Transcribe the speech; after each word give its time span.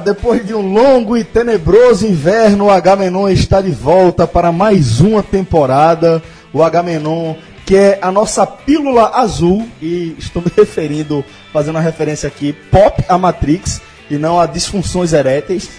depois 0.00 0.46
de 0.46 0.54
um 0.54 0.72
longo 0.72 1.16
e 1.16 1.24
tenebroso 1.24 2.06
inverno, 2.06 2.66
o 2.66 2.70
Agamenon 2.70 3.28
está 3.28 3.60
de 3.60 3.70
volta 3.70 4.26
para 4.26 4.52
mais 4.52 5.00
uma 5.00 5.22
temporada. 5.22 6.22
O 6.52 6.62
Agamenon, 6.62 7.34
que 7.64 7.76
é 7.76 7.98
a 8.02 8.10
nossa 8.10 8.46
pílula 8.46 9.12
azul, 9.14 9.66
e 9.80 10.14
estou 10.18 10.42
me 10.42 10.50
referindo, 10.56 11.24
fazendo 11.52 11.76
uma 11.76 11.80
referência 11.80 12.26
aqui, 12.26 12.52
pop 12.52 13.04
a 13.08 13.16
Matrix, 13.16 13.80
e 14.10 14.18
não 14.18 14.40
a 14.40 14.46
disfunções 14.46 15.12
eréteis. 15.12 15.70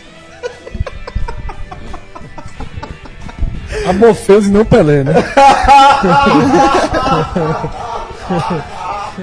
A 3.85 3.93
Morpheus 3.93 4.45
e 4.45 4.49
não 4.49 4.65
Pelé, 4.65 5.03
né? 5.03 5.13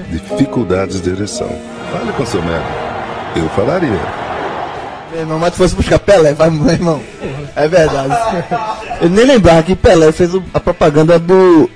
Dificuldades 0.09 1.01
de 1.01 1.09
ereção. 1.09 1.49
Fale 1.91 2.13
com 2.13 2.25
seu 2.25 2.41
médico. 2.43 2.69
Eu 3.35 3.49
falaria. 3.49 4.28
Meu 5.11 5.21
irmão, 5.21 5.39
mas 5.39 5.51
tu 5.53 5.57
fosse 5.57 5.75
buscar 5.75 5.97
Pelé, 5.99 6.33
vai, 6.33 6.49
meu 6.49 6.69
irmão. 6.69 7.01
É 7.55 7.67
verdade. 7.67 8.15
Eu 9.01 9.09
nem 9.09 9.25
lembrava 9.25 9.63
que 9.63 9.75
Pelé 9.75 10.11
fez 10.11 10.33
o- 10.33 10.43
a 10.53 10.59
propaganda 10.59 11.17
do. 11.17 11.69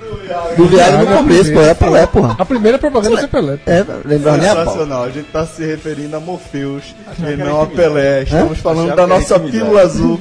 Do 0.56 0.66
Viagra 0.66 0.98
no 1.04 1.16
começo, 1.18 1.52
pô. 1.52 1.60
Era 1.60 1.74
Pelé, 1.74 2.06
porra. 2.06 2.36
A 2.38 2.44
primeira 2.44 2.78
propaganda 2.78 3.18
foi 3.18 3.28
Pelé. 3.28 3.58
É, 3.66 3.84
lembrava 4.04 4.38
nem 4.38 4.48
a 4.48 4.54
pau. 4.54 4.64
Sensacional, 4.64 5.02
a 5.04 5.10
gente 5.10 5.26
está 5.26 5.44
se 5.46 5.64
referindo 5.64 6.16
a 6.16 6.20
Morpheus 6.20 6.94
e 7.18 7.36
não 7.36 7.60
a 7.62 7.66
Pelé. 7.66 8.22
Estamos 8.22 8.58
falando 8.58 8.86
da 8.94 9.02
era 9.02 9.06
nossa 9.06 9.38
pílula 9.38 9.82
azul 9.82 10.20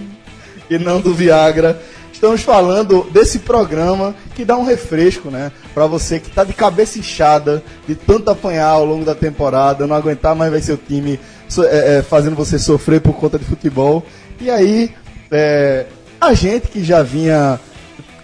e 0.70 0.78
não 0.78 1.00
do 1.00 1.14
Viagra. 1.14 1.80
Estamos 2.12 2.42
falando 2.42 3.06
desse 3.12 3.40
programa 3.40 4.16
que 4.34 4.46
dá 4.46 4.56
um 4.58 4.64
refresco, 4.66 5.30
né? 5.30 5.52
Pra 5.74 5.86
você 5.88 6.20
que 6.20 6.30
tá 6.30 6.44
de 6.44 6.54
cabeça 6.54 6.98
inchada, 6.98 7.62
de 7.88 7.96
tanto 7.96 8.30
apanhar 8.32 8.68
ao 8.70 8.86
longo 8.86 9.04
da 9.04 9.14
temporada, 9.16 9.86
não 9.86 9.96
aguentar 9.96 10.34
mais 10.36 10.50
vai 10.52 10.62
ser 10.62 10.74
o 10.74 10.78
time 10.78 11.20
é, 11.58 11.98
é, 11.98 12.02
fazendo 12.02 12.36
você 12.36 12.58
sofrer 12.58 13.02
por 13.02 13.14
conta 13.14 13.38
de 13.38 13.46
futebol. 13.46 14.06
E 14.40 14.50
aí, 14.50 14.92
é, 15.32 15.86
a 16.20 16.34
gente 16.34 16.68
que 16.68 16.84
já 16.84 17.04
vinha 17.04 17.60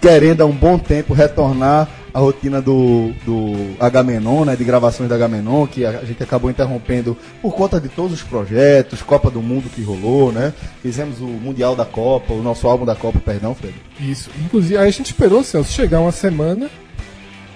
querendo 0.02 0.42
há 0.42 0.46
um 0.46 0.56
bom 0.56 0.78
tempo 0.78 1.14
retornar 1.14 1.88
à 2.14 2.20
rotina 2.20 2.62
do, 2.62 3.12
do 3.26 3.76
Agamenon, 3.80 4.46
né, 4.46 4.56
de 4.56 4.64
gravações 4.64 5.10
da 5.10 5.16
Agamenon, 5.16 5.68
que 5.68 5.86
a 5.86 6.04
gente 6.04 6.24
acabou 6.24 6.50
interrompendo 6.50 7.16
por 7.42 7.54
conta 7.54 7.80
de 7.80 7.90
todos 7.90 8.14
os 8.14 8.24
projetos, 8.24 9.02
Copa 9.02 9.30
do 9.30 9.42
Mundo 9.42 9.70
que 9.70 9.84
rolou, 9.84 10.32
né? 10.32 10.54
Fizemos 10.82 11.20
o 11.20 11.28
Mundial 11.28 11.76
da 11.76 11.86
Copa, 11.86 12.34
o 12.34 12.42
nosso 12.42 12.68
álbum 12.68 12.86
da 12.86 12.96
Copa, 12.96 13.20
perdão, 13.20 13.54
Fred. 13.54 13.76
Isso. 14.00 14.30
Inclusive, 14.44 14.78
aí 14.78 14.88
a 14.88 14.92
gente 14.92 15.08
esperou, 15.08 15.44
Celso, 15.44 15.72
chegar 15.72 16.00
uma 16.00 16.12
semana 16.12 16.70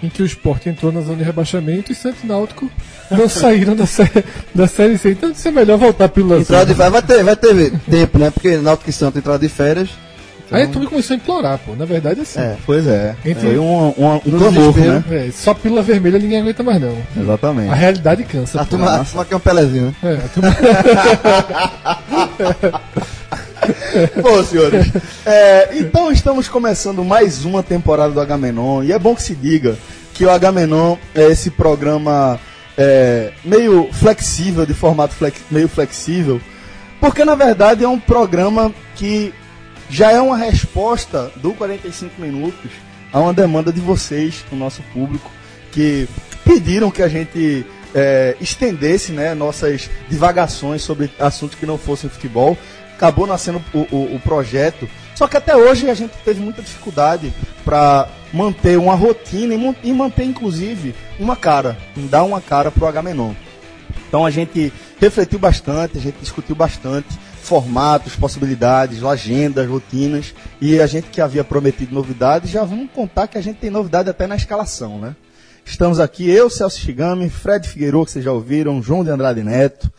em 0.03 0.09
que 0.09 0.21
o 0.21 0.25
Sport 0.25 0.67
entrou 0.67 0.91
na 0.91 1.01
zona 1.01 1.17
de 1.17 1.23
rebaixamento 1.23 1.91
e 1.91 1.95
Santos 1.95 2.23
e 2.23 2.27
Náutico 2.27 2.69
não 3.09 3.27
saíram 3.29 3.75
da, 3.75 3.85
sé 3.85 4.09
da 4.53 4.67
Série 4.67 4.97
C. 4.97 5.11
Então, 5.11 5.31
isso 5.31 5.47
é 5.47 5.51
melhor 5.51 5.77
voltar 5.77 6.09
pelo 6.09 6.37
Entrada 6.39 6.65
de 6.65 6.73
vai, 6.73 6.89
vai 6.89 7.01
ter, 7.01 7.23
vai 7.23 7.35
ter 7.35 7.71
tempo, 7.89 8.17
né? 8.19 8.29
Porque 8.29 8.57
Náutico 8.57 8.89
e 8.89 8.93
Santos 8.93 9.19
entraram 9.19 9.39
de 9.39 9.49
férias. 9.49 9.89
Aí 10.51 10.67
tudo 10.67 10.87
começou 10.87 11.15
a 11.15 11.17
implorar, 11.17 11.57
pô. 11.57 11.73
Na 11.75 11.85
verdade, 11.85 12.21
assim. 12.21 12.39
É. 12.39 12.55
Pois 12.63 12.85
é, 12.85 13.15
Entre- 13.25 13.41
foi 13.41 13.57
um, 13.57 13.87
um, 13.97 14.15
um 14.23 14.37
clamor, 14.37 14.77
né? 14.77 15.03
É, 15.09 15.31
só 15.31 15.51
pílula 15.53 15.81
vermelha 15.81 16.19
ninguém 16.19 16.41
aguenta 16.41 16.61
mais, 16.61 16.79
não. 16.79 16.95
Exatamente. 17.19 17.71
A 17.71 17.75
realidade 17.75 18.23
cansa. 18.23 18.61
A 18.61 18.65
turma, 18.65 18.95
a 18.97 19.03
turma 19.03 19.25
quer 19.25 19.35
um 19.35 19.39
Pelezinho, 19.39 19.95
né? 20.03 20.11
É, 20.21 20.25
a 20.25 20.29
turma- 20.29 20.55
Bom, 24.21 24.43
senhores, 24.43 24.91
é, 25.25 25.77
então 25.77 26.11
estamos 26.11 26.47
começando 26.49 27.03
mais 27.03 27.45
uma 27.45 27.63
temporada 27.63 28.13
do 28.13 28.19
Agamenon 28.19 28.83
e 28.83 28.91
é 28.91 28.99
bom 28.99 29.15
que 29.15 29.23
se 29.23 29.33
diga 29.35 29.77
que 30.13 30.25
o 30.25 30.29
Agamenon 30.31 30.97
é 31.15 31.23
esse 31.23 31.49
programa 31.51 32.39
é, 32.77 33.31
meio 33.43 33.89
flexível, 33.93 34.65
de 34.65 34.73
formato 34.73 35.13
flex- 35.15 35.41
meio 35.49 35.67
flexível, 35.67 36.39
porque 36.99 37.25
na 37.25 37.35
verdade 37.35 37.83
é 37.83 37.87
um 37.87 37.99
programa 37.99 38.73
que 38.95 39.33
já 39.89 40.11
é 40.11 40.21
uma 40.21 40.37
resposta 40.37 41.31
do 41.35 41.51
45 41.53 42.21
minutos 42.21 42.71
a 43.11 43.19
uma 43.19 43.33
demanda 43.33 43.71
de 43.71 43.79
vocês, 43.79 44.43
do 44.49 44.55
nosso 44.55 44.81
público, 44.93 45.29
que 45.71 46.07
pediram 46.43 46.89
que 46.89 47.01
a 47.03 47.07
gente 47.07 47.65
é, 47.93 48.35
estendesse 48.41 49.11
né, 49.11 49.33
nossas 49.35 49.89
divagações 50.09 50.81
sobre 50.81 51.11
assuntos 51.19 51.57
que 51.59 51.65
não 51.65 51.77
fossem 51.77 52.09
futebol. 52.09 52.57
Acabou 52.95 53.27
nascendo 53.27 53.61
o, 53.73 53.79
o- 53.95 54.15
o 54.15 54.19
projeto. 54.23 54.87
Só 55.15 55.27
que 55.27 55.37
até 55.37 55.55
hoje 55.55 55.89
a 55.89 55.93
gente 55.93 56.13
teve 56.25 56.41
muita 56.41 56.61
dificuldade 56.61 57.33
para 57.63 58.07
manter 58.33 58.77
uma 58.77 58.95
rotina 58.95 59.53
e, 59.83 59.93
manter, 59.93 60.23
inclusive, 60.23 60.95
uma 61.19 61.35
cara, 61.35 61.77
dar 61.95 62.23
uma 62.23 62.41
cara 62.41 62.71
para 62.71 62.83
o 62.83 62.87
Agamenon. 62.87 63.33
Então 64.07 64.25
a 64.25 64.31
gente 64.31 64.71
refletiu 64.99 65.39
bastante, 65.39 65.97
a 65.97 66.01
gente 66.01 66.17
discutiu 66.19 66.55
bastante 66.55 67.07
formatos, 67.41 68.15
possibilidades, 68.15 69.03
agendas, 69.03 69.67
rotinas 69.67 70.33
e 70.61 70.79
a 70.79 70.87
gente 70.87 71.09
que 71.09 71.19
havia 71.19 71.43
prometido 71.43 71.93
novidades, 71.93 72.49
já 72.49 72.63
vamos 72.63 72.89
contar 72.91 73.27
que 73.27 73.37
a 73.37 73.41
gente 73.41 73.57
tem 73.57 73.69
novidade 73.69 74.09
até 74.09 74.25
na 74.25 74.35
escalação, 74.35 74.97
né? 74.97 75.15
Estamos 75.65 75.99
aqui, 75.99 76.29
eu, 76.29 76.49
Celso 76.49 76.79
Shigami, 76.79 77.29
Fred 77.29 77.67
Figueiredo, 77.67 78.05
que 78.05 78.11
vocês 78.11 78.25
já 78.25 78.31
ouviram, 78.31 78.81
João 78.81 79.03
de 79.03 79.09
Andrade 79.09 79.43
Neto, 79.43 79.91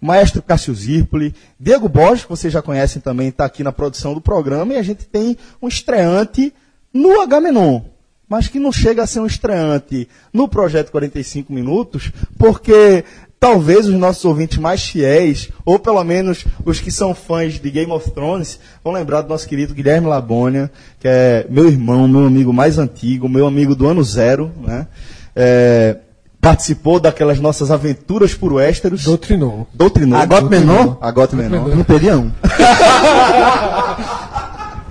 maestro 0.00 0.42
Cássio 0.42 0.74
Zirpoli, 0.74 1.34
Diego 1.58 1.88
Borges, 1.88 2.24
que 2.24 2.30
vocês 2.30 2.52
já 2.52 2.62
conhecem 2.62 3.02
também, 3.02 3.28
está 3.28 3.44
aqui 3.44 3.62
na 3.62 3.72
produção 3.72 4.14
do 4.14 4.20
programa, 4.20 4.74
e 4.74 4.76
a 4.78 4.82
gente 4.82 5.04
tem 5.04 5.36
um 5.60 5.68
estreante 5.68 6.52
no 6.92 7.20
Agamenon, 7.20 7.82
mas 8.28 8.48
que 8.48 8.58
não 8.58 8.72
chega 8.72 9.02
a 9.02 9.06
ser 9.06 9.20
um 9.20 9.26
estreante 9.26 10.08
no 10.32 10.48
projeto 10.48 10.90
45 10.90 11.52
minutos, 11.52 12.10
porque 12.38 13.04
talvez 13.40 13.86
os 13.86 13.94
nossos 13.94 14.24
ouvintes 14.24 14.58
mais 14.58 14.84
fiéis, 14.84 15.48
ou 15.64 15.78
pelo 15.78 16.04
menos 16.04 16.44
os 16.64 16.78
que 16.78 16.90
são 16.90 17.14
fãs 17.14 17.54
de 17.54 17.70
Game 17.70 17.90
of 17.90 18.10
Thrones, 18.10 18.60
vão 18.84 18.92
lembrar 18.92 19.22
do 19.22 19.28
nosso 19.30 19.48
querido 19.48 19.74
Guilherme 19.74 20.06
Labônia, 20.06 20.70
que 21.00 21.08
é 21.08 21.46
meu 21.48 21.66
irmão, 21.66 22.06
meu 22.06 22.26
amigo 22.26 22.52
mais 22.52 22.78
antigo, 22.78 23.28
meu 23.28 23.46
amigo 23.46 23.74
do 23.74 23.86
ano 23.86 24.04
zero, 24.04 24.52
né? 24.60 24.86
É, 25.34 25.96
participou 26.40 26.98
daquelas 26.98 27.38
nossas 27.38 27.70
aventuras 27.70 28.34
por 28.34 28.52
Westeros. 28.54 29.04
Doutrinou. 29.04 29.68
Doutrinou. 29.74 30.18
Agote 30.18 30.48
menor? 30.48 30.98
Agote 31.00 31.36
menor. 31.36 31.68
Não 31.68 31.84
teria 31.84 32.16
um. 32.16 32.30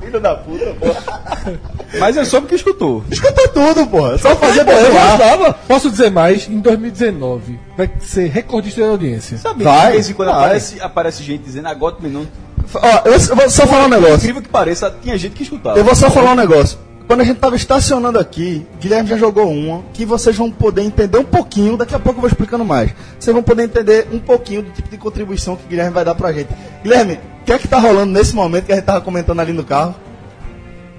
Filho 0.01 0.19
da 0.19 0.35
puta, 0.35 0.73
porra. 0.79 1.59
Mas 1.99 2.15
eu 2.17 2.25
soube 2.25 2.47
que 2.47 2.55
escutou. 2.55 3.03
Escuta 3.11 3.47
tudo, 3.49 3.85
porra. 3.87 4.17
Só 4.17 4.35
fazer 4.35 4.61
Eu 4.61 4.65
gostava. 4.91 5.53
Posso 5.67 5.89
dizer 5.89 6.09
mais, 6.11 6.47
em 6.47 6.59
2019 6.59 7.59
vai 7.77 7.89
ser 7.99 8.27
recordista 8.29 8.81
de 8.81 8.87
audiência. 8.87 9.37
Sabe, 9.37 9.63
Vai, 9.63 9.87
de 9.87 9.91
vez 9.93 10.09
em 10.09 10.13
quando 10.13 10.29
vai. 10.29 10.37
aparece, 10.45 10.81
aparece 10.81 11.23
gente 11.23 11.43
dizendo 11.43 11.67
agora 11.67 11.95
não. 12.01 12.27
Ó, 12.73 13.01
eu, 13.05 13.13
eu 13.13 13.35
vou 13.35 13.49
só 13.49 13.65
falar 13.65 13.85
um 13.85 13.89
negócio. 13.89 14.15
Incrível 14.17 14.41
que 14.41 14.49
pareça, 14.49 14.93
tinha 15.01 15.17
gente 15.17 15.33
que 15.35 15.43
escutava. 15.43 15.77
Eu 15.77 15.83
vou 15.83 15.95
só 15.95 16.09
falar 16.09 16.33
um 16.33 16.35
negócio. 16.35 16.77
Quando 17.09 17.21
a 17.21 17.23
gente 17.23 17.39
tava 17.39 17.55
estacionando 17.55 18.19
aqui, 18.19 18.67
Guilherme 18.79 19.09
já 19.09 19.17
jogou 19.17 19.51
uma 19.51 19.81
que 19.93 20.05
vocês 20.05 20.35
vão 20.35 20.51
poder 20.51 20.83
entender 20.83 21.17
um 21.17 21.23
pouquinho. 21.23 21.75
Daqui 21.75 21.95
a 21.95 21.99
pouco 21.99 22.17
eu 22.17 22.21
vou 22.21 22.27
explicando 22.27 22.63
mais. 22.63 22.93
Vocês 23.19 23.33
vão 23.33 23.41
poder 23.41 23.63
entender 23.63 24.07
um 24.11 24.19
pouquinho 24.19 24.61
do 24.61 24.69
tipo 24.69 24.87
de 24.87 24.95
contribuição 24.95 25.55
que 25.55 25.67
Guilherme 25.67 25.91
vai 25.91 26.05
dar 26.05 26.13
pra 26.13 26.31
gente. 26.31 26.49
Guilherme, 26.83 27.15
o 27.41 27.45
que 27.45 27.51
é 27.51 27.57
que 27.57 27.67
tá 27.67 27.79
rolando 27.79 28.11
nesse 28.11 28.35
momento 28.35 28.67
que 28.67 28.73
a 28.73 28.75
gente 28.75 28.85
tava 28.85 29.01
comentando 29.01 29.39
ali 29.39 29.51
no 29.51 29.63
carro? 29.63 29.95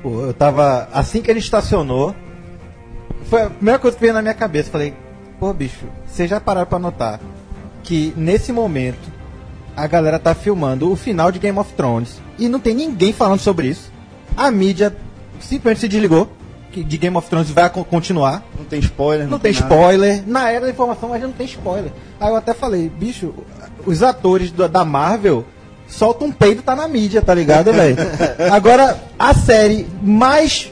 Pô, 0.03 0.23
eu 0.23 0.35
tava. 0.35 0.89
Assim 0.93 1.23
que 1.23 1.31
ele 1.31 1.39
estacionou, 1.39 2.13
foi 3.27 3.43
a 3.43 3.51
primeira 3.51 3.79
coisa 3.79 3.97
que 3.97 4.01
veio 4.01 4.13
na 4.13 4.21
minha 4.21 4.35
cabeça. 4.35 4.69
Falei, 4.69 4.93
pô, 5.39 5.53
bicho, 5.53 5.87
vocês 6.09 6.29
já 6.29 6.41
pararam 6.41 6.67
pra 6.67 6.81
notar 6.81 7.21
que 7.85 8.13
nesse 8.17 8.51
momento 8.51 9.13
a 9.77 9.87
galera 9.87 10.19
tá 10.19 10.35
filmando 10.35 10.91
o 10.91 10.97
final 10.97 11.31
de 11.31 11.39
Game 11.39 11.57
of 11.57 11.73
Thrones 11.75 12.21
e 12.37 12.49
não 12.49 12.59
tem 12.59 12.75
ninguém 12.75 13.13
falando 13.13 13.39
sobre 13.39 13.69
isso. 13.69 13.93
A 14.37 14.51
mídia 14.51 14.93
simplesmente 15.41 15.81
se 15.81 15.89
desligou 15.89 16.29
que 16.73 16.85
de 16.85 16.97
Game 16.99 17.17
of 17.17 17.29
Thrones 17.29 17.51
vai 17.51 17.69
co- 17.69 17.85
continuar. 17.85 18.45
Não 18.57 18.65
tem 18.65 18.79
spoiler, 18.79 19.27
Não 19.29 19.39
tem 19.41 19.53
nada. 19.53 19.65
spoiler. 19.67 20.23
Na 20.27 20.51
era 20.51 20.67
da 20.67 20.71
informação, 20.71 21.09
mas 21.09 21.21
já 21.21 21.27
não 21.27 21.35
tem 21.35 21.47
spoiler. 21.47 21.91
Aí 22.21 22.29
eu 22.29 22.37
até 22.37 22.55
falei, 22.55 22.89
bicho, 22.89 23.35
os 23.85 24.03
atores 24.05 24.53
da, 24.53 24.67
da 24.69 24.85
Marvel 24.85 25.45
soltam 25.89 26.29
um 26.29 26.33
peido, 26.33 26.63
tá 26.63 26.77
na 26.77 26.87
mídia, 26.87 27.21
tá 27.21 27.35
ligado, 27.35 27.73
velho? 27.73 27.97
Agora, 28.53 28.97
a 29.19 29.35
série 29.35 29.89
mais 30.01 30.71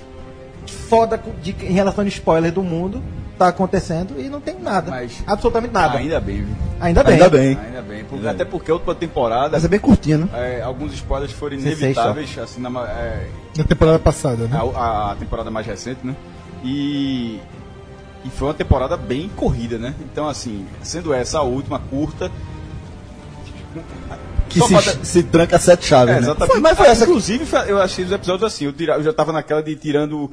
foda 0.88 1.20
de- 1.43 1.56
em 1.62 1.73
relação 1.73 2.05
a 2.05 2.09
spoiler 2.09 2.53
do 2.53 2.62
mundo 2.62 3.03
tá 3.38 3.49
acontecendo 3.49 4.14
e 4.20 4.29
não 4.29 4.40
tem 4.40 4.58
nada. 4.58 4.90
Mas- 4.90 5.23
absolutamente 5.26 5.73
nada. 5.73 5.99
Ainda 5.99 6.20
bem, 6.20 6.44
viu? 6.44 6.55
Ainda 6.81 7.02
bem. 7.05 7.14
Ainda 7.14 7.29
bem. 7.31 7.58
Ainda 7.58 7.82
bem. 7.82 8.05
Porque- 8.05 8.26
até 8.29 8.44
porque 8.44 8.70
a 8.70 8.75
última 8.75 8.94
temporada, 8.94 9.50
Mas 9.52 9.64
é 9.64 9.69
bem 9.69 9.81
curtinho, 9.81 10.19
né? 10.19 10.29
é, 10.35 10.62
alguns 10.62 10.93
spoilers 10.94 11.32
foram 11.32 11.56
inevitáveis, 11.56 12.37
assim, 12.38 12.61
na, 12.61 12.69
é, 12.88 13.29
Na 13.56 13.64
temporada 13.64 13.99
passada, 13.99 14.46
né? 14.46 14.58
a, 14.75 15.12
a 15.12 15.14
temporada 15.17 15.50
mais 15.50 15.67
recente, 15.67 16.00
né? 16.05 16.14
E, 16.64 17.40
e 18.25 18.31
foi 18.31 18.49
uma 18.49 18.55
temporada 18.55 18.96
bem 18.96 19.31
corrida, 19.37 19.79
né? 19.79 19.94
Então, 20.00 20.29
assim, 20.29 20.67
sendo 20.82 21.12
essa 21.14 21.38
a 21.38 21.43
última 21.43 21.79
curta. 21.79 22.31
Que 24.49 24.61
se, 24.62 24.73
falta- 24.73 25.05
se 25.05 25.23
tranca 25.25 25.58
sete 25.58 25.84
chaves, 25.87 26.14
É, 26.17 26.20
né? 26.20 26.23
exatamente. 26.26 26.52
Foi, 26.52 26.61
mas 26.61 26.76
foi 26.76 26.87
essa. 26.87 27.05
Inclusive, 27.05 27.44
eu 27.67 27.81
achei 27.81 28.05
os 28.05 28.11
episódios 28.12 28.44
assim. 28.44 28.64
Eu, 28.64 28.73
tira- 28.73 28.94
eu 28.94 29.02
já 29.02 29.12
tava 29.12 29.31
naquela 29.31 29.62
de 29.62 29.76
tirando 29.76 30.31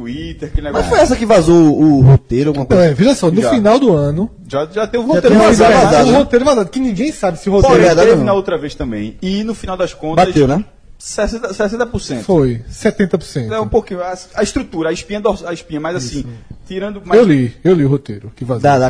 Twitter, 0.00 0.48
aquele 0.48 0.62
Mas 0.70 0.74
negócio. 0.74 0.90
foi 0.90 0.98
essa 1.00 1.16
que 1.16 1.24
vazou 1.24 1.56
o, 1.56 1.98
o 1.98 2.00
roteiro, 2.02 2.50
alguma 2.50 2.66
coisa? 2.66 2.84
é, 2.84 2.92
veja 2.94 3.14
só, 3.14 3.30
no 3.30 3.40
Já. 3.40 3.50
final 3.50 3.78
do 3.78 3.92
ano, 3.94 4.30
Já, 4.46 4.66
já 4.70 4.86
tem 4.86 5.00
o 5.00 5.04
Já 5.06 5.08
roteiro 5.14 5.28
tem 5.36 5.38
vazado. 5.46 5.72
vazado, 5.72 5.86
vazado, 5.90 6.08
o 6.08 6.12
né? 6.12 6.18
roteiro 6.18 6.44
vazado, 6.44 6.70
que 6.70 6.80
ninguém 6.80 7.10
sabe 7.12 7.38
se 7.38 7.48
o 7.48 7.52
roteiro 7.52 7.82
verdade, 7.82 8.10
teve 8.10 8.22
na 8.22 8.32
outra 8.34 8.58
vez 8.58 8.74
também. 8.74 9.16
E 9.22 9.42
no 9.42 9.54
final 9.54 9.76
das 9.76 9.94
contas. 9.94 10.26
Bateu, 10.26 10.46
né? 10.46 10.64
60%. 11.00 11.52
60%. 11.52 12.20
foi 12.22 12.62
70%. 12.70 13.52
É 13.52 13.60
um 13.60 13.68
pouquinho. 13.68 14.00
A, 14.02 14.14
a 14.34 14.42
estrutura, 14.42 14.88
a 14.88 14.92
espinha, 14.92 15.20
dors- 15.20 15.44
a 15.44 15.52
espinha, 15.52 15.80
mas 15.80 15.96
assim, 15.96 16.24
tirando. 16.66 17.00
mais- 17.04 17.20
Eu 17.20 17.26
li, 17.26 17.54
eu 17.64 17.74
li 17.74 17.84
o 17.84 17.88
roteiro 17.88 18.30
que 18.34 18.44
vazou. 18.44 18.62
Da, 18.62 18.78
da, 18.78 18.88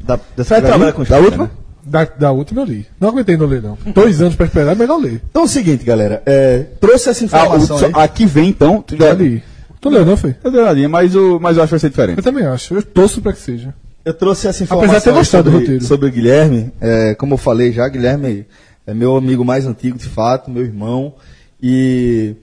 da, 0.00 0.20
dessa 0.36 0.60
da 0.60 0.68
spoiler, 0.76 1.24
última? 1.24 1.44
né? 1.44 1.50
Da, 1.84 2.04
da 2.04 2.30
última 2.32 2.60
eu 2.62 2.64
li. 2.66 2.86
Não 3.00 3.08
aguentei 3.08 3.36
não 3.36 3.46
ler, 3.46 3.60
não. 3.60 3.76
Dois 3.92 4.20
anos 4.22 4.34
pra 4.36 4.46
esperar, 4.46 4.72
é 4.72 4.74
melhor 4.74 4.98
ler. 4.98 5.20
Então 5.30 5.42
é 5.42 5.44
o 5.44 5.48
seguinte, 5.48 5.84
galera. 5.84 6.22
é, 6.24 6.60
trouxe 6.80 7.08
essa 7.10 7.24
Ah, 7.24 7.24
o- 7.24 7.26
informação 7.46 7.78
só- 7.78 7.86
aí. 7.86 7.92
aqui 7.96 8.24
vem 8.24 8.48
então. 8.50 8.80
Tu 8.82 8.96
Já 8.96 9.12
li. 9.12 9.42
Tu 9.82 9.90
leu, 9.90 10.06
não 10.06 10.16
foi? 10.16 10.36
Eu 10.44 10.50
dei 10.52 10.60
uma 10.60 10.66
olhadinha, 10.66 10.88
mas, 10.88 11.16
o, 11.16 11.40
mas 11.40 11.56
eu 11.56 11.62
acho 11.64 11.70
que 11.70 11.72
vai 11.72 11.80
ser 11.80 11.90
diferente. 11.90 12.18
Eu 12.18 12.22
também 12.22 12.46
acho. 12.46 12.72
Eu 12.72 12.82
torço 12.84 13.20
pra 13.20 13.32
que 13.32 13.40
seja. 13.40 13.74
Eu 14.04 14.14
trouxe 14.14 14.46
essa 14.46 14.62
Apesar 14.62 14.76
de 14.76 14.84
informação 14.84 15.12
ter 15.12 15.18
gostado 15.18 15.42
do 15.44 15.50
sobre, 15.50 15.64
roteiro. 15.64 15.84
sobre 15.84 16.08
o 16.08 16.12
Guilherme. 16.12 16.72
é, 16.80 17.16
como 17.16 17.34
eu 17.34 17.38
falei 17.38 17.72
já, 17.72 17.88
Guilherme 17.88 18.46
é 18.86 18.94
meu 18.94 19.16
amigo 19.16 19.44
mais 19.44 19.66
antigo, 19.66 19.98
de 19.98 20.08
fato, 20.08 20.52
meu 20.52 20.62
irmão. 20.62 21.14
E 21.60 22.36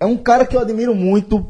é 0.00 0.04
um 0.04 0.16
cara 0.16 0.44
que 0.44 0.56
eu 0.56 0.60
admiro 0.60 0.96
muito 0.96 1.46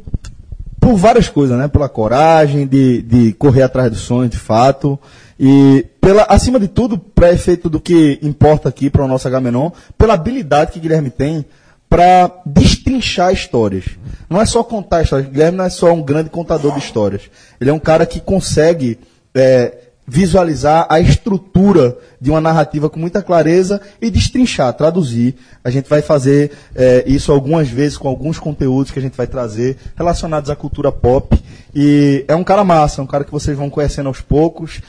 por 0.78 0.94
várias 0.94 1.30
coisas, 1.30 1.56
né? 1.56 1.68
Pela 1.68 1.88
coragem 1.88 2.66
de, 2.66 3.00
de 3.00 3.32
correr 3.32 3.62
atrás 3.62 3.90
dos 3.90 4.00
sonhos, 4.00 4.30
de 4.30 4.38
fato. 4.38 4.98
E, 5.40 5.86
pela, 6.02 6.24
acima 6.24 6.60
de 6.60 6.68
tudo, 6.68 6.98
para 6.98 7.32
efeito 7.32 7.70
do 7.70 7.80
que 7.80 8.18
importa 8.22 8.68
aqui 8.68 8.90
para 8.90 9.04
o 9.04 9.08
nosso 9.08 9.26
Agamenon, 9.26 9.70
pela 9.96 10.12
habilidade 10.12 10.72
que 10.72 10.80
Guilherme 10.80 11.08
tem 11.08 11.46
para 11.88 12.30
destrinchar 12.44 13.32
histórias. 13.32 13.84
Não 14.28 14.40
é 14.40 14.46
só 14.46 14.62
contar 14.62 15.02
histórias. 15.02 15.30
Guilherme 15.30 15.58
não 15.58 15.64
é 15.64 15.70
só 15.70 15.92
um 15.92 16.02
grande 16.02 16.28
contador 16.28 16.72
de 16.72 16.80
histórias. 16.80 17.22
Ele 17.60 17.70
é 17.70 17.72
um 17.72 17.78
cara 17.78 18.04
que 18.04 18.20
consegue 18.20 18.98
é, 19.34 19.74
visualizar 20.06 20.86
a 20.90 21.00
estrutura 21.00 21.96
de 22.20 22.30
uma 22.30 22.40
narrativa 22.40 22.90
com 22.90 23.00
muita 23.00 23.22
clareza 23.22 23.80
e 24.02 24.10
destrinchar, 24.10 24.72
traduzir. 24.74 25.36
A 25.64 25.70
gente 25.70 25.88
vai 25.88 26.02
fazer 26.02 26.52
é, 26.74 27.04
isso 27.06 27.32
algumas 27.32 27.68
vezes 27.68 27.96
com 27.96 28.08
alguns 28.08 28.38
conteúdos 28.38 28.90
que 28.90 28.98
a 28.98 29.02
gente 29.02 29.16
vai 29.16 29.26
trazer 29.26 29.78
relacionados 29.96 30.50
à 30.50 30.56
cultura 30.56 30.92
pop. 30.92 31.38
E 31.74 32.24
é 32.28 32.34
um 32.34 32.44
cara 32.44 32.64
massa, 32.64 33.00
é 33.00 33.04
um 33.04 33.06
cara 33.06 33.24
que 33.24 33.32
vocês 33.32 33.56
vão 33.56 33.70
conhecendo 33.70 34.08
aos 34.08 34.20
poucos. 34.20 34.80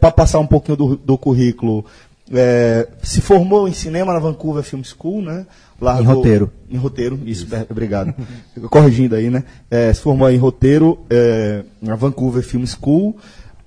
para 0.00 0.10
passar 0.10 0.38
um 0.38 0.46
pouquinho 0.46 0.76
do, 0.76 0.96
do 0.96 1.18
currículo, 1.18 1.84
é, 2.32 2.88
se 3.02 3.20
formou 3.20 3.68
em 3.68 3.72
cinema 3.72 4.12
na 4.12 4.18
Vancouver 4.18 4.62
Film 4.62 4.82
School, 4.82 5.22
né? 5.22 5.46
Largou- 5.82 6.02
Em 6.02 6.16
roteiro. 6.16 6.52
Em 6.70 6.76
roteiro, 6.76 7.20
isso, 7.26 7.46
é, 7.54 7.66
obrigado. 7.68 8.14
Corrigindo 8.70 9.14
aí, 9.16 9.28
né? 9.28 9.42
É, 9.70 9.92
se 9.92 10.00
formou 10.00 10.30
em 10.30 10.36
roteiro 10.38 10.98
é, 11.10 11.64
na 11.80 11.96
Vancouver 11.96 12.42
Film 12.42 12.64
School. 12.64 13.16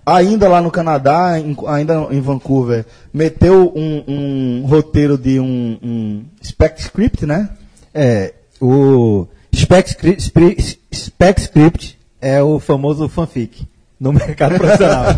Ainda 0.06 0.48
lá 0.48 0.62
no 0.62 0.72
Canadá, 0.72 1.40
em- 1.40 1.58
ainda 1.68 2.08
em 2.12 2.22
Vancouver, 2.22 2.86
meteu 3.14 3.74
um, 3.76 4.04
um 4.08 4.66
roteiro 4.68 5.18
de 5.18 5.40
um, 5.40 5.78
um 5.84 6.24
spec 6.44 6.80
script, 6.80 7.26
né? 7.26 7.50
É, 7.94 8.34
o 8.62 9.26
Spec 9.54 9.90
Script, 9.90 10.80
Spec 10.94 11.40
Script 11.42 11.98
é 12.22 12.42
o 12.44 12.60
famoso 12.60 13.08
fanfic 13.10 13.66
no 14.00 14.12
mercado 14.12 14.56
profissional. 14.56 15.06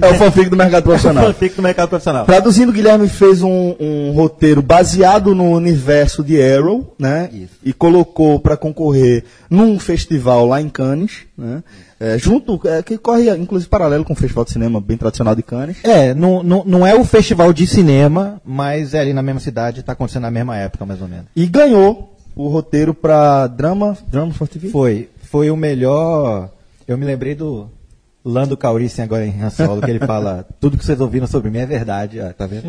É 0.00 0.10
o 0.10 0.14
fanfic 0.14 0.48
do 0.48 0.56
mercado 0.56 0.84
profissional. 0.84 1.26
fanfic 1.32 1.56
no 1.56 1.62
mercado 1.62 1.88
profissional. 1.88 2.24
Traduzindo, 2.24 2.72
Guilherme 2.72 3.08
fez 3.08 3.42
um, 3.42 3.74
um 3.80 4.12
roteiro 4.12 4.62
baseado 4.62 5.34
no 5.34 5.50
universo 5.50 6.22
de 6.22 6.40
Arrow, 6.40 6.94
né? 6.98 7.28
Isso. 7.32 7.54
E 7.64 7.72
colocou 7.72 8.38
para 8.38 8.56
concorrer 8.56 9.24
num 9.50 9.78
festival 9.78 10.46
lá 10.46 10.60
em 10.60 10.68
Cannes, 10.68 11.26
né? 11.36 11.62
É, 12.00 12.16
junto, 12.16 12.60
é, 12.64 12.80
que 12.80 12.96
corre 12.96 13.28
inclusive 13.36 13.68
paralelo 13.68 14.04
com 14.04 14.12
o 14.12 14.16
festival 14.16 14.44
de 14.44 14.52
cinema 14.52 14.80
bem 14.80 14.96
tradicional 14.96 15.34
de 15.34 15.42
Cannes. 15.42 15.78
É, 15.82 16.14
não, 16.14 16.42
não, 16.44 16.62
não 16.64 16.86
é 16.86 16.94
o 16.94 17.04
festival 17.04 17.52
de 17.52 17.66
cinema, 17.66 18.40
mas 18.44 18.94
é 18.94 19.00
ali 19.00 19.12
na 19.12 19.22
mesma 19.22 19.40
cidade, 19.40 19.80
está 19.80 19.92
acontecendo 19.92 20.22
na 20.22 20.30
mesma 20.30 20.56
época, 20.56 20.86
mais 20.86 21.02
ou 21.02 21.08
menos. 21.08 21.26
E 21.34 21.44
ganhou 21.46 22.14
o 22.36 22.46
roteiro 22.46 22.94
para 22.94 23.48
drama, 23.48 23.98
drama 24.08 24.32
for 24.32 24.46
TV. 24.46 24.68
Foi, 24.68 25.08
foi 25.22 25.50
o 25.50 25.56
melhor. 25.56 26.50
Eu 26.86 26.96
me 26.96 27.04
lembrei 27.04 27.34
do 27.34 27.68
Lando 28.24 28.56
Calrissian 28.56 29.04
agora 29.04 29.24
em 29.24 29.42
Han 29.42 29.50
Solo, 29.50 29.80
que 29.80 29.90
ele 29.90 30.00
fala: 30.00 30.46
tudo 30.60 30.76
que 30.76 30.84
vocês 30.84 31.00
ouviram 31.00 31.26
sobre 31.26 31.50
mim 31.50 31.58
é 31.58 31.66
verdade. 31.66 32.20
Ah, 32.20 32.34
tá 32.36 32.46
vendo? 32.46 32.64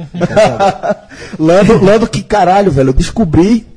Lando, 1.37 1.83
Lando, 1.83 2.07
que 2.07 2.21
caralho, 2.21 2.71
velho, 2.71 2.89
eu 2.89 2.93
descobri 2.93 3.67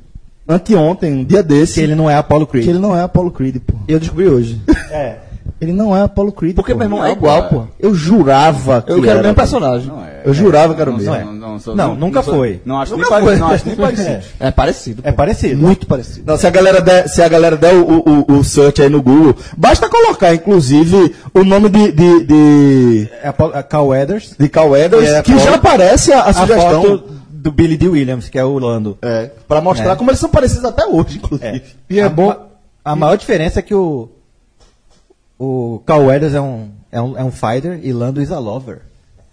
anteontem, 0.47 1.13
um 1.13 1.25
dia 1.25 1.43
desse, 1.43 1.75
que 1.75 1.81
ele 1.81 1.95
não 1.95 2.09
é 2.11 2.15
Apollo 2.15 2.47
Creed. 2.47 2.65
que 2.65 2.71
ele 2.71 2.79
não 2.79 2.97
é 2.97 3.03
Apollo 3.03 3.31
Creed, 3.31 3.57
pô. 3.67 3.75
Eu 3.89 3.99
descobri 3.99 4.29
hoje. 4.29 4.61
É. 4.91 5.17
Ele 5.63 5.73
não 5.73 5.97
é 5.97 6.03
Apollo 6.03 6.33
Creed. 6.33 6.57
Porque 6.57 6.73
pô. 6.73 6.79
meu 6.79 6.87
irmão 6.87 7.05
é 7.07 7.13
igual, 7.13 7.49
pô. 7.49 7.65
Eu 7.79 7.95
jurava 7.95 8.83
que 8.83 8.91
Eu 8.91 9.01
quero 9.01 9.21
o 9.21 9.23
mesmo 9.23 9.35
personagem. 9.37 9.87
Não 9.87 10.05
é. 10.05 10.23
Eu 10.25 10.35
jurava 10.35 10.75
que 10.75 10.81
era 10.81 10.91
o 10.91 10.93
Não, 10.93 10.99
mesmo. 10.99 11.33
não, 11.33 11.33
não, 11.53 11.59
sou- 11.61 11.77
Não, 11.77 11.95
nunca 11.95 12.23
sou- 12.23 12.35
foi. 12.35 12.61
Não 12.65 12.81
acho 12.81 12.93
nem 12.97 13.01
Nunca 13.05 13.11
parecido. 13.11 13.31
foi. 13.31 13.39
Não 13.49 13.55
acho 13.55 13.67
nem 13.67 13.77
parecido. 13.79 14.25
É 14.41 14.51
parecido. 14.51 15.03
É 15.05 15.13
parecido. 15.13 15.63
Muito 15.63 15.87
parecido. 15.87 16.23
Não, 16.27 16.37
se 16.37 16.47
a 16.47 16.51
galera 16.51 16.81
der, 16.81 17.09
se 17.09 17.23
a 17.23 17.29
galera 17.29 17.57
der 17.57 17.75
o, 17.75 18.03
o, 18.29 18.33
o 18.39 18.45
search 18.45 18.83
aí 18.83 18.89
no 18.89 19.01
Google, 19.01 19.37
basta 19.57 19.89
colocar, 19.89 20.35
inclusive, 20.35 21.15
o 21.33 21.45
nome 21.45 21.69
de, 21.69 21.93
de, 21.93 22.25
de, 22.25 23.09
É 23.23 23.29
Apollo, 23.29 23.53
é 23.57 23.63
Carl 23.63 23.87
Weathers. 23.87 24.35
de 24.39 24.49
Cal 24.49 24.69
Weathers, 24.71 25.09
é 25.11 25.23
que 25.23 25.39
já 25.39 25.55
aparece 25.55 26.13
a, 26.13 26.21
a 26.23 26.29
A 26.29 26.33
sugestão. 26.33 26.83
foto 26.83 27.05
do 27.31 27.51
Billy 27.53 27.77
D. 27.77 27.89
Williams, 27.89 28.29
que 28.29 28.39
é 28.39 28.45
o 28.45 28.59
Lando. 28.59 28.99
É, 29.03 29.31
pra 29.49 29.61
mostrar 29.61 29.93
É. 29.93 29.97
como 29.97 30.11
eles 30.11 30.21
são 30.21 30.31
parecidos 30.31 30.65
até 30.65 30.85
hoje, 30.87 31.19
inclusive. 31.19 31.47
É. 31.49 31.63
E 31.91 31.99
é 32.01 32.05
a, 32.05 32.09
bom- 32.09 32.29
ma- 32.29 32.39
A 32.85 32.97
maior 32.97 33.17
diferença 33.17 33.59
é 33.59 33.63
que 33.63 33.75
o. 33.75 34.09
O 35.45 35.83
Carl 35.85 36.05
Weathers 36.05 36.35
é 36.35 36.41
um, 36.41 36.71
é 36.93 37.03
um, 37.03 37.19
é 37.19 37.25
um 37.25 37.33
fighter 37.33 37.81
e 37.83 37.93
Lando 37.93 38.23
is 38.23 38.31
a 38.31 38.39
lover. 38.39 38.83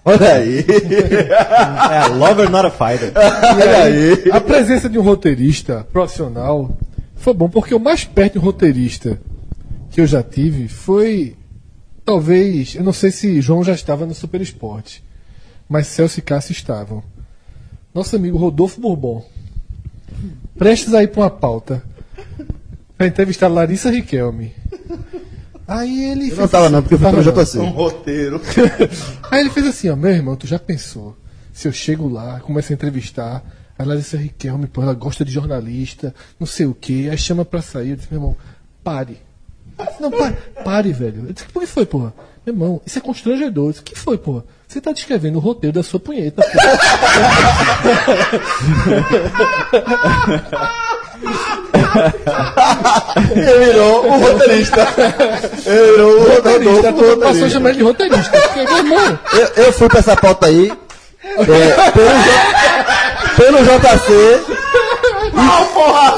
Olha 0.04 0.34
aí. 0.34 0.66
É 1.30 1.98
a 2.00 2.08
lover, 2.08 2.50
not 2.50 2.66
a 2.66 2.72
fighter. 2.72 3.12
Olha 3.16 3.84
aí. 3.84 4.32
A 4.32 4.42
presença 4.42 4.90
de 4.90 4.98
um 4.98 5.04
roteirista 5.04 5.86
profissional 5.94 6.76
foi 7.16 7.32
bom, 7.36 7.48
porque 7.48 7.76
o 7.76 7.80
mais 7.80 8.06
perto 8.06 8.34
de 8.34 8.40
um 8.40 8.42
roteirista 8.42 9.22
que 9.92 10.02
eu 10.02 10.08
já 10.08 10.24
tive 10.24 10.68
foi. 10.68 11.36
Talvez. 12.04 12.74
Eu 12.74 12.84
não 12.84 12.94
sei 12.94 13.12
se 13.12 13.40
João 13.40 13.64
já 13.64 13.74
estava 13.74 14.08
no 14.08 14.16
Super 14.16 14.42
Esporte, 14.42 15.04
mas 15.70 15.86
Celso 15.86 16.18
e 16.18 16.24
Cássio 16.24 16.54
estavam. 16.54 17.04
Nosso 17.94 18.16
amigo 18.16 18.36
Rodolfo 18.36 18.82
Bourbon. 18.82 19.24
Prestes 20.58 20.92
a 20.96 21.04
ir 21.04 21.10
para 21.10 21.22
uma 21.22 21.30
pauta. 21.30 21.84
Para 22.98 23.06
entrevistar 23.06 23.48
Larissa 23.48 23.92
Riquelme. 23.92 24.56
Aí 25.70 26.12
ele. 26.12 26.32
Eu 26.32 26.36
não 26.38 26.48
tava 26.48 26.68
não, 26.68 26.82
porque 26.82 26.96
eu 26.96 26.98
fui 26.98 27.12
Tava 27.12 27.24
pelo. 27.24 27.46
JC. 27.46 27.60
Um 27.60 27.70
roteiro. 27.70 28.42
Aí 29.30 29.42
ele 29.42 29.52
fez 29.52 29.68
assim, 29.68 29.88
ó, 29.90 29.96
meu 29.96 30.10
irmão, 30.10 30.36
tu 30.36 30.48
já 30.48 30.58
pensou? 30.58 31.16
Se 31.54 31.68
eu 31.68 31.72
chego 31.72 32.10
lá, 32.10 32.40
começo 32.40 32.72
a 32.72 32.76
entrevistar, 32.76 33.44
a 33.78 33.84
Larissa 33.84 34.18
Riquelme, 34.18 34.66
pô, 34.66 34.82
ela 34.82 34.96
gosta 34.96 35.24
de 35.24 35.32
jornalista, 35.32 36.16
não 36.40 36.48
sei 36.48 36.66
o 36.66 36.74
quê, 36.74 37.08
aí 37.12 37.18
chama 37.18 37.46
pra 37.46 37.62
sair, 37.62 37.92
eu 37.92 37.96
disse, 37.98 38.08
meu 38.10 38.20
irmão, 38.20 38.36
pare. 38.84 39.20
Disse, 39.78 40.02
Não, 40.02 40.10
pare, 40.10 40.36
pare, 40.64 40.92
velho. 40.92 41.28
Eu 41.28 41.34
disse, 41.34 41.46
por 41.48 41.60
que 41.60 41.68
foi, 41.68 41.86
porra? 41.86 42.14
Meu 42.46 42.56
irmão, 42.56 42.82
isso 42.84 42.98
é 42.98 43.02
constrangedor. 43.02 43.66
Eu 43.68 43.72
disse, 43.72 43.82
o 43.82 43.86
que 43.86 43.96
foi, 43.96 44.18
porra? 44.18 44.46
Você 44.68 44.82
tá 44.82 44.92
descrevendo 44.92 45.38
o 45.38 45.42
roteiro 45.42 45.76
da 45.76 45.84
sua 45.84 46.00
punheta, 46.00 46.42
porra. 46.42 46.80
Ele 53.36 53.66
virou 53.66 54.06
o 54.06 54.18
roteirista. 54.20 54.88
Ele 55.66 55.92
virou 55.92 56.20
o 56.20 56.30
Roteirista, 56.36 56.94
tu 56.94 57.18
passou 57.18 57.46
a 57.46 57.50
chamar 57.50 57.70
ele 57.70 57.78
de 57.80 57.84
roteirista. 57.84 58.40
Porque, 58.42 58.64
meu 58.64 58.78
irmão, 58.78 59.20
Eu, 59.34 59.64
eu 59.66 59.74
fui 59.74 59.88
pra 59.90 60.00
essa 60.00 60.16
pauta 60.16 60.48
aí. 60.48 60.72
é, 61.24 61.92
pelo, 61.92 62.10
J- 62.24 63.36
pelo 63.36 63.58
JC. 63.64 64.42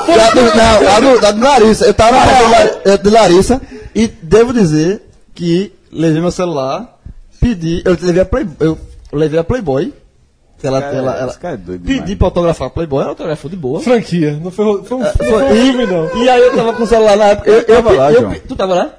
E, 0.08 0.16
da 0.18 0.30
do, 0.32 0.56
não, 0.56 0.96
a 0.96 1.00
do, 1.00 1.20
da 1.22 1.32
do 1.32 1.42
Larissa. 1.44 1.86
Eu 1.86 1.94
tava 1.94 2.18
na 2.18 2.96
de 2.96 3.10
Larissa 3.10 3.62
e 3.94 4.08
devo 4.08 4.54
dizer 4.54 5.01
que 5.36 5.74
levei 5.92 6.22
meu 6.22 6.32
celular, 6.32 6.98
pedi, 7.40 7.82
eu 7.86 7.98
levei 8.01 8.22
a 8.22 8.25
Playboy, 8.25 8.56
eu 8.60 8.78
levei 9.12 9.40
a 9.40 9.44
Playboy. 9.44 9.94
Ela, 10.63 10.82
Cara, 10.82 10.96
ela, 10.96 11.18
ela, 11.18 11.34
cara 11.34 11.53
é 11.56 11.58
doido 11.58 11.82
pedi 11.84 11.94
demais. 12.00 12.15
pra 12.18 12.27
autografar 12.27 12.70
Playboy, 12.70 13.01
ela 13.01 13.10
autografou 13.12 13.50
de 13.50 13.56
boa. 13.58 13.80
franquia. 13.80 14.39
Não 14.41 14.51
foi, 14.51 14.84
foi, 14.84 14.98
um, 14.98 15.03
foi 15.06 15.44
um 15.44 15.50
filme, 15.56 15.86
não. 15.86 16.10
E 16.24 16.30
aí 16.30 16.41
eu 16.41 16.56
tava 16.56 16.74
com 16.74 16.84
o 16.84 16.88
celular 16.88 17.18
na 17.18 17.25
época. 17.25 17.50
Eu, 17.50 17.58
eu, 17.60 17.65
tava 17.65 17.91
lá, 17.91 18.12
eu- 18.12 18.22
João. 18.22 18.36
Tu 18.48 18.56
tava 18.56 18.74
lá? 18.75 18.89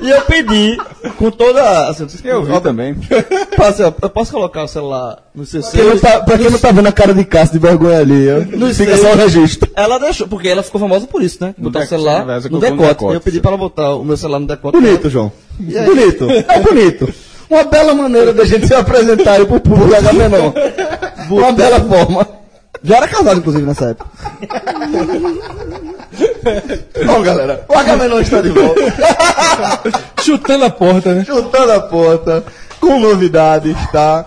E 0.00 0.10
eu 0.10 0.20
pedi 0.22 0.76
com 1.18 1.30
toda. 1.30 1.88
Assim, 1.88 2.06
Eu 2.24 2.44
vi 2.44 2.60
também. 2.60 2.96
Ó, 3.58 3.82
eu 4.04 4.10
posso 4.10 4.30
colocar 4.32 4.62
o 4.64 4.68
celular 4.68 5.18
no 5.34 5.44
seu 5.44 5.60
não 5.62 5.98
tá- 5.98 6.20
pra 6.20 6.38
quem 6.38 6.48
não 6.50 6.58
tá 6.58 6.70
vendo 6.70 6.86
a 6.86 6.92
cara 6.92 7.12
de 7.12 7.24
Cássio 7.24 7.54
de 7.54 7.58
vergonha 7.58 7.98
ali, 7.98 8.24
eu- 8.24 8.46
fica 8.74 8.96
só 8.96 9.12
o 9.12 9.16
registro. 9.16 9.70
Ela 9.74 9.98
deixou, 9.98 10.28
porque 10.28 10.48
ela 10.48 10.62
ficou 10.62 10.80
famosa 10.80 11.06
por 11.06 11.22
isso, 11.22 11.38
né? 11.40 11.54
Botar 11.58 11.80
o 11.80 11.82
decote, 11.82 11.88
celular 11.88 12.24
né, 12.26 12.36
no 12.36 12.42
colocou 12.42 12.70
no 12.70 12.76
decote. 12.76 12.88
decote. 12.94 13.14
Eu 13.14 13.20
pedi 13.20 13.40
pra 13.40 13.50
ela 13.50 13.58
botar 13.58 13.94
o 13.96 14.04
meu 14.04 14.16
celular 14.16 14.38
no 14.40 14.46
decote. 14.46 14.78
Bonito, 14.80 15.10
João. 15.10 15.32
Bonito. 15.58 16.28
É 16.30 16.60
bonito. 16.60 17.12
Uma 17.50 17.64
bela 17.64 17.94
maneira 17.94 18.32
da 18.32 18.44
gente 18.44 18.66
se 18.66 18.74
apresentar 18.74 19.32
aí 19.32 19.44
pro 19.44 19.60
público 19.60 19.94
H 19.94 20.12
Menor. 20.12 20.52
Uma 21.30 21.52
bela 21.52 21.80
forma. 21.80 22.41
Já 22.84 22.96
era 22.96 23.06
casado, 23.08 23.38
inclusive, 23.38 23.64
nessa 23.64 23.90
época. 23.90 24.10
Bom, 27.06 27.22
galera, 27.22 27.64
o 27.68 27.72
Agamenon 27.74 28.20
está 28.20 28.40
de 28.40 28.50
volta. 28.50 28.80
Chutando 30.22 30.64
a 30.64 30.70
porta, 30.70 31.14
né? 31.14 31.24
chutando 31.24 31.72
a 31.72 31.80
porta, 31.80 32.44
com 32.80 32.98
novidades, 33.00 33.76
tá? 33.90 34.24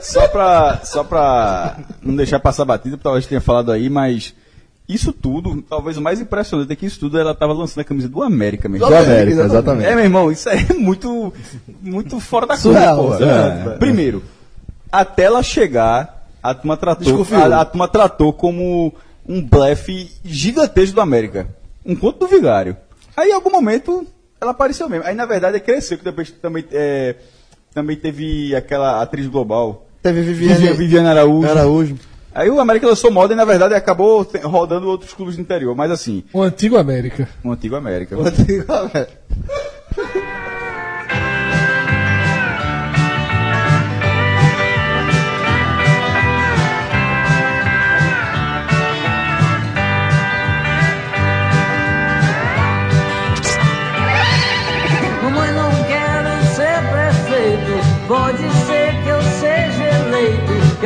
Só 0.00 0.26
pra, 0.28 0.80
só 0.84 1.04
pra 1.04 1.76
não 2.02 2.16
deixar 2.16 2.40
passar 2.40 2.64
batida, 2.64 2.98
talvez 3.00 3.26
tenha 3.26 3.40
falado 3.40 3.70
aí, 3.70 3.88
mas 3.90 4.34
isso 4.88 5.12
tudo, 5.12 5.62
talvez 5.62 5.96
o 5.96 6.02
mais 6.02 6.20
impressionante 6.20 6.72
é 6.72 6.76
que 6.76 6.86
isso 6.86 6.98
tudo 6.98 7.18
ela 7.18 7.34
tava 7.34 7.52
lançando 7.52 7.82
a 7.82 7.84
camisa 7.84 8.08
do 8.08 8.22
América 8.22 8.68
mesmo. 8.68 8.88
Do 8.88 8.94
América, 8.94 9.42
exatamente. 9.42 9.88
É, 9.88 9.94
meu 9.94 10.04
irmão, 10.04 10.32
isso 10.32 10.48
aí 10.48 10.66
é 10.68 10.74
muito, 10.74 11.32
muito 11.80 12.18
fora 12.18 12.46
da 12.46 12.56
curva, 12.56 12.78
Surreal, 12.78 12.96
porra. 12.96 13.18
surreal. 13.18 13.72
É. 13.72 13.76
Primeiro, 13.78 14.22
até 14.90 15.24
ela 15.24 15.42
chegar, 15.42 16.26
a 16.42 16.54
turma 16.54 16.76
tratou, 16.76 17.26
a, 17.32 17.60
a 17.60 17.64
turma 17.64 17.88
tratou 17.88 18.32
como 18.32 18.94
um 19.28 19.42
blefe 19.42 20.10
gigantesco 20.24 20.94
do 20.94 21.00
América. 21.00 21.48
Um 21.84 21.94
conto 21.96 22.18
do 22.20 22.26
vigário. 22.28 22.76
Aí, 23.16 23.30
em 23.30 23.32
algum 23.34 23.50
momento, 23.50 24.06
ela 24.40 24.50
apareceu 24.52 24.88
mesmo. 24.88 25.06
Aí, 25.06 25.14
na 25.14 25.26
verdade, 25.26 25.60
cresceu, 25.60 25.98
que 25.98 26.04
depois 26.04 26.30
também, 26.30 26.64
é, 26.72 27.16
também 27.74 27.96
teve 27.96 28.54
aquela 28.54 29.02
atriz 29.02 29.26
global, 29.26 29.86
Teve 30.02 30.22
Viviane, 30.22 30.54
Viviane, 30.54 30.76
Viviane 30.78 31.08
Araújo. 31.08 31.48
Araújo. 31.50 31.96
Aí 32.34 32.48
o 32.48 32.60
América 32.60 32.86
lançou 32.86 33.10
moda 33.10 33.34
e, 33.34 33.36
na 33.36 33.44
verdade, 33.44 33.74
acabou 33.74 34.26
rodando 34.44 34.88
outros 34.88 35.12
clubes 35.12 35.36
do 35.36 35.42
interior. 35.42 35.74
Mas, 35.74 35.90
assim, 35.90 36.24
O 36.32 36.40
antigo 36.40 36.78
América. 36.78 37.28
o 37.44 37.50
antigo 37.52 37.76
América. 37.76 38.16
Mamãe, 38.16 39.06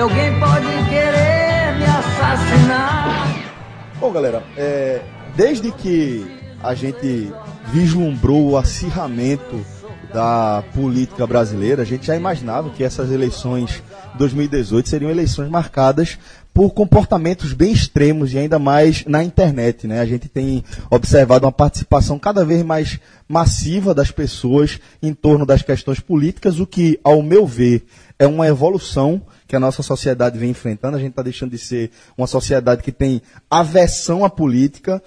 alguém 0.05 0.39
pode 0.39 0.67
querer 0.91 1.79
me 1.79 1.85
assassinar. 1.87 3.43
Bom, 3.99 4.13
galera, 4.13 4.45
é, 4.55 5.01
desde 5.35 5.73
que 5.73 6.27
a 6.63 6.75
gente 6.75 7.33
vislumbrou 7.73 8.51
o 8.51 8.57
acirramento 8.59 9.65
da 10.13 10.63
política 10.75 11.27
brasileira, 11.27 11.83
a 11.83 11.85
gente 11.87 12.07
já 12.07 12.15
imaginava 12.15 12.69
que 12.69 12.85
essas 12.85 13.11
eleições 13.11 13.83
de 14.13 14.19
2018 14.19 14.89
seriam 14.91 15.11
eleições 15.11 15.49
marcadas 15.49 16.19
por 16.53 16.71
comportamentos 16.73 17.55
bem 17.55 17.73
extremos 17.73 18.33
e 18.33 18.39
ainda 18.39 18.59
mais 18.59 19.05
na 19.07 19.25
internet, 19.25 19.87
né? 19.89 20.01
A 20.01 20.07
gente 20.07 20.29
tem 20.29 20.63
observado 20.91 21.47
uma 21.47 21.53
participação 21.53 22.19
cada 22.19 22.45
vez 22.45 22.63
mais 22.63 23.01
massiva 23.27 23.95
das 23.95 24.11
pessoas 24.11 24.79
em 25.03 25.15
torno 25.15 25.47
das 25.47 25.63
questões 25.63 25.99
políticas, 25.99 26.61
o 26.61 26.67
que, 26.67 27.01
ao 27.03 27.23
meu 27.23 27.47
ver, 27.47 27.87
é 28.19 28.27
uma 28.27 28.47
evolução 28.47 29.23
que 29.55 29.57
a 29.57 29.61
nossa 29.61 29.85
sociedade 29.85 30.37
vem 30.37 30.51
enfrentando. 30.51 30.97
A 30.97 31.01
gente 31.01 31.11
está 31.11 31.23
deixando 31.23 31.53
de 31.53 31.59
ser 31.59 31.93
uma 32.19 32.27
sociedade 32.27 32.83
que 32.83 32.91
tem 32.91 33.23
aversão 33.49 34.25
à 34.25 34.29
política 34.29 35.01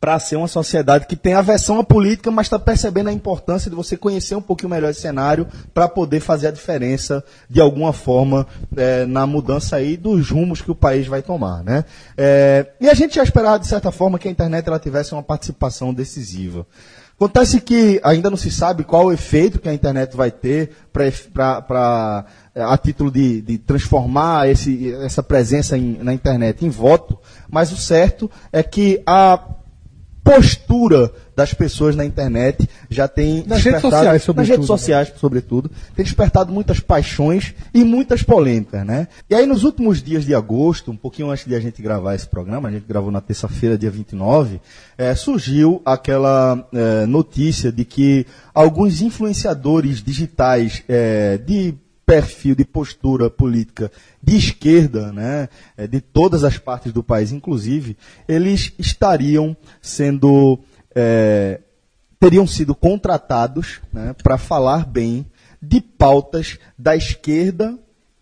para 0.00 0.18
ser 0.18 0.36
uma 0.36 0.48
sociedade 0.48 1.06
que 1.06 1.14
tem 1.14 1.34
aversão 1.34 1.78
à 1.78 1.84
política, 1.84 2.30
mas 2.30 2.46
está 2.46 2.58
percebendo 2.58 3.10
a 3.10 3.12
importância 3.12 3.70
de 3.70 3.76
você 3.76 3.98
conhecer 3.98 4.34
um 4.34 4.40
pouquinho 4.40 4.70
melhor 4.70 4.90
esse 4.90 5.02
cenário 5.02 5.46
para 5.74 5.86
poder 5.86 6.20
fazer 6.20 6.48
a 6.48 6.50
diferença 6.50 7.22
de 7.48 7.60
alguma 7.60 7.92
forma 7.92 8.46
eh, 8.76 9.04
na 9.04 9.26
mudança 9.26 9.76
aí 9.76 9.96
dos 9.96 10.30
rumos 10.30 10.62
que 10.62 10.70
o 10.70 10.74
país 10.74 11.06
vai 11.06 11.22
tomar, 11.22 11.62
né? 11.62 11.84
Eh, 12.16 12.66
e 12.80 12.88
a 12.88 12.94
gente 12.94 13.14
já 13.14 13.22
esperava 13.22 13.60
de 13.60 13.66
certa 13.66 13.92
forma 13.92 14.18
que 14.18 14.26
a 14.26 14.30
internet 14.30 14.66
ela 14.66 14.78
tivesse 14.78 15.12
uma 15.12 15.22
participação 15.22 15.92
decisiva. 15.94 16.66
Acontece 17.22 17.60
que 17.60 18.00
ainda 18.02 18.28
não 18.28 18.36
se 18.36 18.50
sabe 18.50 18.82
qual 18.82 19.06
o 19.06 19.12
efeito 19.12 19.60
que 19.60 19.68
a 19.68 19.72
internet 19.72 20.16
vai 20.16 20.32
ter 20.32 20.70
para 20.92 22.24
a 22.54 22.76
título 22.76 23.10
de, 23.10 23.40
de 23.40 23.58
transformar 23.58 24.48
esse, 24.48 24.92
essa 24.94 25.22
presença 25.22 25.76
em- 25.78 25.98
na 26.02 26.12
internet 26.12 26.64
em 26.64 26.70
voto, 26.70 27.18
mas 27.50 27.72
o 27.72 27.76
certo 27.76 28.30
é 28.52 28.62
que 28.62 29.02
a 29.06 29.38
postura 30.24 31.10
das 31.34 31.52
pessoas 31.52 31.96
na 31.96 32.04
internet 32.04 32.68
já 32.88 33.08
tem 33.08 33.42
Nas 33.46 33.62
redes 33.64 33.80
sociais, 33.80 34.06
nas 34.06 34.22
sobretudo, 34.22 34.50
redes 34.52 34.60
né? 34.60 34.66
sociais, 34.76 35.12
sobretudo, 35.16 35.70
tem 35.96 36.04
despertado 36.04 36.52
muitas 36.52 36.78
paixões 36.78 37.54
e 37.74 37.82
muitas 37.82 38.22
polêmicas, 38.22 38.86
né? 38.86 39.08
E 39.28 39.34
aí 39.34 39.46
nos 39.46 39.64
últimos 39.64 40.00
dias 40.02 40.24
de 40.24 40.32
agosto, 40.34 40.92
um 40.92 40.96
pouquinho 40.96 41.30
antes 41.30 41.44
de 41.46 41.54
a 41.56 41.60
gente 41.60 41.82
gravar 41.82 42.14
esse 42.14 42.26
programa, 42.28 42.68
a 42.68 42.72
gente 42.72 42.86
gravou 42.86 43.10
na 43.10 43.20
terça-feira, 43.20 43.76
dia 43.76 43.90
29, 43.90 44.60
eh, 44.96 45.14
surgiu 45.16 45.82
aquela 45.84 46.68
eh, 46.72 47.06
notícia 47.06 47.72
de 47.72 47.84
que 47.84 48.24
alguns 48.54 49.00
influenciadores 49.00 50.02
digitais 50.02 50.84
eh, 50.88 51.38
de 51.44 51.74
perfil 52.12 52.54
de 52.54 52.62
postura 52.66 53.30
política 53.30 53.90
de 54.22 54.36
esquerda, 54.36 55.10
né, 55.10 55.48
eh, 55.78 55.86
de 55.86 55.98
todas 55.98 56.44
as 56.44 56.58
partes 56.58 56.92
do 56.92 57.02
país, 57.02 57.32
inclusive, 57.32 57.96
eles 58.28 58.70
estariam 58.78 59.56
sendo 59.80 60.58
eh, 60.94 61.58
teriam 62.20 62.46
sido 62.46 62.74
contratados 62.74 63.80
né, 63.90 64.14
para 64.22 64.36
falar 64.36 64.84
bem 64.84 65.24
de 65.60 65.80
pautas 65.80 66.58
da 66.78 66.94
esquerda 66.94 67.78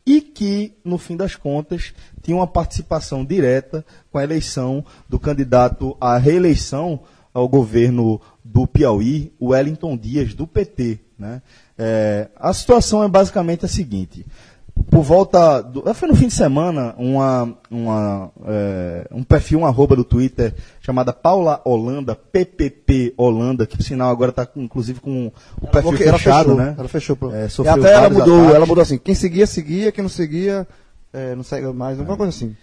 e 0.07 0.21
que, 0.21 0.73
no 0.85 0.97
fim 0.97 1.17
das 1.17 1.35
contas, 1.35 1.93
tinham 2.23 2.39
uma 2.39 2.47
participação 2.47 3.25
direta 3.25 3.85
com 4.13 4.19
a 4.19 4.23
eleição 4.23 4.85
do 5.09 5.19
candidato 5.19 5.97
à 6.01 6.17
reeleição 6.17 7.01
ao 7.35 7.49
governo 7.49 8.21
do 8.45 8.69
Piauí, 8.69 9.33
Wellington 9.41 9.97
Dias, 9.97 10.33
do 10.33 10.47
PT. 10.47 11.01
Né? 11.19 11.43
É, 11.83 12.29
a 12.37 12.53
situação 12.53 13.03
é 13.03 13.09
basicamente 13.09 13.65
a 13.65 13.69
seguinte. 13.69 14.27
Por 14.91 15.03
volta. 15.03 15.63
Do, 15.63 15.83
foi 15.95 16.09
no 16.09 16.15
fim 16.15 16.27
de 16.27 16.35
semana, 16.35 16.95
uma, 16.99 17.57
uma, 17.71 18.31
é, 18.47 19.07
um 19.11 19.23
perfil, 19.23 19.61
um 19.61 19.67
arroba 19.67 19.97
do 19.97 20.05
Twitter 20.05 20.55
chamada 20.83 21.11
Paula 21.11 21.63
Holanda, 21.65 22.15
PPP 22.15 23.15
Holanda, 23.17 23.67
que 23.67 23.79
por 23.79 23.83
sinal 23.83 24.11
agora 24.11 24.29
está 24.29 24.47
inclusive 24.57 25.01
com 25.01 25.33
o 25.61 25.67
perfil 25.69 26.07
ela 26.07 26.19
fechado, 26.19 26.51
fechou, 26.51 26.55
né? 26.55 26.75
Ela 26.79 26.89
fechou. 26.89 27.19
É, 27.33 27.49
E 27.65 27.69
até 27.69 27.93
ela 27.95 28.11
mudou, 28.11 28.39
ataques. 28.41 28.55
ela 28.55 28.67
mudou 28.67 28.83
assim. 28.83 28.99
Quem 28.99 29.15
seguia, 29.15 29.47
seguia. 29.47 29.91
Quem 29.91 30.03
não 30.03 30.11
seguia, 30.11 30.69
é, 31.15 31.35
não 31.35 31.43
segue 31.43 31.67
mais. 31.73 31.99
Alguma 31.99 32.19
coisa 32.19 32.31
assim. 32.31 32.55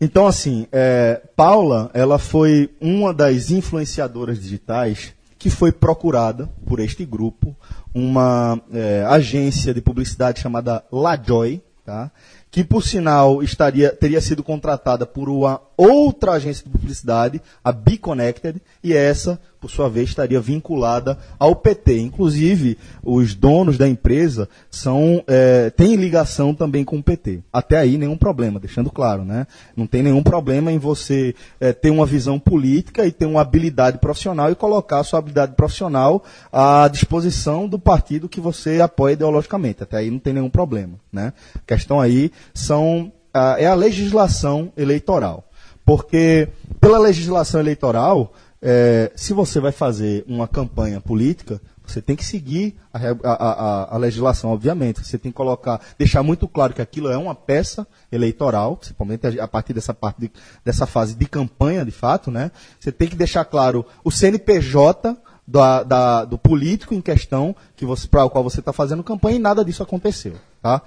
Então, 0.00 0.26
assim, 0.26 0.66
é, 0.72 1.20
Paula, 1.36 1.90
ela 1.94 2.18
foi 2.18 2.70
uma 2.80 3.14
das 3.14 3.50
influenciadoras 3.52 4.40
digitais 4.40 5.12
que 5.38 5.48
foi 5.48 5.70
procurada 5.70 6.48
por 6.66 6.80
este 6.80 7.04
grupo, 7.04 7.56
uma 7.94 8.60
é, 8.72 9.04
agência 9.08 9.72
de 9.72 9.80
publicidade 9.80 10.40
chamada 10.40 10.84
LaJoy, 10.90 11.62
tá? 11.84 12.10
que 12.50 12.64
por 12.64 12.82
sinal 12.82 13.42
estaria, 13.42 13.90
teria 13.90 14.20
sido 14.20 14.42
contratada 14.42 15.06
por 15.06 15.28
uma 15.28 15.60
outra 15.76 16.32
agência 16.32 16.64
de 16.64 16.70
publicidade, 16.70 17.40
a 17.62 17.70
Be 17.70 17.98
Connected, 17.98 18.60
e 18.82 18.92
essa, 18.92 19.40
por 19.60 19.70
sua 19.70 19.88
vez, 19.88 20.08
estaria 20.08 20.40
vinculada 20.40 21.18
ao 21.38 21.54
PT. 21.54 21.98
Inclusive, 22.00 22.78
os 23.02 23.34
donos 23.34 23.76
da 23.76 23.88
empresa 23.88 24.48
são, 24.70 25.22
é, 25.26 25.70
têm 25.70 25.96
ligação 25.96 26.54
também 26.54 26.84
com 26.84 26.98
o 26.98 27.02
PT. 27.02 27.40
Até 27.52 27.78
aí, 27.78 27.98
nenhum 27.98 28.16
problema, 28.16 28.60
deixando 28.60 28.90
claro, 28.90 29.24
né? 29.24 29.46
Não 29.76 29.86
tem 29.86 30.02
nenhum 30.02 30.22
problema 30.22 30.70
em 30.70 30.78
você 30.78 31.34
é, 31.60 31.72
ter 31.72 31.90
uma 31.90 32.06
visão 32.06 32.38
política 32.38 33.06
e 33.06 33.12
ter 33.12 33.26
uma 33.26 33.40
habilidade 33.40 33.98
profissional 33.98 34.50
e 34.50 34.54
colocar 34.54 35.00
a 35.00 35.04
sua 35.04 35.18
habilidade 35.18 35.54
profissional 35.54 36.22
à 36.52 36.88
disposição 36.88 37.68
do 37.68 37.78
partido 37.78 38.28
que 38.28 38.40
você 38.40 38.80
apoia 38.80 39.14
ideologicamente. 39.14 39.82
Até 39.82 39.98
aí 39.98 40.10
não 40.10 40.18
tem 40.18 40.32
nenhum 40.32 40.50
problema, 40.50 40.94
né? 41.12 41.32
A 41.54 41.60
questão 41.66 42.00
aí 42.00 42.30
são, 42.54 43.12
ah, 43.34 43.56
é 43.58 43.66
a 43.66 43.74
legislação 43.74 44.72
eleitoral. 44.76 45.44
Porque 45.84 46.48
pela 46.80 46.98
legislação 46.98 47.60
eleitoral, 47.60 48.32
eh, 48.62 49.12
se 49.14 49.32
você 49.32 49.60
vai 49.60 49.72
fazer 49.72 50.24
uma 50.26 50.48
campanha 50.48 51.00
política, 51.00 51.60
você 51.86 52.02
tem 52.02 52.14
que 52.14 52.24
seguir 52.24 52.76
a, 52.92 52.98
a- 52.98 53.32
a- 53.32 53.94
a- 53.94 53.98
legislação, 53.98 54.50
obviamente. 54.50 55.02
Você 55.02 55.16
tem 55.16 55.32
que 55.32 55.36
colocar, 55.36 55.80
deixar 55.98 56.22
muito 56.22 56.46
claro 56.46 56.74
que 56.74 56.82
aquilo 56.82 57.08
é 57.10 57.16
uma 57.16 57.34
peça 57.34 57.86
eleitoral, 58.12 58.76
principalmente 58.76 59.40
a, 59.40 59.48
partir 59.48 59.72
dessa 59.72 59.94
parte 59.94 60.20
de- 60.20 60.30
dessa 60.64 60.84
fase 60.86 61.14
de 61.14 61.24
campanha, 61.26 61.84
de 61.86 61.90
fato, 61.90 62.30
né? 62.30 62.50
Você 62.78 62.92
tem 62.92 63.08
que 63.08 63.16
deixar 63.16 63.44
claro 63.46 63.86
o 64.04 64.10
CNPJ 64.10 65.16
da- 65.46 65.82
da- 65.82 66.24
do 66.26 66.36
político 66.36 66.92
em 66.92 67.00
questão 67.00 67.56
que 67.74 67.86
para 68.10 68.24
o 68.24 68.28
qual 68.30 68.44
você 68.44 68.60
está 68.60 68.72
fazendo 68.72 69.02
campanha 69.02 69.36
e 69.36 69.40
nada 69.40 69.64
disso 69.64 69.82
aconteceu, 69.82 70.34
tá? 70.60 70.82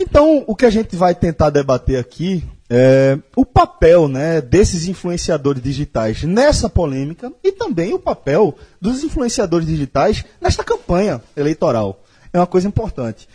Então, 0.00 0.44
o 0.46 0.54
que 0.54 0.66
a 0.66 0.70
gente 0.70 0.96
vai 0.96 1.14
tentar 1.14 1.50
debater 1.50 1.98
aqui 1.98 2.44
é 2.68 3.18
o 3.36 3.44
papel 3.44 4.08
né, 4.08 4.40
desses 4.40 4.88
influenciadores 4.88 5.62
digitais 5.62 6.22
nessa 6.22 6.70
polêmica 6.70 7.30
e 7.44 7.52
também 7.52 7.92
o 7.92 7.98
papel 7.98 8.56
dos 8.80 9.04
influenciadores 9.04 9.66
digitais 9.66 10.24
nesta 10.40 10.64
campanha 10.64 11.20
eleitoral. 11.36 12.02
É 12.32 12.38
uma 12.38 12.46
coisa 12.46 12.66
importante. 12.66 13.28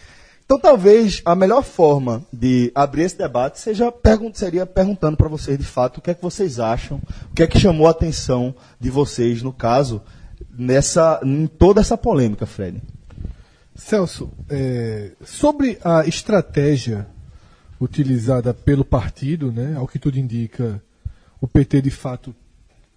Então 0.43 0.57
talvez 0.57 1.21
a 1.25 1.35
melhor 1.35 1.61
forma 1.61 2.23
de 2.31 2.71
abrir 2.73 3.03
esse 3.03 3.17
debate 3.17 3.59
seja 3.59 3.91
pergun 3.91 4.31
seria 4.33 4.65
perguntando 4.65 5.17
para 5.17 5.27
vocês 5.27 5.57
de 5.57 5.65
fato 5.65 5.97
o 5.97 6.01
que 6.01 6.09
é 6.09 6.13
que 6.13 6.21
vocês 6.21 6.57
acham, 6.57 7.01
o 7.29 7.35
que 7.35 7.43
é 7.43 7.47
que 7.47 7.59
chamou 7.59 7.85
a 7.85 7.91
atenção 7.91 8.55
de 8.79 8.89
vocês 8.89 9.43
no 9.43 9.51
caso 9.51 10.01
nessa 10.57 11.19
em 11.21 11.47
toda 11.47 11.81
essa 11.81 11.97
polêmica, 11.97 12.45
Fred. 12.45 12.81
Celso, 13.77 14.31
é, 14.50 15.12
sobre 15.24 15.77
a 15.84 16.05
estratégia 16.05 17.07
utilizada 17.79 18.53
pelo 18.53 18.84
partido, 18.84 19.51
né, 19.51 19.75
ao 19.77 19.88
que 19.88 20.00
tudo 20.00 20.17
indica, 20.17 20.81
o 21.39 21.48
PT 21.48 21.81
de 21.84 21.91
fato 21.91 22.36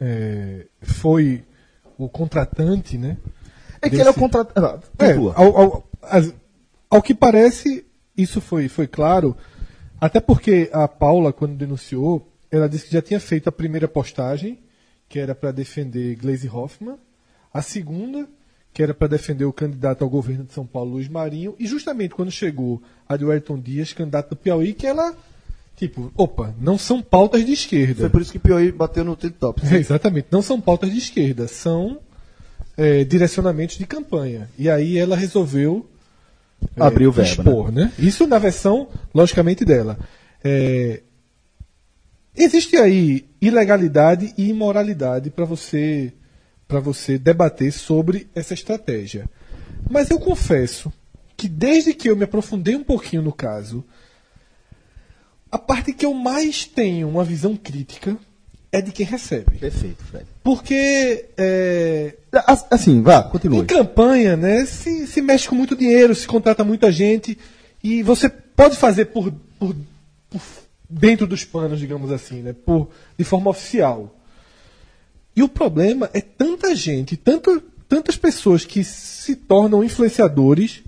é, 0.01 0.67
foi 0.81 1.45
o 1.99 2.09
contratante, 2.09 2.97
né? 2.97 3.19
É 3.83 3.91
que 3.91 3.91
desse- 3.91 4.01
ele 4.03 4.09
é 4.09 4.13
o 4.13 4.15
contrato. 4.15 4.53
Ah, 4.57 4.79
É, 4.99 5.13
ao, 5.15 5.57
ao- 5.57 5.91
as- 6.03 6.33
ao 6.89 7.03
que 7.03 7.15
parece, 7.15 7.85
isso 8.17 8.41
foi, 8.41 8.67
foi 8.69 8.87
claro, 8.87 9.37
até 10.01 10.19
porque 10.19 10.71
a 10.73 10.89
Paula, 10.89 11.31
quando 11.33 11.55
denunciou, 11.57 12.27
ela 12.51 12.67
disse 12.69 12.87
que 12.87 12.93
já 12.95 13.03
tinha 13.03 13.21
feito 13.21 13.49
a 13.49 13.53
primeira 13.53 13.87
postagem, 13.87 14.59
que 15.09 15.19
era 15.19 15.35
para 15.35 15.53
defender 15.53 16.17
Gleisi 16.17 16.49
Hoffmann, 16.49 16.97
a 17.53 17.61
segunda, 17.61 18.27
que 18.73 18.83
era 18.83 18.95
para 18.95 19.09
defender 19.09 19.45
o 19.45 19.53
candidato 19.53 20.05
ao 20.05 20.11
governo 20.11 20.45
de 20.45 20.53
São 20.53 20.65
Paulo, 20.65 20.93
Luiz 20.93 21.09
Marinho, 21.09 21.55
e 21.59 21.67
justamente 21.67 22.15
quando 22.15 22.31
chegou 22.31 22.81
a 23.09 23.17
do 23.17 23.31
Ayrton 23.31 23.59
Dias, 23.59 23.93
candidato 23.93 24.31
do 24.31 24.37
Piauí, 24.37 24.73
que 24.73 24.87
ela, 24.87 25.15
tipo, 25.77 26.13
opa, 26.17 26.55
não 26.61 26.79
são 26.79 27.03
pautas 27.03 27.45
de 27.45 27.53
esquerda. 27.53 28.03
Foi 28.03 28.11
por 28.11 28.23
isso 28.23 28.31
que 28.31 28.39
o 28.39 28.41
Piauí 28.41 28.71
bateu 28.71 29.05
no 29.05 29.17
Tito 29.17 29.37
Top. 29.39 29.61
É, 29.67 29.77
exatamente, 29.77 30.29
não 30.31 30.41
são 30.43 30.61
pautas 30.61 30.91
de 30.91 30.99
esquerda, 30.99 31.49
são 31.49 31.99
é, 32.77 33.03
direcionamentos 33.05 33.77
de 33.77 33.87
campanha. 33.87 34.49
E 34.57 34.71
aí 34.71 34.97
ela 34.97 35.17
resolveu 35.17 35.87
é, 36.77 36.83
Abrir 36.83 37.07
o 37.07 37.13
verbo, 37.13 37.43
expor, 37.43 37.73
né? 37.73 37.93
Isso 37.99 38.27
na 38.27 38.39
versão, 38.39 38.89
logicamente, 39.15 39.65
dela. 39.65 39.99
É, 40.45 41.03
existe 42.37 42.77
aí 42.77 43.27
ilegalidade 43.41 44.33
e 44.37 44.49
imoralidade 44.49 45.31
para 45.31 45.45
você 45.45 46.13
para 46.71 46.79
você 46.81 47.19
debater 47.19 47.73
sobre 47.73 48.29
essa 48.33 48.55
estratégia. 48.55 49.29
Mas 49.91 50.09
eu 50.09 50.21
confesso 50.21 50.93
que 51.37 51.49
desde 51.49 51.93
que 51.93 52.09
eu 52.09 52.15
me 52.17 52.23
aprofundei 52.25 52.77
um 52.77 52.85
pouquinho 52.85 53.23
no 53.23 53.33
caso, 53.33 53.85
a 55.51 55.59
parte 55.59 55.93
que 55.93 56.07
eu 56.07 56.15
mais 56.15 56.65
tenho 56.65 57.09
uma 57.09 57.25
visão 57.25 57.57
crítica 57.57 58.17
é 58.71 58.81
de 58.81 58.93
quem 58.93 59.05
recebe. 59.05 59.59
Perfeito, 59.59 60.05
Fred. 60.05 60.27
Porque 60.45 61.27
é, 61.37 62.15
As- 62.47 62.67
Assim, 62.71 63.03
vá, 63.03 63.19
em 63.27 63.31
continue. 63.31 63.67
campanha, 63.67 64.37
né, 64.37 64.65
se, 64.65 65.09
se 65.09 65.21
mexe 65.21 65.49
com 65.49 65.57
muito 65.57 65.75
dinheiro, 65.75 66.15
se 66.15 66.27
contrata 66.27 66.63
muita 66.63 66.93
gente, 66.93 67.37
e 67.83 68.01
você 68.05 68.29
pode 68.29 68.77
fazer 68.77 69.07
por, 69.07 69.33
por, 69.59 69.75
por 70.31 70.41
dentro 70.89 71.27
dos 71.27 71.43
panos, 71.45 71.81
digamos 71.81 72.13
assim, 72.13 72.43
né, 72.43 72.53
por, 72.53 72.89
de 73.19 73.25
forma 73.25 73.51
oficial. 73.51 74.15
E 75.35 75.43
o 75.43 75.49
problema 75.49 76.11
é 76.13 76.21
tanta 76.21 76.75
gente, 76.75 77.17
tanto, 77.17 77.63
tantas 77.89 78.17
pessoas 78.17 78.65
que 78.65 78.83
se 78.83 79.37
tornam 79.37 79.85
influenciadores 79.85 80.83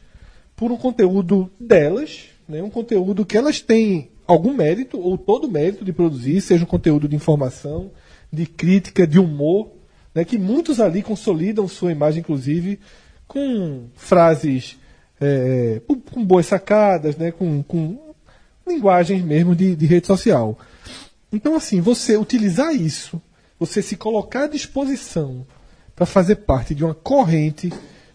por 0.56 0.70
um 0.70 0.76
conteúdo 0.76 1.50
delas, 1.58 2.24
né, 2.48 2.62
um 2.62 2.70
conteúdo 2.70 3.24
que 3.24 3.36
elas 3.36 3.60
têm 3.60 4.10
algum 4.26 4.54
mérito, 4.54 4.98
ou 4.98 5.16
todo 5.18 5.50
mérito 5.50 5.84
de 5.84 5.92
produzir, 5.92 6.40
seja 6.40 6.64
um 6.64 6.68
conteúdo 6.68 7.08
de 7.08 7.16
informação, 7.16 7.90
de 8.32 8.46
crítica, 8.46 9.06
de 9.06 9.18
humor, 9.18 9.70
né, 10.14 10.24
que 10.24 10.38
muitos 10.38 10.80
ali 10.80 11.02
consolidam 11.02 11.66
sua 11.66 11.92
imagem, 11.92 12.20
inclusive, 12.20 12.78
com 13.26 13.84
frases 13.94 14.78
é, 15.20 15.80
com, 16.10 16.24
boas 16.24 16.46
sacadas, 16.46 17.16
né, 17.16 17.30
com, 17.30 17.62
com 17.62 17.96
linguagens 18.66 19.22
mesmo 19.22 19.54
de, 19.54 19.76
de 19.76 19.86
rede 19.86 20.06
social. 20.06 20.58
Então, 21.32 21.54
assim, 21.54 21.80
você 21.80 22.16
utilizar 22.16 22.74
isso, 22.74 23.22
você 23.66 23.80
se 23.80 23.96
colocar 23.96 24.44
à 24.44 24.46
disposição 24.48 25.46
para 25.94 26.04
fazer 26.04 26.36
parte 26.36 26.74
de 26.74 26.84
uma 26.84 26.94
corrente 26.94 27.72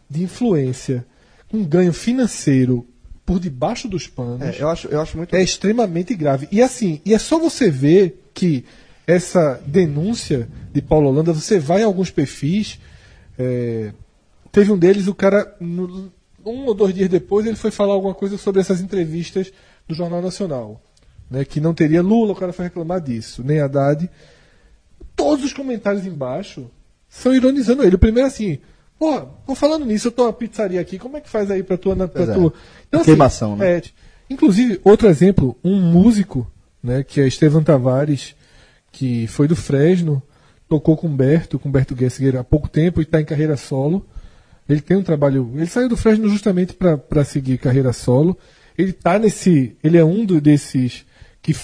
de 0.10 0.24
influência 0.24 1.06
com 1.50 1.64
ganho 1.64 1.94
financeiro 1.94 2.86
por 3.26 3.40
debaixo 3.40 3.88
dos 3.88 4.08
panos 4.08 4.42
É, 4.42 4.62
eu, 4.62 4.70
acho, 4.70 4.88
eu 4.88 5.00
acho 5.00 5.18
muito. 5.18 5.34
é 5.36 5.42
extremamente 5.42 6.14
grave. 6.16 6.48
E 6.52 6.62
assim, 6.62 7.02
e 7.06 7.14
é 7.14 7.20
só 7.20 7.40
você 7.40 7.70
ver 7.70 8.30
que 8.34 8.66
essa 9.06 9.62
denúncia 9.66 10.50
de 10.74 10.82
Paulo 10.82 11.08
Holanda, 11.08 11.32
você 11.32 11.60
vai 11.60 11.82
em 11.82 11.86
alguns 11.86 12.12
perfis. 12.12 12.78
é, 13.40 13.94
teve 14.52 14.72
um 14.72 14.78
deles, 14.78 15.08
o 15.08 15.16
cara, 15.16 15.56
um 15.62 16.66
ou 16.66 16.74
dois 16.74 16.94
dias 16.94 17.10
depois, 17.10 17.46
ele 17.46 17.56
foi 17.56 17.72
falar 17.72 17.94
alguma 17.94 18.14
coisa 18.14 18.38
sobre 18.38 18.60
essas 18.60 18.82
entrevistas 18.82 19.52
do 19.88 19.96
Jornal 19.96 20.22
Nacional. 20.22 20.82
Né, 21.30 21.44
que 21.44 21.60
não 21.60 21.74
teria 21.74 22.02
Lula, 22.02 22.32
o 22.32 22.36
cara 22.36 22.54
foi 22.54 22.66
reclamar 22.66 23.02
disso, 23.02 23.44
nem 23.44 23.60
Haddad. 23.60 24.10
Todos 25.18 25.44
os 25.44 25.52
comentários 25.52 26.06
embaixo 26.06 26.70
são 27.10 27.34
ironizando 27.36 27.84
ele. 27.84 27.96
O 27.96 28.00
primeiro 28.00 28.26
é 28.28 28.32
assim, 28.32 28.60
pô, 28.98 29.20
tô 29.46 29.54
falando 29.56 29.86
nisso, 29.86 30.08
eu 30.08 30.12
tô 30.14 30.24
uma 30.24 30.32
pizzaria 30.34 30.80
aqui, 30.80 30.98
como 30.98 31.18
é 31.18 31.22
que 31.22 31.30
faz 31.30 31.52
aí 31.52 31.62
pra 31.64 31.78
tua. 31.78 31.96
Pra 31.96 32.08
Pois 32.08 32.30
é. 32.30 32.34
tua... 32.34 32.54
Então, 32.88 33.04
Queimação, 33.04 33.58
né? 33.58 33.78
é, 33.78 33.82
inclusive, 34.30 34.80
outro 34.84 35.10
exemplo, 35.10 35.58
um 35.64 35.76
músico, 35.82 36.50
né, 36.82 37.04
que 37.04 37.20
é 37.20 37.28
Estevam 37.28 37.62
Tavares, 37.64 38.34
que 38.92 39.28
foi 39.28 39.48
do 39.48 39.56
Fresno, 39.56 40.22
tocou 40.70 40.96
com 40.96 41.08
Humberto, 41.08 41.60
com 41.60 41.68
Humberto 41.70 41.96
Gessinger 41.98 42.38
há 42.38 42.44
pouco 42.44 42.70
tempo 42.70 43.02
e 43.02 43.04
está 43.04 43.20
em 43.20 43.26
carreira 43.26 43.58
solo. 43.58 44.06
Ele 44.70 44.82
tem 44.82 44.98
um 44.98 45.04
trabalho. 45.04 45.50
Ele 45.56 45.66
saiu 45.66 45.88
do 45.88 45.96
Fresno 45.96 46.28
justamente 46.30 46.74
para 46.74 47.24
seguir 47.24 47.58
carreira 47.58 47.94
solo. 47.94 48.38
Ele 48.78 48.92
tá 48.92 49.18
nesse. 49.18 49.78
Ele 49.82 49.98
é 49.98 50.04
um 50.04 50.26
do- 50.26 50.42
desses 50.42 51.06
que 51.42 51.56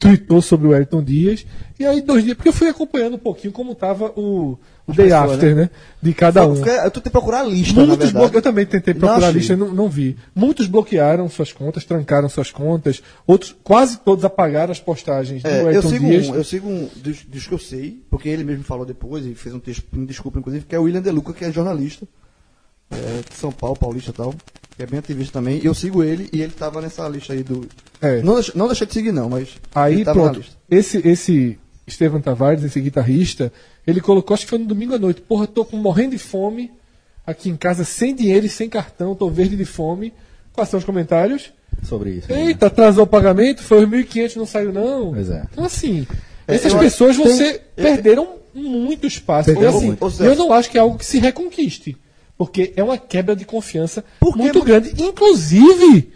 tweetou 0.00 0.40
sobre 0.40 0.66
o 0.66 0.72
Ayrton 0.72 1.04
Dias. 1.04 1.46
E 1.78 1.84
aí, 1.84 2.00
dois 2.00 2.24
dias. 2.24 2.34
Porque 2.34 2.48
eu 2.48 2.52
fui 2.54 2.68
acompanhando 2.68 3.14
um 3.14 3.18
pouquinho 3.18 3.52
como 3.52 3.74
tava 3.74 4.06
o, 4.16 4.58
o 4.86 4.92
day 4.94 5.10
pessoas, 5.10 5.32
after, 5.32 5.54
né? 5.54 5.70
De 6.02 6.14
cada 6.14 6.48
um. 6.48 6.56
Eu 6.56 6.90
tentando 6.90 7.10
procurar 7.10 7.40
a 7.40 7.44
lista, 7.44 7.84
Muitos 7.84 8.34
eu 8.34 8.42
também 8.42 8.64
tentei 8.64 8.94
Não 8.94 9.00
procurar 9.00 9.26
a 9.26 9.28
achei. 9.28 9.38
lista 9.38 9.52
e 9.52 9.56
não, 9.56 9.74
não 9.74 9.88
vi. 9.90 10.16
Muitos 10.34 10.66
bloquearam 10.66 11.28
suas 11.28 11.52
contas, 11.52 11.84
trancaram 11.84 12.30
suas 12.30 12.50
contas, 12.50 13.02
outros, 13.26 13.54
quase 13.62 13.98
todos 13.98 14.24
apagaram 14.24 14.72
as 14.72 14.80
postagens 14.80 15.42
do 15.42 15.48
É, 15.48 15.76
eu 15.76 15.82
sigo 15.82 16.06
Dias. 16.06 16.28
um, 16.28 16.34
eu 16.34 16.44
sigo 16.44 16.68
um 16.68 16.88
dos, 16.96 17.22
dos 17.24 17.46
que 17.46 17.52
eu 17.52 17.58
sei, 17.58 18.02
porque 18.08 18.30
ele 18.30 18.42
mesmo 18.42 18.64
falou 18.64 18.86
depois 18.86 19.26
e 19.26 19.34
fez 19.34 19.54
um 19.54 19.60
texto, 19.60 19.84
me 19.92 20.06
desculpa, 20.06 20.38
inclusive, 20.38 20.64
que 20.64 20.74
é 20.74 20.78
o 20.78 20.84
William 20.84 21.02
De 21.02 21.10
Luca, 21.10 21.34
que 21.34 21.44
é 21.44 21.52
jornalista, 21.52 22.08
é, 22.90 23.20
de 23.28 23.36
São 23.36 23.52
Paulo, 23.52 23.76
paulista 23.76 24.10
e 24.10 24.14
tal, 24.14 24.34
que 24.80 24.84
é 24.84 24.86
bem 24.86 24.98
ativista 24.98 25.34
também. 25.34 25.60
E 25.62 25.66
eu 25.66 25.74
sigo 25.74 26.02
ele 26.02 26.28
e 26.32 26.40
ele 26.40 26.52
tava 26.52 26.80
nessa 26.80 27.06
lista 27.08 27.32
aí 27.34 27.42
do. 27.42 27.68
É. 28.00 28.22
Não, 28.22 28.34
deixa- 28.34 28.52
não 28.54 28.66
deixei 28.66 28.86
de 28.86 28.92
seguir, 28.94 29.12
não, 29.12 29.28
mas. 29.28 29.48
Aí, 29.74 29.94
ele 29.96 30.04
tava 30.04 30.18
na 30.18 30.24
pronto. 30.30 30.38
lista. 30.38 30.56
Esse, 30.70 31.06
esse 31.06 31.58
Estevam 31.86 32.20
Tavares, 32.20 32.62
esse 32.64 32.80
guitarrista, 32.80 33.52
ele 33.86 34.00
colocou, 34.00 34.32
acho 34.34 34.44
que 34.44 34.50
foi 34.50 34.58
no 34.58 34.64
domingo 34.64 34.94
à 34.94 34.98
noite, 34.98 35.20
porra, 35.20 35.46
tô 35.46 35.64
com, 35.64 35.76
morrendo 35.76 36.12
de 36.12 36.18
fome, 36.18 36.70
aqui 37.26 37.50
em 37.50 37.56
casa, 37.56 37.84
sem 37.84 38.14
dinheiro 38.14 38.46
e 38.46 38.48
sem 38.48 38.68
cartão, 38.68 39.14
tô 39.14 39.28
verde 39.28 39.56
de 39.56 39.64
fome. 39.64 40.12
Quais 40.52 40.68
são 40.70 40.78
os 40.78 40.84
comentários? 40.84 41.52
Sobre 41.82 42.10
isso. 42.10 42.30
né? 42.32 42.46
Eita, 42.46 42.66
atrasou 42.66 43.04
o 43.04 43.06
pagamento, 43.06 43.62
foi 43.62 43.84
os 43.84 43.90
1.500, 43.90 44.36
não 44.36 44.46
saiu 44.46 44.72
não. 44.72 45.12
Pois 45.12 45.30
é. 45.30 45.44
Então, 45.52 45.64
assim, 45.64 46.06
É, 46.46 46.54
essas 46.54 46.72
eu- 46.72 46.78
pessoas 46.78 47.16
tem- 47.16 47.26
você 47.26 47.60
perderam 47.74 48.36
muito 48.54 49.06
espaço. 49.06 49.46
Perderam 49.46 49.76
assim, 49.76 49.86
muito. 49.86 50.22
Eu 50.22 50.34
não 50.36 50.52
acho 50.52 50.70
que 50.70 50.76
é 50.78 50.80
algo 50.80 50.96
que 50.98 51.06
se 51.06 51.18
reconquiste. 51.18 51.96
Porque 52.40 52.72
é 52.74 52.82
uma 52.82 52.96
quebra 52.96 53.36
de 53.36 53.44
confiança 53.44 54.02
Porque 54.18 54.38
muito 54.38 54.60
vo- 54.60 54.64
grande, 54.64 54.94
inclusive 55.02 56.10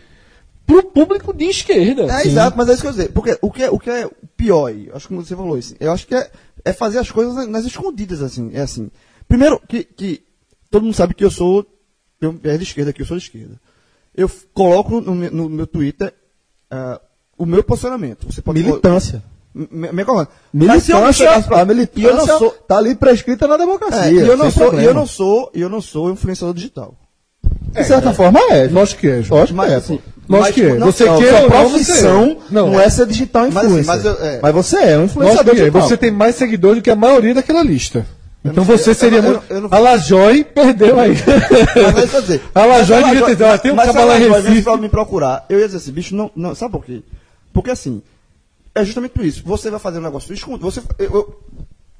pro 0.66 0.82
público 0.82 1.34
de 1.34 1.44
esquerda. 1.44 2.04
É, 2.04 2.22
Sim. 2.22 2.28
exato, 2.30 2.56
mas 2.56 2.66
é 2.66 2.72
isso 2.72 2.80
que 2.80 2.86
eu 2.88 2.92
ia 2.92 2.96
dizer. 2.96 3.12
Porque 3.12 3.38
o 3.42 3.50
que 3.50 3.62
é, 3.62 3.70
o 3.70 3.78
que 3.78 3.90
é 3.90 4.08
pior 4.34 4.68
aí, 4.70 4.88
acho 4.94 5.06
que 5.06 5.14
você 5.14 5.36
falou 5.36 5.58
isso, 5.58 5.76
eu 5.78 5.92
acho 5.92 6.06
que 6.06 6.14
é, 6.14 6.30
é 6.64 6.72
fazer 6.72 6.98
as 6.98 7.10
coisas 7.10 7.46
nas- 7.46 7.66
escondidas, 7.66 8.22
assim. 8.22 8.50
É 8.54 8.62
assim. 8.62 8.90
Primeiro, 9.28 9.60
que, 9.68 9.84
que 9.84 10.22
todo 10.70 10.84
mundo 10.84 10.94
sabe 10.94 11.12
que 11.12 11.22
eu 11.22 11.30
sou. 11.30 11.66
Eu, 12.18 12.40
é 12.44 12.56
de 12.56 12.62
esquerda 12.64 12.90
aqui, 12.90 13.02
eu 13.02 13.06
sou 13.06 13.18
de 13.18 13.24
esquerda. 13.24 13.60
Eu 14.14 14.30
coloco 14.54 15.02
no, 15.02 15.14
meu- 15.14 15.30
no 15.30 15.48
meu 15.50 15.66
Twitter 15.66 16.14
ah, 16.70 17.02
o 17.36 17.44
meu 17.44 17.62
posicionamento. 17.62 18.32
Você 18.32 18.40
pode 18.40 18.62
Militância. 18.62 19.18
Me, 19.18 19.33
me. 19.54 19.88
Mas 20.66 20.82
se 20.82 20.90
eu 20.92 20.96
não 20.96 21.04
Militância, 21.06 21.30
a 21.30 21.38
e 21.38 21.42
eu 21.44 21.56
não 21.58 21.66
militância 21.66 22.38
sou. 22.38 22.50
tá 22.66 22.76
ali 22.78 22.94
prescrita 22.94 23.46
na 23.46 23.56
democracia. 23.56 24.00
É, 24.10 24.12
e 24.12 24.18
eu 24.28 24.36
não 24.36 24.50
sou, 24.50 24.72
eu 24.74 24.94
não 24.94 25.06
sou, 25.06 25.50
eu 25.54 25.68
não 25.68 25.80
sou 25.80 26.10
influenciador 26.10 26.54
digital. 26.54 26.94
De 27.72 27.84
certa 27.84 28.12
forma 28.12 28.38
é. 28.50 28.66
Lógico 28.68 29.00
que 29.00 29.08
é, 29.08 29.22
João. 29.22 29.40
Lógico 29.40 29.56
Mas, 29.56 29.68
que 29.68 29.72
é. 29.72 29.76
assim. 29.76 30.00
Lógico 30.28 30.52
que 30.54 30.62
é. 30.62 30.74
não- 30.74 30.86
Você 30.86 31.04
Não, 31.04 31.18
quer 31.18 31.40
sua 31.40 31.48
profissão 31.50 32.22
é. 32.24 32.36
não, 32.50 32.70
Não, 32.72 32.80
é 32.80 32.88
ser 32.88 33.06
digital 33.06 33.42
Mas, 33.44 33.56
assim, 33.56 33.66
influencer. 33.66 33.86
mas 33.94 34.04
eu- 34.04 34.24
é. 34.26 34.40
Mas 34.42 34.54
você 34.54 34.76
é 34.76 34.80
um 34.96 35.00
Lógico 35.00 35.04
influenciador 35.04 35.44
que 35.54 35.60
é. 35.60 35.64
digital. 35.64 35.82
Você 35.88 35.96
tem 35.96 36.10
mais 36.10 36.34
seguidores 36.36 36.78
do 36.78 36.82
que 36.82 36.90
a 36.90 36.96
maioria 36.96 37.34
daquela 37.34 37.62
lista. 37.62 38.06
Então 38.44 38.64
sei, 38.64 38.76
você 38.78 38.94
seria 38.94 39.18
eu- 39.18 39.22
muito. 39.22 39.42
eu 39.48 39.60
não- 39.62 39.68
A 39.70 39.78
Lajoy 39.78 40.44
perdeu 40.44 40.98
aí. 41.00 41.14
Mas 41.94 42.14
é 42.14 42.20
dizer. 42.20 42.42
A 42.54 42.66
Mas 42.66 42.86
devia 42.86 43.36
ter- 43.36 43.42
ela 43.44 43.58
tem 43.58 43.72
um 43.72 43.74
mas 43.74 43.84
se 43.86 43.90
a 43.90 43.94
cabala 43.94 44.18
Recife. 44.18 44.40
viesse 44.48 44.62
pra 44.62 44.76
me 44.76 44.88
procurar, 44.88 45.46
eu 45.48 45.58
ia 45.58 45.66
dizer 45.66 45.78
assim, 45.78 45.92
bicho, 45.92 46.14
não, 46.14 46.30
não, 46.36 46.54
sabe 46.54 46.72
por 46.72 46.84
quê? 46.84 47.02
Porque 47.52 47.70
assim, 47.70 48.02
é 48.74 48.84
justamente 48.84 49.12
por 49.12 49.24
isso. 49.24 49.42
Você 49.44 49.70
vai 49.70 49.78
fazer 49.80 49.98
um 49.98 50.02
negócio 50.02 50.32
escondido, 50.34 50.70
você, 50.70 50.80
eu, 50.98 51.14
eu- 51.14 51.40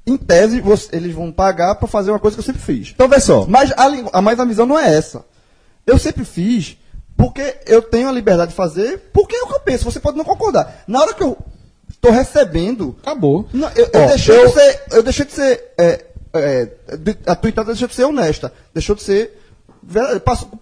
em 0.07 0.17
tese, 0.17 0.61
você- 0.61 0.95
eles 0.95 1.13
vão 1.15 1.31
pagar 1.31 1.75
pra 1.75 1.87
fazer 1.87 2.11
uma 2.11 2.19
coisa 2.19 2.35
que 2.35 2.39
eu 2.41 2.45
sempre 2.45 2.61
fiz. 2.61 2.91
Então 2.93 3.07
vê 3.07 3.19
só. 3.19 3.45
Mas 3.47 3.71
a, 3.75 3.87
lingu- 3.87 4.09
a- 4.13 4.21
mas 4.21 4.39
a 4.39 4.45
visão 4.45 4.65
não 4.65 4.77
é 4.79 4.93
essa. 4.95 5.25
Eu 5.85 5.97
sempre 5.97 6.23
fiz 6.25 6.77
Porque 7.17 7.55
eu 7.65 7.81
tenho 7.81 8.09
a 8.09 8.11
liberdade 8.11 8.49
de 8.51 8.57
fazer 8.57 9.09
porque 9.13 9.33
é 9.37 9.41
o 9.43 9.47
que 9.47 9.53
eu 9.53 9.59
penso. 9.61 9.85
Você 9.85 10.01
pode 10.01 10.17
não 10.17 10.25
concordar. 10.25 10.83
Na 10.85 10.99
hora 10.99 11.13
que 11.13 11.23
eu 11.23 11.37
tô 12.01 12.11
recebendo. 12.11 12.93
Acabou. 13.01 13.47
Não, 13.53 13.69
eu, 13.69 13.87
eu 13.93 14.01
Ó, 14.01 14.07
deixei 14.07 14.35
eu- 14.37 14.47
de 14.47 14.53
ser. 14.53 14.83
Eu 14.91 15.01
deixei 15.03 15.25
de 15.25 15.31
ser. 15.31 15.73
É, 15.77 16.05
é, 16.33 16.69
a 17.25 17.33
tua 17.37 17.49
entrada 17.49 17.71
deixou 17.71 17.87
de 17.87 17.95
ser 17.95 18.03
honesta. 18.03 18.51
Deixou 18.73 18.97
de 18.97 19.01
ser. 19.03 19.39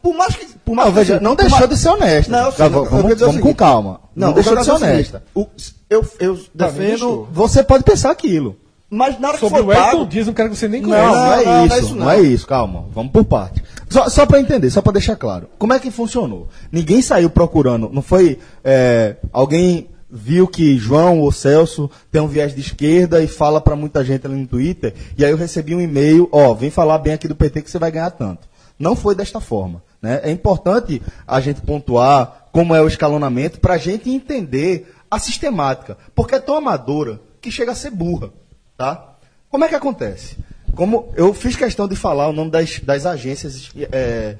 por 0.01 0.13
mais 0.15 0.35
que. 0.35 0.45
Por 0.63 0.75
mais 0.75 0.87
Não, 0.89 0.93
que- 0.93 0.99
veja, 0.99 1.19
não 1.19 1.35
deixou 1.35 1.57
mais- 1.57 1.69
de 1.71 1.77
ser 1.77 1.89
honesta. 1.89 2.31
Não, 2.31 2.45
eu 2.45 2.51
sei, 2.51 2.57
Tá, 2.57 2.65
eu 2.65 2.85
vamos 2.85 3.19
vamos 3.19 3.41
com 3.41 3.55
calma. 3.55 4.01
Não, 4.15 4.27
Não, 4.27 4.33
deixou 4.35 4.55
de 4.55 4.63
ser 4.63 4.71
honesta. 4.73 5.23
o- 5.33 5.47
eu, 5.93 6.05
eu 6.19 6.39
defendo. 6.53 7.27
Você 7.31 7.63
pode 7.63 7.83
pensar 7.83 8.11
aquilo. 8.11 8.57
Mas 8.89 9.19
na 9.19 9.29
hora 9.29 9.37
que 9.37 9.43
Sobre 9.43 9.59
for 9.59 9.67
o 9.67 9.71
Elton 9.71 9.83
pago. 9.83 10.05
Dias, 10.05 10.27
um 10.27 10.33
cara 10.33 10.49
que 10.49 10.55
você 10.55 10.67
nem 10.67 10.81
Não, 10.81 10.89
conhece. 10.89 11.07
não, 11.07 11.15
Não, 11.15 11.33
é 11.33 11.45
não, 11.45 11.51
não 11.53 11.61
é 11.61 11.65
isso, 11.65 11.77
isso, 11.79 11.95
não. 11.95 12.05
não. 12.05 12.11
é 12.11 12.21
isso, 12.21 12.47
calma, 12.47 12.85
vamos 12.93 13.11
por 13.11 13.25
parte. 13.25 13.63
Só, 13.89 14.07
só 14.07 14.25
para 14.25 14.39
entender, 14.39 14.69
só 14.69 14.81
para 14.83 14.93
deixar 14.93 15.15
claro. 15.15 15.49
Como 15.57 15.73
é 15.73 15.79
que 15.79 15.89
funcionou? 15.89 16.47
Ninguém 16.71 17.01
saiu 17.01 17.29
procurando, 17.29 17.89
não 17.91 18.03
foi 18.03 18.37
é, 18.63 19.15
alguém 19.31 19.87
viu 20.11 20.47
que 20.47 20.77
João 20.77 21.19
ou 21.21 21.31
Celso 21.31 21.89
tem 22.11 22.21
um 22.21 22.27
viés 22.27 22.53
de 22.53 22.61
esquerda 22.61 23.23
e 23.23 23.27
fala 23.27 23.59
para 23.59 23.75
muita 23.75 24.05
gente 24.05 24.27
ali 24.27 24.35
no 24.35 24.45
Twitter, 24.45 24.93
e 25.17 25.25
aí 25.25 25.31
eu 25.31 25.37
recebi 25.37 25.73
um 25.73 25.81
e-mail, 25.81 26.29
ó, 26.31 26.53
vem 26.53 26.69
falar 26.69 26.99
bem 26.99 27.13
aqui 27.13 27.27
do 27.27 27.35
PT 27.35 27.63
que 27.63 27.71
você 27.71 27.79
vai 27.79 27.89
ganhar 27.89 28.11
tanto. 28.11 28.47
Não 28.77 28.95
foi 28.95 29.15
desta 29.15 29.39
forma. 29.39 29.81
Né? 29.99 30.19
É 30.23 30.29
importante 30.29 31.01
a 31.25 31.39
gente 31.39 31.61
pontuar 31.61 32.47
como 32.51 32.75
é 32.75 32.81
o 32.81 32.87
escalonamento 32.87 33.59
para 33.59 33.73
a 33.75 33.77
gente 33.77 34.09
entender 34.09 34.92
a 35.13 35.19
sistemática, 35.19 35.97
porque 36.15 36.35
é 36.35 36.39
tão 36.39 36.55
amadora 36.55 37.19
que 37.41 37.51
chega 37.51 37.71
a 37.71 37.75
ser 37.75 37.91
burra. 37.91 38.31
Tá? 38.77 39.15
Como 39.49 39.63
é 39.63 39.67
que 39.67 39.75
acontece? 39.75 40.37
Como 40.75 41.11
eu 41.15 41.33
fiz 41.33 41.55
questão 41.55 41.87
de 41.87 41.95
falar 41.95 42.27
o 42.29 42.33
nome 42.33 42.49
das, 42.49 42.79
das 42.79 43.05
agências 43.05 43.71
é, 43.91 44.37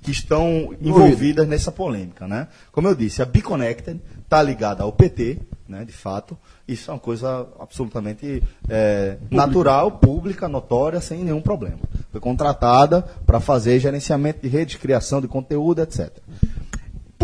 que 0.00 0.10
estão 0.10 0.74
envolvidas 0.80 1.46
nessa 1.46 1.70
polêmica, 1.70 2.26
né? 2.26 2.48
Como 2.72 2.88
eu 2.88 2.94
disse, 2.94 3.20
a 3.20 3.26
Biconnected 3.26 4.00
está 4.22 4.42
ligada 4.42 4.82
ao 4.82 4.92
PT, 4.92 5.38
né? 5.68 5.84
De 5.84 5.92
fato, 5.92 6.36
isso 6.66 6.90
é 6.90 6.94
uma 6.94 7.00
coisa 7.00 7.46
absolutamente 7.60 8.42
é, 8.68 9.18
natural, 9.30 9.92
pública, 9.92 10.48
notória, 10.48 11.00
sem 11.00 11.22
nenhum 11.22 11.42
problema. 11.42 11.78
Foi 12.10 12.20
contratada 12.20 13.02
para 13.26 13.40
fazer 13.40 13.78
gerenciamento 13.78 14.40
de 14.40 14.48
redes, 14.48 14.76
criação 14.76 15.20
de 15.20 15.28
conteúdo, 15.28 15.82
etc. 15.82 16.10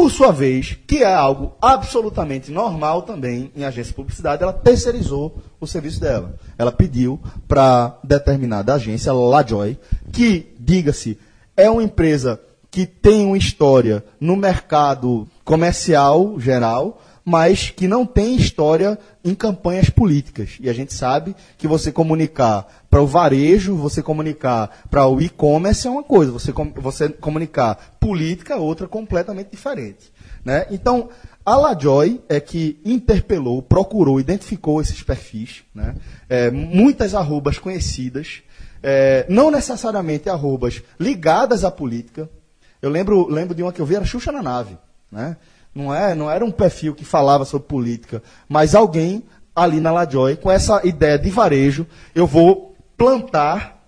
Por 0.00 0.10
sua 0.10 0.32
vez, 0.32 0.78
que 0.86 1.02
é 1.02 1.14
algo 1.14 1.52
absolutamente 1.60 2.50
normal 2.50 3.02
também 3.02 3.52
em 3.54 3.64
agência 3.64 3.90
de 3.90 3.96
publicidade, 3.96 4.42
ela 4.42 4.50
terceirizou 4.50 5.36
o 5.60 5.66
serviço 5.66 6.00
dela. 6.00 6.36
Ela 6.56 6.72
pediu 6.72 7.20
para 7.46 7.98
determinada 8.02 8.72
agência, 8.72 9.12
LaJoy, 9.12 9.78
que, 10.10 10.54
diga-se, 10.58 11.18
é 11.54 11.68
uma 11.68 11.82
empresa 11.82 12.40
que 12.70 12.86
tem 12.86 13.26
uma 13.26 13.36
história 13.36 14.02
no 14.18 14.36
mercado 14.36 15.28
comercial 15.44 16.40
geral, 16.40 17.02
mas 17.24 17.70
que 17.70 17.86
não 17.86 18.06
tem 18.06 18.36
história 18.36 18.98
em 19.24 19.34
campanhas 19.34 19.90
políticas. 19.90 20.56
E 20.60 20.68
a 20.68 20.72
gente 20.72 20.94
sabe 20.94 21.34
que 21.58 21.68
você 21.68 21.92
comunicar 21.92 22.66
para 22.88 23.02
o 23.02 23.06
varejo, 23.06 23.76
você 23.76 24.02
comunicar 24.02 24.84
para 24.90 25.06
o 25.06 25.20
e-commerce 25.20 25.86
é 25.86 25.90
uma 25.90 26.02
coisa, 26.02 26.32
você, 26.32 26.52
com- 26.52 26.72
você 26.72 27.08
comunicar 27.08 27.96
política 28.00 28.54
é 28.54 28.56
outra 28.56 28.88
completamente 28.88 29.50
diferente. 29.50 30.12
Né? 30.44 30.66
Então, 30.70 31.10
a 31.44 31.56
LaJoy 31.56 32.20
é 32.28 32.40
que 32.40 32.80
interpelou, 32.84 33.62
procurou, 33.62 34.20
identificou 34.20 34.80
esses 34.80 35.02
perfis, 35.02 35.62
né? 35.74 35.94
É, 36.28 36.50
muitas 36.50 37.14
arrobas 37.14 37.58
conhecidas, 37.58 38.42
é, 38.82 39.26
não 39.28 39.50
necessariamente 39.50 40.28
arrobas 40.28 40.82
ligadas 40.98 41.64
à 41.64 41.70
política. 41.70 42.28
Eu 42.80 42.88
lembro, 42.90 43.28
lembro 43.28 43.54
de 43.54 43.62
uma 43.62 43.72
que 43.72 43.80
eu 43.80 43.86
vi, 43.86 43.96
era 43.96 44.04
Xuxa 44.04 44.32
na 44.32 44.42
nave. 44.42 44.78
Né? 45.10 45.36
Não, 45.74 45.94
é, 45.94 46.14
não 46.14 46.30
era 46.30 46.44
um 46.44 46.50
perfil 46.50 46.94
que 46.94 47.04
falava 47.04 47.44
sobre 47.44 47.68
política, 47.68 48.22
mas 48.48 48.74
alguém 48.74 49.24
ali 49.54 49.80
na 49.80 49.92
LaJoy, 49.92 50.36
com 50.36 50.50
essa 50.50 50.80
ideia 50.86 51.18
de 51.18 51.30
varejo, 51.30 51.86
eu 52.14 52.26
vou 52.26 52.76
plantar 52.96 53.80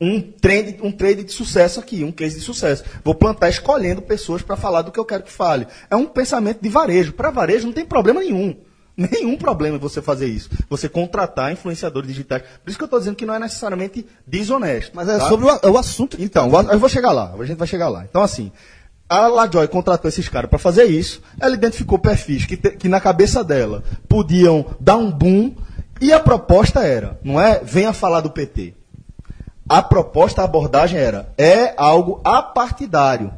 um 0.00 0.20
trend, 0.20 0.78
um 0.82 0.92
trade 0.92 1.24
de 1.24 1.32
sucesso 1.32 1.80
aqui, 1.80 2.04
um 2.04 2.12
case 2.12 2.38
de 2.38 2.44
sucesso. 2.44 2.84
Vou 3.02 3.14
plantar 3.14 3.48
escolhendo 3.48 4.02
pessoas 4.02 4.42
para 4.42 4.56
falar 4.56 4.82
do 4.82 4.92
que 4.92 5.00
eu 5.00 5.04
quero 5.04 5.22
que 5.22 5.32
fale. 5.32 5.66
É 5.90 5.96
um 5.96 6.06
pensamento 6.06 6.60
de 6.60 6.68
varejo. 6.68 7.12
Para 7.12 7.30
varejo 7.30 7.66
não 7.66 7.72
tem 7.72 7.84
problema 7.84 8.20
nenhum. 8.20 8.56
Nenhum 8.96 9.36
problema 9.36 9.76
você 9.76 10.00
fazer 10.00 10.26
isso. 10.26 10.48
Você 10.70 10.88
contratar 10.88 11.52
influenciadores 11.52 12.08
digitais. 12.08 12.42
Por 12.64 12.70
isso 12.70 12.78
que 12.78 12.82
eu 12.82 12.86
estou 12.86 12.98
dizendo 12.98 13.14
que 13.14 13.26
não 13.26 13.34
é 13.34 13.38
necessariamente 13.38 14.06
desonesto. 14.26 14.92
Mas 14.94 15.06
é 15.06 15.18
tá? 15.18 15.28
sobre 15.28 15.44
o, 15.44 15.70
o 15.72 15.76
assunto. 15.76 16.16
Então, 16.18 16.50
eu 16.70 16.78
vou 16.78 16.88
chegar 16.88 17.12
lá, 17.12 17.34
a 17.38 17.44
gente 17.44 17.58
vai 17.58 17.68
chegar 17.68 17.90
lá. 17.90 18.04
Então, 18.08 18.22
assim, 18.22 18.50
a 19.08 19.26
LaJoy 19.28 19.68
contratou 19.68 20.08
esses 20.08 20.28
caras 20.28 20.50
para 20.50 20.58
fazer 20.58 20.84
isso, 20.84 21.22
ela 21.40 21.54
identificou 21.54 21.98
perfis 21.98 22.44
que, 22.44 22.56
te- 22.56 22.72
que 22.72 22.88
na 22.88 23.00
cabeça 23.00 23.44
dela 23.44 23.84
podiam 24.08 24.66
dar 24.80 24.96
um 24.96 25.10
boom, 25.10 25.54
e 26.00 26.12
a 26.12 26.20
proposta 26.20 26.80
era, 26.84 27.18
não 27.24 27.40
é 27.40 27.60
venha 27.64 27.92
falar 27.92 28.20
do 28.20 28.30
PT. 28.30 28.74
A 29.68 29.82
proposta, 29.82 30.42
a 30.42 30.44
abordagem 30.44 30.98
era, 30.98 31.32
é 31.38 31.74
algo 31.76 32.20
apartidário. 32.22 33.32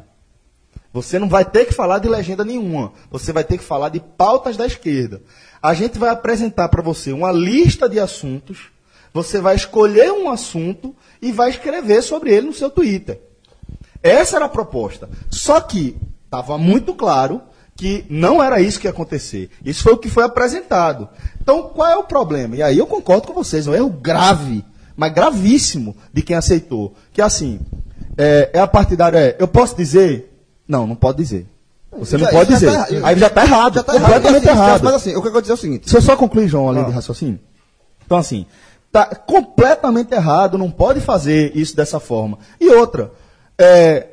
Você 0.91 1.19
não 1.19 1.29
vai 1.29 1.45
ter 1.45 1.65
que 1.65 1.73
falar 1.73 1.99
de 1.99 2.09
legenda 2.09 2.43
nenhuma. 2.43 2.91
Você 3.11 3.31
vai 3.31 3.43
ter 3.43 3.57
que 3.57 3.63
falar 3.63 3.89
de 3.89 3.99
pautas 3.99 4.57
da 4.57 4.65
esquerda. 4.65 5.21
A 5.61 5.73
gente 5.73 5.97
vai 5.97 6.09
apresentar 6.09 6.67
para 6.69 6.81
você 6.81 7.11
uma 7.11 7.31
lista 7.31 7.87
de 7.87 7.99
assuntos. 7.99 8.69
Você 9.13 9.39
vai 9.39 9.55
escolher 9.55 10.11
um 10.11 10.29
assunto 10.29 10.95
e 11.21 11.31
vai 11.31 11.49
escrever 11.49 12.01
sobre 12.01 12.33
ele 12.33 12.47
no 12.47 12.53
seu 12.53 12.69
Twitter. 12.69 13.21
Essa 14.01 14.37
era 14.37 14.45
a 14.45 14.49
proposta. 14.49 15.09
Só 15.29 15.59
que 15.59 15.97
estava 16.25 16.57
muito 16.57 16.93
claro 16.93 17.41
que 17.75 18.05
não 18.09 18.43
era 18.43 18.59
isso 18.59 18.79
que 18.79 18.87
ia 18.87 18.91
acontecer. 18.91 19.49
Isso 19.63 19.83
foi 19.83 19.93
o 19.93 19.97
que 19.97 20.09
foi 20.09 20.23
apresentado. 20.23 21.07
Então, 21.41 21.69
qual 21.73 21.89
é 21.89 21.95
o 21.95 22.03
problema? 22.03 22.55
E 22.55 22.61
aí 22.61 22.77
eu 22.77 22.85
concordo 22.85 23.27
com 23.27 23.33
vocês, 23.33 23.67
é 23.67 23.71
um 23.71 23.73
erro 23.73 23.89
grave, 23.89 24.65
mas 24.97 25.13
gravíssimo 25.13 25.95
de 26.13 26.21
quem 26.21 26.35
aceitou. 26.35 26.93
Que 27.13 27.21
assim, 27.21 27.59
é, 28.17 28.49
é 28.53 28.59
a 28.59 28.67
partidária, 28.67 29.17
é, 29.17 29.37
eu 29.39 29.47
posso 29.47 29.77
dizer? 29.77 30.29
Não, 30.67 30.85
não 30.85 30.95
pode 30.95 31.19
dizer. 31.19 31.47
Você 31.97 32.17
não 32.17 32.27
pode 32.27 32.53
dizer. 32.53 32.67
tá 32.67 32.73
errado. 32.91 33.05
aí 33.05 33.19
já 33.19 33.27
está 33.27 33.43
errado, 33.43 33.73
Já 33.75 33.83
tá 33.83 33.93
completamente 33.93 34.45
Mas, 34.45 34.51
assim, 34.51 34.59
errado. 34.59 34.83
Mas 34.83 34.93
assim, 34.93 35.15
o 35.15 35.21
que 35.21 35.27
eu 35.27 35.31
quero 35.31 35.41
dizer 35.41 35.53
é 35.53 35.55
o 35.55 35.57
seguinte. 35.57 35.89
Se 35.89 35.95
eu 35.95 36.01
só 36.01 36.15
concluir, 36.15 36.47
João, 36.47 36.67
além 36.67 36.85
de 36.85 36.91
raciocínio. 36.91 37.39
Então, 38.05 38.17
assim, 38.17 38.45
tá 38.91 39.05
completamente 39.05 40.13
errado, 40.13 40.57
não 40.57 40.69
pode 40.69 40.99
fazer 40.99 41.55
isso 41.55 41.75
dessa 41.75 41.99
forma. 41.99 42.37
E 42.59 42.69
outra, 42.69 43.11
é, 43.59 44.07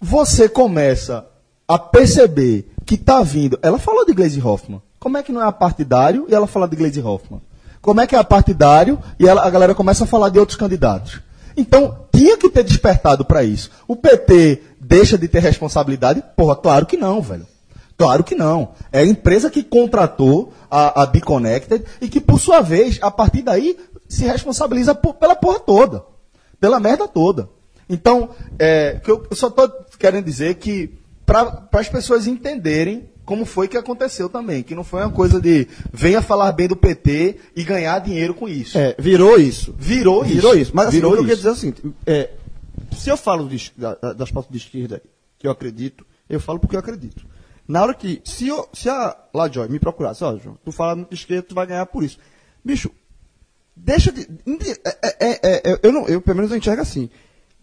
você 0.00 0.48
começa 0.48 1.26
a 1.66 1.78
perceber 1.78 2.70
que 2.84 2.96
tá 2.96 3.22
vindo. 3.22 3.58
Ela 3.62 3.78
falou 3.78 4.04
de 4.06 4.12
Glaze 4.12 4.40
Hoffman. 4.40 4.80
Como 5.00 5.16
é 5.16 5.22
que 5.22 5.32
não 5.32 5.44
é 5.46 5.50
partidário 5.50 6.26
e 6.28 6.34
ela 6.34 6.46
fala 6.46 6.68
de 6.68 6.76
Glaze 6.76 7.00
Hoffman? 7.00 7.40
Como 7.80 8.00
é 8.00 8.06
que 8.06 8.14
é 8.14 8.22
partidário 8.22 8.98
e 9.18 9.26
ela- 9.28 9.42
a 9.44 9.50
galera 9.50 9.74
começa 9.74 10.04
a 10.04 10.06
falar 10.06 10.28
de 10.28 10.38
outros 10.38 10.56
candidatos? 10.58 11.20
Então, 11.56 12.06
tinha 12.12 12.36
que 12.36 12.50
ter 12.50 12.62
despertado 12.62 13.24
para 13.24 13.42
isso. 13.42 13.70
O 13.88 13.96
PT 13.96 14.62
deixa 14.80 15.16
de 15.16 15.26
ter 15.26 15.40
responsabilidade? 15.40 16.22
Porra, 16.36 16.54
claro 16.56 16.84
que 16.86 16.96
não, 16.96 17.20
velho. 17.22 17.46
Claro 17.96 18.22
que 18.22 18.34
não. 18.34 18.70
É 18.92 19.00
a 19.00 19.06
empresa 19.06 19.48
que 19.50 19.62
contratou 19.62 20.52
a, 20.70 21.02
a 21.02 21.06
Biconnected 21.06 21.82
e 22.00 22.08
que, 22.08 22.20
por 22.20 22.38
sua 22.38 22.60
vez, 22.60 22.98
a 23.00 23.10
partir 23.10 23.40
daí, 23.42 23.78
se 24.08 24.24
responsabiliza 24.26 24.94
por- 24.94 25.14
pela 25.14 25.34
porra 25.34 25.58
toda. 25.60 26.04
Pela 26.60 26.78
merda 26.78 27.08
toda. 27.08 27.48
Então, 27.88 28.30
é, 28.58 29.00
que 29.02 29.10
eu, 29.10 29.26
só 29.32 29.48
estou 29.48 29.68
querendo 29.98 30.24
dizer 30.24 30.56
que, 30.56 30.90
para 31.24 31.68
as 31.72 31.88
pessoas 31.88 32.26
entenderem 32.26 33.08
como 33.24 33.44
foi 33.44 33.66
que 33.66 33.76
aconteceu 33.76 34.28
também, 34.28 34.62
que 34.62 34.74
não 34.74 34.84
foi 34.84 35.02
uma 35.02 35.10
coisa 35.10 35.40
de 35.40 35.66
venha 35.92 36.22
falar 36.22 36.52
bem 36.52 36.68
do 36.68 36.76
PT 36.76 37.36
e 37.56 37.64
ganhar 37.64 37.98
dinheiro 37.98 38.32
com 38.34 38.48
isso. 38.48 38.78
É, 38.78 38.94
virou 38.98 39.36
isso. 39.38 39.74
Virou 39.78 40.24
isso. 40.24 40.34
Virou 40.34 40.54
isso. 40.56 40.70
Mas 40.74 40.88
assim, 40.88 40.96
Virou 40.98 41.12
eu 41.14 41.18
queria 41.20 41.36
dizer 41.36 41.48
é 41.48 41.52
o 41.52 41.56
seguinte: 41.56 41.82
é, 42.06 42.30
se 42.96 43.10
eu 43.10 43.16
falo 43.16 43.48
de 43.48 43.72
da- 43.76 43.94
da- 43.96 44.12
das 44.12 44.30
pautas 44.30 44.50
de 44.52 44.58
esquerda 44.58 45.02
que 45.38 45.46
eu 45.46 45.50
acredito, 45.50 46.06
eu 46.30 46.38
falo 46.40 46.58
porque 46.60 46.76
eu 46.76 46.80
acredito. 46.80 47.26
Na 47.66 47.82
hora 47.82 47.94
que, 47.94 48.20
se, 48.24 48.46
eu, 48.46 48.68
se 48.72 48.88
a 48.88 49.16
LaJoy 49.34 49.68
me 49.68 49.80
procurasse, 49.80 50.22
ó, 50.22 50.36
João, 50.38 50.56
tu 50.64 50.70
fala 50.70 50.94
muito 50.94 51.08
de 51.08 51.16
esquerda, 51.16 51.42
tu 51.48 51.54
vai 51.54 51.66
ganhar 51.66 51.84
por 51.86 52.04
isso. 52.04 52.18
Bicho, 52.64 52.90
deixa 53.74 54.12
de. 54.12 54.20
é- 54.22 54.96
é- 55.02 55.16
é- 55.20 55.72
é- 55.72 55.80
eu, 55.82 55.92
não, 55.92 56.06
eu, 56.06 56.20
pelo 56.20 56.36
menos, 56.36 56.52
eu 56.52 56.58
enxergo 56.58 56.80
assim. 56.82 57.10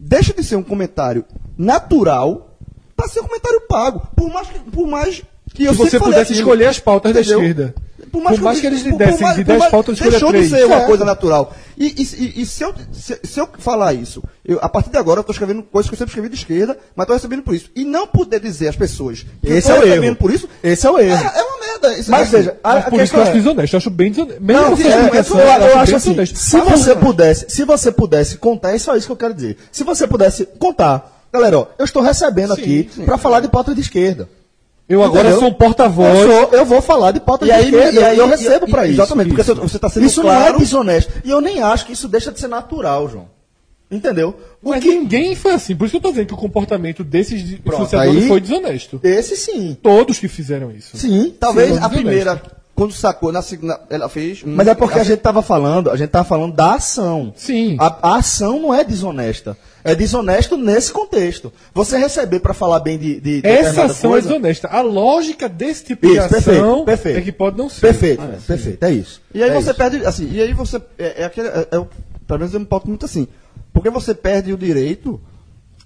Deixa 0.06 0.34
de 0.34 0.44
ser 0.44 0.56
um 0.56 0.62
comentário 0.62 1.24
natural 1.56 2.58
para 2.94 3.08
ser 3.08 3.20
um 3.20 3.24
comentário 3.24 3.62
pago. 3.62 4.06
Por 4.14 4.30
mais 4.30 4.48
que, 4.48 4.58
por 4.58 4.86
mais 4.86 5.22
que 5.54 5.64
eu 5.64 5.72
Se 5.72 5.78
você 5.78 5.98
pudesse 5.98 6.32
aquilo, 6.32 6.40
escolher 6.40 6.66
as 6.66 6.78
pautas 6.78 7.14
da 7.14 7.20
entendeu? 7.20 7.40
esquerda. 7.40 7.74
Por 8.14 8.22
mais, 8.22 8.36
Por 8.38 8.44
mais 8.44 8.60
que 8.60 8.66
eu- 8.66 8.70
eles 8.70 8.82
por- 8.84 8.96
dessem 8.96 9.14
por 9.16 9.22
mais- 9.22 9.36
de 9.36 9.42
por 9.42 9.48
10 9.48 9.58
mais- 9.58 9.70
pautas, 9.72 9.94
escolha 9.94 10.10
Deixou 10.12 10.32
de 10.32 10.48
ser 10.48 10.64
uma 10.66 10.76
É. 10.82 10.86
coisa 10.86 11.04
natural. 11.04 11.52
E, 11.76 11.86
e- 11.86 12.24
e- 12.24 12.42
e 12.42 12.46
se, 12.46 12.62
eu, 12.62 12.72
se, 12.92 13.18
se 13.24 13.40
eu 13.40 13.48
falar 13.58 13.92
isso, 13.92 14.22
eu, 14.44 14.58
a 14.62 14.68
partir 14.68 14.90
de 14.90 14.96
agora 14.98 15.18
eu 15.18 15.22
estou 15.22 15.32
escrevendo 15.32 15.62
coisas 15.64 15.88
que 15.90 15.94
eu 15.94 15.98
sempre 15.98 16.10
escrevi 16.12 16.28
de 16.28 16.36
esquerda, 16.36 16.78
mas 16.94 17.04
estou 17.04 17.16
recebendo 17.16 17.42
por 17.42 17.54
isso. 17.56 17.70
E 17.74 17.84
não 17.84 18.06
poder 18.06 18.38
dizer 18.38 18.68
às 18.68 18.76
pessoas 18.76 19.26
que 19.42 19.50
Esse 19.50 19.68
eu 19.70 19.74
é 19.74 19.78
tô 19.78 19.84
o 19.84 19.88
recebendo 19.88 20.04
erro. 20.12 20.16
por 20.16 20.30
isso, 20.32 20.48
Esse 20.62 20.86
é 20.86 20.90
o 20.90 20.98
erro. 20.98 21.16
é, 21.34 21.38
é 21.38 21.42
uma 21.42 21.58
merda. 21.58 21.98
Isso, 21.98 22.10
Mas 22.10 22.22
assim, 22.28 22.36
veja, 22.36 22.56
a, 22.62 22.74
Mas 22.74 22.86
a 22.86 22.90
por 22.90 22.94
isso 22.94 22.94
que 22.94 22.94
eu 22.94 23.00
questão 23.00 23.22
acho 23.22 23.30
é- 23.30 23.34
desonesto. 23.34 23.74
Eu 23.74 23.78
acho 23.78 23.90
bem 23.90 24.10
desonesto. 24.10 24.42
Mesmo 24.42 24.62
Não, 24.62 24.76
você 24.76 24.88
é, 24.88 25.00
eu, 25.06 25.10
pensando, 25.10 25.40
eu 25.40 25.78
acho 25.78 25.96
assim, 25.96 26.08
desonesto. 26.10 26.38
se 26.38 26.60
você 26.60 26.94
pudesse, 26.94 27.46
se 27.48 27.64
você 27.64 27.90
pudesse 27.92 28.38
contar, 28.38 28.72
é 28.74 28.78
só 28.78 28.96
isso 28.96 29.06
que 29.06 29.12
eu 29.12 29.16
quero 29.16 29.34
dizer. 29.34 29.58
Se 29.72 29.82
você 29.82 30.06
pudesse 30.06 30.46
contar 30.58 31.10
Galera, 31.34 31.58
ó, 31.58 31.66
eu 31.80 31.84
estou 31.84 32.00
recebendo 32.00 32.54
Sim, 32.54 32.62
aqui 32.62 32.90
para 33.04 33.18
falar 33.18 33.40
de 33.40 33.48
pauta 33.48 33.74
de 33.74 33.80
esquerda. 33.80 34.28
Eu 34.88 35.02
agora 35.02 35.22
Entendeu? 35.28 35.38
sou 35.40 35.48
um 35.48 35.54
porta-voz. 35.54 36.18
Eu, 36.20 36.26
sou- 36.28 36.58
eu 36.58 36.64
vou 36.66 36.82
falar 36.82 37.12
de 37.12 37.20
pauta 37.20 37.44
E 37.44 37.48
de 37.48 37.52
aí, 37.52 37.64
esquerda. 37.64 38.00
e 38.00 38.04
aí- 38.04 38.18
eu 38.18 38.26
recebo 38.28 38.68
para 38.68 38.84
isso. 38.86 39.00
Exatamente, 39.00 39.28
porque 39.28 39.42
você- 39.42 39.54
você 39.54 39.76
está 39.76 39.88
sendo 39.88 40.04
Isso 40.06 40.22
não 40.22 40.28
claro. 40.28 40.56
é 40.56 40.58
desonesto. 40.58 41.12
E 41.24 41.30
eu 41.30 41.40
nem 41.40 41.62
acho 41.62 41.86
que 41.86 41.92
isso 41.94 42.06
deixa 42.06 42.30
de 42.30 42.38
ser 42.38 42.48
natural, 42.48 43.08
João. 43.08 43.28
Entendeu? 43.90 44.34
O 44.62 44.70
Mas 44.70 44.82
que... 44.82 44.88
ninguém 44.94 45.34
foi 45.36 45.52
assim. 45.52 45.76
Por 45.76 45.84
isso 45.84 45.92
que 45.92 45.96
eu 45.98 46.00
tô 46.02 46.10
dizendo 46.10 46.26
que 46.26 46.34
o 46.34 46.36
comportamento 46.38 47.04
desses 47.04 47.46
de- 47.46 47.56
Pronto, 47.56 47.74
influenciadores 47.84 48.22
aí- 48.22 48.28
foi 48.28 48.40
desonesto. 48.40 49.00
Esse 49.02 49.36
sim. 49.36 49.76
Todos 49.82 50.18
que 50.18 50.26
fizeram 50.28 50.70
isso. 50.70 50.96
Sim. 50.96 51.34
Talvez 51.38 51.76
a 51.82 51.88
primeira, 51.88 52.42
quando 52.74 52.92
sacou, 52.92 53.30
na 53.30 53.40
segunda, 53.42 53.80
ela 53.88 54.08
fez. 54.08 54.42
um- 54.44 54.54
Mas 54.54 54.66
é 54.68 54.74
porque 54.74 54.98
a 54.98 55.04
gente 55.04 55.20
tava 55.20 55.42
falando, 55.42 55.90
a 55.90 55.96
gente 55.96 56.10
tava 56.10 56.24
falando 56.24 56.54
da 56.54 56.74
ação. 56.74 57.32
Sim. 57.36 57.76
A, 57.78 58.10
a 58.10 58.16
ação 58.16 58.58
não 58.60 58.74
é 58.74 58.82
desonesta. 58.82 59.56
É 59.84 59.94
desonesto 59.94 60.56
nesse 60.56 60.90
contexto. 60.90 61.52
Você 61.74 61.98
receber 61.98 62.40
para 62.40 62.54
falar 62.54 62.80
bem 62.80 62.96
de, 62.96 63.20
de 63.20 63.40
Essa 63.44 63.84
ação 63.84 64.12
coisa- 64.12 64.28
é 64.28 64.30
desonesta. 64.30 64.68
A 64.68 64.80
lógica 64.80 65.46
desse 65.46 65.84
tipo 65.84 66.06
de 66.06 66.12
Isso, 66.14 66.22
ação 66.24 66.32
perfeito, 66.40 66.84
perfeito. 66.86 67.18
é 67.18 67.20
que 67.20 67.32
pode 67.32 67.58
não 67.58 67.68
ser. 67.68 67.80
Perfeito, 67.82 68.22
perfeito, 68.46 68.82
é 68.82 68.92
isso. 68.92 69.20
E 69.34 69.42
aí 69.42 69.50
É 69.50 69.52
você 69.54 69.70
isso. 69.70 69.78
perde, 69.78 70.06
assim, 70.06 70.30
e 70.32 70.40
aí 70.40 70.54
você. 70.54 70.80
É, 70.98 71.22
é 71.22 71.24
aquele. 71.26 71.48
É, 71.48 71.68
é, 71.70 71.86
pelo 72.26 72.38
menos 72.38 72.54
eu 72.54 72.60
me 72.60 72.66
pauto 72.66 72.88
muito 72.88 73.04
assim. 73.04 73.28
Porque 73.74 73.90
você 73.90 74.14
perde 74.14 74.52
o 74.54 74.56
direito 74.56 75.20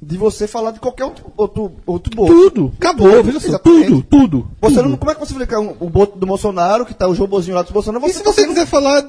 de 0.01 0.17
você 0.17 0.47
falar 0.47 0.71
de 0.71 0.79
qualquer 0.79 1.05
outro, 1.05 1.33
outro, 1.37 1.73
outro 1.85 2.15
boto. 2.15 2.33
Tudo. 2.33 2.73
Acabou. 2.79 3.21
Veja 3.25 3.41
só. 3.41 3.49
Exatamente. 3.49 3.87
Tudo, 3.89 4.03
tudo. 4.05 4.51
Você 4.61 4.77
tudo. 4.77 4.89
não, 4.91 4.97
como 4.97 5.11
é 5.11 5.15
que 5.15 5.21
você 5.21 5.33
explica 5.33 5.59
um, 5.59 5.75
o 5.81 5.91
boto 5.91 6.17
do 6.17 6.25
Bolsonaro, 6.25 6.87
que 6.87 6.95
tá 6.95 7.09
o 7.09 7.15
Jobozinho 7.17 7.57
lá 7.57 7.63
do 7.63 7.73
Bolsonaro, 7.73 8.07
E 8.07 8.13
você, 8.13 8.19
se 8.21 8.25
você 8.25 8.47
quiser 8.47 8.65
falar 8.67 9.03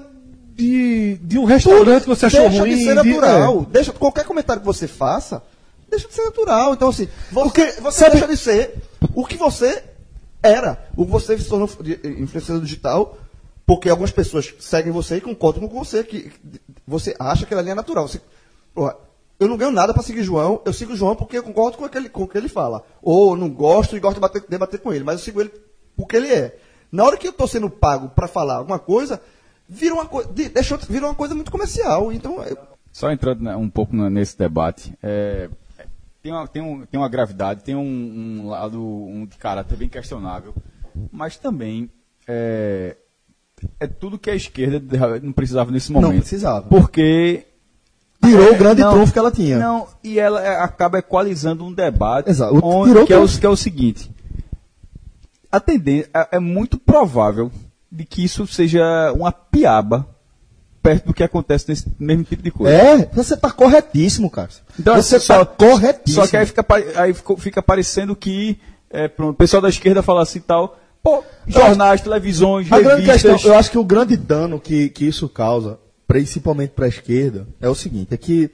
de, 0.60 1.15
de 1.22 1.38
um 1.39 1.45
restaurante 1.45 2.04
que 2.04 2.10
você 2.10 2.26
achou 2.26 2.41
deixa 2.50 2.60
ruim? 2.62 2.76
de 2.76 2.84
ser 2.84 3.02
de- 3.02 3.10
natural. 3.10 3.62
é. 3.62 3.72
Deixa, 3.72 3.91
qualquer 3.93 4.26
comentário 4.26 4.60
que 4.62 4.65
você 4.65 4.88
faça, 4.88 5.41
deixa 5.89 6.08
de 6.08 6.13
ser 6.13 6.26
natural. 6.26 6.74
Então, 6.74 6.89
assim, 6.89 7.08
você, 7.32 7.43
Porque, 7.43 7.65
você 7.82 8.00
sabe- 8.00 8.12
deixa 8.12 8.28
de 8.28 8.38
ser 8.38 8.76
o 9.15 9.26
que 9.26 9.38
você 9.38 9.84
era. 10.43 10.86
O 10.95 11.06
que 11.06 11.12
você 11.12 11.38
se 11.38 11.48
tornou 11.48 11.69
de- 11.82 12.00
influenciador 12.22 12.62
digital, 12.62 13.17
porque 13.65 13.89
algumas 13.89 14.12
pessoas 14.12 14.54
seguem 14.60 14.91
você 14.91 15.17
e 15.17 15.22
concordam 15.22 15.67
com 15.67 15.80
você, 15.84 16.04
que 16.04 16.32
você 16.88 17.15
acha 17.19 17.45
que 17.45 17.56
linha 17.56 17.72
é 17.72 17.76
natural. 17.76 18.08
Você, 18.08 18.19
porra, 18.74 18.95
eu 19.39 19.48
não 19.48 19.56
ganho 19.56 19.72
nada 19.72 19.93
para 19.93 20.04
seguir 20.04 20.24
João, 20.24 20.62
eu 20.65 20.74
sigo 20.74 20.95
João 20.95 21.15
porque 21.15 21.38
eu 21.38 21.43
concordo 21.43 21.78
com, 21.78 21.86
aquele, 21.86 22.10
com 22.10 22.24
o 22.24 22.28
que 22.28 22.38
ele 22.38 22.50
fala. 22.50 22.84
Ou 23.02 23.38
não 23.38 23.50
gosto 23.50 23.95
e 23.95 24.00
gosto 24.00 24.15
de 24.15 24.22
bater- 24.22 24.43
debater 24.50 24.80
com 24.82 24.91
ele, 24.91 25.04
mas 25.06 25.19
eu 25.19 25.26
sigo 25.26 25.39
ele 25.39 25.52
porque 25.95 26.17
ele 26.17 26.28
é. 26.34 26.58
Na 26.91 27.04
hora 27.06 27.15
que 27.17 27.28
eu 27.28 27.32
estou 27.32 27.48
sendo 27.48 27.69
pago 27.69 28.10
para 28.10 28.28
falar 28.28 28.56
alguma 28.56 28.80
coisa, 28.80 29.22
vira 29.69 29.93
uma, 29.93 30.05
de- 30.34 30.49
deixou, 30.49 30.77
vira 30.89 31.05
uma 31.05 31.15
coisa 31.15 31.36
muito 31.36 31.51
comercial. 31.51 32.12
Então, 32.12 32.43
eu- 32.43 32.58
Só 32.91 33.12
entrando 33.12 33.43
né, 33.43 33.55
um 33.55 33.69
pouco 33.69 33.95
nesse 33.95 34.38
debate, 34.38 34.93
é, 35.03 35.47
tem, 36.21 36.32
uma, 36.32 36.47
tem, 36.47 36.62
um, 36.62 36.86
tem 36.86 36.99
uma 36.99 37.08
gravidade, 37.10 37.63
tem 37.63 37.75
um, 37.75 37.82
um 38.41 38.47
lado 38.49 38.82
um 38.84 39.25
de 39.25 39.38
caráter 39.38 39.77
bem 39.77 39.88
questionável, 39.88 40.53
mas 41.12 41.38
também 41.38 41.89
é, 42.27 42.97
é 43.79 43.88
tudo 43.88 44.17
que 44.19 44.29
a 44.29 44.36
esquerda 44.36 44.82
não 45.21 45.32
precisava 45.32 45.71
nesse 45.71 45.91
Não 45.93 46.01
momento. 46.01 46.21
precisava. 46.21 46.67
Porque. 46.67 47.45
Tirou 48.21 48.51
o 48.53 48.58
grande 48.58 48.82
Não, 48.82 48.91
trunfo 48.91 49.13
que 49.13 49.19
ela 49.19 49.32
tinha. 49.32 49.58
Não, 49.58 49.88
e 50.03 50.19
ela 50.19 50.43
é, 50.45 50.58
acaba 50.60 50.99
equalizando 50.99 51.63
um 51.63 51.71
debate 51.71 52.29
Exato, 52.29 52.60
onde- 52.62 53.05
que, 53.05 53.13
é 53.13 53.17
o, 53.17 53.25
que 53.25 53.45
é 53.45 53.49
o 53.49 53.55
seguinte. 53.55 54.12
A 55.49 55.58
tendência 55.60 56.10
é, 56.13 56.27
é 56.34 56.39
muito 56.39 56.77
provável 56.77 57.49
de 57.91 58.06
que 58.06 58.23
isso 58.23 58.45
seja 58.47 59.12
uma 59.13 59.32
piaba 59.32 60.08
perto 60.82 61.08
do 61.08 61.13
que 61.13 61.23
acontece 61.23 61.65
nesse 61.69 61.88
mesmo 61.99 62.23
tipo 62.23 62.41
de 62.41 62.52
coisa. 62.52 62.73
É, 62.75 63.06
você 63.13 63.36
tá 63.36 63.52
corretíssimo, 63.52 64.30
cara. 64.30 64.49
Então, 64.80 64.95
você 64.95 65.17
assim, 65.17 65.28
tá 65.28 65.36
só- 65.39 65.45
corretíssimo. 65.45 66.23
Só 66.23 66.30
que 66.30 66.38
aí 66.38 66.45
fica, 66.45 66.65
aí 66.95 67.13
fica 67.38 67.62
parecendo 67.62 68.15
que 68.15 68.58
é, 68.89 69.08
pronto, 69.08 69.32
o 69.32 69.38
pessoal 69.38 69.62
da 69.62 69.69
esquerda 69.69 70.02
fala 70.02 70.21
assim 70.23 70.39
e 70.39 70.41
tal. 70.43 70.80
Pô, 71.04 71.23
jornais, 71.47 72.02
televisões, 72.02 72.71
A 72.71 72.80
grande 72.80 73.02
revistas. 73.06 73.34
questão, 73.34 73.52
eu 73.54 73.58
acho 73.58 73.71
que 73.71 73.78
o 73.78 73.84
grande 73.84 74.17
dano 74.17 74.60
que, 74.60 74.89
que 74.89 75.06
isso 75.06 75.30
causa, 75.30 75.80
principalmente 76.08 76.71
para 76.71 76.86
a 76.86 76.89
esquerda, 76.89 77.47
é 77.62 77.69
o 77.69 77.75
seguinte: 77.75 78.13
é 78.13 78.17
que 78.17 78.49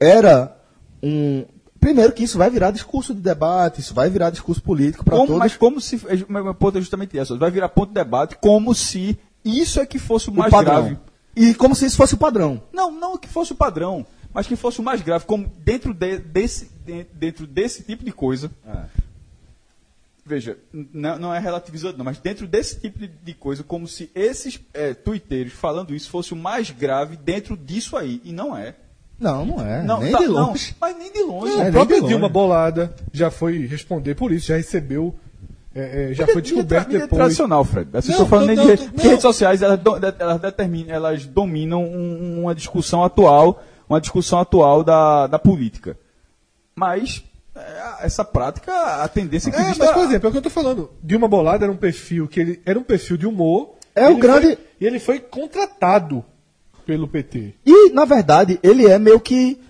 era 0.00 0.56
um. 1.02 1.44
Primeiro 1.80 2.12
que 2.12 2.24
isso 2.24 2.36
vai 2.38 2.50
virar 2.50 2.70
discurso 2.70 3.14
de 3.14 3.20
debate, 3.20 3.80
isso 3.80 3.94
vai 3.94 4.10
virar 4.10 4.30
discurso 4.30 4.60
político 4.62 5.04
para 5.04 5.16
todos. 5.16 5.38
mas 5.38 5.56
como 5.56 5.80
se. 5.80 6.00
Meu 6.28 6.44
meu 6.44 6.54
ponto 6.54 6.78
é 6.78 6.80
justamente 6.80 7.16
esse. 7.16 7.36
Vai 7.38 7.50
virar 7.50 7.68
ponto 7.68 7.88
de 7.88 7.94
debate 7.94 8.36
como 8.36 8.74
se 8.74 9.18
isso 9.44 9.80
é 9.80 9.86
que 9.86 9.98
fosse 9.98 10.28
o 10.28 10.32
o 10.32 10.36
mais 10.36 10.50
padrão. 10.50 10.74
grave. 10.82 10.98
E 11.36 11.54
como 11.54 11.74
se 11.76 11.86
isso 11.86 11.96
fosse 11.96 12.14
o 12.14 12.18
padrão. 12.18 12.60
Não, 12.72 12.90
não 12.90 13.16
que 13.16 13.28
fosse 13.28 13.52
o 13.52 13.54
padrão, 13.54 14.04
mas 14.34 14.46
que 14.46 14.56
fosse 14.56 14.80
o 14.80 14.82
mais 14.82 15.00
grave. 15.02 15.24
Como 15.24 15.46
dentro, 15.64 15.94
de- 15.94 16.18
desse, 16.18 16.68
de- 16.84 17.04
dentro 17.14 17.46
desse 17.46 17.82
tipo 17.84 18.04
de 18.04 18.10
coisa. 18.10 18.50
Veja, 20.26 20.58
n- 20.74 20.88
não, 20.92 21.18
não 21.18 21.34
é 21.34 21.38
relativizando, 21.38 21.96
não, 21.96 22.04
mas 22.04 22.18
dentro 22.18 22.46
desse 22.46 22.78
tipo 22.80 22.98
de, 22.98 23.06
de 23.08 23.34
coisa, 23.34 23.62
como 23.62 23.88
se 23.88 24.10
esses 24.14 24.60
é, 24.74 24.92
tuiteiros 24.92 25.52
falando 25.54 25.94
isso 25.94 26.10
fosse 26.10 26.32
o 26.34 26.36
mais 26.36 26.70
grave 26.70 27.16
dentro 27.16 27.56
disso 27.56 27.96
aí. 27.96 28.20
E 28.24 28.32
não 28.32 28.54
é. 28.56 28.74
Não, 29.18 29.44
não 29.44 29.60
é. 29.66 29.82
Não, 29.82 30.00
nem 30.00 30.12
tá- 30.12 30.18
de 30.18 30.26
não, 30.26 30.32
longe. 30.48 30.76
mas 30.80 30.96
nem 30.96 31.12
de 31.12 31.22
longe. 31.22 31.52
Não, 31.52 31.58
É, 31.58 31.60
a 31.60 31.64
nem 31.64 31.72
própria 31.72 31.96
de 31.96 32.00
longe. 32.02 32.14
Dilma 32.14 32.28
Bolada 32.28 32.94
já 33.12 33.30
foi 33.30 33.66
responder 33.66 34.14
por 34.14 34.30
isso, 34.32 34.46
já 34.46 34.56
recebeu, 34.56 35.14
é, 35.74 36.10
é, 36.10 36.14
já 36.14 36.26
foi 36.26 36.40
descoberto 36.40 36.88
depois. 36.88 37.08
tradicional, 37.10 37.64
Fred. 37.64 37.88
Assim, 37.94 38.08
Não, 38.08 38.14
estou 38.14 38.26
falando 38.28 38.48
não, 38.54 38.64
nem 38.64 38.76
de, 38.76 38.82
não, 38.82 38.88
porque 38.90 39.02
não. 39.04 39.10
redes 39.10 39.22
sociais 39.22 39.62
elas, 39.62 39.78
do- 39.80 39.96
elas, 40.18 40.40
determinam, 40.40 40.94
elas 40.94 41.26
dominam 41.26 41.82
um- 41.84 42.42
uma 42.42 42.54
discussão 42.54 43.02
atual, 43.02 43.62
uma 43.88 44.00
discussão 44.00 44.38
atual 44.38 44.84
da, 44.84 45.26
da 45.26 45.38
política. 45.38 45.98
Mas 46.76 47.24
é, 47.56 48.06
essa 48.06 48.24
prática, 48.24 48.72
a 49.02 49.08
tendência 49.08 49.48
é 49.48 49.52
que 49.52 49.58
É, 49.58 49.62
existe 49.62 49.78
mas, 49.80 49.90
por 49.90 50.04
exemplo, 50.04 50.26
é 50.26 50.28
o 50.28 50.32
que 50.32 50.38
eu 50.38 50.42
tô 50.42 50.50
falando. 50.50 50.90
Dilma 51.02 51.26
Bolada 51.26 51.64
era 51.64 51.72
um 51.72 51.76
perfil 51.76 52.28
que 52.28 52.38
ele 52.38 52.62
era 52.64 52.78
um 52.78 52.84
perfil 52.84 53.16
de 53.16 53.26
humor. 53.26 53.74
É 53.96 54.08
o 54.08 54.16
grande- 54.16 54.54
foi- 54.54 54.58
e 54.80 54.86
ele 54.86 55.00
foi 55.00 55.18
contratado 55.18 56.24
pelo 56.88 57.06
PT. 57.06 57.52
E, 57.66 57.90
na 57.90 58.06
verdade, 58.06 58.58
ele 58.62 58.86
é 58.86 58.98
meio 58.98 59.20
que 59.20 59.60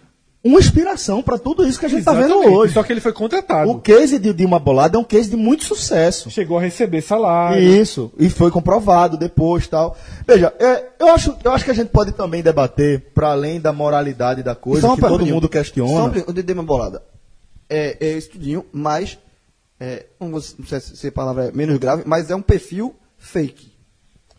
uma 0.44 0.60
inspiração 0.60 1.20
para 1.20 1.36
tudo 1.36 1.66
isso 1.66 1.80
que 1.80 1.86
a 1.86 1.88
gente 1.88 1.98
está 1.98 2.12
vendo 2.12 2.36
hoje. 2.36 2.72
Só 2.72 2.84
que 2.84 2.92
ele 2.92 3.00
foi 3.00 3.12
contratado. 3.12 3.68
O 3.68 3.80
case 3.80 4.20
de 4.20 4.32
Dilma 4.32 4.60
Bolada 4.60 4.96
é 4.96 5.00
um 5.00 5.04
case 5.04 5.28
de 5.28 5.36
muito 5.36 5.64
sucesso. 5.64 6.30
Chegou 6.30 6.58
a 6.58 6.60
receber 6.60 7.02
salário. 7.02 7.60
Isso, 7.60 8.12
e 8.16 8.30
foi 8.30 8.52
comprovado 8.52 9.16
depois 9.16 9.66
tal. 9.66 9.98
Veja, 10.24 10.54
é, 10.60 10.90
eu, 11.00 11.08
acho, 11.08 11.36
eu 11.42 11.50
acho 11.50 11.64
que 11.64 11.72
a 11.72 11.74
gente 11.74 11.88
pode 11.88 12.12
também 12.12 12.40
debater, 12.40 13.10
para 13.12 13.32
além 13.32 13.60
da 13.60 13.72
moralidade 13.72 14.44
da 14.44 14.54
coisa, 14.54 14.86
Só 14.86 14.94
que 14.94 15.00
todo 15.00 15.26
mundo 15.26 15.46
Só 15.46 15.48
questiona. 15.48 16.10
pergunta, 16.10 16.30
o 16.30 16.32
Dedê 16.32 16.54
Bolada. 16.54 17.02
É, 17.68 17.96
é 18.00 18.12
estudinho, 18.12 18.64
mas. 18.72 19.18
É, 19.80 20.06
não 20.20 20.40
sei 20.40 20.80
se 20.80 21.08
a 21.08 21.12
palavra 21.12 21.46
é 21.46 21.52
menos 21.52 21.78
grave, 21.78 22.04
mas 22.06 22.30
é 22.30 22.36
um 22.36 22.42
perfil 22.42 22.94
fake. 23.16 23.77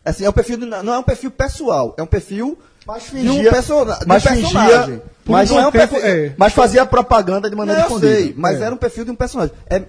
Assim, 0.03 0.25
é 0.25 0.29
um 0.29 0.33
perfil, 0.33 0.57
não 0.57 0.93
é 0.93 0.97
um 0.99 1.03
perfil 1.03 1.29
pessoal, 1.31 1.93
é 1.97 2.01
um 2.03 2.07
perfil 2.07 2.57
Mas 2.85 3.03
de 3.03 3.09
um, 3.29 3.33
fingia- 3.33 3.51
persona, 3.51 3.95
de 3.97 4.05
um 4.05 4.07
mas 4.07 4.23
personagem. 4.23 4.49
fingia- 4.49 5.03
mas 5.25 5.49
não 5.49 5.59
é 5.59 5.67
um 5.67 5.71
tempo, 5.71 5.95
perfil. 5.95 6.09
é. 6.09 6.33
Mas 6.37 6.53
fazia 6.53 6.85
propaganda 6.85 7.49
de 7.49 7.55
maneira 7.55 7.81
Não, 7.81 7.87
eu 7.89 7.95
escondida. 7.97 8.15
sei, 8.21 8.33
mas 8.35 8.59
É. 8.59 8.63
era 8.63 8.73
um 8.73 8.77
perfil 8.77 9.05
de 9.05 9.11
um 9.11 9.15
personagem. 9.15 9.53
É, 9.69 9.83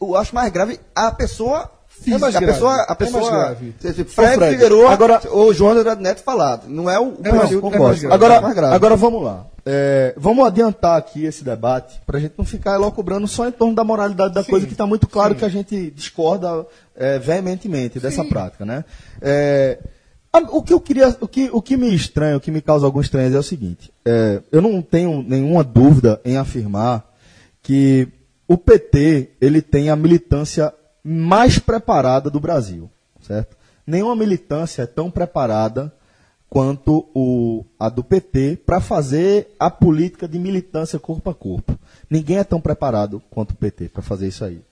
eu 0.00 0.16
acho 0.16 0.34
mais 0.34 0.52
grave 0.52 0.78
a 0.94 1.10
pessoa 1.10 1.68
física. 2.02 2.18
mais 2.18 2.34
a 2.36 2.40
grave, 2.40 2.52
pessoa, 2.54 2.76
é 2.76 2.84
a 2.88 2.94
pessoa, 2.94 3.22
mais 3.22 3.32
grave. 3.34 3.74
tipo, 3.94 4.10
Fred, 4.10 4.34
Fred, 4.36 4.52
Figueiredo 4.52 4.86
agora- 4.86 5.20
ou 5.30 5.52
João 5.54 5.72
André 5.72 5.94
Neto 5.96 6.22
falar. 6.22 6.60
Não 6.66 6.90
é 6.90 6.98
o, 6.98 7.04
o 7.08 7.18
É, 7.24 7.30
perfil 7.30 7.60
concordo. 7.60 7.84
é 7.84 7.88
mais. 7.88 8.04
Agora, 8.04 8.34
É 8.34 8.40
mais 8.40 8.58
agora 8.58 8.96
vamos 8.96 9.22
lá. 9.22 9.46
É, 9.66 10.12
vamos 10.18 10.46
adiantar 10.46 10.98
aqui 10.98 11.24
esse 11.24 11.42
debate 11.42 11.98
para 12.06 12.18
a 12.18 12.20
gente 12.20 12.34
não 12.36 12.44
ficar 12.44 12.74
elocubrando 12.74 13.26
só 13.26 13.48
em 13.48 13.52
torno 13.52 13.74
da 13.74 13.82
moralidade 13.82 14.34
da 14.34 14.42
Sim, 14.42 14.50
coisa, 14.50 14.66
que 14.66 14.72
está 14.72 14.86
muito 14.86 15.06
claro 15.06 15.32
sim. 15.32 15.38
que 15.38 15.44
a 15.46 15.48
gente 15.48 15.90
discorda 15.90 16.66
é, 16.94 17.18
veementemente 17.18 17.98
dessa 17.98 18.22
prática. 18.24 18.66
Né? 18.66 18.84
É, 19.22 19.78
o 20.50 20.62
que 20.62 20.74
eu 20.74 20.80
queria, 20.80 21.16
o 21.18 21.26
que, 21.26 21.48
o 21.50 21.62
que 21.62 21.76
me 21.78 21.94
estranha, 21.94 22.36
o 22.36 22.40
que 22.40 22.50
me 22.50 22.60
causa 22.60 22.84
algum 22.84 23.00
estranheza 23.00 23.36
é 23.36 23.40
o 23.40 23.42
seguinte: 23.42 23.90
é, 24.04 24.42
eu 24.52 24.60
não 24.60 24.82
tenho 24.82 25.22
nenhuma 25.26 25.64
dúvida 25.64 26.20
em 26.26 26.36
afirmar 26.36 27.02
que 27.62 28.06
o 28.46 28.58
PT 28.58 29.30
ele 29.40 29.62
tem 29.62 29.88
a 29.88 29.96
militância 29.96 30.74
mais 31.04 31.58
preparada 31.58 32.30
do 32.30 32.40
Brasil, 32.40 32.90
certo? 33.20 33.56
Nenhuma 33.86 34.16
militância 34.16 34.82
é 34.82 34.86
tão 34.86 35.10
preparada 35.10 35.92
quanto 36.48 37.08
o, 37.14 37.64
a 37.78 37.88
do 37.88 38.02
PT 38.02 38.60
para 38.64 38.80
fazer 38.80 39.54
a 39.58 39.68
política 39.68 40.26
de 40.26 40.38
militância 40.38 40.98
corpo 40.98 41.28
a 41.28 41.34
corpo. 41.34 41.78
Ninguém 42.08 42.38
é 42.38 42.44
tão 42.44 42.60
preparado 42.60 43.20
quanto 43.30 43.50
o 43.50 43.56
PT 43.56 43.88
para 43.88 44.02
fazer 44.02 44.28
isso 44.28 44.44
aí. 44.44 44.62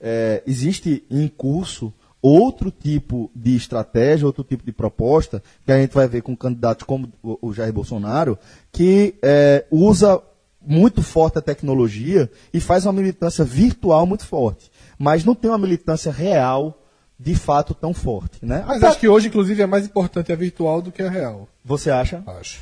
É, 0.00 0.42
existe 0.46 1.04
em 1.10 1.28
curso 1.28 1.92
outro 2.22 2.70
tipo 2.70 3.28
de 3.34 3.56
estratégia, 3.56 4.26
outro 4.26 4.44
tipo 4.44 4.64
de 4.64 4.70
proposta, 4.70 5.42
que 5.66 5.72
a 5.72 5.80
gente 5.80 5.92
vai 5.92 6.06
ver 6.06 6.22
com 6.22 6.36
candidatos 6.36 6.86
como 6.86 7.12
o, 7.20 7.52
Jair 7.52 7.72
Bolsonaro, 7.72 8.38
que 8.70 9.16
é, 9.20 9.66
usa 9.68 10.22
muito 10.64 11.02
forte 11.02 11.38
a 11.38 11.42
tecnologia 11.42 12.30
e 12.54 12.60
faz 12.60 12.86
uma 12.86 12.92
militância 12.92 13.44
virtual 13.44 14.06
muito 14.06 14.24
forte. 14.24 14.70
Mas 15.02 15.24
não 15.24 15.34
tem 15.34 15.50
uma 15.50 15.58
militância 15.58 16.12
real, 16.12 16.80
de 17.18 17.34
fato, 17.34 17.74
tão 17.74 17.92
forte. 17.92 18.38
Né? 18.40 18.62
Mas 18.64 18.76
Até- 18.76 18.86
acho 18.86 19.00
que 19.00 19.08
hoje, 19.08 19.26
inclusive, 19.26 19.60
é 19.60 19.66
mais 19.66 19.84
importante 19.84 20.30
a 20.30 20.36
virtual 20.36 20.80
do 20.80 20.92
que 20.92 21.02
a 21.02 21.10
real. 21.10 21.48
Você 21.64 21.90
acha? 21.90 22.22
Acho. 22.24 22.60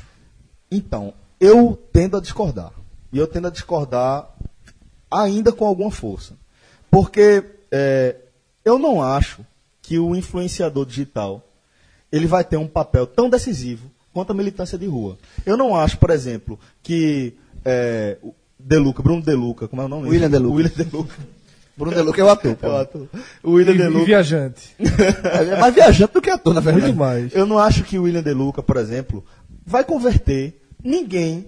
Então, 0.71 1.13
eu 1.39 1.79
tendo 1.93 2.17
a 2.17 2.19
discordar. 2.19 2.71
E 3.13 3.19
eu 3.19 3.27
tendo 3.27 3.45
a 3.45 3.51
discordar 3.51 4.27
ainda 5.11 5.51
com 5.51 5.67
alguma 5.67 5.91
força. 5.91 6.33
Porque 6.89 7.43
é, 7.71 8.15
eu 8.65 8.79
não 8.79 9.03
acho 9.03 9.45
que 9.79 9.99
o 9.99 10.15
influenciador 10.15 10.83
digital 10.83 11.43
ele 12.11 12.25
vai 12.25 12.43
ter 12.43 12.57
um 12.57 12.67
papel 12.67 13.05
tão 13.05 13.29
decisivo 13.29 13.87
quanto 14.11 14.31
a 14.31 14.33
militância 14.33 14.79
de 14.79 14.87
rua. 14.87 15.15
Eu 15.45 15.55
não 15.55 15.75
acho, 15.75 15.99
por 15.99 16.09
exemplo, 16.09 16.59
que 16.81 17.35
é, 17.63 18.17
o 18.23 18.33
De 18.59 18.79
Luca, 18.79 19.03
Bruno 19.03 19.21
De 19.21 19.35
Luca, 19.35 19.67
como 19.67 19.83
é 19.83 19.85
o 19.85 19.87
nome? 19.87 20.09
William 20.09 20.27
De 20.29 20.39
Luca. 20.39 20.55
William 20.55 20.73
De 20.75 20.95
Luca. 20.95 21.15
Bruno 21.81 21.95
De 21.95 22.01
Luca 22.03 22.21
é 22.21 22.23
o 22.23 22.29
ator. 22.29 22.55
pô. 22.55 22.67
É 22.67 22.69
o 22.69 22.77
ator. 22.77 23.07
O 23.43 23.51
William 23.51 23.73
E, 23.73 23.77
De 23.77 23.83
e 23.83 23.87
Luca. 23.87 24.05
viajante. 24.05 24.75
É 24.79 25.59
mais 25.59 25.73
viajante 25.73 26.13
do 26.13 26.21
que 26.21 26.29
ator, 26.29 26.53
na 26.53 26.61
verdade. 26.61 26.85
Muito 26.87 26.97
mais. 26.97 27.33
Eu 27.33 27.45
não 27.45 27.57
acho 27.57 27.83
que 27.83 27.97
o 27.97 28.03
William 28.03 28.21
De 28.23 28.33
Luca, 28.33 28.61
por 28.63 28.77
exemplo, 28.77 29.23
vai 29.65 29.83
converter 29.83 30.61
ninguém 30.83 31.47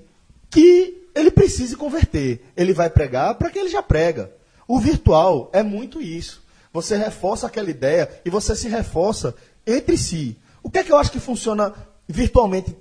que 0.50 1.08
ele 1.16 1.32
precise 1.32 1.76
converter. 1.76 2.44
Ele 2.58 2.74
vai 2.74 2.90
pregar 2.90 3.36
para 3.36 3.50
quem 3.50 3.62
ele 3.62 3.72
já 3.72 3.82
prega. 3.84 4.32
O 4.68 4.80
virtual 4.80 5.50
é 5.54 5.62
muito 5.62 6.02
isso. 6.02 6.42
Você 6.72 6.98
reforça 6.98 7.46
aquela 7.48 7.70
ideia 7.70 8.10
e 8.26 8.30
você 8.30 8.56
se 8.56 8.68
reforça 8.68 9.36
entre 9.66 9.98
si. 9.98 10.36
O 10.64 10.70
que 10.70 10.80
é 10.80 10.84
que 10.84 10.92
eu 10.92 10.98
acho 10.98 11.12
que 11.12 11.20
funciona 11.20 11.74
virtualmente 12.08 12.76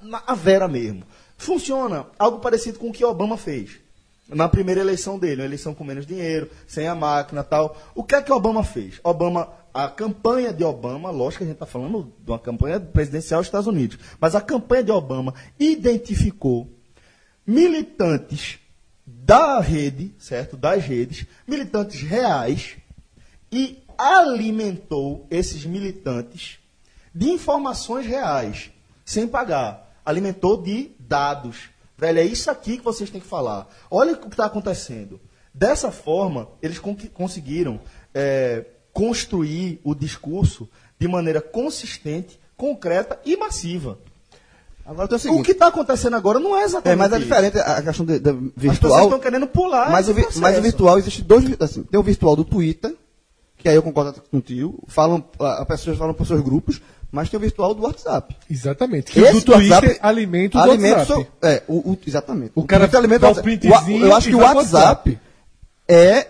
na, 0.00 0.20
na 0.26 0.34
vera 0.34 0.66
mesmo? 0.66 1.02
Funciona 1.36 2.06
algo 2.18 2.38
parecido 2.38 2.78
com 2.78 2.88
o 2.88 2.92
que 2.92 3.04
Obama 3.04 3.36
fez 3.36 3.83
na 4.28 4.48
primeira 4.48 4.80
eleição 4.80 5.18
dele, 5.18 5.42
uma 5.42 5.46
eleição 5.46 5.74
com 5.74 5.84
menos 5.84 6.06
dinheiro, 6.06 6.50
sem 6.66 6.86
a 6.86 6.94
máquina 6.94 7.44
tal. 7.44 7.76
O 7.94 8.02
que 8.02 8.14
é 8.14 8.22
que 8.22 8.32
Obama 8.32 8.64
fez? 8.64 9.00
Obama, 9.04 9.48
a 9.72 9.88
campanha 9.88 10.52
de 10.52 10.64
Obama, 10.64 11.10
lógico 11.10 11.38
que 11.38 11.44
a 11.44 11.46
gente 11.46 11.56
está 11.56 11.66
falando 11.66 12.12
de 12.18 12.30
uma 12.30 12.38
campanha 12.38 12.80
presidencial 12.80 13.40
dos 13.40 13.48
Estados 13.48 13.66
Unidos, 13.66 13.98
mas 14.18 14.34
a 14.34 14.40
campanha 14.40 14.84
de 14.84 14.92
Obama 14.92 15.34
identificou 15.58 16.70
militantes 17.46 18.58
da 19.06 19.60
rede, 19.60 20.14
certo? 20.18 20.56
Das 20.56 20.82
redes, 20.82 21.26
militantes 21.46 22.00
reais, 22.00 22.76
e 23.52 23.82
alimentou 23.98 25.26
esses 25.30 25.64
militantes 25.64 26.58
de 27.14 27.30
informações 27.30 28.06
reais, 28.06 28.70
sem 29.04 29.28
pagar. 29.28 29.94
Alimentou 30.04 30.60
de 30.60 30.90
dados. 30.98 31.70
Velho, 32.06 32.18
é 32.18 32.24
isso 32.24 32.50
aqui 32.50 32.76
que 32.78 32.84
vocês 32.84 33.08
têm 33.10 33.20
que 33.20 33.26
falar. 33.26 33.66
Olha 33.90 34.12
o 34.12 34.16
que 34.18 34.28
está 34.28 34.44
acontecendo. 34.46 35.18
Dessa 35.52 35.90
forma, 35.90 36.48
eles 36.60 36.78
con- 36.78 36.96
conseguiram 37.12 37.80
é, 38.12 38.64
construir 38.92 39.80
o 39.84 39.94
discurso 39.94 40.68
de 40.98 41.08
maneira 41.08 41.40
consistente, 41.40 42.38
concreta 42.56 43.18
e 43.24 43.36
massiva. 43.36 43.98
Agora 44.86 45.08
tem 45.08 45.14
o 45.14 45.18
O 45.18 45.20
seguinte. 45.20 45.44
que 45.46 45.52
está 45.52 45.68
acontecendo 45.68 46.14
agora 46.14 46.38
não 46.38 46.54
é 46.54 46.62
exatamente 46.64 46.92
É, 46.92 46.96
mas 46.96 47.12
é 47.12 47.18
diferente 47.18 47.58
a 47.58 47.82
questão 47.82 48.04
de, 48.04 48.18
de 48.18 48.28
As 48.28 48.34
pessoas 48.36 48.54
virtual. 48.72 49.04
estão 49.04 49.18
querendo 49.20 49.46
pular 49.46 49.90
Mas 49.90 50.08
o, 50.08 50.14
mas 50.40 50.58
o 50.58 50.62
virtual 50.62 50.98
existe 50.98 51.22
dois. 51.22 51.44
Assim, 51.58 51.82
tem 51.84 51.98
o 51.98 52.02
virtual 52.02 52.36
do 52.36 52.44
Twitter, 52.44 52.94
que 53.56 53.66
aí 53.68 53.76
eu 53.76 53.82
concordo 53.82 54.20
contigo. 54.30 54.82
Falam, 54.86 55.24
a- 55.40 55.62
as 55.62 55.66
pessoas 55.68 55.96
falam 55.96 56.12
por 56.12 56.26
seus 56.26 56.42
grupos, 56.42 56.82
mas 57.14 57.30
tem 57.30 57.38
o 57.38 57.40
virtual 57.40 57.72
do 57.74 57.82
WhatsApp. 57.82 58.36
Exatamente. 58.50 59.12
Que 59.12 59.20
Esse 59.20 59.36
o 59.36 59.40
do 59.40 59.52
Twitter 59.52 59.70
WhatsApp 59.72 59.98
alimenta 60.02 60.58
o 60.58 60.62
do 60.64 60.70
alimenta 60.70 60.98
WhatsApp. 60.98 61.28
seu- 61.40 61.48
é, 61.50 61.62
o, 61.68 61.92
o- 61.92 61.98
exatamente. 62.06 62.52
O 62.54 62.64
cara 62.64 62.82
Twitter 62.84 62.98
alimenta 62.98 63.20
dá 63.20 63.26
o 63.28 63.30
o 63.30 63.36
WhatsApp. 63.36 63.58
printzinho 63.58 64.02
O- 64.02 64.06
Eu 64.06 64.16
acho 64.16 64.28
que 64.28 64.34
o 64.34 64.38
pro 64.38 64.46
WhatsApp 64.46 65.18
é. 65.88 66.26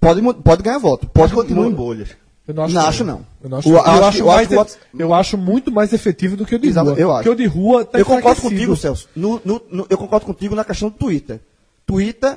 Pode, 0.00 0.20
pode 0.42 0.62
ganhar 0.62 0.78
voto. 0.78 1.06
Pode 1.08 1.32
continuar 1.32 1.66
em 1.66 1.70
bolhas. 1.70 2.08
Eu 2.48 2.54
não 2.54 2.64
acho, 2.64 2.74
Não 2.74 2.82
acho, 2.86 3.04
não. 3.04 3.26
Eu, 3.42 3.48
não 3.50 3.58
acho, 3.58 3.68
O- 3.68 3.72
eu, 3.72 3.76
eu 3.76 3.80
acho 3.82 4.02
acho 4.04 4.16
que- 4.16 4.22
eu 4.22 4.26
mais 4.26 4.38
acho 4.40 4.48
que 4.48 4.54
o 4.54 4.58
Whats- 4.58 4.78
eu 4.98 5.14
acho 5.14 5.38
muito 5.38 5.70
mais 5.70 5.92
efetivo 5.92 6.36
do 6.36 6.44
que 6.44 6.56
o 6.56 6.58
de 6.58 6.68
Exato, 6.68 6.90
rua. 6.90 6.98
eu 6.98 7.10
acho. 7.12 7.22
Porque 7.22 7.30
o 7.30 7.36
de 7.36 7.46
rua 7.46 7.84
tá 7.84 7.98
eu 8.00 8.04
concordo 8.04 8.40
contigo, 8.42 8.74
Celso. 8.76 9.08
No- 9.14 9.40
no- 9.44 9.62
no- 9.70 9.86
eu 9.88 9.96
concordo 9.96 10.26
contigo 10.26 10.56
na 10.56 10.64
questão 10.64 10.88
do 10.88 10.96
Twitter. 10.96 11.38
Twitter, 11.86 12.36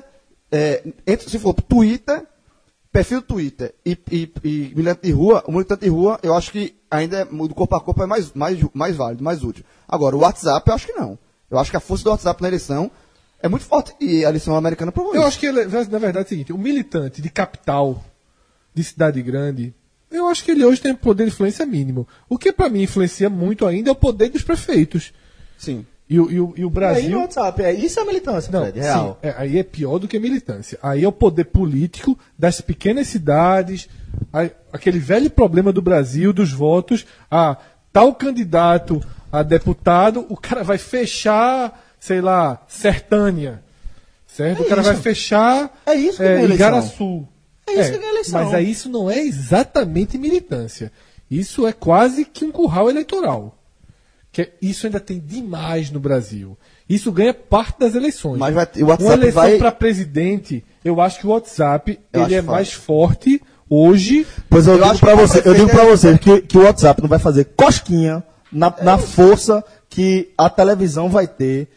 é, 0.52 0.84
entre- 1.08 1.28
se 1.30 1.40
for 1.40 1.54
Twitter, 1.56 2.22
perfil 2.92 3.22
Twitter 3.24 3.74
e, 3.84 3.98
e, 4.12 4.32
e 4.44 4.74
militante 4.76 5.02
de 5.08 5.12
rua, 5.12 5.44
o 5.48 5.52
militante 5.52 5.82
de 5.82 5.90
rua, 5.90 6.20
eu 6.22 6.36
acho 6.36 6.52
que 6.52 6.76
ainda 6.96 7.18
é, 7.20 7.26
do 7.26 7.54
corpo 7.56 7.76
a 7.76 7.82
corpo 7.82 8.04
é 8.04 8.06
mais, 8.06 8.34
mais, 8.34 8.60
mais 8.74 8.96
válido, 8.96 9.24
mais 9.24 9.44
útil. 9.44 9.64
Agora, 9.88 10.16
o 10.16 10.20
WhatsApp, 10.20 10.68
eu 10.70 10.74
acho 10.76 10.88
que 10.88 10.94
não. 10.94 11.18
Eu 11.50 11.60
acho 11.60 11.70
que 11.72 11.78
a 11.78 11.80
força 11.80 12.04
do 12.04 12.10
WhatsApp 12.10 12.42
na 12.42 12.48
eleição 12.48 12.90
é 13.42 13.48
muito 13.48 13.66
forte. 13.66 13.94
E 14.00 14.26
a 14.26 14.30
eleição 14.30 14.56
americana 14.56 14.92
provou 14.92 15.14
Eu 15.14 15.20
isso. 15.20 15.28
acho 15.28 15.40
que, 15.40 15.52
na 15.52 16.00
verdade, 16.00 16.18
é 16.18 16.22
o 16.22 16.28
seguinte: 16.28 16.54
o 16.54 16.58
militante 16.58 17.22
de 17.22 17.30
capital, 17.30 18.04
de 18.74 18.84
cidade 18.84 19.22
grande, 19.22 19.74
eu 20.12 20.28
acho 20.28 20.44
que 20.44 20.52
ele 20.52 20.66
hoje 20.66 20.82
tem 20.82 20.92
um 20.94 20.96
poder 20.96 21.26
de 21.26 21.32
influência 21.32 21.66
mínimo. 21.66 22.08
O 22.28 22.38
que 22.38 22.52
para 22.52 22.70
mim 22.70 22.84
influencia 22.84 23.30
muito 23.30 23.66
ainda 23.66 23.90
é 23.90 23.92
o 23.92 23.96
poder 23.96 24.30
dos 24.30 24.42
prefeitos. 24.44 25.14
Sim. 25.58 25.86
E 26.08 26.20
o, 26.20 26.32
e 26.32 26.40
o, 26.40 26.54
e 26.56 26.64
o 26.64 26.68
Aí 26.68 26.74
Brasil. 26.74 27.10
no 27.10 27.18
WhatsApp, 27.20 27.64
é, 27.64 27.74
isso 27.74 28.00
é 28.00 28.06
militância, 28.06 28.52
Não, 28.52 28.62
Fred, 28.62 28.80
real. 28.80 29.18
sim, 29.24 29.28
é, 29.28 29.34
aí 29.38 29.58
é 29.58 29.64
pior 29.64 29.98
do 29.98 30.08
que 30.08 30.20
militância. 30.20 30.78
Aí 30.84 31.04
é 31.04 31.08
o 31.08 31.12
poder 31.12 31.46
político 31.46 32.18
das 32.38 32.62
pequenas 32.62 33.08
cidades, 33.08 33.90
aquele 34.72 35.00
velho 35.00 35.30
problema 35.30 35.72
do 35.72 35.82
Brasil, 35.82 36.32
dos 36.34 36.52
votos, 36.52 37.06
a 37.30 37.58
tal 37.92 38.14
candidato 38.14 39.02
a 39.32 39.44
deputado, 39.44 40.26
o 40.30 40.38
cara 40.38 40.64
vai 40.64 40.78
fechar, 40.78 41.84
sei 42.00 42.22
lá, 42.22 42.64
Sertânia. 42.68 43.64
Certo? 44.28 44.64
o 44.64 44.66
cara 44.66 44.82
isso. 44.82 44.92
vai 44.92 45.02
fechar 45.02 45.82
É 45.86 45.96
isso 45.96 46.18
que 46.18 46.24
é, 46.24 46.28
é 46.28 46.32
eleição. 46.44 46.56
Igaraçu. 46.56 47.28
É 47.68 47.72
isso 47.74 47.98
que 48.00 48.06
é 48.06 48.10
eleição. 48.10 48.44
Mas 48.44 48.54
aí 48.54 48.70
isso 48.70 48.90
não 48.90 49.10
é 49.10 49.20
exatamente 49.20 50.18
militância. 50.18 50.92
Isso 51.32 51.66
é 51.66 51.72
quase 51.72 52.26
que 52.26 52.44
um 52.44 52.52
curral 52.52 52.90
eleitoral. 52.90 53.58
Que 54.34 54.42
é- 54.42 54.54
isso 54.62 54.86
ainda 54.86 55.00
tem 55.00 55.20
demais 55.20 55.90
no 55.90 56.00
Brasil. 56.02 56.58
Isso 56.88 57.12
ganha 57.14 57.34
parte 57.34 57.80
das 57.80 57.96
eleições. 57.96 58.38
Mas 58.38 58.54
vai 58.54 58.66
o 58.66 58.86
WhatsApp 58.88 59.04
Uma 59.04 59.14
eleição 59.14 59.42
vai- 59.42 59.58
para 59.58 59.72
presidente, 59.72 60.64
eu 60.84 61.00
acho 61.00 61.20
que 61.20 61.26
o 61.28 61.30
WhatsApp 61.30 61.98
Eu 62.12 62.24
ele 62.26 62.36
é 62.36 62.38
fácil. 62.42 62.52
mais 62.52 62.74
forte 62.74 63.42
hoje. 63.70 64.26
Pois 64.50 64.68
eu, 64.68 64.78
Eu 64.78 64.84
digo 64.94 65.00
que 65.00 65.16
você, 65.16 65.40
eu 65.40 65.54
digo 65.54 65.68
prefeito 65.70 65.90
você 65.98 66.18
que, 66.18 66.42
que 66.42 66.58
o 66.58 66.64
WhatsApp 66.64 67.02
não 67.02 67.10
vai 67.10 67.20
fazer 67.20 67.46
cosquinha 67.56 68.24
na, 68.52 68.74
na 68.82 68.98
força 68.98 69.64
que 69.90 70.30
a 70.38 70.50
televisão 70.50 71.10
vai 71.10 71.28
ter 71.28 71.68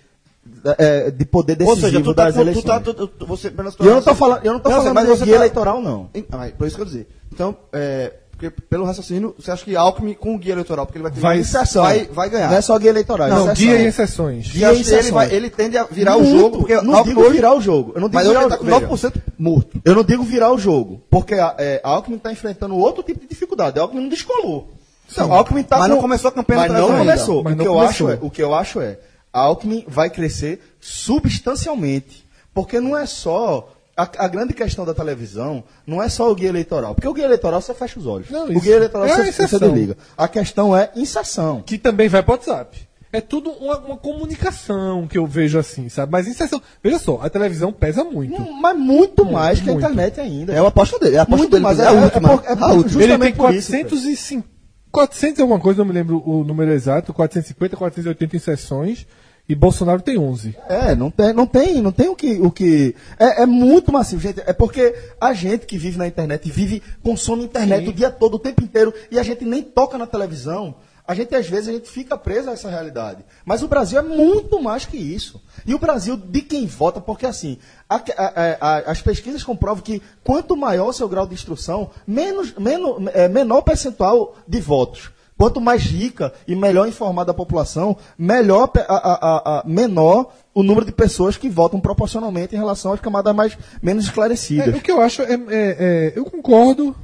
é, 0.79 1.11
de 1.11 1.25
poder 1.25 1.53
Ou 1.63 1.75
decisivo 1.77 1.87
seja, 1.87 2.03
tu 2.03 2.15
tá, 2.15 2.25
das 2.27 2.35
tu, 2.35 2.41
eleições. 2.41 2.63
tu 2.65 2.67
tá, 2.67 2.81
tu, 2.81 3.07
tu, 3.07 3.27
você, 3.27 3.49
eu 3.81 3.95
não 3.95 4.03
tô 4.03 4.15
falando, 4.15 4.45
eu 4.45 4.53
não 4.55 4.61
tô 4.61 4.69
Não, 4.71 4.77
falando 4.79 4.95
mas 4.95 5.05
de 5.05 5.11
você 5.11 5.25
tá- 5.27 5.37
eleitoral, 5.37 5.81
não. 5.81 6.11
Ah, 6.33 6.49
por 6.57 6.67
isso 6.67 6.77
que 6.77 6.83
eu 6.83 6.87
dizer. 6.87 7.09
Então, 7.33 7.57
é, 7.73 8.13
porque 8.39 8.51
pelo 8.71 8.85
raciocínio, 8.85 9.35
você 9.37 9.51
acha 9.51 9.65
que 9.65 9.75
Alckmin 9.75 10.15
com 10.15 10.35
o 10.35 10.39
guia 10.39 10.53
eleitoral, 10.53 10.87
porque 10.87 10.97
ele 10.99 11.03
vai 11.03 11.11
ter 11.11 11.19
Vai- 11.21 11.39
Inserção. 11.41 11.83
vai, 11.83 12.05
vai 12.07 12.31
ganhar. 12.31 12.49
Não 12.51 12.57
é 12.57 12.61
só 12.61 12.79
guia 12.79 12.91
eleitoral, 12.91 13.29
Não, 13.29 13.51
é 13.51 13.55
guia 13.55 13.77
e 13.79 13.87
exceções. 13.87 14.49
Você 14.49 14.65
acha 14.65 14.85
que 14.85 14.91
ele, 14.95 15.11
vai, 15.11 15.33
ele 15.35 15.51
tende 15.51 15.77
a 15.77 15.83
virar 15.85 16.17
Muito. 16.17 16.29
o 16.35 16.39
jogo, 16.39 16.59
porque 16.59 16.75
não 16.81 16.95
Alckmin 16.95 17.15
digo 17.15 17.27
hoje- 17.27 17.33
virar 17.35 17.55
o 17.55 17.61
jogo. 17.61 17.93
Eu 17.97 18.01
não 18.01 18.09
digo 18.09 18.15
Mas 18.15 18.27
hoje 18.29 18.37
virar 18.39 18.41
ele 18.41 18.47
o 18.47 18.51
tá 18.51 18.57
com 18.59 18.65
veja. 18.65 18.81
9% 18.81 19.23
morto. 19.39 19.81
Eu 19.85 19.95
não 19.97 20.05
digo 20.05 20.23
virar 20.23 20.53
o 20.53 20.59
jogo, 20.59 21.03
porque 21.11 21.35
a, 21.35 21.55
é, 21.59 21.81
Alckmin 21.83 22.17
está 22.17 22.31
enfrentando 22.33 22.77
outro 22.77 23.03
tipo 23.03 23.19
de 23.21 23.27
dificuldade. 23.27 23.79
A 23.79 23.83
Alckmin 23.83 24.03
não 24.03 24.09
descolou. 24.09 24.73
Sim. 25.09 25.21
a 25.23 25.25
Alckmin 25.25 25.63
tá 25.65 25.79
Mas 25.79 25.89
com- 25.89 25.95
não 25.95 26.01
começou 26.03 26.29
a 26.29 26.33
campanha 26.33 26.61
Mas 26.61 26.73
não 26.73 26.99
começou. 26.99 27.43
Mas 27.43 27.55
o, 27.55 27.57
não 27.57 27.65
que 27.65 27.69
eu 27.69 27.75
começou. 27.75 28.09
acho 28.09 28.11
é, 28.11 28.19
o 28.27 28.31
que 28.31 28.43
eu 28.43 28.55
acho 28.55 28.81
é, 28.81 28.99
a 29.33 29.41
Alckmin 29.41 29.85
vai 29.89 30.11
crescer 30.11 30.61
substancialmente. 30.81 32.27
Porque 32.55 32.81
não 32.81 32.97
é 32.97 33.07
só. 33.07 33.69
A, 33.99 34.09
a 34.25 34.29
grande 34.29 34.55
questão 34.55 34.85
da 34.85 34.95
televisão 34.95 35.65
não 35.85 36.01
é 36.01 36.09
só 36.09 36.31
o 36.31 36.35
guia 36.35 36.49
eleitoral. 36.49 36.95
Porque 36.95 37.09
o 37.09 37.13
guia 37.13 37.25
eleitoral 37.25 37.61
você 37.61 37.75
fecha 37.75 37.99
os 37.99 38.07
olhos. 38.07 38.31
Não, 38.31 38.45
o 38.49 38.61
guia 38.61 38.77
eleitoral 38.77 39.07
é 39.09 39.13
a 39.13 39.17
você, 39.25 39.49
você 39.49 39.59
desliga. 39.59 39.97
A 40.17 40.29
questão 40.29 40.77
é 40.77 40.91
inserção. 40.95 41.63
Que 41.67 41.77
também 41.77 42.09
vai 42.09 42.23
para 42.23 42.35
WhatsApp. 42.35 42.79
É 43.13 43.21
tudo 43.21 43.51
uma, 43.51 43.79
uma 43.79 43.97
comunicação 43.97 45.07
que 45.09 45.17
eu 45.19 45.27
vejo 45.27 45.59
assim, 45.59 45.89
sabe? 45.89 46.13
Mas 46.13 46.29
inserção. 46.29 46.61
Veja 46.83 46.99
só, 46.99 47.19
a 47.23 47.29
televisão 47.31 47.73
pesa 47.73 48.05
muito. 48.05 48.41
Mas 48.61 48.77
muito 48.79 49.25
mais 49.25 49.61
que 49.61 49.69
a 49.69 49.73
muito. 49.73 49.85
internet 49.85 50.21
ainda. 50.21 50.53
É 50.53 50.59
a 50.59 50.67
aposta 50.69 50.99
dele. 50.99 51.17
É 51.17 51.19
a 51.19 51.23
aposta 51.23 51.39
Muito 51.39 51.51
dele. 51.53 51.63
mais, 51.65 51.79
é, 51.81 51.85
é- 51.85 51.89
a 51.89 51.93
é 51.93 52.01
última. 52.05 52.29
por- 52.29 52.45
é 52.47 52.53
a 52.53 52.57
por- 52.57 52.71
última. 52.77 53.01
justamente 53.03 53.13
Ele 53.13 53.19
tem 53.19 53.33
por 53.35 53.55
isso, 53.55 53.71
405, 53.73 54.49
400 54.93 55.39
e 55.39 55.43
alguma 55.43 55.59
coisa, 55.61 55.79
não 55.79 55.87
me 55.87 55.93
lembro 55.93 56.23
o 56.25 56.45
número 56.45 56.71
exato, 56.71 57.13
450, 57.15 57.77
480 57.77 58.37
inserções, 58.37 59.07
e 59.49 59.55
Bolsonaro 59.55 60.03
tem 60.03 60.19
11. 60.19 60.55
É, 60.69 60.95
não 60.95 61.11
tem, 61.11 61.33
não 61.33 61.47
tem, 61.47 61.81
não 61.81 61.91
tem 61.93 62.09
o 62.09 62.15
que. 62.15 62.33
O 62.41 62.51
que 62.51 62.95
é, 63.19 63.43
é 63.43 63.47
muito 63.47 63.91
massivo, 63.91 64.21
gente. 64.21 64.41
É 64.45 64.53
porque 64.53 64.95
a 65.21 65.33
gente 65.33 65.65
que 65.67 65.79
vive 65.79 65.97
na 65.97 66.07
internet, 66.07 66.51
vive, 66.51 66.83
consome 67.03 67.45
internet 67.45 67.85
Sim. 67.85 67.91
o 67.91 67.95
dia 67.95 68.11
todo, 68.11 68.35
o 68.35 68.39
tempo 68.39 68.63
inteiro, 68.63 68.93
e 69.11 69.19
a 69.19 69.23
gente 69.23 69.45
nem 69.45 69.63
toca 69.63 69.97
na 69.97 70.07
televisão. 70.07 70.75
A 71.07 71.15
gente, 71.15 71.35
às 71.35 71.49
vezes, 71.49 71.71
a 71.71 71.73
gente 71.73 71.89
fica 71.89 72.19
preso 72.19 72.51
a 72.51 72.53
essa 72.53 72.69
realidade. 72.69 73.25
Mas 73.43 73.63
o 73.63 73.69
Brasil 73.69 73.99
é 73.99 74.03
muito 74.03 74.61
mais 74.61 74.85
que 74.85 74.99
isso. 74.99 75.41
E 75.65 75.75
o 75.75 75.79
Brasil, 75.79 76.19
de 76.19 76.43
quem 76.43 76.67
vota, 76.67 77.01
porque 77.01 77.25
assim, 77.25 77.57
a- 77.89 77.97
a- 78.19 78.57
a- 78.61 78.79
as 78.91 79.01
pesquisas 79.01 79.43
comprovam 79.43 79.83
que 79.83 80.03
quanto 80.23 80.55
maior 80.55 80.89
o 80.89 80.93
seu 80.93 81.09
grau 81.09 81.27
de 81.27 81.33
instrução, 81.33 81.89
menos, 82.07 82.53
menos, 82.59 83.07
é, 83.15 83.27
menor 83.27 83.63
percentual 83.63 84.37
de 84.47 84.61
votos. 84.61 85.11
Quanto 85.39 85.61
mais 85.61 85.83
rica 85.85 86.33
e 86.49 86.57
melhor 86.57 86.89
informada 86.89 87.31
a 87.31 87.35
população, 87.35 87.97
melhor, 88.19 88.69
a- 88.77 88.81
a- 88.93 89.15
a- 89.15 89.59
a- 89.61 89.63
menor 89.65 90.33
o 90.53 90.65
número 90.65 90.85
de 90.85 90.91
pessoas 90.91 91.37
que 91.37 91.49
votam 91.49 91.79
proporcionalmente 91.79 92.57
em 92.57 92.59
relação 92.59 92.93
às 92.93 92.99
camadas 93.01 93.33
mais, 93.35 93.57
menos 93.81 94.05
É, 94.05 94.09
esclarecidas. 94.09 94.75
o 94.75 94.81
que 94.81 94.91
eu 94.91 95.01
acho 95.01 95.23
é, 95.23 95.33
é- 95.35 95.39
é- 95.51 96.13
eu 96.17 96.25
concordo, 96.25 96.95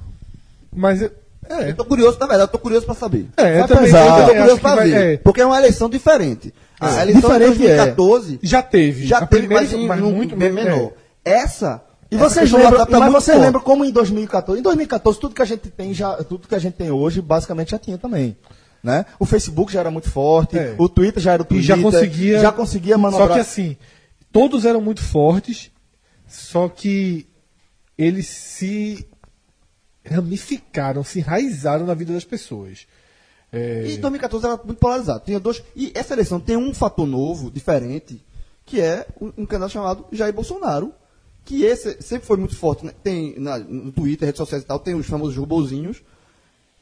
mas 0.75 1.01
é, 1.01 1.11
é, 1.49 1.71
Eu 1.71 1.77
tô 1.77 1.85
curioso, 1.85 2.19
na 2.19 2.27
verdade, 2.27 2.49
eu 2.49 2.53
tô 2.53 2.59
curioso 2.59 2.85
pra 2.87 2.95
saber. 2.97 3.27
é, 3.37 3.61
eu 3.61 3.69
também, 3.69 3.85
pesar. 3.85 4.05
eu 4.07 4.19
Eu 4.23 4.27
tô 4.27 4.35
curioso 4.35 4.61
pra 4.61 4.75
vai, 4.75 4.91
ver. 4.91 5.15
é, 5.15 5.17
Porque 5.19 5.41
é 5.41 5.47
uma 5.47 5.57
eleição 5.59 5.89
diferente. 5.89 6.53
A 6.81 7.03
eleição 7.03 7.21
Diferente 7.31 7.53
de 7.53 7.59
2014 7.59 8.39
já 8.43 8.63
teve, 8.63 9.07
já 9.07 9.19
a 9.19 9.27
teve, 9.27 9.47
primeira, 9.47 9.65
mas, 9.79 9.87
mas 9.87 10.01
muito 10.01 10.37
menos, 10.37 10.55
menor. 10.65 10.91
é. 11.25 11.33
essa. 11.35 11.81
E 12.15 12.19
vocês 12.19 12.51
do 12.51 12.57
lembram, 12.57 12.73
WhatsApp 12.73 12.93
tá 12.93 13.01
mas 13.01 13.13
vocês 13.13 13.37
forte. 13.37 13.47
lembram 13.47 13.63
como 13.63 13.85
em 13.85 13.91
2014? 13.91 14.61
Em 14.61 14.63
2014 14.63 15.19
tudo 15.21 15.35
que 15.35 15.43
a 15.43 15.45
gente 15.45 15.69
tem 15.71 15.93
já, 15.95 16.17
tudo 16.25 16.47
que 16.49 16.55
a 16.55 16.59
gente 16.59 16.75
tem 16.75 16.91
hoje 16.91 17.21
basicamente 17.21 17.71
já 17.73 17.79
tinha 17.79 17.99
também. 17.99 18.37
Né? 18.83 19.07
O 19.19 19.25
Facebook 19.25 19.73
já 19.73 19.81
era 19.81 19.91
muito 19.91 20.11
forte, 20.11 20.59
É. 20.59 20.75
o 20.79 20.89
Twitter 20.89 21.23
já 21.23 21.33
era 21.33 21.43
o 21.43 21.47
E 21.47 21.49
Twitter, 21.49 21.67
já 21.77 21.83
conseguia. 21.83 22.39
já 22.41 22.53
conseguia 22.53 22.99
manobrar. 22.99 23.29
Só 23.29 23.35
que 23.35 23.41
assim, 23.41 23.77
todos 24.31 24.65
eram 24.67 24.81
muito 24.81 25.01
fortes, 25.03 25.71
só 26.29 26.69
que 26.69 27.27
eles 27.97 28.27
se 28.27 29.07
ramificaram, 30.05 31.03
se 31.03 31.21
enraizaram 31.21 31.87
na 31.87 31.95
vida 31.95 32.13
das 32.13 32.25
pessoas. 32.25 32.87
É, 33.53 33.85
E 33.87 33.97
2014 33.99 34.45
era 34.47 34.57
muito 34.65 34.79
polarizado. 34.79 35.23
Tinha 35.25 35.39
dois. 35.41 35.63
E 35.77 35.93
essa 35.95 36.13
eleição 36.13 36.41
tem 36.41 36.57
um 36.57 36.75
fator 36.75 37.07
novo, 37.07 37.51
diferente, 37.51 38.23
que 38.67 38.81
é 38.81 39.07
um, 39.21 39.29
um 39.39 39.47
candidato 39.47 39.73
chamado 39.73 40.07
Jair 40.13 40.33
Bolsonaro. 40.35 40.93
Que 41.45 41.65
esse 41.65 42.01
sempre 42.01 42.27
foi 42.27 42.37
muito 42.37 42.57
forte. 42.57 42.85
né? 42.87 42.93
Tem 43.03 43.35
na- 43.39 43.59
no 43.59 43.93
Twitter, 43.93 44.27
redes 44.27 44.39
sociais 44.39 44.63
e 44.65 44.67
tal, 44.67 44.79
tem 44.79 44.95
os 44.95 45.07
famosos 45.07 45.37
robozinhos. 45.37 46.03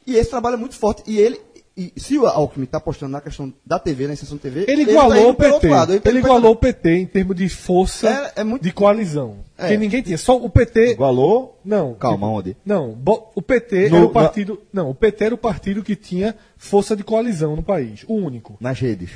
E 0.07 0.15
esse 0.15 0.29
trabalho 0.29 0.55
é 0.55 0.57
muito 0.57 0.75
forte. 0.75 1.03
E 1.05 1.17
ele. 1.19 1.39
E 1.75 1.91
se 1.97 2.19
o 2.19 2.27
Alckmin 2.27 2.65
está 2.65 2.77
apostando 2.77 3.11
na 3.13 3.19
questão 3.19 3.51
da 3.65 3.79
TV, 3.79 4.05
na 4.05 4.13
inserção 4.13 4.37
TV, 4.37 4.65
Ele 4.67 4.85
tá 4.85 4.91
igualou 4.91 5.17
indo 5.17 5.29
o 5.29 5.33
PT. 5.33 5.51
outro 5.53 5.69
lado. 5.71 5.91
Ele, 5.93 5.99
tá 5.99 6.03
pelo- 6.11 6.19
igualou 6.19 6.51
o 6.51 6.55
PT 6.55 6.89
em 6.97 7.05
termos 7.07 7.35
de 7.35 7.49
força 7.49 8.07
É- 8.35 8.41
é 8.41 8.43
muito- 8.43 8.61
de 8.61 8.71
coalizão. 8.71 9.37
É. 9.57 9.69
Que 9.69 9.77
ninguém 9.77 10.03
tinha. 10.03 10.17
Só 10.19 10.37
o 10.37 10.47
PT. 10.51 10.91
Igualou? 10.91 11.59
Não. 11.65 11.95
Calma, 11.95 12.27
tipo, 12.27 12.37
onde? 12.39 12.57
Não. 12.63 12.91
bo- 12.91 13.31
O 13.33 13.41
PT 13.41 13.89
No- 13.89 13.95
era 13.95 14.05
o 14.05 14.07
na- 14.07 14.13
partido. 14.13 14.61
Não, 14.71 14.89
o 14.91 14.93
PT 14.93 15.25
era 15.25 15.33
o 15.33 15.37
partido 15.37 15.81
que 15.81 15.95
tinha 15.95 16.35
força 16.57 16.95
de 16.95 17.03
coalizão 17.03 17.55
no 17.55 17.63
país. 17.63 18.05
O 18.07 18.13
único. 18.13 18.55
Nas 18.61 18.79
redes. 18.79 19.09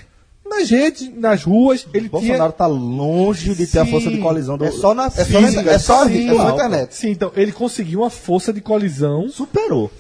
Nas 0.50 0.70
redes, 0.70 1.12
nas 1.16 1.44
ruas, 1.44 1.88
ele 1.94 2.10
Bolsonaro 2.10 2.52
está 2.52 2.66
longe 2.66 3.54
de 3.54 3.68
ter 3.68 3.80
a 3.80 3.86
Sim. 3.86 3.92
força 3.92 4.10
de 4.10 4.18
coalizão 4.18 4.58
do 4.58 4.66
É 4.66 4.72
só 4.72 4.94
na, 4.94 5.06
é 5.08 5.10
só 5.10 5.42
na, 5.42 5.48
física, 5.48 5.72
é 5.72 5.80
só, 5.80 6.08
sim. 6.08 6.30
é 6.30 6.34
só 6.34 6.44
na 6.44 6.52
internet. 6.52 6.96
Sim, 6.96 7.10
então 7.10 7.32
ele 7.36 7.52
conseguiu 7.52 8.00
uma 8.02 8.10
força 8.10 8.54
de 8.54 8.62
coalizão 8.62 9.30
Superou. 9.30 9.92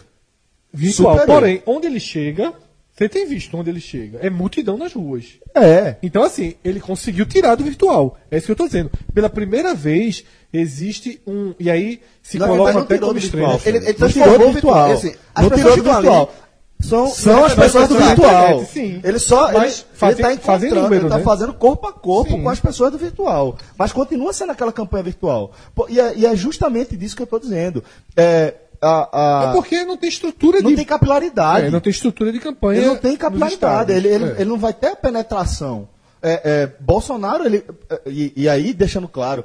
virtual. 0.74 1.14
Superou. 1.20 1.36
Porém, 1.39 1.62
onde 1.66 1.88
ele 1.88 2.00
chega, 2.00 2.54
você 2.98 3.08
tem 3.08 3.28
visto 3.28 3.56
onde 3.56 3.70
ele 3.70 3.80
chega. 3.80 4.20
É 4.24 4.30
multidão 4.30 4.78
nas 4.78 4.93
ruas. 4.93 5.26
É. 5.54 5.98
Então, 6.02 6.24
assim, 6.24 6.56
ele 6.64 6.80
conseguiu 6.80 7.26
tirar 7.28 7.54
do 7.56 7.64
virtual. 7.64 8.18
É 8.32 8.38
isso 8.38 8.48
que 8.48 8.52
eu 8.52 8.54
estou 8.54 8.68
dizendo. 8.68 8.89
Pela 9.14 9.30
primeira 9.30 9.76
vez, 9.76 10.24
existe 10.52 11.22
um. 11.28 11.54
E 11.60 11.70
aí 11.70 12.02
se 12.24 12.39
Na 12.39 12.48
coloca 12.48 12.74
não 12.74 12.82
até 12.82 12.98
como 12.98 13.14
virtual. 13.14 13.62
Ele, 13.66 13.78
ele 13.78 13.86
Não 13.88 13.93
transformou 13.93 14.32
tirou 14.34 14.48
o 14.48 14.50
do 14.50 14.54
virtual. 14.54 14.91
Assim, 14.91 15.14
as 15.36 15.43
Não 15.43 15.58
tirou 15.58 15.78
do 15.78 15.84
virtual. 15.84 16.34
São, 16.80 17.08
São 17.08 17.44
as 17.44 17.56
pessoas 17.56 17.90
do 17.90 17.96
virtual. 17.96 18.62
internet. 18.62 19.02
Ele 19.04 19.18
só 19.20 19.52
Mas 19.52 19.86
ele, 20.04 20.16
tá 20.16 20.38
fazem 20.38 20.70
encontrando, 20.70 20.76
número, 20.84 21.02
ele 21.04 21.10
tá 21.10 21.18
né? 21.18 21.24
fazendo 21.24 21.54
corpo 21.54 21.88
a 21.88 21.92
corpo 21.94 22.32
Sim. 22.34 22.44
com 22.44 22.50
as 22.50 22.60
pessoas 22.60 22.92
do 22.92 22.98
virtual. 23.00 23.58
Mas 23.78 23.92
continua 23.92 24.32
sendo 24.32 24.52
aquela 24.52 24.72
campanha 24.72 25.04
virtual. 25.04 25.52
E 25.90 26.00
é, 26.00 26.14
e 26.16 26.26
é 26.26 26.36
justamente 26.36 26.96
disso 26.96 27.16
que 27.16 27.22
eu 27.24 27.26
estou 27.26 27.40
dizendo. 27.40 27.84
É, 28.16 28.54
a, 28.80 29.10
a- 29.12 29.50
É 29.50 29.54
porque 29.54 29.84
não 29.86 29.98
tem 29.98 30.08
estrutura 30.08 30.62
não 30.62 30.70
de. 30.70 30.76
tem 30.76 30.86
capilaridade. 30.86 31.66
É, 31.66 31.70
não 31.72 31.80
tem 31.80 31.90
estrutura 31.90 32.32
de 32.32 32.40
campanha. 32.40 32.80
Ele 32.80 32.88
não 32.88 32.96
tem 32.98 33.18
capilaridade, 33.18 33.92
ele, 33.92 34.08
ele, 34.08 34.26
É. 34.26 34.36
ele 34.42 34.46
não 34.46 34.58
vai 34.60 34.72
ter 34.74 34.88
a 34.90 34.96
penetração. 34.96 35.90
É, 36.22 36.42
é, 36.44 36.72
Bolsonaro, 36.80 37.44
ele, 37.46 37.64
e, 38.06 38.34
e 38.36 38.48
aí, 38.50 38.72
deixando 38.74 39.08
claro, 39.08 39.44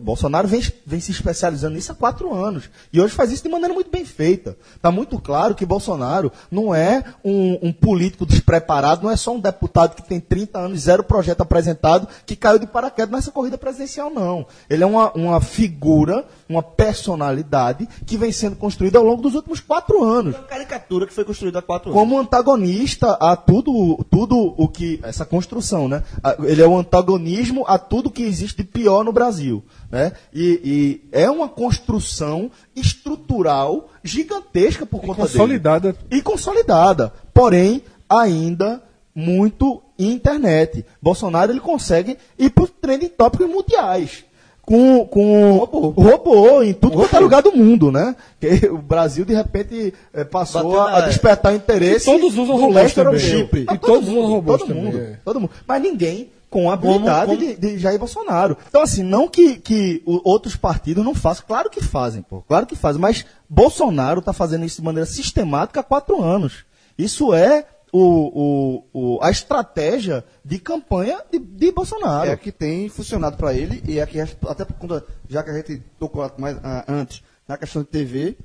Bolsonaro 0.00 0.46
vem, 0.48 0.62
vem 0.84 1.00
se 1.00 1.10
especializando 1.10 1.74
nisso 1.74 1.92
há 1.92 1.94
quatro 1.94 2.34
anos. 2.34 2.70
E 2.92 3.00
hoje 3.00 3.14
faz 3.14 3.32
isso 3.32 3.42
de 3.42 3.48
maneira 3.48 3.74
muito 3.74 3.90
bem 3.90 4.04
feita. 4.04 4.56
Está 4.74 4.90
muito 4.90 5.18
claro 5.18 5.54
que 5.54 5.64
Bolsonaro 5.66 6.30
não 6.50 6.74
é 6.74 7.04
um, 7.24 7.68
um 7.68 7.72
político 7.72 8.26
despreparado, 8.26 9.04
não 9.04 9.10
é 9.10 9.16
só 9.16 9.34
um 9.34 9.40
deputado 9.40 9.94
que 9.94 10.02
tem 10.02 10.20
30 10.20 10.58
anos, 10.58 10.80
zero 10.80 11.02
projeto 11.02 11.40
apresentado, 11.40 12.08
que 12.24 12.36
caiu 12.36 12.58
de 12.58 12.66
paraquedas 12.66 13.10
nessa 13.10 13.30
corrida 13.30 13.58
presidencial, 13.58 14.10
não. 14.10 14.46
Ele 14.68 14.82
é 14.82 14.86
uma, 14.86 15.12
uma 15.12 15.40
figura, 15.40 16.24
uma 16.48 16.62
personalidade 16.62 17.88
que 18.04 18.16
vem 18.16 18.32
sendo 18.32 18.56
construída 18.56 18.98
ao 18.98 19.04
longo 19.04 19.22
dos 19.22 19.34
últimos 19.34 19.60
quatro 19.60 20.02
anos 20.04 20.34
Uma 20.34 20.44
caricatura 20.44 21.06
que 21.06 21.12
foi 21.12 21.24
construída 21.24 21.58
há 21.58 21.62
quatro 21.62 21.90
anos. 21.90 22.00
como 22.00 22.18
antagonista 22.18 23.12
a 23.20 23.36
tudo, 23.36 24.04
tudo 24.10 24.54
o 24.56 24.68
que. 24.68 25.00
Essa 25.02 25.24
construção, 25.24 25.88
né? 25.88 26.02
Ele 26.44 26.62
é 26.62 26.66
o 26.66 26.76
antagonismo 26.76 27.64
a 27.66 27.78
tudo 27.78 28.10
que 28.10 28.22
existe 28.22 28.58
de 28.58 28.64
pior 28.64 29.04
no 29.04 29.12
Brasil. 29.12 29.64
Né? 29.90 30.12
E, 30.32 30.60
e 30.64 31.08
é 31.12 31.30
uma 31.30 31.48
construção 31.48 32.50
estrutural 32.74 33.90
gigantesca 34.02 34.84
por 34.84 35.00
conta 35.00 35.22
consolidada. 35.22 35.92
dele. 35.92 36.04
E 36.10 36.22
consolidada. 36.22 37.12
Porém, 37.32 37.82
ainda 38.08 38.82
muito 39.14 39.82
internet. 39.98 40.84
Bolsonaro 41.00 41.50
ele 41.50 41.60
consegue 41.60 42.18
ir 42.38 42.50
para 42.50 42.64
os 42.64 42.70
trending 42.70 43.08
tópicos 43.08 43.48
mundiais. 43.48 44.24
Com, 44.60 45.06
com 45.06 45.58
robô. 45.58 45.90
robô 45.90 46.60
em 46.60 46.74
tudo 46.74 46.96
quanto 46.96 47.14
é 47.14 47.20
lugar 47.20 47.40
do 47.40 47.52
mundo, 47.52 47.92
né? 47.92 48.16
Que 48.40 48.66
o 48.66 48.78
Brasil, 48.78 49.24
de 49.24 49.32
repente, 49.32 49.94
eh, 50.12 50.24
passou 50.24 50.80
a, 50.80 51.02
despertar 51.02 51.52
o 51.52 51.56
interesse. 51.56 52.10
E 52.10 52.12
todos 52.12 52.32
usam 52.32 52.56
do 52.56 52.62
robôs 52.62 52.74
leste 52.74 52.94
também. 52.96 53.30
europeu. 53.30 53.62
E 53.62 53.66
todos 53.66 53.80
todo 53.80 54.02
usam 54.02 54.14
mundo, 54.14 54.28
robôs 54.32 54.58
todo 54.58 54.68
também, 54.68 54.84
mundo, 54.84 54.98
é. 54.98 55.18
todo 55.24 55.40
mundo. 55.40 55.52
Mas 55.68 55.80
ninguém 55.80 56.32
com 56.56 56.70
a 56.70 56.74
habilidade 56.74 57.26
como- 57.26 57.38
De, 57.38 57.56
de 57.56 57.78
Jair 57.78 57.98
Bolsonaro. 57.98 58.56
Então, 58.68 58.80
assim, 58.82 59.02
não 59.02 59.28
que, 59.28 59.56
que 59.56 60.02
outros 60.06 60.56
partidos 60.56 61.04
não 61.04 61.14
façam. 61.14 61.44
Claro 61.46 61.68
que 61.68 61.82
fazem, 61.82 62.22
pô. 62.22 62.40
Claro 62.42 62.66
que 62.66 62.74
fazem. 62.74 63.00
Mas 63.00 63.26
Bolsonaro 63.48 64.20
está 64.20 64.32
fazendo 64.32 64.64
isso 64.64 64.76
de 64.80 64.84
maneira 64.84 65.04
sistemática 65.06 65.80
há 65.80 65.82
quatro 65.82 66.22
anos. 66.22 66.64
Isso 66.98 67.34
é 67.34 67.66
o, 67.92 68.82
o, 68.92 69.16
o- 69.16 69.18
a 69.22 69.30
estratégia 69.30 70.24
de 70.44 70.58
campanha 70.58 71.18
de, 71.30 71.38
de 71.38 71.72
Bolsonaro. 71.72 72.28
É 72.30 72.32
a 72.32 72.36
que 72.36 72.50
tem 72.52 72.88
funcionado 72.88 73.36
para 73.36 73.52
ele 73.54 73.82
e 73.86 73.98
é 73.98 74.02
a 74.02 74.06
que, 74.06 74.18
até 74.20 74.64
por 74.64 74.74
conta, 74.78 75.04
já 75.28 75.42
que 75.42 75.50
a 75.50 75.54
gente 75.54 75.82
tocou 75.98 76.30
mais 76.38 76.56
ah, 76.64 76.84
antes 76.88 77.22
na 77.46 77.56
questão 77.56 77.82
de 77.82 77.88
TV, 77.88 78.36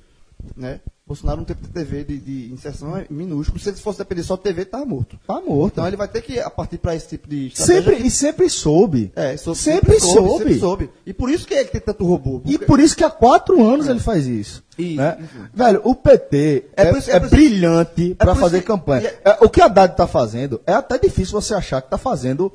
né? 0.56 0.80
Bolsonaro 1.12 1.38
não 1.40 1.46
tem 1.46 1.56
TV 1.56 2.04
de, 2.04 2.18
de 2.20 2.54
inserção 2.54 2.96
é 2.98 3.06
minúsculo. 3.10 3.60
Se 3.60 3.70
ele 3.70 3.78
fosse 3.78 3.98
depender 4.00 4.24
só 4.24 4.36
de 4.36 4.44
TV, 4.44 4.66
tá 4.66 4.84
morto. 4.86 5.20
Tá 5.28 5.42
morto. 5.42 5.74
Então 5.74 5.88
ele 5.88 5.98
vai 5.98 6.08
ter 6.08 6.22
que, 6.22 6.40
a 6.40 6.50
partir 6.50 6.78
para 6.78 6.96
esse 6.96 7.08
tipo 7.10 7.28
de 7.30 7.52
sempre, 7.54 7.96
e 7.98 8.10
sempre 8.10 8.50
soube. 8.50 9.12
é, 9.16 9.36
sou- 9.38 9.54
sempre, 9.54 10.00
soube. 10.00 10.38
sempre 10.38 10.60
soube. 10.60 10.90
E 11.06 11.14
por 11.14 11.30
isso 11.30 11.46
que 11.46 11.54
ele 11.54 11.66
tem 11.70 11.82
tanto 11.82 12.06
robô. 12.06 12.42
E 12.46 12.52
porque- 12.54 12.66
por 12.66 12.80
isso 12.80 12.96
que 12.96 13.04
há 13.04 13.10
quatro 13.10 13.62
anos 13.64 13.88
ele 13.88 14.00
faz 14.00 14.26
isso. 14.26 14.64
E- 14.78 14.96
né? 14.96 15.18
enfim. 15.22 15.40
Velho, 15.54 15.82
o 15.84 15.94
PT 15.94 16.66
é, 16.78 16.88
É 16.88 16.98
isso- 16.98 17.12
é 17.12 17.14
é 17.16 17.18
isso- 17.20 17.30
brilhante 17.30 18.16
para 18.16 18.28
por 18.28 18.32
isso 18.34 18.42
fazer 18.42 18.60
que- 18.62 18.68
campanha. 18.68 19.04
e 19.04 19.06
é- 19.08 19.22
É, 19.26 19.38
o 19.46 19.50
que 19.50 19.62
a 19.62 19.66
Haddad 19.66 19.94
está 19.94 20.08
fazendo 20.08 20.62
é 20.66 20.74
até 20.74 20.98
difícil 20.98 21.34
você 21.40 21.54
achar 21.54 21.82
que 21.82 21.88
está 21.88 21.98
fazendo. 21.98 22.52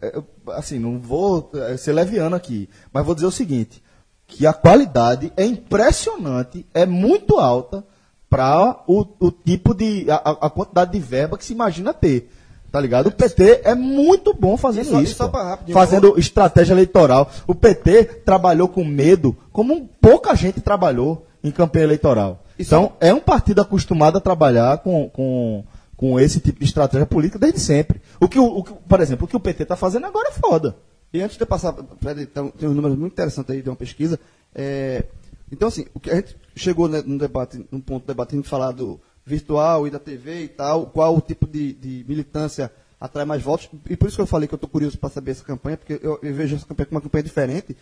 é, 0.00 0.16
assim, 0.52 0.78
não 0.78 0.98
vou 0.98 1.50
é, 1.54 1.76
ser 1.76 1.92
leviano 1.92 2.34
aqui, 2.36 2.68
mas 2.92 3.04
vou 3.04 3.14
dizer 3.16 3.26
o 3.26 3.30
seguinte: 3.32 3.82
que 4.28 4.46
a 4.46 4.52
qualidade 4.52 5.32
é 5.36 5.44
impressionante, 5.44 6.64
é 6.74 6.84
muito 6.86 7.38
alta 7.38 7.84
para 8.28 8.80
o, 8.86 9.04
o 9.20 9.30
tipo 9.30 9.74
de. 9.74 10.06
A, 10.10 10.16
a 10.46 10.50
quantidade 10.50 10.92
de 10.92 10.98
verba 11.00 11.36
que 11.38 11.44
se 11.44 11.52
imagina 11.52 11.92
ter. 11.94 12.30
Tá 12.70 12.78
ligado? 12.78 13.06
O 13.06 13.12
PT 13.12 13.62
é 13.64 13.74
muito 13.74 14.34
bom 14.34 14.54
fazendo 14.58 15.00
e 15.00 15.04
isso. 15.04 15.14
só 15.16 15.26
rápido, 15.28 15.72
fazendo 15.72 16.18
estratégia 16.18 16.74
eleitoral. 16.74 17.30
O 17.46 17.54
PT 17.54 18.04
trabalhou 18.26 18.68
com 18.68 18.84
medo, 18.84 19.34
como 19.50 19.88
pouca 20.00 20.34
gente 20.34 20.60
trabalhou 20.60 21.26
em 21.42 21.50
campanha 21.50 21.84
eleitoral. 21.84 22.44
Só- 22.58 22.62
Então, 22.62 22.92
é 23.00 23.14
um 23.14 23.20
partido 23.20 23.62
acostumado 23.62 24.18
a 24.18 24.20
trabalhar 24.20 24.78
com, 24.78 25.08
com, 25.08 25.64
com 25.96 26.20
esse 26.20 26.40
tipo 26.40 26.58
de 26.58 26.66
estratégia 26.66 27.06
política 27.06 27.38
desde 27.38 27.58
sempre. 27.58 28.02
O 28.20 28.28
que, 28.28 28.38
o, 28.38 28.58
o 28.58 28.62
por 28.62 29.00
exemplo, 29.00 29.24
o 29.24 29.28
que 29.28 29.36
o 29.36 29.40
PT 29.40 29.62
está 29.62 29.74
fazendo 29.76 30.04
agora 30.06 30.28
é 30.28 30.32
foda. 30.32 30.76
E 31.10 31.22
antes 31.22 31.38
de 31.38 31.42
eu 31.42 31.46
passar, 31.46 31.74
Fred, 32.02 32.26
tem 32.26 32.68
um 32.68 32.74
número 32.74 32.94
muito 32.98 33.12
interessante 33.14 33.50
aí 33.50 33.62
de 33.62 33.70
uma 33.70 33.76
pesquisa. 33.76 34.20
É, 34.54 35.04
então, 35.50 35.68
assim, 35.68 35.86
o 35.94 36.00
que 36.00 36.10
a 36.10 36.16
gente 36.16 36.36
chegou 36.54 36.88
né, 36.88 37.02
num 37.04 37.16
debate, 37.16 37.64
num 37.70 37.80
ponto 37.80 38.02
de 38.02 38.08
debate, 38.08 38.34
a 38.34 38.36
gente 38.36 38.48
falar 38.48 38.72
do 38.72 39.00
virtual 39.24 39.86
e 39.86 39.90
da 39.90 39.98
TV 39.98 40.44
e 40.44 40.48
tal, 40.48 40.86
qual 40.86 41.16
o 41.16 41.20
tipo 41.20 41.46
de, 41.46 41.72
de 41.74 42.04
militância 42.08 42.72
atrai 43.00 43.24
mais 43.24 43.42
votos. 43.42 43.68
E 43.88 43.96
por 43.96 44.08
isso 44.08 44.16
que 44.16 44.22
eu 44.22 44.26
falei 44.26 44.48
que 44.48 44.54
eu 44.54 44.56
estou 44.56 44.68
curioso 44.68 44.98
para 44.98 45.10
saber 45.10 45.32
essa 45.32 45.44
campanha, 45.44 45.76
porque 45.76 46.00
eu, 46.02 46.18
eu 46.22 46.34
vejo 46.34 46.56
essa 46.56 46.66
campanha 46.66 46.86
como 46.86 46.96
uma 46.96 47.02
campanha 47.02 47.22
diferente. 47.22 47.76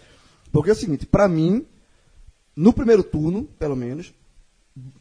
Porque 0.52 0.70
é 0.70 0.72
o 0.72 0.76
seguinte, 0.76 1.06
para 1.06 1.28
mim, 1.28 1.66
no 2.54 2.72
primeiro 2.72 3.02
turno, 3.02 3.44
pelo 3.58 3.76
menos, 3.76 4.12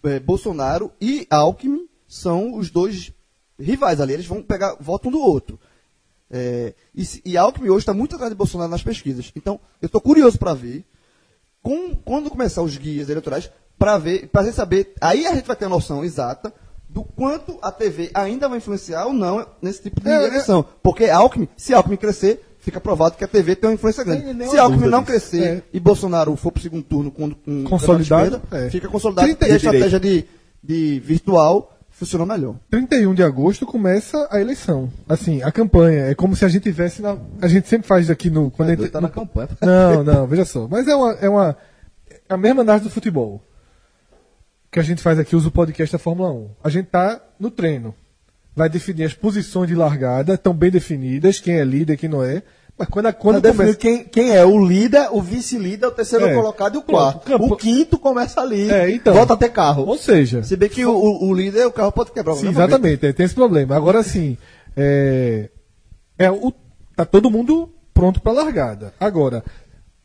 é, 0.04 0.20
Bolsonaro 0.20 0.92
e 1.02 1.28
Alckmin 1.30 1.88
são 2.08 2.56
os 2.56 2.70
dois 2.70 3.12
rivais 3.60 4.00
ali. 4.00 4.14
Eles 4.14 4.26
vão 4.26 4.42
pegar 4.42 4.76
voto 4.80 5.10
um 5.10 5.12
do 5.12 5.20
outro. 5.20 5.60
É, 6.30 6.74
e, 6.94 7.04
e 7.26 7.38
Alckmin 7.38 7.70
hoje 7.70 7.80
está 7.80 7.94
muito 7.94 8.16
atrás 8.16 8.32
de 8.32 8.38
Bolsonaro 8.38 8.72
nas 8.72 8.84
pesquisas. 8.84 9.32
Então, 9.36 9.60
eu 9.82 9.88
estou 9.88 10.02
curioso 10.02 10.38
para 10.38 10.54
ver 10.54 10.86
com- 11.66 11.96
quando 12.06 12.30
começar 12.30 12.62
os 12.62 12.78
guias 12.78 13.10
eleitorais 13.10 13.50
para 13.80 13.98
ver, 13.98 14.28
para 14.28 14.52
saber. 14.54 14.94
Aí 15.02 15.26
a 15.26 15.34
gente 15.34 15.48
vai 15.48 15.56
ter 15.56 15.66
a 15.66 15.70
noção 15.70 16.06
exata 16.06 16.54
do 16.88 17.04
quanto 17.04 17.58
a 17.60 17.72
TV 17.72 18.12
ainda 18.14 18.48
vai 18.48 18.60
influenciar 18.60 19.06
ou 19.08 19.14
não 19.14 19.44
nesse 19.60 19.82
tipo 19.82 20.00
de 20.00 20.08
É, 20.08 20.14
é. 20.24 20.28
eleição. 20.28 20.64
Porque 20.84 21.06
Alckmin, 21.06 21.48
se 21.58 21.74
Alckmin 21.74 21.98
crescer, 21.98 22.46
fica 22.60 22.80
provado 22.80 23.18
que 23.18 23.24
a 23.24 23.28
TV 23.28 23.56
tem 23.56 23.68
uma 23.72 23.74
influência 23.74 24.04
grande. 24.04 24.48
Se 24.48 24.58
Alckmin 24.60 24.88
não 24.88 25.04
crescer 25.04 25.44
É. 25.44 25.64
e 25.74 25.80
Bolsonaro 25.80 26.36
for 26.36 26.52
para 26.52 26.60
o 26.60 26.64
segundo 26.64 26.84
turno 26.84 27.10
com, 27.12 27.32
com 27.32 27.64
Consolidado, 27.64 28.36
esquerda, 28.38 28.66
é. 28.68 28.70
fica 28.70 28.88
consolidado. 28.88 29.28
Trinta- 29.28 29.48
e 29.48 29.52
a 29.52 29.56
estratégia 29.56 30.00
de, 30.00 30.24
de 30.64 31.00
virtual 31.04 31.75
funcionou 31.96 32.28
melhor. 32.28 32.56
31 32.70 33.14
de 33.14 33.24
agosto 33.24 33.66
começa 33.66 34.28
a 34.30 34.40
eleição. 34.40 34.92
Assim, 35.08 35.42
a 35.42 35.52
campanha. 35.52 36.06
É 36.06 36.16
como 36.16 36.36
se 36.36 36.46
a 36.46 36.48
gente 36.48 36.64
tivesse 36.64 37.02
na. 37.02 37.18
A 37.42 37.48
gente 37.48 37.68
sempre 37.68 37.88
faz 37.88 38.10
aqui 38.10 38.30
no. 38.30 38.52
Quando 38.52 38.70
a 38.70 38.76
gente, 38.76 38.90
tá 38.90 39.02
na 39.02 39.10
campanha. 39.10 39.50
Não, 39.62 40.04
não, 40.04 40.28
veja 40.28 40.46
só. 40.46 40.68
Mas 40.68 40.88
é 40.88 40.96
uma. 40.96 41.12
É 41.14 41.30
uma 41.30 41.58
é 42.28 42.34
a 42.34 42.38
mesma 42.38 42.62
análise 42.62 42.86
do 42.86 42.92
futebol. 42.92 43.42
Que 44.72 44.80
a 44.80 44.84
gente 44.84 45.02
faz 45.02 45.18
aqui, 45.18 45.36
usa 45.36 45.48
o 45.48 45.52
podcast 45.52 45.94
da 45.94 46.00
Fórmula 46.00 46.32
1. 46.32 46.50
A 46.64 46.70
gente 46.70 46.88
tá 46.88 47.22
no 47.40 47.50
treino. 47.50 47.96
Vai 48.54 48.70
definir 48.70 49.04
as 49.04 49.14
posições 49.14 49.68
de 49.68 49.76
largada, 49.76 50.34
estão 50.34 50.54
bem 50.54 50.72
definidas, 50.72 51.40
quem 51.40 51.56
é 51.56 51.64
líder, 51.64 51.98
quem 51.98 52.10
não 52.10 52.24
é. 52.24 52.42
Mas 52.78 52.90
quando, 52.90 53.06
a, 53.06 53.14
quando 53.14 53.42
Quando 53.42 53.56
começa. 53.56 53.76
quem, 53.78 54.04
quem 54.04 54.32
é 54.32 54.44
o 54.44 54.60
líder, 54.66 55.08
o 55.12 55.22
vice-líder, 55.22 55.86
o 55.88 55.92
terceiro 55.92 56.26
É. 56.28 56.34
colocado 56.36 56.76
e 56.76 56.78
o 56.78 56.82
Pronto, 56.82 57.00
quarto. 57.02 57.26
campo- 57.26 57.54
O 57.54 57.56
quinto 57.56 57.98
começa 57.98 58.42
ali, 58.42 58.70
É, 58.70 58.92
então. 58.92 59.14
volta 59.14 59.34
a 59.34 59.38
ter 59.38 59.50
carro. 59.50 59.86
Ou 59.88 59.98
seja. 59.98 60.44
Se 60.44 60.58
bem 60.58 60.68
que 60.68 60.86
o, 60.86 60.92
o- 60.92 61.30
o 61.30 61.34
líder, 61.34 61.66
o 61.66 61.72
carro 61.72 61.92
pode 61.94 62.12
quebrar. 62.12 62.36
Sim, 62.36 62.50
exatamente, 62.50 63.06
é, 63.06 63.14
tem 63.14 63.26
esse 63.26 63.34
problema. 63.36 63.78
Agora 63.78 64.04
sim, 64.04 64.38
é, 64.76 65.50
é 66.20 66.30
o, 66.30 66.52
tá 66.98 67.06
todo 67.06 67.32
mundo 67.32 67.70
pronto 67.94 68.22
para 68.22 68.34
largada. 68.34 68.94
Agora, 69.00 69.42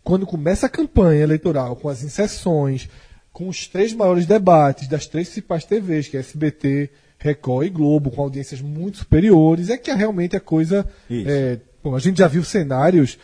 quando 0.04 0.24
começa 0.24 0.66
a 0.66 0.68
campanha 0.70 1.22
eleitoral, 1.24 1.74
com 1.74 1.88
as 1.88 2.04
inserções, 2.04 2.88
com 3.32 3.48
os 3.48 3.66
três 3.66 3.92
maiores 3.92 4.26
debates 4.26 4.86
das 4.86 5.06
três 5.08 5.26
principais 5.28 5.64
TVs, 5.64 6.06
que 6.06 6.16
é 6.16 6.20
SBT, 6.20 6.88
Record 7.18 7.66
e 7.66 7.70
Globo, 7.70 8.12
com 8.12 8.22
audiências 8.22 8.60
muito 8.60 8.98
superiores, 8.98 9.70
é 9.70 9.76
que 9.76 9.92
realmente 9.92 10.36
a 10.36 10.40
coisa. 10.40 10.86
Isso. 11.10 11.28
é, 11.28 11.58
bom, 11.83 11.95
a 11.95 11.99
gente 11.99 12.18
já 12.18 12.28
viu 12.28 12.45
cenários, 12.45 13.18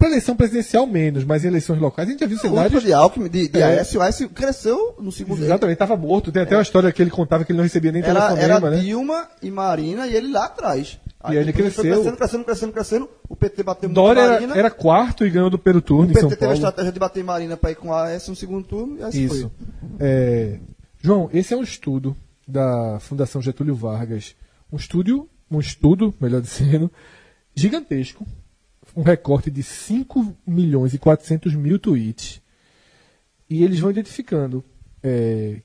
para 0.00 0.08
eleição 0.08 0.34
presidencial 0.34 0.86
menos, 0.86 1.24
mas 1.24 1.44
em 1.44 1.48
eleições 1.48 1.78
locais 1.78 2.08
a 2.08 2.10
gente 2.10 2.20
já 2.20 2.26
viu 2.26 2.38
cenários. 2.38 2.82
de 2.82 2.90
Alckmin, 2.90 3.28
de, 3.28 3.48
de 3.48 3.60
É. 3.60 3.64
Aécio, 3.64 4.00
o 4.00 4.02
Aécio 4.02 4.30
cresceu 4.30 4.94
no 4.98 5.12
segundo 5.12 5.44
Exatamente, 5.44 5.74
estava 5.74 5.94
morto. 5.94 6.32
Tem 6.32 6.42
até 6.42 6.56
uma 6.56 6.62
história 6.62 6.90
que 6.90 7.02
ele 7.02 7.10
contava 7.10 7.44
que 7.44 7.52
ele 7.52 7.58
não 7.58 7.64
recebia 7.64 7.92
nem 7.92 8.02
Era, 8.02 8.14
telefonema, 8.14 8.44
era 8.44 8.70
né? 8.70 8.78
Dilma 8.78 9.28
e 9.42 9.50
Marina 9.50 10.06
e 10.06 10.16
ele 10.16 10.32
lá 10.32 10.46
atrás. 10.46 10.98
E 11.28 11.36
ele 11.36 11.52
cresceu. 11.52 11.82
crescendo, 11.82 12.16
crescendo, 12.16 12.44
crescendo, 12.44 12.72
crescendo. 12.72 13.10
O 13.28 13.36
PT 13.36 13.62
bateu 13.62 13.90
muito 13.90 13.96
Dória 13.96 14.20
era, 14.20 14.32
Marina. 14.32 14.56
era 14.56 14.70
quarto 14.70 15.26
e 15.26 15.28
ganhou 15.28 15.50
do 15.50 15.58
primeiro 15.58 15.82
turno 15.82 16.10
o 16.10 16.14
PT 16.14 16.36
teve 16.36 16.50
a 16.50 16.54
estratégia 16.54 16.90
de 16.90 16.98
bater 16.98 17.20
em 17.20 17.24
Marina 17.24 17.58
para 17.58 17.70
ir 17.70 17.74
com 17.74 17.92
a 17.92 18.06
Aécio 18.06 18.30
no 18.30 18.36
segundo 18.36 18.66
turno 18.66 18.98
e 18.98 19.02
assim 19.02 19.24
Isso. 19.24 19.50
foi. 19.70 19.98
É, 20.00 20.58
João, 21.02 21.28
esse 21.30 21.52
é 21.52 21.56
um 21.58 21.62
estudo 21.62 22.16
da 22.48 22.98
Fundação 23.00 23.42
Getúlio 23.42 23.74
Vargas. 23.74 24.34
Um 24.72 24.76
estudo, 24.76 25.28
um 25.50 25.60
estudo, 25.60 26.14
melhor 26.18 26.40
dizendo, 26.40 26.90
gigantesco. 27.54 28.26
Um 28.96 29.02
recorte 29.02 29.50
de 29.50 29.62
5 29.62 30.36
milhões 30.46 30.94
e 30.94 30.98
400 30.98 31.54
mil 31.54 31.78
tweets. 31.78 32.40
E 33.48 33.62
eles 33.62 33.78
vão 33.80 33.90
identificando 33.90 34.64
é, 35.02 35.62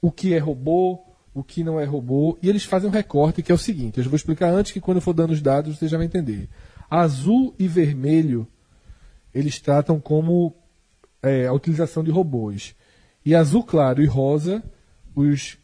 o 0.00 0.10
que 0.10 0.34
é 0.34 0.38
robô, 0.38 1.00
o 1.34 1.42
que 1.42 1.62
não 1.62 1.78
é 1.78 1.84
robô. 1.84 2.38
E 2.42 2.48
eles 2.48 2.64
fazem 2.64 2.88
um 2.88 2.92
recorte 2.92 3.42
que 3.42 3.52
é 3.52 3.54
o 3.54 3.58
seguinte: 3.58 3.98
eu 3.98 4.04
vou 4.04 4.16
explicar 4.16 4.50
antes 4.50 4.72
que 4.72 4.80
quando 4.80 4.98
eu 4.98 5.02
for 5.02 5.12
dando 5.12 5.32
os 5.32 5.42
dados 5.42 5.78
você 5.78 5.88
já 5.88 5.96
vai 5.96 6.06
entender. 6.06 6.48
Azul 6.90 7.54
e 7.58 7.68
vermelho 7.68 8.46
eles 9.34 9.60
tratam 9.60 10.00
como 10.00 10.54
é, 11.22 11.46
a 11.46 11.52
utilização 11.52 12.02
de 12.02 12.10
robôs. 12.10 12.74
E 13.24 13.34
azul 13.34 13.62
claro 13.62 14.02
e 14.02 14.06
rosa, 14.06 14.62
os 15.14 15.58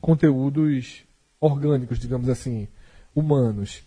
conteúdos 0.00 1.02
orgânicos, 1.40 1.98
digamos 1.98 2.28
assim, 2.28 2.68
humanos. 3.14 3.82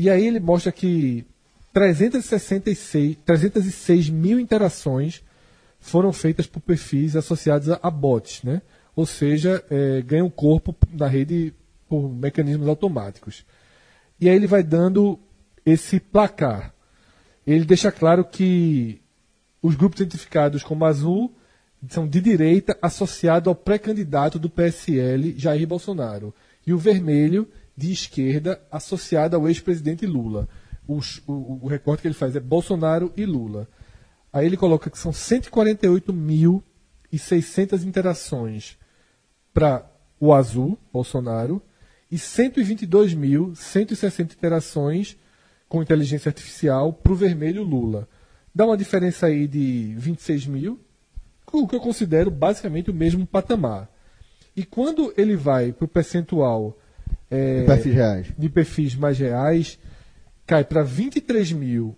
E 0.00 0.08
aí 0.08 0.26
ele 0.26 0.40
mostra 0.40 0.72
que 0.72 1.26
366, 1.74 3.18
306 3.22 4.08
mil 4.08 4.40
interações 4.40 5.22
foram 5.78 6.10
feitas 6.10 6.46
por 6.46 6.60
perfis 6.60 7.16
associados 7.16 7.68
a, 7.68 7.78
a 7.82 7.90
bots, 7.90 8.42
né? 8.42 8.62
Ou 8.96 9.04
seja, 9.04 9.62
é, 9.70 10.00
ganham 10.00 10.30
corpo 10.30 10.74
na 10.90 11.06
rede 11.06 11.52
por 11.86 12.08
mecanismos 12.08 12.66
automáticos. 12.66 13.44
E 14.18 14.26
aí 14.26 14.34
ele 14.34 14.46
vai 14.46 14.62
dando 14.62 15.18
esse 15.66 16.00
placar. 16.00 16.72
Ele 17.46 17.66
deixa 17.66 17.92
claro 17.92 18.24
que 18.24 19.02
os 19.60 19.74
grupos 19.74 20.00
identificados 20.00 20.62
como 20.62 20.86
azul 20.86 21.30
são 21.90 22.08
de 22.08 22.22
direita 22.22 22.74
associado 22.80 23.50
ao 23.50 23.54
pré-candidato 23.54 24.38
do 24.38 24.48
PSL, 24.48 25.34
Jair 25.36 25.68
Bolsonaro. 25.68 26.34
E 26.66 26.72
o 26.72 26.78
vermelho, 26.78 27.46
de 27.80 27.92
esquerda, 27.92 28.60
associado 28.70 29.34
ao 29.36 29.48
ex-presidente 29.48 30.04
Lula. 30.06 30.46
Os- 30.86 31.22
o, 31.26 31.60
o 31.62 31.66
recorte 31.66 32.02
que 32.02 32.08
ele 32.08 32.14
faz 32.14 32.36
é 32.36 32.40
Bolsonaro 32.40 33.10
e 33.16 33.24
Lula. 33.24 33.66
Aí 34.32 34.46
ele 34.46 34.56
coloca 34.56 34.90
que 34.90 34.98
são 34.98 35.12
148.600 35.12 37.82
interações 37.84 38.76
para 39.54 39.88
o 40.20 40.32
azul, 40.34 40.78
Bolsonaro, 40.92 41.62
e 42.10 42.16
122.160 42.16 44.32
interações 44.34 45.16
com 45.68 45.82
inteligência 45.82 46.28
artificial 46.28 46.92
para 46.92 47.12
o 47.12 47.16
vermelho 47.16 47.62
Lula. 47.62 48.08
Dá 48.54 48.66
uma 48.66 48.76
diferença 48.76 49.26
aí 49.26 49.46
de 49.46 49.94
26 49.96 50.46
mil, 50.46 50.80
o 51.52 51.66
que 51.66 51.74
eu 51.76 51.80
considero 51.80 52.30
basicamente 52.30 52.90
o 52.90 52.94
mesmo 52.94 53.26
patamar. 53.26 53.88
E 54.56 54.64
quando 54.64 55.12
ele 55.16 55.36
vai 55.36 55.72
para 55.72 55.84
o 55.84 55.88
percentual 55.88 56.76
é, 57.30 57.64
perfis 57.64 57.94
reais. 57.94 58.26
de 58.36 58.48
perfis 58.48 58.94
mais 58.94 59.18
reais, 59.18 59.78
cai 60.46 60.64
para 60.64 60.82
23 60.82 61.52
mil 61.52 61.96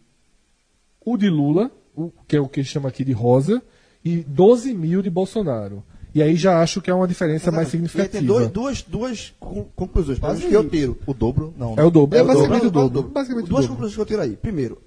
o 1.05 1.17
de 1.17 1.29
Lula, 1.29 1.71
o, 1.97 2.11
que 2.29 2.37
é 2.37 2.41
o 2.41 2.49
que 2.49 2.61
ele 2.61 2.67
chama 2.69 2.89
aqui 2.89 3.05
de 3.05 3.13
rosa, 3.13 3.63
e 4.05 4.19
12 4.19 4.73
mil 4.75 5.03
de 5.03 5.11
Bolsonaro. 5.11 5.83
E 6.15 6.23
aí 6.23 6.37
já 6.37 6.61
acho 6.61 6.83
que 6.83 6.91
é 6.91 6.95
uma 6.95 7.09
diferença 7.09 7.51
mais 7.51 7.69
aí 7.69 7.81
tem 7.81 7.89
significativa. 7.89 8.27
dois, 8.27 8.51
duas, 8.51 8.83
duas 8.83 9.35
con- 9.41 9.65
conclusões. 9.75 10.19
Mas 10.19 10.33
Quase 10.41 10.47
que 10.49 10.55
eu 10.55 10.69
tiro. 10.69 10.99
O 11.07 11.15
dobro? 11.15 11.55
Não. 11.57 11.75
É 11.79 11.83
o 11.83 11.91
dobro. 11.91 12.19
É, 12.19 12.23
o 12.23 12.27
basicamente 12.27 12.67
o 12.67 12.71
dobro, 12.71 12.91
dobro. 12.91 13.11
Basicamente 13.11 13.47
o 13.47 13.49
Duas 13.49 13.63
dobro. 13.63 13.69
conclusões 13.77 13.95
que 13.95 14.01
eu 14.03 14.07
tiro 14.07 14.21
aí. 14.21 14.37
Primeiro, 14.37 14.79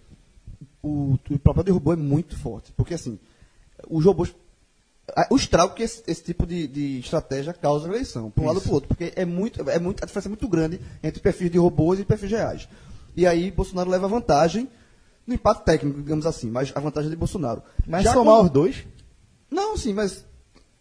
o, 0.83 1.17
o 1.31 1.39
papel 1.39 1.63
de 1.63 1.71
robô 1.71 1.93
é 1.93 1.95
muito 1.95 2.37
forte. 2.37 2.71
Porque 2.77 2.93
assim, 2.93 3.17
os 3.89 4.05
robôs. 4.05 4.35
O 5.29 5.35
estrago 5.35 5.73
que 5.75 5.83
esse, 5.83 6.03
esse 6.07 6.23
tipo 6.23 6.45
de, 6.47 6.67
de 6.67 6.99
estratégia 6.99 7.53
causa 7.53 7.87
na 7.87 7.93
eleição, 7.93 8.31
para 8.31 8.43
um 8.43 8.47
lado 8.47 8.55
ou 8.57 8.61
para 8.61 8.71
o 8.71 8.73
outro, 8.73 8.87
porque 8.87 9.13
é 9.15 9.23
muito, 9.23 9.69
é 9.69 9.77
muito, 9.79 10.03
a 10.03 10.07
diferença 10.07 10.27
é 10.27 10.31
muito 10.31 10.47
grande 10.47 10.79
entre 11.03 11.21
perfis 11.21 11.51
de 11.51 11.57
robôs 11.59 11.99
e 11.99 12.05
perfis 12.05 12.31
reais. 12.31 12.67
E 13.15 13.25
aí 13.27 13.51
Bolsonaro 13.51 13.89
leva 13.89 14.07
vantagem 14.07 14.67
no 15.27 15.33
empate 15.35 15.63
técnico, 15.63 16.01
digamos 16.01 16.25
assim, 16.25 16.49
mas 16.49 16.71
a 16.75 16.79
vantagem 16.79 17.07
é 17.09 17.11
de 17.11 17.17
Bolsonaro. 17.17 17.61
Mas 17.87 18.03
Já 18.03 18.13
somar 18.13 18.35
quando- 18.37 18.45
os 18.45 18.51
dois? 18.51 18.85
Não, 19.51 19.77
sim, 19.77 19.93
mas. 19.93 20.25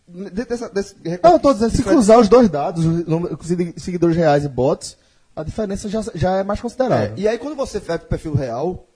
Dessa, 0.07 0.69
desse 0.69 0.97
Não, 1.23 1.33
eu 1.33 1.39
tô 1.39 1.53
dizendo, 1.55 1.71
se 1.77 1.83
cruzar 1.83 2.19
os 2.19 2.29
dois 2.29 2.49
dados, 2.51 2.85
os 2.85 3.83
seguidores 3.83 4.15
reais 4.17 4.45
e 4.45 4.49
bots, 4.49 4.99
a 5.35 5.43
diferença 5.43 5.89
já, 5.89 6.03
já 6.15 6.37
é 6.37 6.43
mais 6.45 6.59
É, 6.59 6.63
considerável. 6.63 7.15
e 7.17 7.27
aí 7.27 7.39
quando 7.39 7.57
você 7.57 7.79
vai 7.81 7.99
pro 7.99 8.09
perfil 8.09 8.35
real, 8.35 8.87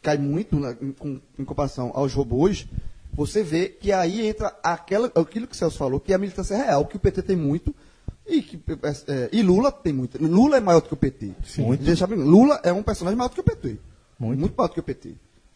cai 0.00 0.16
muito 0.16 0.54
né, 0.60 0.76
em, 0.80 0.92
com- 0.92 1.20
em 1.38 1.44
comparação 1.44 1.90
aos 1.92 2.12
robôs, 2.14 2.66
você 3.18 3.42
vê 3.42 3.68
que 3.68 3.90
aí 3.92 4.26
entra 4.26 4.56
aquela, 4.62 5.10
aquilo 5.14 5.46
que 5.46 5.54
o 5.54 5.56
Celso 5.56 5.76
falou, 5.76 5.98
que 5.98 6.12
é 6.12 6.14
a 6.14 6.18
militância 6.18 6.56
real, 6.56 6.86
que 6.86 6.96
o 6.96 7.00
PT 7.00 7.22
tem 7.22 7.36
muito, 7.36 7.74
e, 8.26 8.42
que, 8.42 8.60
é, 9.08 9.28
e 9.32 9.42
Lula 9.42 9.72
tem 9.72 9.92
muito. 9.92 10.22
Lula 10.24 10.56
é 10.56 10.60
maior 10.60 10.80
do 10.80 10.88
que 10.88 10.94
o 10.94 10.96
PT. 10.96 11.32
Muito. 11.58 11.82
Deixa 11.82 12.06
bem, 12.06 12.18
Lula 12.18 12.60
é 12.62 12.72
um 12.72 12.82
personagem 12.82 13.16
maior 13.18 13.28
do 13.28 13.34
que 13.34 13.40
o 13.40 13.44
PT. 13.44 13.76
Muito, 14.18 14.54
maior 14.56 14.68
do 14.68 14.74
que 14.74 14.80
o 14.80 14.82
PT. 14.82 15.14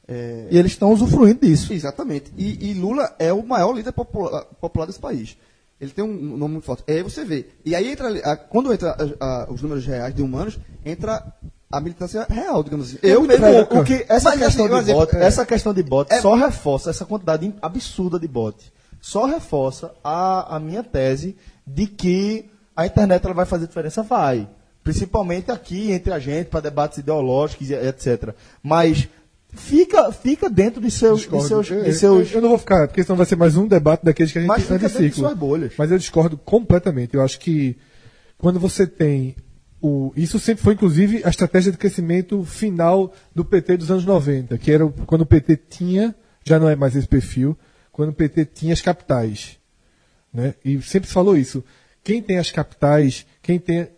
É, 0.08 0.48
E 0.50 0.58
eles 0.58 0.72
estão 0.72 0.90
usufruindo 0.92 1.46
disso. 1.46 1.72
Exatamente. 1.72 2.32
E, 2.36 2.70
e 2.70 2.74
Lula 2.74 3.14
é 3.18 3.32
o 3.32 3.42
maior 3.46 3.72
líder 3.72 3.92
popular, 3.92 4.44
popular 4.60 4.86
desse 4.86 4.98
país. 4.98 5.36
Ele 5.80 5.90
tem 5.90 6.04
um 6.04 6.36
nome 6.36 6.54
muito 6.54 6.64
forte. 6.64 6.82
E 6.88 6.92
aí 6.92 7.02
você 7.02 7.24
vê. 7.24 7.46
E 7.64 7.74
aí 7.74 7.90
entra, 7.92 8.36
quando 8.50 8.72
entra 8.72 8.96
a- 9.20 9.24
a- 9.44 9.52
os 9.52 9.60
números 9.62 9.84
reais 9.86 10.14
de 10.14 10.22
humanos, 10.22 10.58
entra 10.84 11.22
a 11.72 11.80
militância 11.80 12.26
real, 12.28 12.62
digamos 12.62 12.88
assim. 12.90 12.98
Eu 13.02 13.22
mesmo. 13.22 13.46
O 13.70 13.82
que, 13.84 14.04
essa, 14.08 14.32
questão 14.36 14.66
assim, 14.66 14.74
de 14.74 14.80
exemplo, 14.80 15.00
bot, 15.06 15.16
é- 15.16 15.24
essa 15.24 15.46
questão 15.46 15.72
de 15.74 15.82
bot 15.82 16.12
é- 16.12 16.20
só 16.20 16.34
reforça 16.34 16.90
essa 16.90 17.04
quantidade 17.06 17.52
absurda 17.62 18.20
de 18.20 18.28
bot. 18.28 18.56
Só 19.00 19.24
reforça 19.24 19.92
a, 20.04 20.56
a 20.56 20.60
minha 20.60 20.82
tese 20.84 21.34
de 21.66 21.86
que 21.86 22.50
a 22.76 22.86
internet 22.86 23.24
ela 23.24 23.34
vai 23.34 23.46
fazer 23.46 23.66
diferença, 23.66 24.02
vai. 24.02 24.46
Principalmente 24.84 25.50
aqui 25.50 25.90
entre 25.92 26.12
a 26.12 26.18
gente, 26.18 26.48
para 26.48 26.60
debates 26.60 26.98
ideológicos 26.98 27.70
e 27.70 27.74
etc. 27.74 28.34
Mas 28.62 29.08
fica, 29.52 30.10
fica 30.12 30.50
dentro 30.50 30.80
de 30.80 30.90
seus. 30.90 31.22
De 31.22 31.42
seus, 31.42 31.70
Eu- 31.70 31.84
de 31.84 31.92
seus 31.94 32.30
eu, 32.30 32.36
eu 32.36 32.42
não 32.42 32.48
vou 32.50 32.58
ficar, 32.58 32.86
porque 32.88 33.02
senão 33.02 33.16
vai 33.16 33.26
ser 33.26 33.36
mais 33.36 33.56
um 33.56 33.66
debate 33.66 34.04
daqueles 34.04 34.30
que 34.32 34.38
a 34.38 34.40
gente 34.42 34.48
Mas 34.48 34.62
fica 34.62 34.74
anda 34.74 34.84
em 34.84 34.88
dentro 34.88 35.08
de 35.08 35.14
suas 35.14 35.34
bolhas. 35.36 35.72
Mas 35.78 35.90
eu 35.90 35.98
discordo 35.98 36.36
completamente. 36.36 37.14
Eu 37.14 37.22
acho 37.22 37.38
que 37.40 37.76
quando 38.38 38.58
você 38.60 38.86
tem 38.86 39.36
o. 39.82 40.12
Isso 40.16 40.38
sempre 40.38 40.62
foi, 40.62 40.74
inclusive, 40.74 41.22
a 41.24 41.28
estratégia 41.28 41.72
de 41.72 41.78
crescimento 41.78 42.44
final 42.44 43.12
do 43.34 43.44
PT 43.44 43.76
dos 43.76 43.90
anos 43.90 44.04
90, 44.04 44.56
que 44.56 44.70
era 44.70 44.88
quando 45.06 45.22
o 45.22 45.26
PT 45.26 45.56
tinha, 45.68 46.14
já 46.44 46.58
não 46.58 46.68
é 46.68 46.76
mais 46.76 46.94
esse 46.94 47.08
perfil, 47.08 47.58
quando 47.90 48.10
o 48.10 48.14
PT 48.14 48.46
tinha 48.46 48.72
as 48.72 48.80
capitais. 48.80 49.58
Né? 50.32 50.54
E 50.64 50.80
sempre 50.80 51.08
se 51.08 51.14
falou 51.14 51.36
isso. 51.36 51.62
Quem 52.02 52.22
tem 52.22 52.38
as 52.38 52.50
capitais, 52.50 53.26
quem 53.42 53.58
tem 53.58 53.88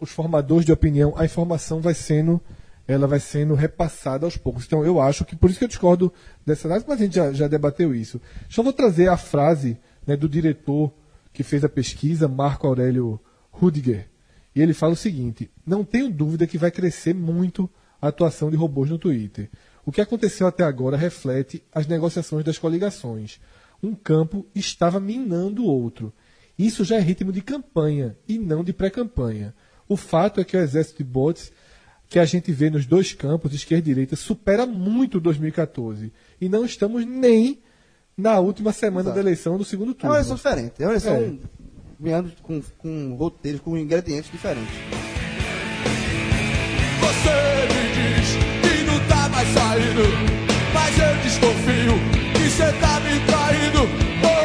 os 0.00 0.10
formadores 0.10 0.64
de 0.64 0.72
opinião, 0.72 1.12
a 1.16 1.24
informação 1.24 1.80
vai 1.80 1.94
sendo 1.94 2.40
ela 2.86 3.06
vai 3.06 3.20
sendo 3.20 3.54
repassada 3.54 4.24
aos 4.24 4.38
poucos. 4.38 4.64
Então 4.64 4.82
eu 4.82 4.98
acho 4.98 5.22
que 5.22 5.36
por 5.36 5.50
isso 5.50 5.58
que 5.58 5.64
eu 5.66 5.68
discordo 5.68 6.10
dessa 6.46 6.66
análise, 6.66 6.86
mas 6.88 6.98
a 6.98 7.04
gente 7.04 7.16
já, 7.16 7.32
já 7.34 7.46
debateu 7.46 7.94
isso. 7.94 8.18
Só 8.48 8.62
vou 8.62 8.72
trazer 8.72 9.08
a 9.08 9.16
frase 9.18 9.78
né, 10.06 10.16
do 10.16 10.26
diretor 10.26 10.90
que 11.30 11.42
fez 11.42 11.62
a 11.62 11.68
pesquisa, 11.68 12.26
Marco 12.26 12.66
Aurélio 12.66 13.20
Rudiger. 13.50 14.08
E 14.58 14.60
ele 14.60 14.74
fala 14.74 14.94
o 14.94 14.96
seguinte: 14.96 15.48
não 15.64 15.84
tenho 15.84 16.10
dúvida 16.10 16.44
que 16.44 16.58
vai 16.58 16.72
crescer 16.72 17.14
muito 17.14 17.70
a 18.02 18.08
atuação 18.08 18.50
de 18.50 18.56
robôs 18.56 18.90
no 18.90 18.98
Twitter. 18.98 19.48
O 19.86 19.92
que 19.92 20.00
aconteceu 20.00 20.48
até 20.48 20.64
agora 20.64 20.96
reflete 20.96 21.62
as 21.72 21.86
negociações 21.86 22.44
das 22.44 22.58
coligações. 22.58 23.38
Um 23.80 23.94
campo 23.94 24.44
estava 24.56 24.98
minando 24.98 25.62
o 25.62 25.66
outro. 25.68 26.12
Isso 26.58 26.82
já 26.84 26.96
é 26.96 27.00
ritmo 27.00 27.30
de 27.30 27.40
campanha 27.40 28.16
e 28.26 28.36
não 28.36 28.64
de 28.64 28.72
pré-campanha. 28.72 29.54
O 29.88 29.96
fato 29.96 30.40
é 30.40 30.44
que 30.44 30.56
o 30.56 30.60
exército 30.60 30.98
de 30.98 31.04
bots 31.08 31.52
que 32.08 32.18
a 32.18 32.24
gente 32.24 32.50
vê 32.50 32.68
nos 32.68 32.84
dois 32.84 33.12
campos, 33.12 33.54
esquerda 33.54 33.82
e 33.88 33.94
direita, 33.94 34.16
supera 34.16 34.66
muito 34.66 35.18
o 35.18 35.20
2014. 35.20 36.12
E 36.40 36.48
não 36.48 36.64
estamos 36.64 37.06
nem 37.06 37.60
na 38.16 38.40
última 38.40 38.72
semana 38.72 39.02
Exato. 39.02 39.14
da 39.14 39.20
eleição 39.20 39.56
do 39.56 39.64
segundo 39.64 39.92
É 39.92 39.94
turno. 39.94 40.10
uma 40.10 40.16
eleição 40.16 40.34
diferente. 40.34 40.72
É 40.80 40.84
uma 40.86 40.92
eleição 40.94 41.14
É. 41.14 41.32
ganhando 41.98 42.32
com, 42.42 42.60
com 42.78 43.14
roteiros, 43.14 43.60
com 43.60 43.76
ingredientes 43.76 44.30
diferentes. 44.30 44.74
Você 47.00 47.68
me 47.74 47.88
diz 47.94 48.28
que 48.62 48.84
não 48.84 49.00
tá 49.08 49.28
mais 49.28 49.48
saindo, 49.48 50.02
mas 50.72 50.98
eu 50.98 51.16
desconfio 51.22 51.94
que 52.34 52.50
você 52.50 52.72
tá 52.80 53.00
me 53.00 53.20
traindo. 53.26 54.37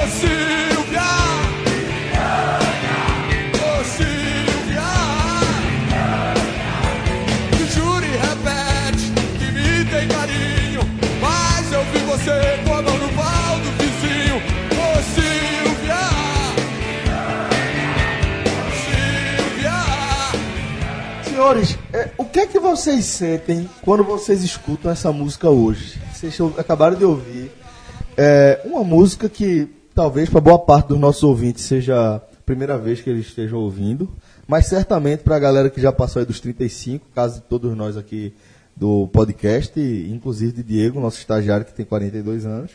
Senhores, 21.43 21.77
é, 21.91 22.09
o 22.17 22.23
que 22.23 22.39
é 22.39 22.47
que 22.47 22.57
vocês 22.57 23.03
sentem 23.03 23.69
quando 23.81 24.01
vocês 24.01 24.41
escutam 24.43 24.89
essa 24.89 25.11
música 25.11 25.49
hoje? 25.49 25.99
Vocês 26.13 26.39
acabaram 26.57 26.95
de 26.95 27.03
ouvir 27.03 27.51
é, 28.15 28.61
uma 28.63 28.81
música 28.81 29.27
que 29.27 29.67
talvez 29.93 30.29
para 30.29 30.39
boa 30.39 30.57
parte 30.57 30.87
dos 30.87 30.97
nossos 30.97 31.21
ouvintes 31.21 31.65
seja 31.65 32.15
a 32.15 32.19
primeira 32.45 32.77
vez 32.77 33.01
que 33.01 33.09
eles 33.09 33.25
estejam 33.27 33.59
ouvindo, 33.59 34.09
mas 34.47 34.67
certamente 34.67 35.23
para 35.23 35.35
a 35.35 35.39
galera 35.39 35.69
que 35.69 35.81
já 35.81 35.91
passou 35.91 36.21
aí 36.21 36.25
dos 36.25 36.39
35, 36.39 37.07
caso 37.13 37.35
de 37.35 37.41
todos 37.41 37.75
nós 37.75 37.97
aqui 37.97 38.33
do 38.73 39.09
podcast, 39.09 39.77
inclusive 39.77 40.53
de 40.53 40.63
Diego, 40.63 41.01
nosso 41.01 41.17
estagiário 41.17 41.65
que 41.65 41.73
tem 41.73 41.85
42 41.85 42.45
anos. 42.45 42.71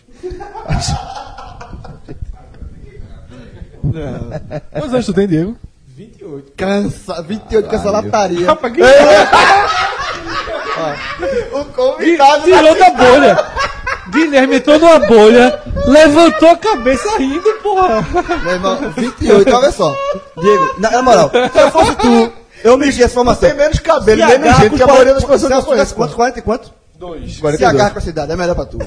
Quantos 4.70 4.92
anos 4.92 5.06
tu 5.06 5.14
tem, 5.14 5.26
Diego? 5.26 5.56
Cansa, 6.56 7.22
28 7.22 7.68
com 7.68 7.74
essa 7.74 7.90
lataria. 7.90 8.46
O 11.52 11.64
convidado 11.64 12.44
Tirou 12.44 12.78
da 12.78 12.90
bolha. 12.90 13.46
Guilherme 14.10 14.56
entrou 14.56 14.78
numa 14.78 15.00
bolha, 15.00 15.60
levantou 15.86 16.50
a 16.50 16.56
cabeça 16.56 17.18
rindo, 17.18 17.52
porra. 17.62 18.06
Meu 18.44 18.52
irmão, 18.52 18.78
28, 18.96 19.56
olha 19.56 19.72
só. 19.72 19.92
Diego, 20.40 20.74
na, 20.78 20.90
na 20.90 21.02
moral, 21.02 21.30
se 21.30 21.58
eu 21.58 21.70
fosse 21.72 21.96
tu, 21.96 22.32
eu 22.62 22.78
media 22.78 23.04
essa 23.04 23.14
formação. 23.14 23.48
tem 23.48 23.58
menos 23.58 23.80
cabelo, 23.80 24.24
menos 24.24 24.56
gente 24.58 24.76
que 24.76 24.82
a 24.82 24.86
maioria 24.86 25.14
das 25.14 25.24
40 25.24 25.44
pessoas 25.46 25.50
não 25.50 25.62
conhece. 25.62 25.94
Quantos? 25.94 26.14
40 26.14 26.38
e 26.38 26.42
quanto? 26.42 26.77
Dois. 26.98 27.34
Se 27.34 27.40
42. 27.40 27.74
agarra 27.74 27.90
com 27.92 27.98
essa 27.98 28.10
idade, 28.10 28.32
é 28.32 28.36
melhor 28.36 28.56
pra 28.56 28.66
tu. 28.66 28.78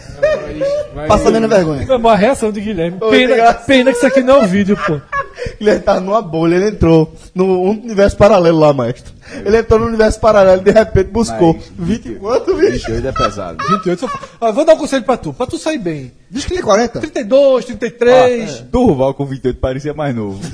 Passa 1.07 1.31
menos 1.31 1.49
vergonha. 1.49 1.87
Foi 1.87 1.95
uma 1.95 2.15
reação 2.15 2.51
de 2.51 2.59
Guilherme. 2.59 2.97
Ô, 2.99 3.09
Pena, 3.09 3.53
pena 3.53 3.91
que 3.91 3.97
isso 3.97 4.05
aqui 4.05 4.21
não 4.21 4.35
é 4.35 4.39
um 4.39 4.47
vídeo, 4.47 4.77
pô. 4.85 4.99
Ele 5.59 5.79
tá 5.79 5.99
numa 5.99 6.21
bolha, 6.21 6.55
ele 6.55 6.67
entrou 6.69 7.11
no 7.33 7.61
universo 7.71 8.15
paralelo 8.17 8.59
lá, 8.59 8.73
maestro. 8.73 9.11
Ele 9.43 9.57
entrou 9.57 9.79
no 9.79 9.87
universo 9.87 10.19
paralelo 10.19 10.61
e 10.61 10.65
de 10.65 10.71
repente 10.71 11.09
buscou 11.09 11.53
Mas, 11.53 11.71
20 11.87 12.05
e 12.05 12.15
quanto, 12.15 12.55
bicho? 12.55 12.91
28 12.91 13.07
é 13.07 13.11
pesado. 13.11 13.63
28. 13.67 13.99
Só... 13.99 14.09
Ó, 14.39 14.51
vou 14.51 14.65
dar 14.65 14.73
um 14.73 14.77
conselho 14.77 15.03
pra 15.03 15.17
tu, 15.17 15.33
pra 15.33 15.47
tu 15.47 15.57
sair 15.57 15.79
bem. 15.79 16.11
Diz 16.29 16.45
que 16.45 16.53
tem 16.53 16.61
40? 16.61 16.99
32, 16.99 17.65
33. 17.65 18.59
Durval 18.71 19.13
com 19.13 19.25
28 19.25 19.59
parecia 19.59 19.93
mais 19.93 20.13
novo. 20.13 20.39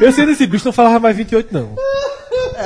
Eu 0.00 0.12
sei 0.12 0.26
desse 0.26 0.46
bicho, 0.46 0.64
não 0.64 0.72
falava 0.72 0.98
mais 0.98 1.16
28, 1.16 1.52
não. 1.52 1.76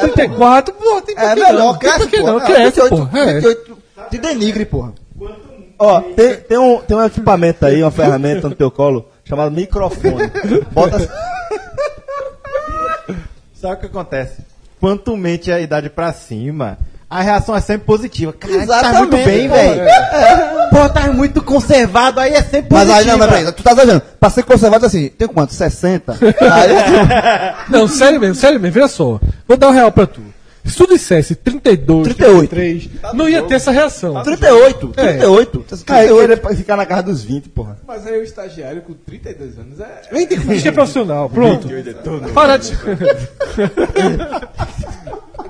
34, 0.01 0.75
pô, 0.75 1.01
tem 1.03 1.15
É 1.19 1.35
melhor, 1.35 1.79
cresce, 1.79 2.07
que 2.09 2.19
porra. 2.19 2.33
não? 2.33 2.41
É, 2.41 2.47
Cresce, 2.47 2.81
28, 2.81 2.97
pô. 3.11 3.17
É. 3.19 3.33
28 3.35 3.79
de 4.11 4.19
denigre, 4.19 4.65
porra. 4.65 4.93
Ó, 5.79 6.01
tem, 6.01 6.37
tem, 6.37 6.59
um, 6.59 6.79
tem 6.81 6.97
um 6.97 7.05
equipamento 7.05 7.67
aí, 7.67 7.83
uma 7.83 7.91
ferramenta 7.91 8.49
no 8.49 8.55
teu 8.55 8.71
colo, 8.71 9.09
chamado 9.25 9.51
microfone. 9.51 10.31
Bota. 10.71 10.99
Sabe 13.55 13.75
o 13.75 13.77
que 13.79 13.87
acontece? 13.87 14.43
Quanto 14.81 15.17
mente 15.17 15.51
a 15.53 15.61
idade 15.61 15.89
pra 15.89 16.13
cima, 16.13 16.79
a 17.13 17.21
reação 17.23 17.55
é 17.55 17.61
sempre 17.61 17.85
positiva. 17.87 18.33
Cara, 18.33 18.67
tá 18.67 18.93
muito 18.95 19.17
bem, 19.17 19.49
porra. 19.49 19.61
velho. 19.63 19.83
Pô, 20.71 20.89
tá 20.89 21.13
muito 21.13 21.43
conservado, 21.43 22.19
aí 22.19 22.33
é 22.33 22.43
sempre 22.43 22.69
Mas 22.71 22.89
positiva. 22.89 22.99
aí, 22.99 23.07
não, 23.07 23.19
mas 23.19 23.29
peraí, 23.29 23.53
tu 23.53 23.63
tá 23.63 23.73
exagerando. 23.73 24.03
Pra 24.19 24.31
ser 24.31 24.43
conservado 24.45 24.87
assim, 24.87 25.09
tem 25.11 25.29
quanto? 25.29 25.53
60? 25.53 26.13
Aí, 26.41 27.55
Não, 27.69 27.87
sério 27.87 28.19
mesmo, 28.19 28.35
sério 28.35 28.59
mesmo, 28.59 28.73
veja 28.75 28.89
só. 28.89 29.21
Vou 29.47 29.57
dar 29.59 29.69
um 29.69 29.73
real 29.73 29.93
pra 29.93 30.07
tu. 30.07 30.21
Se 30.65 30.77
tu 30.77 30.87
dissesse 30.87 31.35
32, 31.35 32.05
38. 32.05 32.49
33, 32.49 32.89
não 33.15 33.29
ia 33.29 33.43
ter 33.43 33.55
essa 33.57 33.73
reação. 33.73 34.23
38, 34.23 34.93
É. 34.97 35.03
38. 35.15 35.65
Aí 35.89 36.07
38. 36.09 36.41
querer 36.41 36.57
ficar 36.57 36.77
na 36.77 36.87
casa 36.87 37.03
dos 37.03 37.25
20, 37.25 37.49
porra. 37.49 37.77
Mas 37.87 38.07
aí 38.07 38.19
o 38.19 38.23
estagiário 38.23 38.81
com 38.83 38.95
32 38.95 39.59
anos 39.59 39.81
é. 39.81 40.03
Vem 40.13 40.25
ter 40.27 40.37
que 40.39 40.47
fingir 40.47 40.63
que 40.63 40.69
é 40.69 40.73
profissional. 40.73 41.29
Pronto. 41.29 41.69
Para 42.33 42.57
de. 42.59 42.73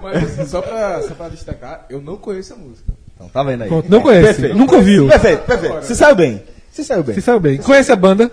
Mas 0.02 0.24
assim, 0.24 0.46
só 0.46 0.60
pra, 0.60 1.02
só 1.02 1.14
pra 1.14 1.28
destacar, 1.28 1.86
eu 1.88 2.00
não 2.00 2.16
conheço 2.16 2.52
a 2.54 2.56
música. 2.56 2.92
Então, 3.14 3.28
tá 3.28 3.42
vendo 3.42 3.62
aí? 3.62 3.68
Pronto, 3.68 3.88
não 3.90 4.00
conhece. 4.02 4.24
Perfeito. 4.26 4.56
Nunca 4.56 4.76
ouviu. 4.76 5.08
Perfeito, 5.08 5.44
perfeito. 5.44 5.82
Se 5.84 5.94
saiu 5.96 6.14
bem. 6.16 6.42
Se 6.72 6.84
saiu 6.84 7.02
bem. 7.04 7.14
Você 7.14 7.20
saiu 7.20 7.40
bem. 7.40 7.58
Conhece 7.58 7.92
a 7.92 7.96
banda? 7.96 8.30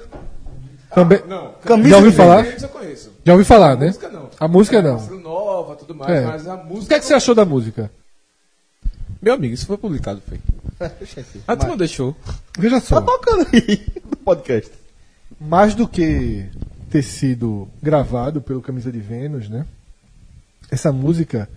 Também. 0.94 1.22
Não, 1.28 1.54
Camisa 1.64 1.90
Já 1.90 1.96
ouviu 1.98 2.12
de 2.12 2.18
falar? 2.18 2.46
Eu 2.46 2.70
conheço. 2.70 3.12
Já 3.24 3.34
ouvi 3.34 3.46
falar, 3.46 3.72
A 3.72 3.76
né? 3.76 3.86
música 3.88 4.10
não. 4.10 4.30
A 4.40 4.48
música 4.48 4.82
não. 4.82 4.94
Música 4.96 5.16
nova, 5.16 5.76
tudo 5.76 5.94
mais, 5.94 6.12
É. 6.12 6.26
mas 6.26 6.48
a 6.48 6.58
música. 6.58 6.86
O 6.86 6.88
que 6.88 6.94
é 6.96 7.00
que 7.00 7.06
você 7.06 7.14
achou 7.14 7.36
da 7.36 7.46
música? 7.46 7.92
Meu 9.22 9.34
amigo, 9.34 9.54
isso 9.54 9.68
foi 9.68 9.78
publicado, 9.78 10.22
foi. 10.28 10.40
A 11.48 11.56
turma 11.56 11.76
deixou. 11.78 12.16
Veja 12.58 12.80
só. 12.80 13.00
Tá 13.02 13.06
tocando 13.06 13.46
aí 13.54 13.86
no 14.10 14.16
podcast. 14.18 14.72
mais 15.40 15.76
do 15.76 15.88
que 15.88 16.46
ter 16.90 17.04
sido 17.04 17.68
gravado 17.84 18.42
pelo 18.42 18.62
Camisa 18.62 18.92
de 18.92 19.00
Vênus, 19.00 19.50
né? 19.50 19.66
Essa 20.72 20.92
música, 20.92 21.50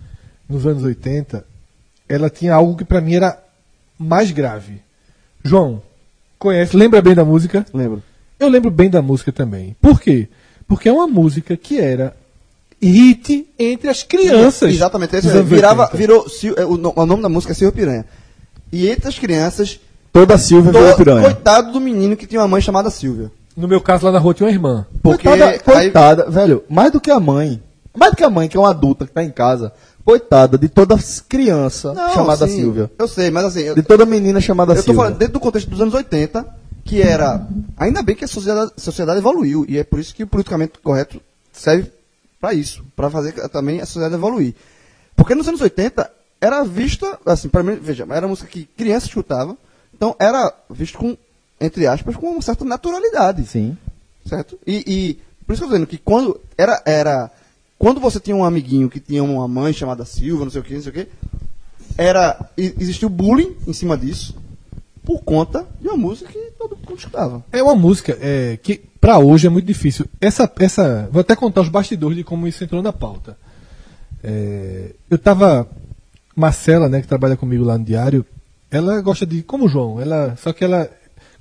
nos 0.47 0.65
anos 0.67 0.83
80, 0.83 1.45
ela 2.07 2.29
tinha 2.29 2.53
algo 2.53 2.75
que 2.75 2.85
pra 2.85 3.01
mim 3.01 3.15
era 3.15 3.37
mais 3.97 4.31
grave. 4.31 4.81
João, 5.43 5.81
conhece, 6.39 6.75
lembra 6.75 7.01
bem 7.01 7.15
da 7.15 7.25
música? 7.25 7.65
Lembro. 7.73 8.01
Eu 8.39 8.49
lembro 8.49 8.69
bem 8.71 8.89
da 8.89 9.01
música 9.01 9.31
também. 9.31 9.75
Por 9.81 9.99
quê? 9.99 10.27
Porque 10.67 10.89
é 10.89 10.91
uma 10.93 11.07
música 11.07 11.55
que 11.55 11.79
era 11.79 12.15
hit 12.81 13.47
entre 13.57 13.89
as 13.89 14.03
crianças. 14.03 14.73
Exatamente. 14.73 15.15
Esse 15.15 15.29
aí, 15.29 15.37
anos 15.37 15.49
virava, 15.49 15.83
80. 15.83 15.97
virou, 15.97 16.25
é, 16.57 16.65
o, 16.65 16.77
no- 16.77 16.93
o 16.95 17.05
nome 17.05 17.21
da 17.23 17.29
música 17.29 17.53
é 17.53 17.55
Silvio 17.55 17.75
Piranha. 17.75 18.05
E 18.71 18.87
entre 18.89 19.07
as 19.07 19.17
crianças, 19.19 19.79
Toda 20.11 20.37
Silvia 20.37 20.71
virou 20.71 20.95
piranha. 20.95 21.21
coitado 21.23 21.71
do 21.71 21.79
menino 21.79 22.15
que 22.17 22.27
tinha 22.27 22.41
uma 22.41 22.47
mãe 22.47 22.61
chamada 22.61 22.89
Silvia. 22.89 23.31
No 23.55 23.67
meu 23.67 23.79
caso, 23.81 24.05
lá 24.05 24.11
na 24.11 24.19
rua 24.19 24.33
tinha 24.33 24.47
uma 24.47 24.51
irmã. 24.53 24.85
Porque 25.01 25.27
Coitada, 25.27 25.51
aí- 25.51 25.59
coitada, 25.59 26.29
velho, 26.29 26.63
mais 26.69 26.91
do 26.91 26.99
que 26.99 27.11
a 27.11 27.19
mãe, 27.19 27.61
mais 27.95 28.11
do 28.11 28.17
que 28.17 28.23
a 28.23 28.29
mãe, 28.29 28.47
que 28.49 28.57
é 28.57 28.59
uma 28.59 28.69
adulta 28.71 29.05
que 29.05 29.11
tá 29.11 29.23
em 29.23 29.29
casa, 29.31 29.71
coitada 30.05 30.57
de 30.57 30.67
toda 30.67 30.95
criança 31.29 31.93
Não, 31.93 32.13
chamada 32.13 32.47
sim, 32.47 32.57
Silvia. 32.57 32.91
Eu 32.97 33.07
sei, 33.07 33.31
mas 33.31 33.45
assim, 33.45 33.61
eu, 33.61 33.75
De 33.75 33.83
toda 33.83 34.05
menina 34.05 34.41
chamada 34.41 34.73
eu 34.73 34.77
tô 34.77 34.83
Silvia. 34.83 35.01
falando 35.01 35.17
dentro 35.17 35.33
do 35.33 35.39
contexto 35.39 35.69
dos 35.69 35.81
anos 35.81 35.93
80, 35.93 36.45
que 36.83 37.01
era. 37.01 37.47
Ainda 37.77 38.01
bem 38.01 38.15
que 38.15 38.25
a 38.25 38.27
sociedade, 38.27 38.71
a 38.75 38.81
sociedade 38.81 39.19
evoluiu, 39.19 39.65
e 39.67 39.77
é 39.77 39.83
por 39.83 39.99
isso 39.99 40.13
que 40.13 40.23
o 40.23 40.27
politicamente 40.27 40.73
correto 40.79 41.21
serve 41.51 41.91
para 42.39 42.53
isso, 42.53 42.83
para 42.95 43.09
fazer 43.09 43.33
também 43.49 43.79
a 43.79 43.85
sociedade 43.85 44.15
evoluir. 44.15 44.53
Porque 45.15 45.35
nos 45.35 45.47
anos 45.47 45.61
80 45.61 46.09
era 46.41 46.63
vista, 46.63 47.17
assim, 47.25 47.47
para 47.47 47.63
mim, 47.63 47.77
veja, 47.81 48.05
era 48.09 48.27
música 48.27 48.49
que 48.49 48.65
criança 48.65 49.05
escutava, 49.05 49.55
então 49.93 50.13
era 50.19 50.53
visto 50.69 50.97
com, 50.97 51.15
entre 51.61 51.87
aspas, 51.87 52.17
com 52.17 52.31
uma 52.31 52.41
certa 52.41 52.65
naturalidade. 52.65 53.45
Sim. 53.45 53.77
Certo? 54.27 54.59
E, 54.67 54.83
e 54.85 55.19
por 55.45 55.53
isso 55.53 55.61
que 55.61 55.65
eu 55.65 55.69
tô 55.69 55.73
dizendo 55.73 55.87
que 55.87 55.97
quando 55.97 56.39
era, 56.57 56.81
era. 56.85 57.31
Quando 57.83 57.99
você 57.99 58.17
tinha 58.17 58.33
um 58.33 58.45
amiguinho 58.45 58.89
que 58.89 58.97
tinha 59.01 59.21
uma 59.21 59.45
mãe 59.45 59.73
chamada 59.73 60.05
Silva, 60.05 60.45
não 60.45 60.51
sei 60.51 60.61
o 60.61 60.63
que, 60.63 60.73
não 60.73 60.81
sei 60.81 60.89
o 60.89 60.93
que, 60.93 61.07
era. 61.97 62.39
e- 62.57 62.73
Existia 62.79 63.05
o 63.05 63.11
bullying 63.11 63.57
em 63.67 63.73
cima 63.73 63.97
disso, 63.97 64.33
por 65.03 65.21
conta 65.21 65.67
de 65.81 65.89
uma 65.89 65.97
música 65.97 66.31
que 66.31 66.39
todo 66.57 66.77
mundo 66.77 66.97
escutava. 66.97 67.43
É 67.51 67.61
uma 67.61 67.75
música 67.75 68.17
é, 68.21 68.57
que 68.63 68.79
pra 69.01 69.19
hoje 69.19 69.47
é 69.47 69.49
muito 69.49 69.65
difícil. 69.65 70.05
Essa, 70.21 70.49
essa, 70.59 71.09
vou 71.11 71.19
até 71.19 71.35
contar 71.35 71.59
os 71.59 71.67
bastidores 71.67 72.15
de 72.15 72.23
como 72.23 72.47
isso 72.47 72.63
entrou 72.63 72.81
na 72.81 72.93
pauta. 72.93 73.37
É, 74.23 74.91
eu 75.09 75.17
tava 75.17 75.67
Marcela, 76.33 76.87
né, 76.87 77.01
que 77.01 77.07
trabalha 77.07 77.35
comigo 77.35 77.65
lá 77.65 77.77
no 77.77 77.83
diário. 77.83 78.25
Ela 78.71 79.01
gosta 79.01 79.25
de 79.25 79.43
como 79.43 79.65
o 79.65 79.67
João. 79.67 79.99
Ela, 79.99 80.37
só 80.41 80.53
que 80.53 80.63
ela, 80.63 80.89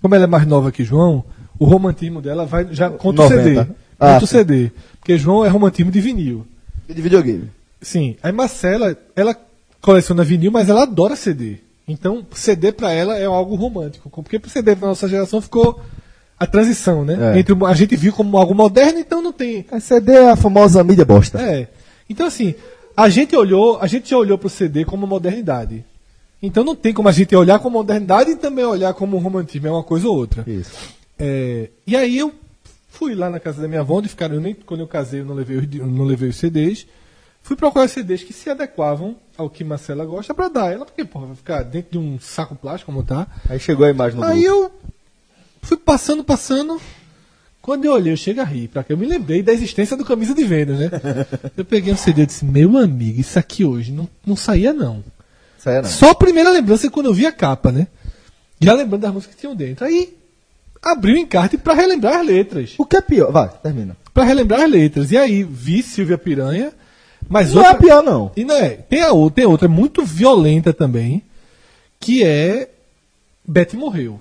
como 0.01 0.13
ela 0.17 0.25
é 0.25 0.27
mais 0.27 0.45
nova 0.45 0.73
que 0.73 0.83
João, 0.83 1.25
o 1.57 1.65
romantismo 1.67 2.21
dela 2.21 2.45
vai 2.45 2.67
já 2.73 2.91
contra 2.91 3.25
90. 3.31 3.41
o 3.41 3.55
CD. 3.65 3.73
Ah, 4.03 4.13
Contra 4.13 4.25
o 4.25 4.27
sim. 4.27 4.39
CD. 4.39 4.71
Porque 4.99 5.17
João 5.17 5.45
é 5.45 5.49
romantismo 5.49 5.91
de 5.91 6.01
vinil. 6.01 6.47
E 6.89 6.95
de 6.95 7.01
videogame. 7.01 7.51
Sim. 7.81 8.17
Aí 8.23 8.33
Marcela, 8.33 8.97
ela 9.15 9.37
coleciona 9.81 10.25
vinil, 10.25 10.51
mas 10.51 10.69
ela 10.69 10.83
adora 10.83 11.17
CD. 11.17 11.59
Então, 11.87 12.25
CD 12.33 12.73
pra 12.73 12.93
ela 12.93 13.17
é 13.17 13.25
algo 13.25 13.55
romântico. 13.55 14.11
Porque 14.11 14.39
pro 14.39 14.51
CD 14.51 14.75
da 14.75 14.87
nossa 14.87 15.09
geração 15.09 15.41
ficou 15.41 15.81
a 16.39 16.47
transição, 16.47 17.05
né? 17.05 17.35
É. 17.35 17.39
Entre, 17.39 17.55
a 17.65 17.75
gente 17.75 17.97
viu 17.97 18.13
como 18.13 18.37
algo 18.37 18.55
moderno, 18.55 18.99
então 18.99 19.23
não 19.23 19.33
tem. 19.33 19.65
A 19.71 19.81
CD 19.81 20.13
é 20.13 20.31
a 20.31 20.37
famosa 20.37 20.83
mídia 20.83 21.05
bosta. 21.05 21.41
É. 21.41 21.69
Então, 22.09 22.27
assim, 22.27 22.55
a 22.97 23.09
gente 23.09 23.35
olhou, 23.37 23.79
a 23.81 23.87
gente 23.87 24.11
já 24.11 24.17
olhou 24.17 24.37
pro 24.37 24.49
CD 24.49 24.85
como 24.85 25.07
modernidade. 25.07 25.85
Então 26.43 26.65
não 26.65 26.75
tem 26.75 26.93
como 26.93 27.09
a 27.09 27.13
gente 27.13 27.35
olhar 27.37 27.61
como 27.61 27.79
modernidade 27.79 28.33
e 28.33 28.37
também 28.37 28.65
olhar 28.65 28.93
como 28.95 29.17
romantismo, 29.19 29.69
é 29.69 29.71
uma 29.71 29.85
coisa 29.85 30.09
ou 30.09 30.17
outra. 30.17 30.43
Isso. 30.47 30.73
É, 31.17 31.69
e 31.87 31.95
aí 31.95 32.19
eu 32.19 32.33
fui 33.03 33.17
lá 33.17 33.29
na 33.29 33.41
casa 33.41 33.61
da 33.61 33.67
minha 33.67 33.81
avó, 33.81 33.99
onde 33.99 34.09
ficaram, 34.09 34.37
eu 34.37 34.41
nem, 34.41 34.55
quando 34.55 34.81
eu 34.81 34.87
casei 34.87 35.21
eu 35.21 35.25
não 35.25 35.35
levei, 35.35 35.57
os, 35.57 35.67
não 35.69 36.05
levei 36.05 36.29
os 36.29 36.37
CDs. 36.37 36.87
Fui 37.43 37.57
procurar 37.57 37.87
os 37.87 37.91
CDs 37.91 38.23
que 38.23 38.33
se 38.33 38.49
adequavam 38.49 39.17
ao 39.37 39.51
que 39.51 39.65
Marcela 39.65 40.05
gosta 40.05 40.33
pra 40.33 40.49
dar 40.49 40.73
ela, 40.73 40.85
porque 40.85 41.05
porra, 41.05 41.27
vai 41.27 41.35
ficar 41.35 41.63
dentro 41.65 41.91
de 41.91 41.99
um 41.99 42.21
saco 42.21 42.55
plástico 42.55 42.93
como 42.93 43.03
tá. 43.05 43.27
Aí 43.49 43.59
chegou 43.59 43.85
a 43.85 43.91
imagem 43.91 44.21
no 44.21 44.25
Aí 44.25 44.45
grupo. 44.45 44.57
eu 44.57 44.73
fui 45.63 45.77
passando, 45.77 46.23
passando. 46.23 46.81
Quando 47.61 47.85
eu 47.85 47.93
olhei, 47.93 48.13
eu 48.13 48.17
chego 48.17 48.41
a 48.41 48.45
rir, 48.45 48.69
pra 48.69 48.85
que 48.85 48.93
eu 48.93 48.97
me 48.97 49.07
lembrei 49.07 49.43
da 49.43 49.53
existência 49.53 49.97
do 49.97 50.05
camisa 50.05 50.33
de 50.33 50.45
vendas, 50.45 50.79
né? 50.79 50.91
eu 51.57 51.65
peguei 51.65 51.93
um 51.93 51.97
CD 51.97 52.23
e 52.23 52.27
disse, 52.27 52.45
meu 52.45 52.79
amigo, 52.79 53.21
isso 53.21 53.37
aqui 53.37 53.65
hoje 53.65 53.91
não, 53.91 54.09
não 54.25 54.37
saía 54.37 54.73
não. 54.73 55.03
Aí 55.67 55.83
não. 55.83 55.89
Só 55.89 56.11
a 56.11 56.15
primeira 56.15 56.51
lembrança 56.51 56.87
é 56.87 56.91
quando 56.91 57.07
eu 57.07 57.15
vi 57.15 57.27
a 57.27 57.33
capa, 57.33 57.73
né? 57.73 57.89
Já 58.61 58.75
lembrando 58.75 59.03
das 59.03 59.13
músicas 59.13 59.35
que 59.35 59.41
tinham 59.41 59.57
dentro. 59.57 59.85
Aí 59.85 60.22
abri 60.83 61.13
o 61.15 61.19
encarte 61.19 61.57
pra 61.57 61.75
relembrar 61.75 62.21
as 62.21 62.27
letras. 62.27 62.75
O 62.79 62.85
que 62.85 62.97
é 62.97 63.01
pior? 63.01 63.31
Vai, 63.31 63.49
termina. 63.63 63.97
Pra 64.13 64.25
relembrar 64.25 64.63
as 64.63 64.71
letras. 64.71 65.11
E 65.13 65.17
aí 65.17 65.43
vi 65.45 65.83
Silvia 65.83 66.19
Piranha, 66.19 66.73
mas 67.29 67.53
Não 67.55 67.63
é 67.63 67.69
outra... 67.71 67.83
pior, 67.83 68.03
não. 68.03 68.33
E 68.37 68.45
não 68.45 68.57
é. 68.57 68.71
Tem 68.71 69.01
a 69.03 69.13
outra, 69.13 69.37
tem 69.37 69.47
outra 69.47 69.69
muito 69.69 70.05
violenta 70.05 70.73
também, 70.73 71.23
que 72.01 72.23
é 72.25 72.69
Betty 73.47 73.77
morreu, 73.77 74.21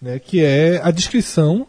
né? 0.00 0.18
Que 0.18 0.44
é 0.44 0.80
a 0.82 0.90
descrição 0.90 1.66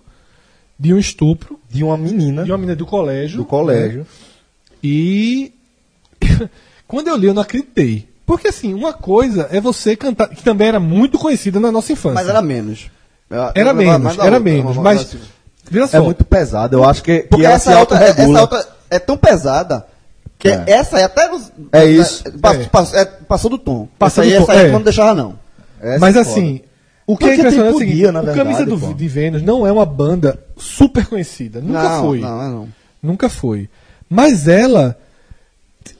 de 0.78 0.94
um 0.94 0.98
estupro 0.98 1.60
De 1.70 1.84
uma 1.84 1.96
menina 1.98 2.44
de 2.44 2.52
uma 2.52 2.58
menina 2.58 2.76
do 2.76 2.86
colégio. 2.86 3.38
do 3.38 3.46
colégio. 3.46 4.00
né? 4.02 4.06
E 4.84 5.54
quando 6.88 7.08
eu 7.08 7.16
li, 7.16 7.28
eu 7.28 7.34
não 7.34 7.42
acreditei. 7.42 8.08
Porque 8.26 8.48
assim, 8.50 8.74
uma 8.74 8.94
coisa 8.94 9.48
é 9.52 9.60
você 9.60 9.96
cantar, 9.96 10.30
que 10.30 10.44
também 10.44 10.68
era 10.68 10.80
muito 10.80 11.18
conhecida 11.18 11.60
na 11.60 11.72
nossa 11.72 11.92
infância. 11.94 12.16
Mas 12.16 12.28
era 12.30 12.42
menos. 12.42 12.90
Eu 13.34 13.52
Era 13.56 13.74
menos, 13.74 14.18
era 14.20 14.40
menos. 14.40 14.78
Mas, 14.78 15.16
veja 15.70 15.88
só, 15.88 15.98
É 15.98 16.02
muito 16.02 16.24
pesado. 16.24 16.78
Eu 16.78 16.84
acho 16.84 17.02
que, 17.02 17.22
que 17.22 17.28
Porque 17.28 17.46
ela 17.46 17.56
essa 17.56 17.80
outra, 17.80 17.98
essa 17.98 18.42
outra 18.42 18.68
é 18.90 19.00
tão 19.00 19.18
pesada 19.18 19.86
que 20.38 20.50
É. 20.50 20.64
essa 20.68 20.98
aí 20.98 21.04
até. 21.04 21.30
É 21.72 21.86
isso. 21.86 22.24
Passou, 22.40 22.62
É. 22.62 22.66
passou, 22.66 23.00
é, 23.00 23.06
passou 23.06 23.50
do 23.50 23.58
tom. 23.58 23.88
Passou 23.98 24.24
essa 24.24 24.34
aí, 24.34 24.40
do 24.40 24.46
tom, 24.46 24.52
essa 24.52 24.62
aí 24.62 24.68
é. 24.68 24.72
não 24.72 24.82
deixava, 24.82 25.14
não. 25.16 25.40
Essa 25.82 26.00
mas 26.00 26.16
é 26.16 26.20
assim, 26.20 26.62
o 27.06 27.18
que 27.18 27.26
é 27.26 27.28
Porque 27.28 27.42
impressionante 27.42 27.74
é 27.74 27.76
o 27.76 27.80
seguinte, 27.80 28.08
o 28.08 28.36
Camisa 28.36 28.66
do, 28.66 28.80
pô. 28.80 28.94
de 28.94 29.08
Vênus 29.08 29.42
não 29.42 29.68
é 29.68 29.72
uma 29.72 29.86
banda 29.86 30.40
super 30.56 31.06
conhecida. 31.06 31.60
Nunca 31.60 31.84
não, 31.84 32.02
foi. 32.04 32.20
Não, 32.20 32.42
é 32.42 32.48
não. 32.48 32.70
Nunca 33.02 33.30
foi. 33.30 33.70
Mas 34.10 34.48
ela. 34.48 34.98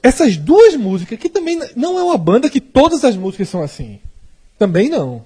Essas 0.02 0.36
duas 0.36 0.74
músicas, 0.76 1.18
que 1.18 1.28
também 1.28 1.60
não 1.76 1.98
é 1.98 2.02
uma 2.02 2.16
banda 2.16 2.48
que 2.48 2.60
todas 2.60 3.04
as 3.04 3.16
músicas 3.16 3.48
são 3.48 3.62
assim. 3.62 3.98
Também 4.58 4.88
não. 4.88 5.22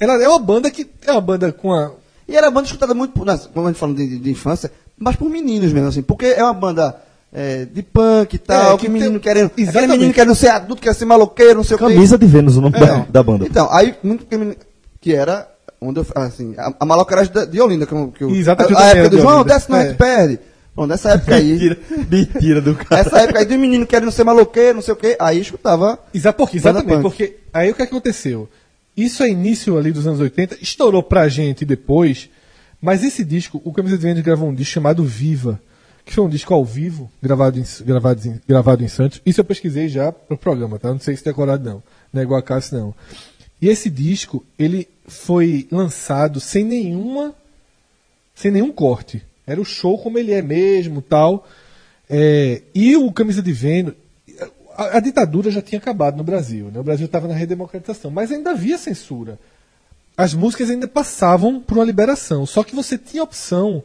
Ela 0.00 0.22
é 0.22 0.28
uma 0.28 0.38
banda 0.38 0.70
que. 0.70 0.86
É 1.06 1.12
uma 1.12 1.20
banda 1.20 1.52
com 1.52 1.72
a. 1.72 1.90
E 2.28 2.36
era 2.36 2.50
banda 2.50 2.66
escutada 2.66 2.92
muito, 2.94 3.12
como 3.54 3.66
a 3.66 3.70
gente 3.70 3.78
fala 3.78 3.94
de, 3.94 4.18
de- 4.18 4.30
infância, 4.30 4.70
mas 4.98 5.14
por 5.16 5.28
meninos 5.30 5.72
mesmo, 5.72 5.88
assim. 5.88 6.02
Porque 6.02 6.26
é 6.26 6.42
uma 6.42 6.52
banda 6.52 6.96
é, 7.32 7.64
de 7.64 7.82
punk 7.82 8.34
e 8.34 8.38
tal, 8.38 8.74
É, 8.74 8.76
que, 8.78 8.86
que 8.86 8.88
menino 8.90 9.12
tem- 9.12 9.20
querendo. 9.20 9.46
Aquele 9.46 9.68
Exatamente. 9.68 9.92
menino 9.98 10.12
querendo 10.14 10.34
ser 10.34 10.48
adulto, 10.48 10.82
quer 10.82 10.94
ser 10.94 11.04
maloqueiro, 11.04 11.54
não 11.56 11.64
sei 11.64 11.76
o 11.76 11.78
Camisa 11.78 12.18
de 12.18 12.26
Vênus, 12.26 12.56
o 12.56 12.60
nome 12.60 12.74
quê. 12.74 12.84
da, 12.84 13.06
da 13.08 13.22
banda. 13.22 13.46
Então, 13.46 13.68
aí, 13.72 13.94
muito 14.02 14.26
que, 14.26 14.58
que 15.00 15.14
era. 15.14 15.48
Onde 15.80 16.00
eu, 16.00 16.06
assim, 16.16 16.54
a, 16.58 16.72
a 16.80 16.86
maloqueiragem 16.86 17.32
da- 17.32 17.44
de 17.44 17.60
Olinda, 17.60 17.86
que, 17.86 17.92
eu- 17.92 18.08
que 18.08 18.24
eu- 18.24 18.30
Exato, 18.30 18.66
que 18.66 18.72
eu 18.72 18.78
a, 18.78 18.80
a 18.82 18.86
época 18.88 19.10
do 19.10 19.16
de 19.16 19.22
João, 19.22 19.44
desce 19.44 19.70
não, 19.70 19.78
a 19.78 19.82
É. 19.82 19.88
gente 19.88 19.96
perde. 19.98 20.40
Bom, 20.74 20.86
nessa 20.86 21.10
época 21.12 21.34
aí. 21.36 21.52
Mentira, 21.52 21.78
mentira 22.10 22.60
do 22.60 22.74
cara. 22.74 23.00
Essa 23.02 23.18
época 23.20 23.38
aí 23.38 23.44
do 23.44 23.58
menino 23.58 23.86
querendo 23.86 24.10
ser 24.10 24.24
maloqueiro, 24.24 24.74
não 24.74 24.82
sei 24.82 24.92
o 24.94 24.96
quê, 24.96 25.16
aí 25.18 25.40
escutava. 25.40 25.98
Exa 26.12 26.32
por 26.32 26.50
quê? 26.50 26.58
Banda 26.60 26.80
Exatamente, 26.80 27.02
porque 27.02 27.36
aí 27.52 27.70
o 27.70 27.74
que 27.74 27.82
aconteceu? 27.82 28.48
Isso 28.96 29.22
é 29.22 29.28
início 29.28 29.76
ali 29.76 29.92
dos 29.92 30.06
anos 30.06 30.20
80, 30.20 30.58
estourou 30.62 31.02
pra 31.02 31.28
gente 31.28 31.64
depois, 31.64 32.30
mas 32.80 33.04
esse 33.04 33.24
disco, 33.24 33.60
o 33.64 33.72
Camisa 33.72 33.96
de 33.96 34.02
Vênus 34.02 34.22
gravou 34.22 34.48
um 34.48 34.54
disco 34.54 34.72
chamado 34.72 35.04
Viva, 35.04 35.60
que 36.04 36.12
foi 36.12 36.24
um 36.24 36.28
disco 36.28 36.54
ao 36.54 36.64
vivo, 36.64 37.10
gravado 37.20 37.58
em, 37.58 37.64
gravado 37.84 38.28
em, 38.28 38.40
gravado 38.48 38.84
em 38.84 38.88
Santos. 38.88 39.20
Isso 39.26 39.40
eu 39.40 39.44
pesquisei 39.44 39.88
já 39.88 40.12
pro 40.12 40.38
programa, 40.38 40.78
tá? 40.78 40.90
Não 40.90 41.00
sei 41.00 41.16
se 41.16 41.24
decorado 41.24 41.68
não, 41.68 41.82
não 42.12 42.20
é 42.20 42.24
igual 42.24 42.38
a 42.38 42.42
Cássio 42.42 42.78
não. 42.78 42.94
E 43.60 43.68
esse 43.68 43.90
disco, 43.90 44.44
ele 44.58 44.88
foi 45.06 45.66
lançado 45.70 46.38
sem 46.38 46.64
nenhuma 46.64 47.34
sem 48.36 48.50
nenhum 48.50 48.70
corte. 48.70 49.22
Era 49.46 49.60
o 49.60 49.64
show 49.64 49.98
como 49.98 50.18
ele 50.18 50.32
é 50.32 50.42
mesmo, 50.42 51.02
tal. 51.02 51.48
É, 52.08 52.62
e 52.74 52.94
o 52.94 53.10
Camisa 53.10 53.42
de 53.42 53.52
Vênus, 53.52 53.94
a, 54.76 54.96
a 54.96 55.00
ditadura 55.00 55.50
já 55.50 55.62
tinha 55.62 55.78
acabado 55.78 56.16
no 56.16 56.24
Brasil, 56.24 56.70
né? 56.72 56.80
O 56.80 56.84
Brasil 56.84 57.06
estava 57.06 57.26
na 57.26 57.34
redemocratização, 57.34 58.10
mas 58.10 58.30
ainda 58.30 58.50
havia 58.50 58.78
censura. 58.78 59.38
As 60.16 60.34
músicas 60.34 60.70
ainda 60.70 60.88
passavam 60.88 61.60
por 61.60 61.78
uma 61.78 61.84
liberação, 61.84 62.46
só 62.46 62.62
que 62.62 62.74
você 62.74 62.96
tinha 62.96 63.22
a 63.22 63.24
opção 63.24 63.82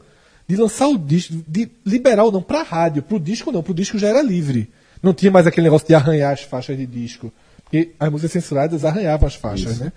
de 0.47 0.55
lançar 0.55 0.87
o 0.87 0.97
disco, 0.97 1.43
de 1.47 1.69
liberar 1.85 2.25
ou 2.25 2.31
não 2.31 2.41
para 2.41 2.63
rádio, 2.63 3.03
para 3.03 3.15
o 3.15 3.19
disco 3.19 3.51
não, 3.51 3.63
para 3.63 3.71
o 3.71 3.75
disco 3.75 3.97
já 3.97 4.09
era 4.09 4.21
livre. 4.21 4.69
Não 5.01 5.13
tinha 5.13 5.31
mais 5.31 5.47
aquele 5.47 5.65
negócio 5.65 5.87
de 5.87 5.95
arranhar 5.95 6.33
as 6.33 6.41
faixas 6.41 6.77
de 6.77 6.85
disco, 6.85 7.31
porque 7.63 7.91
as 7.99 8.09
músicas 8.09 8.31
censuradas 8.31 8.85
arranhavam 8.85 9.27
as 9.27 9.35
faixas, 9.35 9.79
né? 9.79 9.91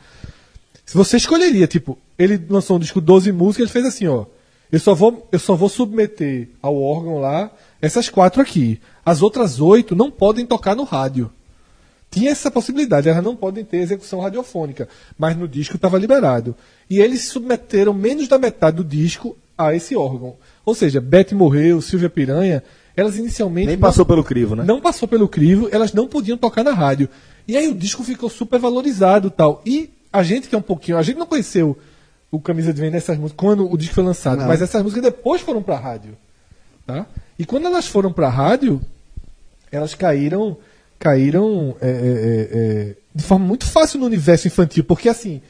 Se 0.87 0.97
você 0.97 1.17
escolheria, 1.17 1.67
tipo, 1.67 1.99
ele 2.19 2.41
lançou 2.49 2.77
um 2.77 2.81
disco 2.81 3.01
12 3.01 3.33
músicas, 3.33 3.65
ele 3.65 3.73
fez 3.73 3.87
assim, 3.87 4.07
ó. 4.07 4.27
Eu 4.71 4.81
só 4.81 4.95
vou, 4.95 5.29
eu 5.31 5.39
só 5.39 5.55
vou 5.55 5.69
submeter 5.69 6.49
ao 6.61 6.81
órgão 6.81 7.19
lá 7.19 7.51
essas 7.85 8.09
quatro 8.09 8.41
aqui. 8.41 8.81
As 9.05 9.23
outras 9.23 9.61
oito 9.61 9.95
não 9.95 10.11
podem 10.11 10.47
tocar 10.47 10.75
no 10.75 10.85
rádio. 10.85 11.31
Tinha 12.11 12.31
essa 12.31 12.51
possibilidade, 12.51 13.09
elas 13.09 13.25
não 13.25 13.35
podem 13.35 13.65
ter 13.65 13.79
execução 13.79 14.21
radiofônica, 14.21 14.89
mas 15.19 15.37
no 15.37 15.49
disco 15.49 15.75
estava 15.77 15.99
liberado. 15.99 16.55
E 16.89 17.01
eles 17.01 17.25
submeteram 17.25 17.93
menos 17.93 18.29
da 18.29 18.39
metade 18.39 18.77
do 18.77 18.85
disco 18.85 19.37
a 19.59 19.75
esse 19.75 19.97
órgão. 19.97 20.37
Ou 20.65 20.75
seja, 20.75 21.01
Beth 21.01 21.33
morreu, 21.33 21.81
Silvia 21.81 22.09
Piranha, 22.09 22.63
elas 22.97 23.17
inicialmente 23.17 23.67
Nem 23.67 23.77
não- 23.77 23.81
passou 23.89 24.07
pelo 24.07 24.23
crivo, 24.23 24.55
né? 24.55 24.63
não 24.65 24.81
passou 24.81 25.09
pelo 25.09 25.29
crivo, 25.29 25.69
elas 25.73 25.93
não 25.93 26.07
podiam 26.07 26.39
tocar 26.39 26.63
na 26.63 26.73
rádio. 26.73 27.09
E 27.49 27.57
aí 27.57 27.67
o 27.69 27.75
disco 27.75 28.05
ficou 28.05 28.31
super 28.31 28.61
valorizado 28.61 29.29
tal. 29.31 29.61
E 29.67 29.91
a 30.13 30.23
gente 30.23 30.49
que 30.49 30.55
é 30.55 30.59
um 30.59 30.63
pouquinho. 30.63 30.97
A 30.97 31.03
gente 31.03 31.19
não 31.19 31.27
conheceu 31.27 31.77
o 32.31 32.41
Camisa 32.41 32.73
de 32.73 32.81
Venda 32.81 32.97
essas 32.97 33.19
músicas 33.19 33.37
quando 33.45 33.71
o 33.71 33.77
disco 33.77 33.95
foi 33.97 34.05
lançado, 34.05 34.39
Não. 34.41 34.47
mas 34.47 34.63
essas 34.63 34.83
músicas 34.83 35.03
depois 35.03 35.41
foram 35.41 35.61
pra 35.63 35.77
rádio. 35.77 36.17
Tá? 36.87 37.07
E 37.39 37.45
quando 37.45 37.67
elas 37.67 37.87
foram 37.87 38.13
pra 38.13 38.29
rádio, 38.29 38.81
elas 39.71 39.95
caíram. 39.95 40.57
Caíram 40.99 41.77
é, 41.81 41.89
é, 41.89 41.91
é, 41.91 42.59
é, 42.91 42.95
de 43.15 43.23
forma 43.25 43.45
muito 43.45 43.67
fácil 43.67 43.99
no 43.99 44.07
universo 44.07 44.47
infantil, 44.47 44.85
porque 44.85 45.09
assim. 45.09 45.43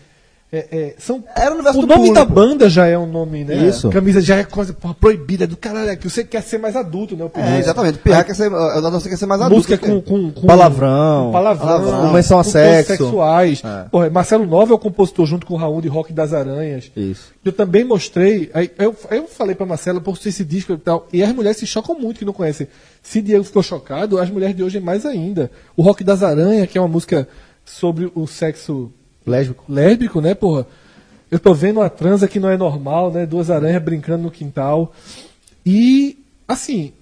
É, 0.55 0.67
é, 0.71 0.95
são, 0.99 1.25
Era 1.37 1.51
o 1.51 1.55
universo 1.55 1.79
o 1.79 1.83
nome 1.83 1.95
público. 1.95 2.15
da 2.15 2.25
banda 2.25 2.69
já 2.71 2.87
é 2.87 2.97
um 2.97 3.07
nome, 3.07 3.45
né? 3.45 3.57
Isso. 3.69 3.91
Camisa 3.91 4.21
já 4.21 4.37
é 4.37 4.45
coisa 4.45 4.73
porra, 4.73 4.95
proibida 4.95 5.47
do 5.47 5.57
caralho, 5.57 5.91
é 5.91 5.97
que 5.97 6.09
você 6.09 6.23
quer 6.23 6.43
ser 6.43 6.59
mais 6.59 6.77
adulto, 6.77 7.17
né? 7.17 7.25
o 7.25 7.31
É, 7.41 7.59
exatamente. 7.59 7.99
Pirra 7.99 8.23
quer 8.23 8.35
ser, 8.35 8.51
não 8.51 9.01
sei 9.01 9.11
quer 9.11 9.17
ser 9.17 9.27
mais 9.27 9.41
adulto. 9.41 9.57
música 9.57 9.79
com, 9.79 10.01
com, 10.01 10.31
com 10.31 10.47
Palavrão. 10.47 11.27
com 11.27 11.33
palavrão, 11.33 11.67
Palavrão. 11.67 12.13
Menção 12.13 12.39
a 12.39 12.45
sexo. 12.45 12.93
sexuais. 12.97 13.63
É. 13.65 13.89
Porra, 13.91 14.09
Marcelo 14.11 14.47
Nova 14.47 14.73
é 14.73 14.75
o 14.77 14.79
compositor 14.79 15.27
junto 15.27 15.47
com 15.47 15.55
o 15.55 15.57
Raul 15.57 15.81
de 15.81 15.89
Rock 15.89 16.13
das 16.13 16.33
Aranhas. 16.33 16.91
Isso. 16.97 17.33
Eu 17.45 17.53
também 17.53 17.85
mostrei, 17.85 18.51
aí 18.55 18.71
eu, 18.79 18.95
eu 19.11 19.25
falei 19.27 19.55
pra 19.55 19.67
Marcela, 19.67 20.01
por 20.01 20.17
esse 20.25 20.45
disco 20.45 20.73
e 20.73 20.79
tal, 20.79 21.09
e 21.13 21.23
as 21.23 21.33
mulheres 21.33 21.57
se 21.59 21.67
chocam 21.67 21.99
muito 21.99 22.19
que 22.19 22.25
não 22.25 22.33
conhecem. 22.33 22.67
Se 23.03 23.21
Diego 23.21 23.45
ficou 23.45 23.63
chocado, 23.63 24.19
as 24.19 24.31
mulheres 24.31 24.57
de 24.57 24.63
hoje 24.63 24.81
mais 24.81 25.05
ainda. 25.05 25.51
O 25.77 25.83
Rock 25.83 26.03
das 26.05 26.23
Aranhas, 26.23 26.69
que 26.69 26.79
é 26.79 26.81
uma 26.81 26.89
música 26.89 27.29
sobre 27.65 28.11
o 28.15 28.27
sexo 28.27 28.93
Lésbico. 29.27 29.65
lésbico, 29.69 30.21
né, 30.21 30.35
porra? 30.35 30.67
Eu 31.31 31.39
tô 31.39 31.53
vendo 31.55 31.81
uma 31.81 31.91
transa 31.91 32.29
que 32.29 32.39
não 32.39 32.49
é 32.51 32.57
normal, 32.57 33.11
né? 33.11 33.27
Duas 33.27 33.51
aranhas 33.51 33.83
brincando 33.83 34.23
no 34.25 34.31
quintal. 34.31 34.93
E, 35.67 36.19
assim, 36.47 36.93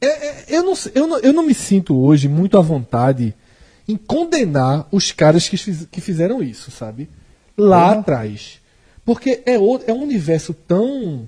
é- 0.00 0.06
é- 0.28 0.44
eu, 0.48 0.62
não, 0.62 0.74
eu, 0.94 1.06
não, 1.06 1.18
eu 1.20 1.32
não 1.32 1.42
me 1.44 1.54
sinto 1.54 1.98
hoje 1.98 2.28
muito 2.28 2.58
à 2.58 2.60
vontade 2.62 3.34
em 3.88 3.96
condenar 3.96 4.86
os 4.92 5.10
caras 5.10 5.48
que, 5.48 5.56
fiz- 5.56 5.86
que 5.90 6.00
fizeram 6.00 6.42
isso, 6.42 6.70
sabe? 6.70 7.08
Lá 7.56 7.92
atrás. 7.92 8.58
Porque 9.04 9.42
é, 9.46 9.58
o- 9.58 9.80
é 9.86 9.92
um 9.92 10.02
universo 10.02 10.52
tão. 10.54 11.26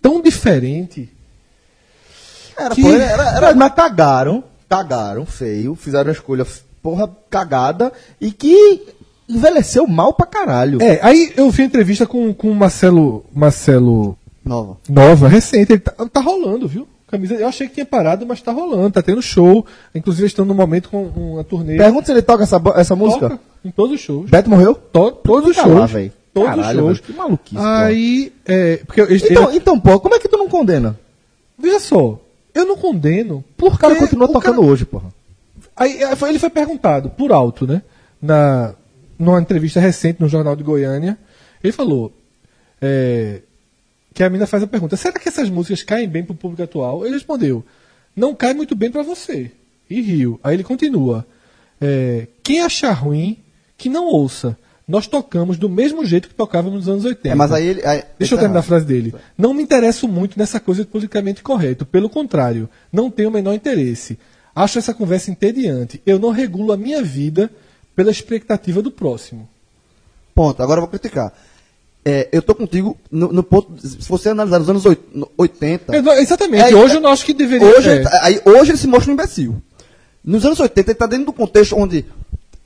tão 0.00 0.22
diferente. 0.22 1.08
Era, 2.56 2.74
que- 2.74 2.82
pô, 2.82 2.88
era, 2.90 3.36
era- 3.36 3.54
Mas 3.54 3.74
cagaram, 3.74 4.42
cagaram, 4.68 5.26
feio, 5.26 5.74
fizeram 5.74 6.08
a 6.08 6.12
escolha, 6.12 6.46
porra, 6.82 7.14
cagada, 7.28 7.92
e 8.20 8.32
que 8.32 8.82
envelheceu 9.28 9.86
mal 9.86 10.12
pra 10.12 10.26
caralho. 10.26 10.80
É, 10.82 10.98
aí 11.02 11.32
eu 11.36 11.50
vi 11.50 11.62
entrevista 11.64 12.06
com, 12.06 12.32
com 12.32 12.50
o 12.50 12.54
Marcelo, 12.54 13.24
Marcelo 13.34 14.16
Nova. 14.44 14.76
Nova, 14.88 15.28
recente, 15.28 15.72
ele 15.72 15.80
tá, 15.80 15.92
tá 16.06 16.20
rolando, 16.20 16.68
viu? 16.68 16.86
Camisa, 17.08 17.34
eu 17.34 17.46
achei 17.46 17.68
que 17.68 17.74
tinha 17.74 17.86
parado, 17.86 18.26
mas 18.26 18.40
tá 18.42 18.50
rolando, 18.52 18.90
tá 18.90 19.00
tendo 19.02 19.22
show. 19.22 19.64
Inclusive, 19.94 20.22
eles 20.24 20.32
estão 20.32 20.44
no 20.44 20.54
momento 20.54 20.88
com 20.88 21.04
uma 21.04 21.44
turnê. 21.44 21.76
Pergunta 21.76 22.06
se 22.06 22.12
ele 22.12 22.22
toca 22.22 22.42
essa, 22.42 22.60
essa 22.74 22.96
música. 22.96 23.30
Toca 23.30 23.40
em 23.64 23.70
todos 23.70 23.94
os 23.94 24.00
shows. 24.00 24.28
Beto 24.30 24.50
morreu? 24.50 24.74
To- 24.74 25.12
todos 25.12 25.50
os 25.50 25.56
Tá 25.56 25.62
shows. 25.62 25.78
lá, 25.78 25.86
véi. 25.86 26.12
todos 26.34 26.50
Caralho, 26.50 26.78
os 26.80 26.84
shows. 26.84 26.98
velho, 26.98 27.06
que 27.06 27.12
maluquice, 27.12 27.62
Aí, 27.64 28.32
é, 28.44 28.76
porque 28.86 29.00
Então, 29.02 29.48
ele- 29.50 29.56
então, 29.58 29.78
pô, 29.80 29.98
como 30.00 30.14
é 30.16 30.18
que 30.18 30.28
tu 30.28 30.36
não 30.36 30.48
condena? 30.48 30.98
veja 31.58 31.78
só, 31.80 32.18
eu 32.54 32.66
não 32.66 32.76
condeno, 32.76 33.42
porque 33.56 33.76
O 33.76 33.78
cara 33.78 33.94
continua 33.96 34.26
tocando 34.28 34.56
cara- 34.56 34.66
hoje, 34.66 34.84
porra. 34.84 35.06
Aí 35.76 36.02
é, 36.02 36.14
foi- 36.16 36.28
ele 36.30 36.38
foi 36.38 36.50
perguntado, 36.50 37.08
por 37.10 37.32
alto, 37.32 37.66
né? 37.66 37.82
Na, 38.20 38.74
numa 39.18 39.40
entrevista 39.40 39.80
recente 39.80 40.20
no 40.20 40.28
Jornal 40.28 40.56
de 40.56 40.62
Goiânia. 40.62 41.18
Ele 41.62 41.72
falou 41.72 42.12
é, 42.80 43.40
que 44.14 44.22
a 44.22 44.30
mina 44.30 44.46
faz 44.46 44.62
a 44.62 44.66
pergunta: 44.66 44.96
será 44.96 45.18
que 45.18 45.28
essas 45.28 45.48
músicas 45.48 45.82
caem 45.82 46.08
bem 46.08 46.24
pro 46.24 46.34
público 46.34 46.62
atual? 46.62 47.04
Ele 47.04 47.14
respondeu: 47.14 47.64
não 48.14 48.34
cai 48.34 48.54
muito 48.54 48.74
bem 48.74 48.90
pra 48.90 49.02
você. 49.02 49.50
E 49.88 50.00
riu. 50.00 50.40
Aí 50.42 50.54
ele 50.56 50.64
continua: 50.64 51.26
é, 51.80 52.26
quem 52.42 52.60
achar 52.60 52.92
ruim, 52.92 53.38
que 53.76 53.88
não 53.88 54.06
ouça. 54.06 54.56
Nós 54.88 55.08
tocamos 55.08 55.58
do 55.58 55.68
mesmo 55.68 56.04
jeito 56.04 56.28
que 56.28 56.34
tocávamos 56.34 56.78
nos 56.78 56.88
anos 56.88 57.04
80. 57.04 57.28
É, 57.28 57.34
mas 57.34 57.50
aí 57.50 57.66
ele. 57.66 57.84
aí- 57.84 58.04
Deixa 58.16 58.34
eu 58.34 58.38
terminar 58.38 58.60
a 58.60 58.62
frase 58.62 58.84
dele. 58.86 59.12
Não 59.36 59.52
me 59.52 59.60
interesso 59.60 60.06
muito 60.06 60.38
nessa 60.38 60.60
coisa 60.60 60.84
de 60.84 60.88
politicamente 60.88 61.42
correto. 61.42 61.84
Pelo 61.84 62.08
contrário, 62.08 62.68
não 62.92 63.10
tenho 63.10 63.28
o 63.28 63.32
menor 63.32 63.52
interesse. 63.52 64.16
Acho 64.54 64.78
essa 64.78 64.94
conversa 64.94 65.28
entediante. 65.30 66.00
Eu 66.06 66.20
não 66.20 66.30
regulo 66.30 66.72
a 66.72 66.76
minha 66.76 67.02
vida 67.02 67.50
pela 67.96 68.10
expectativa 68.10 68.80
do 68.82 68.90
próximo. 68.90 69.48
Ponto. 70.34 70.62
Agora 70.62 70.78
eu 70.78 70.82
vou 70.82 70.90
criticar. 70.90 71.32
É, 72.04 72.28
eu 72.30 72.40
tô 72.42 72.54
contigo 72.54 72.96
no, 73.10 73.32
no 73.32 73.42
ponto. 73.42 73.72
Se 73.80 74.08
você 74.08 74.28
analisar 74.28 74.60
os 74.60 74.70
anos 74.70 74.86
oit- 74.86 75.00
no- 75.12 75.28
80. 75.36 75.96
Eu 75.96 76.02
não- 76.02 76.12
exatamente. 76.12 76.62
É, 76.72 76.76
Hoje 76.76 76.94
é, 76.94 76.96
eu 76.98 77.00
não 77.00 77.10
acho 77.10 77.24
que 77.24 77.32
deveria 77.34 77.66
Hoje, 77.66 77.88
é. 77.88 77.94
ele 77.96 78.08
aí, 78.20 78.40
hoje 78.44 78.70
ele 78.72 78.78
se 78.78 78.86
mostra 78.86 79.10
um 79.10 79.14
imbecil. 79.14 79.60
Nos 80.22 80.44
anos 80.44 80.60
80, 80.60 80.90
ele 80.90 80.92
está 80.94 81.06
dentro 81.06 81.26
do 81.26 81.32
contexto 81.32 81.74
onde 81.76 82.04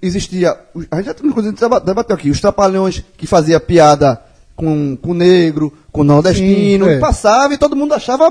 existia. 0.02 0.58
A 0.90 0.96
gente 0.96 1.06
já 1.06 1.14
inclusive, 1.24 1.54
deba- 1.56 1.80
debateu 1.80 2.16
aqui, 2.16 2.28
os 2.28 2.40
trapalhões 2.40 3.02
que 3.16 3.26
fazia 3.26 3.58
piada 3.60 4.20
com, 4.56 4.94
com 4.96 5.14
negro, 5.14 5.72
com 5.92 6.04
nordestino, 6.04 6.84
Sim, 6.86 6.90
é. 6.92 6.98
passava 6.98 7.54
e 7.54 7.58
todo 7.58 7.76
mundo 7.76 7.94
achava. 7.94 8.30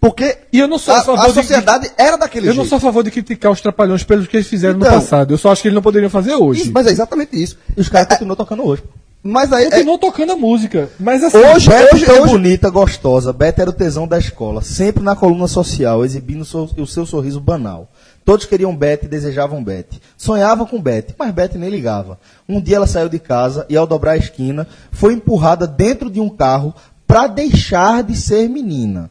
Porque 0.00 0.38
E 0.52 0.60
eu 0.60 0.68
não 0.68 0.78
sou 0.78 0.94
a 0.94 0.98
a, 0.98 1.02
favor 1.02 1.24
a 1.24 1.28
de- 1.28 1.34
sociedade 1.34 1.90
era 1.98 2.16
daquele 2.16 2.46
Eu 2.48 2.52
jeito. 2.52 2.62
não 2.62 2.68
sou 2.68 2.76
a 2.76 2.80
favor 2.80 3.02
de 3.02 3.10
criticar 3.10 3.50
os 3.50 3.60
trapalhões 3.60 4.04
pelos 4.04 4.28
que 4.28 4.36
eles 4.36 4.46
fizeram 4.46 4.76
Então. 4.78 4.88
no 4.90 4.96
passado. 4.96 5.34
Eu 5.34 5.38
só 5.38 5.50
acho 5.50 5.60
que 5.62 5.68
eles 5.68 5.74
não 5.74 5.82
poderiam 5.82 6.08
fazer 6.10 6.34
hoje. 6.34 6.62
Isso, 6.62 6.72
mas 6.72 6.86
é 6.86 6.90
exatamente 6.90 7.40
isso. 7.42 7.56
E 7.76 7.80
os 7.80 7.88
caras 7.88 8.08
continuam 8.08 8.36
tocando 8.36 8.64
hoje. 8.64 8.84
Mas 9.20 9.52
aí. 9.52 9.64
é- 9.66 9.70
Continuam 9.70 9.98
tocando 9.98 10.32
a 10.32 10.36
música. 10.36 10.88
Mas 11.00 11.24
assim. 11.24 11.36
Hoje- 11.38 11.68
Beto 11.68 11.96
hoje- 11.96 12.06
tão 12.06 12.22
hoje- 12.22 12.32
bonita, 12.32 12.70
gostosa. 12.70 13.32
Beto 13.32 13.60
era 13.60 13.70
o 13.70 13.72
tesão 13.72 14.06
da 14.06 14.16
escola. 14.18 14.62
Sempre 14.62 15.02
na 15.02 15.16
coluna 15.16 15.48
social, 15.48 16.04
exibindo 16.04 16.42
o 16.42 16.44
seu, 16.44 16.70
o 16.78 16.86
seu 16.86 17.04
sorriso 17.04 17.40
banal. 17.40 17.90
Todos 18.24 18.46
queriam 18.46 18.76
Beth 18.76 19.00
e 19.02 19.08
desejavam 19.08 19.64
Beth. 19.64 19.98
Sonhavam 20.16 20.64
com 20.66 20.80
Beth, 20.80 21.14
mas 21.18 21.32
Beth 21.32 21.54
nem 21.56 21.68
ligava. 21.70 22.20
Um 22.48 22.60
dia 22.60 22.76
ela 22.76 22.86
saiu 22.86 23.08
de 23.08 23.18
casa 23.18 23.66
e, 23.68 23.76
ao 23.76 23.86
dobrar 23.86 24.12
a 24.12 24.16
esquina, 24.16 24.68
foi 24.92 25.14
empurrada 25.14 25.66
dentro 25.66 26.08
de 26.08 26.20
um 26.20 26.28
carro 26.28 26.72
para 27.06 27.26
deixar 27.26 28.04
de 28.04 28.14
ser 28.14 28.48
menina. 28.48 29.10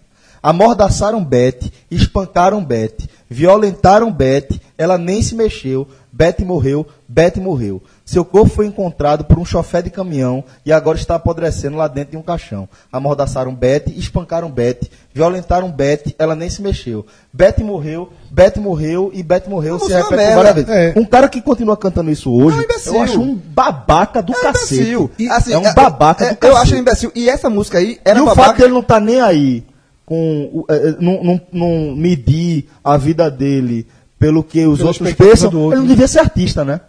Amordaçaram 0.51 1.21
Beth, 1.25 1.69
espancaram 1.91 2.63
Beth, 2.63 3.05
violentaram 3.29 4.09
Beth, 4.09 4.47
ela 4.77 4.97
nem 4.97 5.21
se 5.21 5.35
mexeu. 5.35 5.85
Beth 6.09 6.37
morreu, 6.45 6.87
Beth 7.05 7.35
morreu. 7.35 7.83
Seu 8.05 8.23
corpo 8.23 8.49
foi 8.49 8.65
encontrado 8.65 9.25
por 9.25 9.37
um 9.37 9.43
chofé 9.43 9.81
de 9.81 9.89
caminhão 9.89 10.41
e 10.65 10.71
agora 10.71 10.97
está 10.97 11.15
apodrecendo 11.15 11.75
lá 11.75 11.89
dentro 11.89 12.11
de 12.11 12.17
um 12.17 12.21
caixão. 12.21 12.69
Amordaçaram 12.89 13.53
Beth, 13.53 13.87
espancaram 13.97 14.49
Beth, 14.49 14.87
violentaram 15.13 15.69
Beth, 15.69 16.15
ela 16.17 16.33
nem 16.33 16.49
se 16.49 16.61
mexeu. 16.61 17.05
Beth 17.33 17.57
morreu, 17.59 18.09
Beth 18.31 18.55
morreu 18.55 19.11
e 19.13 19.21
Beth 19.23 19.49
morreu 19.49 19.77
Não, 19.77 19.85
se 19.85 19.91
é 19.91 19.97
repete 19.97 20.15
merda. 20.15 20.35
várias 20.35 20.55
vezes. 20.55 20.69
É. 20.69 20.93
Um 20.97 21.03
cara 21.03 21.27
que 21.27 21.41
continua 21.41 21.75
cantando 21.75 22.09
isso 22.09 22.31
hoje, 22.31 22.57
É 22.57 22.89
um 22.89 22.95
eu 22.95 23.01
acho 23.01 23.19
um 23.21 23.35
babaca 23.35 24.21
do 24.21 24.31
É 24.31 24.41
cacete. 24.41 24.75
imbecil. 24.75 25.11
E- 25.19 25.27
Assim, 25.29 25.51
é 25.51 25.57
um 25.57 25.73
babaca 25.73 26.23
é- 26.23 26.27
do 26.29 26.33
Eu 26.35 26.37
cacete. 26.37 26.61
acho 26.61 26.75
um 26.75 26.77
imbecil. 26.79 27.11
E 27.13 27.27
essa 27.29 27.49
música 27.49 27.79
aí 27.79 27.99
era 28.05 28.17
e 28.17 28.21
o 28.21 28.25
babaca. 28.25 28.47
fato 28.47 28.57
dele 28.59 28.73
não 28.73 28.81
tá 28.81 28.97
nem 29.01 29.19
aí 29.19 29.65
com 30.07 30.49
o- 30.53 30.65
é, 30.69 30.95
não, 31.01 31.21
não, 31.21 31.41
não 31.51 31.95
medir 31.95 32.65
a 32.81 32.95
vida 32.95 33.29
dele 33.29 33.85
pelo 34.17 34.41
que 34.41 34.65
os 34.65 34.77
Pela 34.79 34.89
outros 34.89 35.13
pensam, 35.13 35.49
do 35.51 35.59
outro. 35.59 35.73
ele 35.77 35.81
não 35.81 35.87
devia 35.89 36.07
ser 36.07 36.19
artista, 36.19 36.63
né? 36.65 36.79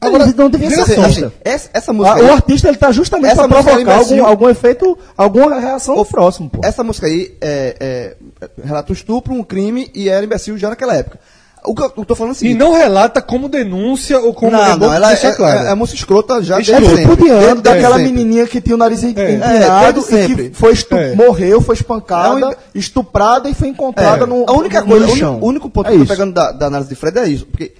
Agora, 0.00 0.22
ele 0.22 0.34
não 0.36 0.48
devia 0.48 0.70
ser 0.70 0.80
artista. 1.00 1.26
assim, 1.26 1.32
essa, 1.44 1.70
essa 1.74 1.92
música 1.92 2.14
Ah, 2.14 2.18
aí, 2.20 2.24
o 2.24 2.32
artista 2.32 2.68
ele 2.68 2.76
tá 2.76 2.92
justamente 2.92 3.34
para 3.34 3.48
provocar 3.48 3.96
algum, 3.96 4.24
algum 4.24 4.48
efeito, 4.48 4.96
alguma 5.16 5.58
reação 5.58 5.98
ao 5.98 6.04
próximo, 6.06 6.48
pô. 6.48 6.60
essa 6.62 6.84
música 6.84 7.08
aí 7.08 7.34
é, 7.40 7.76
é, 7.80 8.16
relata 8.64 8.92
um 8.92 8.94
estupro, 8.94 9.34
um 9.34 9.42
crime 9.42 9.90
e 9.92 10.08
era 10.08 10.24
imbecil 10.24 10.56
já 10.56 10.68
naquela 10.70 10.94
época. 10.94 11.18
O 11.64 11.74
que 11.74 11.82
eu, 11.82 12.04
tô 12.04 12.14
falando 12.14 12.34
é 12.36 12.38
o 12.44 12.46
E 12.46 12.54
não 12.54 12.72
relata 12.72 13.20
como 13.20 13.48
denúncia 13.48 14.18
ou 14.20 14.32
como 14.32 14.52
não, 14.52 14.64
é 14.64 14.76
não, 14.76 14.92
ela 14.92 15.08
é, 15.08 15.14
deixar 15.14 15.34
claro. 15.34 15.66
é, 15.66 15.70
é 15.70 15.74
música 15.74 15.98
escrota 15.98 16.42
já 16.42 16.56
É 16.60 16.62
Desde 16.62 17.62
daquela 17.62 17.96
sempre. 17.96 18.12
menininha 18.12 18.46
que 18.46 18.60
tinha 18.60 18.74
o 18.74 18.78
nariz 18.78 19.02
É. 19.04 19.08
empinado 19.08 20.04
É, 20.10 20.24
e 20.24 20.34
que 20.34 20.50
foi 20.54 20.72
estu- 20.72 20.96
É. 20.96 21.14
morreu, 21.14 21.60
foi 21.60 21.74
espancada, 21.74 22.52
É 22.52 22.56
estuprada 22.78 23.48
e 23.50 23.54
foi 23.54 23.68
encontrada 23.68 24.24
É, 24.24 24.26
no 24.26 24.44
a 24.48 24.52
única 24.52 24.82
coisa, 24.82 25.04
o 25.06 25.08
lixão. 25.10 25.30
único, 25.32 25.44
o 25.44 25.48
único 25.48 25.70
ponto 25.70 25.86
É 25.88 25.90
que 25.90 25.96
eu 25.96 26.00
tô 26.02 26.08
pegando 26.08 26.32
da, 26.32 26.52
da 26.52 26.66
análise 26.66 26.88
de 26.88 26.94
Fred 26.96 27.18
é 27.18 27.26
isso. 27.28 27.46
Porque 27.46 27.72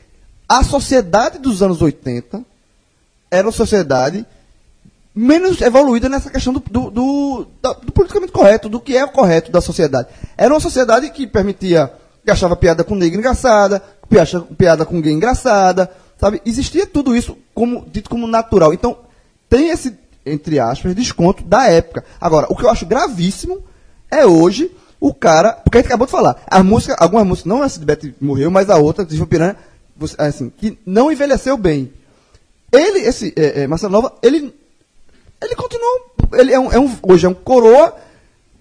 a 0.48 0.62
sociedade 0.64 1.38
dos 1.38 1.62
anos 1.62 1.80
80 1.80 2.40
era 3.30 3.46
uma 3.46 3.52
sociedade 3.52 4.24
menos 5.14 5.60
evoluída 5.60 6.08
nessa 6.08 6.30
questão 6.30 6.52
do, 6.52 6.62
do, 6.70 6.90
do, 6.90 7.46
do 7.82 7.92
politicamente 7.92 8.32
correto, 8.32 8.68
do 8.68 8.78
que 8.80 8.96
é 8.96 9.04
o 9.04 9.08
correto 9.08 9.50
da 9.50 9.60
sociedade. 9.60 10.08
Era 10.36 10.52
uma 10.54 10.60
sociedade 10.60 11.10
que 11.10 11.26
permitia, 11.26 11.90
que 12.28 12.32
achava 12.32 12.54
piada 12.54 12.84
com 12.84 12.94
negro 12.94 13.18
engraçada, 13.18 13.82
que 14.06 14.18
achava 14.18 14.44
piada 14.44 14.84
com 14.84 15.00
gay 15.00 15.14
engraçada, 15.14 15.90
sabe? 16.20 16.42
Existia 16.44 16.86
tudo 16.86 17.16
isso 17.16 17.38
como 17.54 17.86
dito 17.90 18.10
como 18.10 18.26
natural. 18.26 18.74
Então, 18.74 18.98
tem 19.48 19.70
esse, 19.70 19.96
entre 20.26 20.60
aspas, 20.60 20.94
desconto 20.94 21.42
da 21.42 21.66
época. 21.68 22.04
Agora, 22.20 22.46
o 22.50 22.54
que 22.54 22.66
eu 22.66 22.70
acho 22.70 22.84
gravíssimo 22.84 23.64
é 24.10 24.26
hoje 24.26 24.70
o 25.00 25.14
cara, 25.14 25.52
porque 25.54 25.78
a 25.78 25.80
gente 25.80 25.86
acabou 25.86 26.04
de 26.06 26.10
falar, 26.12 26.42
a 26.46 26.62
música, 26.62 26.94
algumas 26.98 27.26
músicas, 27.26 27.48
não 27.48 27.64
essa 27.64 27.78
de 27.80 27.86
Beth 27.86 28.14
morreu, 28.20 28.50
mas 28.50 28.68
a 28.68 28.76
outra, 28.76 29.06
de 29.06 29.24
Piranha, 29.24 29.56
você- 29.96 30.16
assim, 30.18 30.50
que 30.54 30.78
não 30.84 31.10
envelheceu 31.10 31.56
bem. 31.56 31.90
Ele, 32.70 32.98
esse 32.98 33.32
é, 33.36 33.62
é, 33.62 33.66
Marcelo 33.66 33.92
Nova, 33.92 34.12
ele, 34.22 34.54
ele 35.42 35.54
continua, 35.54 36.00
ele 36.34 36.52
é 36.52 36.60
um, 36.60 36.70
é 36.72 36.78
um- 36.78 36.94
hoje 37.02 37.24
é 37.24 37.28
um 37.30 37.34
coroa 37.34 37.96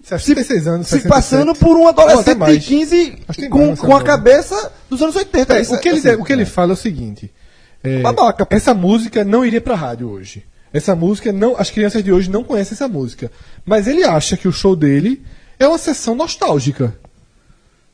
66 0.08 0.66
anos, 0.66 0.86
se 0.86 1.00
67. 1.00 1.08
passando 1.08 1.54
por 1.54 1.76
um 1.76 1.86
adolescente 1.88 2.34
de 2.34 2.34
mais. 2.34 2.64
15 2.66 3.12
Acho 3.28 3.36
que 3.36 3.40
tem 3.42 3.50
com, 3.50 3.66
mais, 3.68 3.80
com 3.80 3.94
a 3.96 4.02
cabeça 4.02 4.72
dos 4.88 5.00
anos 5.02 5.14
80. 5.16 5.56
É, 5.56 5.60
Isso 5.60 5.74
o, 5.74 5.78
que 5.80 5.88
é, 5.88 5.92
ele, 5.92 5.98
assim, 6.08 6.20
o 6.20 6.24
que 6.24 6.32
ele 6.32 6.44
fala 6.44 6.72
é 6.72 6.74
o 6.74 6.76
seguinte: 6.76 7.30
é, 7.82 8.00
Babaca. 8.00 8.46
essa 8.50 8.72
música 8.74 9.24
não 9.24 9.44
iria 9.44 9.60
pra 9.60 9.74
rádio 9.74 10.08
hoje. 10.10 10.44
Essa 10.72 10.94
música, 10.94 11.32
não, 11.32 11.56
as 11.56 11.70
crianças 11.70 12.04
de 12.04 12.12
hoje 12.12 12.30
não 12.30 12.44
conhecem 12.44 12.74
essa 12.74 12.86
música. 12.88 13.30
Mas 13.64 13.86
ele 13.86 14.04
acha 14.04 14.36
que 14.36 14.46
o 14.46 14.52
show 14.52 14.76
dele 14.76 15.22
é 15.58 15.66
uma 15.66 15.78
sessão 15.78 16.14
nostálgica. 16.14 16.94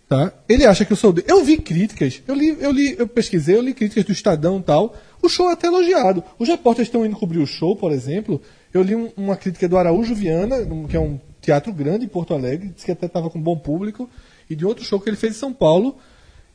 Tá? 0.09 0.33
Ele 0.49 0.67
acha 0.67 0.85
que 0.85 0.93
o 0.93 0.97
show 0.97 1.12
dele. 1.12 1.27
Eu 1.31 1.43
vi 1.45 1.57
críticas, 1.57 2.21
eu 2.29 2.35
li, 2.35 2.57
eu 2.61 2.71
li, 2.71 2.95
eu 2.99 3.07
pesquisei, 3.09 3.57
eu 3.57 3.62
li 3.62 3.73
críticas 3.73 4.05
do 4.05 4.12
Estadão 4.12 4.59
e 4.59 4.62
tal. 4.62 4.95
O 5.23 5.29
show 5.29 5.49
é 5.49 5.53
até 5.55 5.67
elogiado. 5.67 6.23
Os 6.39 6.47
repórteres 6.49 6.89
estão 6.89 7.07
indo 7.07 7.17
cobrir 7.17 7.39
o 7.39 7.47
show, 7.47 7.75
por 7.75 7.91
exemplo. 7.91 8.41
Eu 8.73 8.83
li 8.83 8.95
um- 8.95 9.11
uma 9.17 9.35
crítica 9.37 9.67
do 9.69 9.79
Araújo 9.79 10.15
Viana, 10.15 10.57
um- 10.57 10.87
que 10.87 10.97
é 10.97 11.01
um 11.01 11.19
teatro 11.45 11.72
grande 11.72 12.05
em 12.05 12.09
Porto 12.09 12.34
Alegre, 12.34 12.68
disse 12.68 12.86
que 12.86 12.92
até 12.92 13.07
estava 13.07 13.30
com 13.30 13.40
bom 13.40 13.57
público, 13.57 14.09
e 14.49 14.55
de 14.57 14.64
outro 14.66 14.84
show 14.84 15.01
que 15.01 15.09
ele 15.09 15.16
fez 15.16 15.34
em 15.36 15.38
São 15.38 15.53
Paulo. 15.53 15.97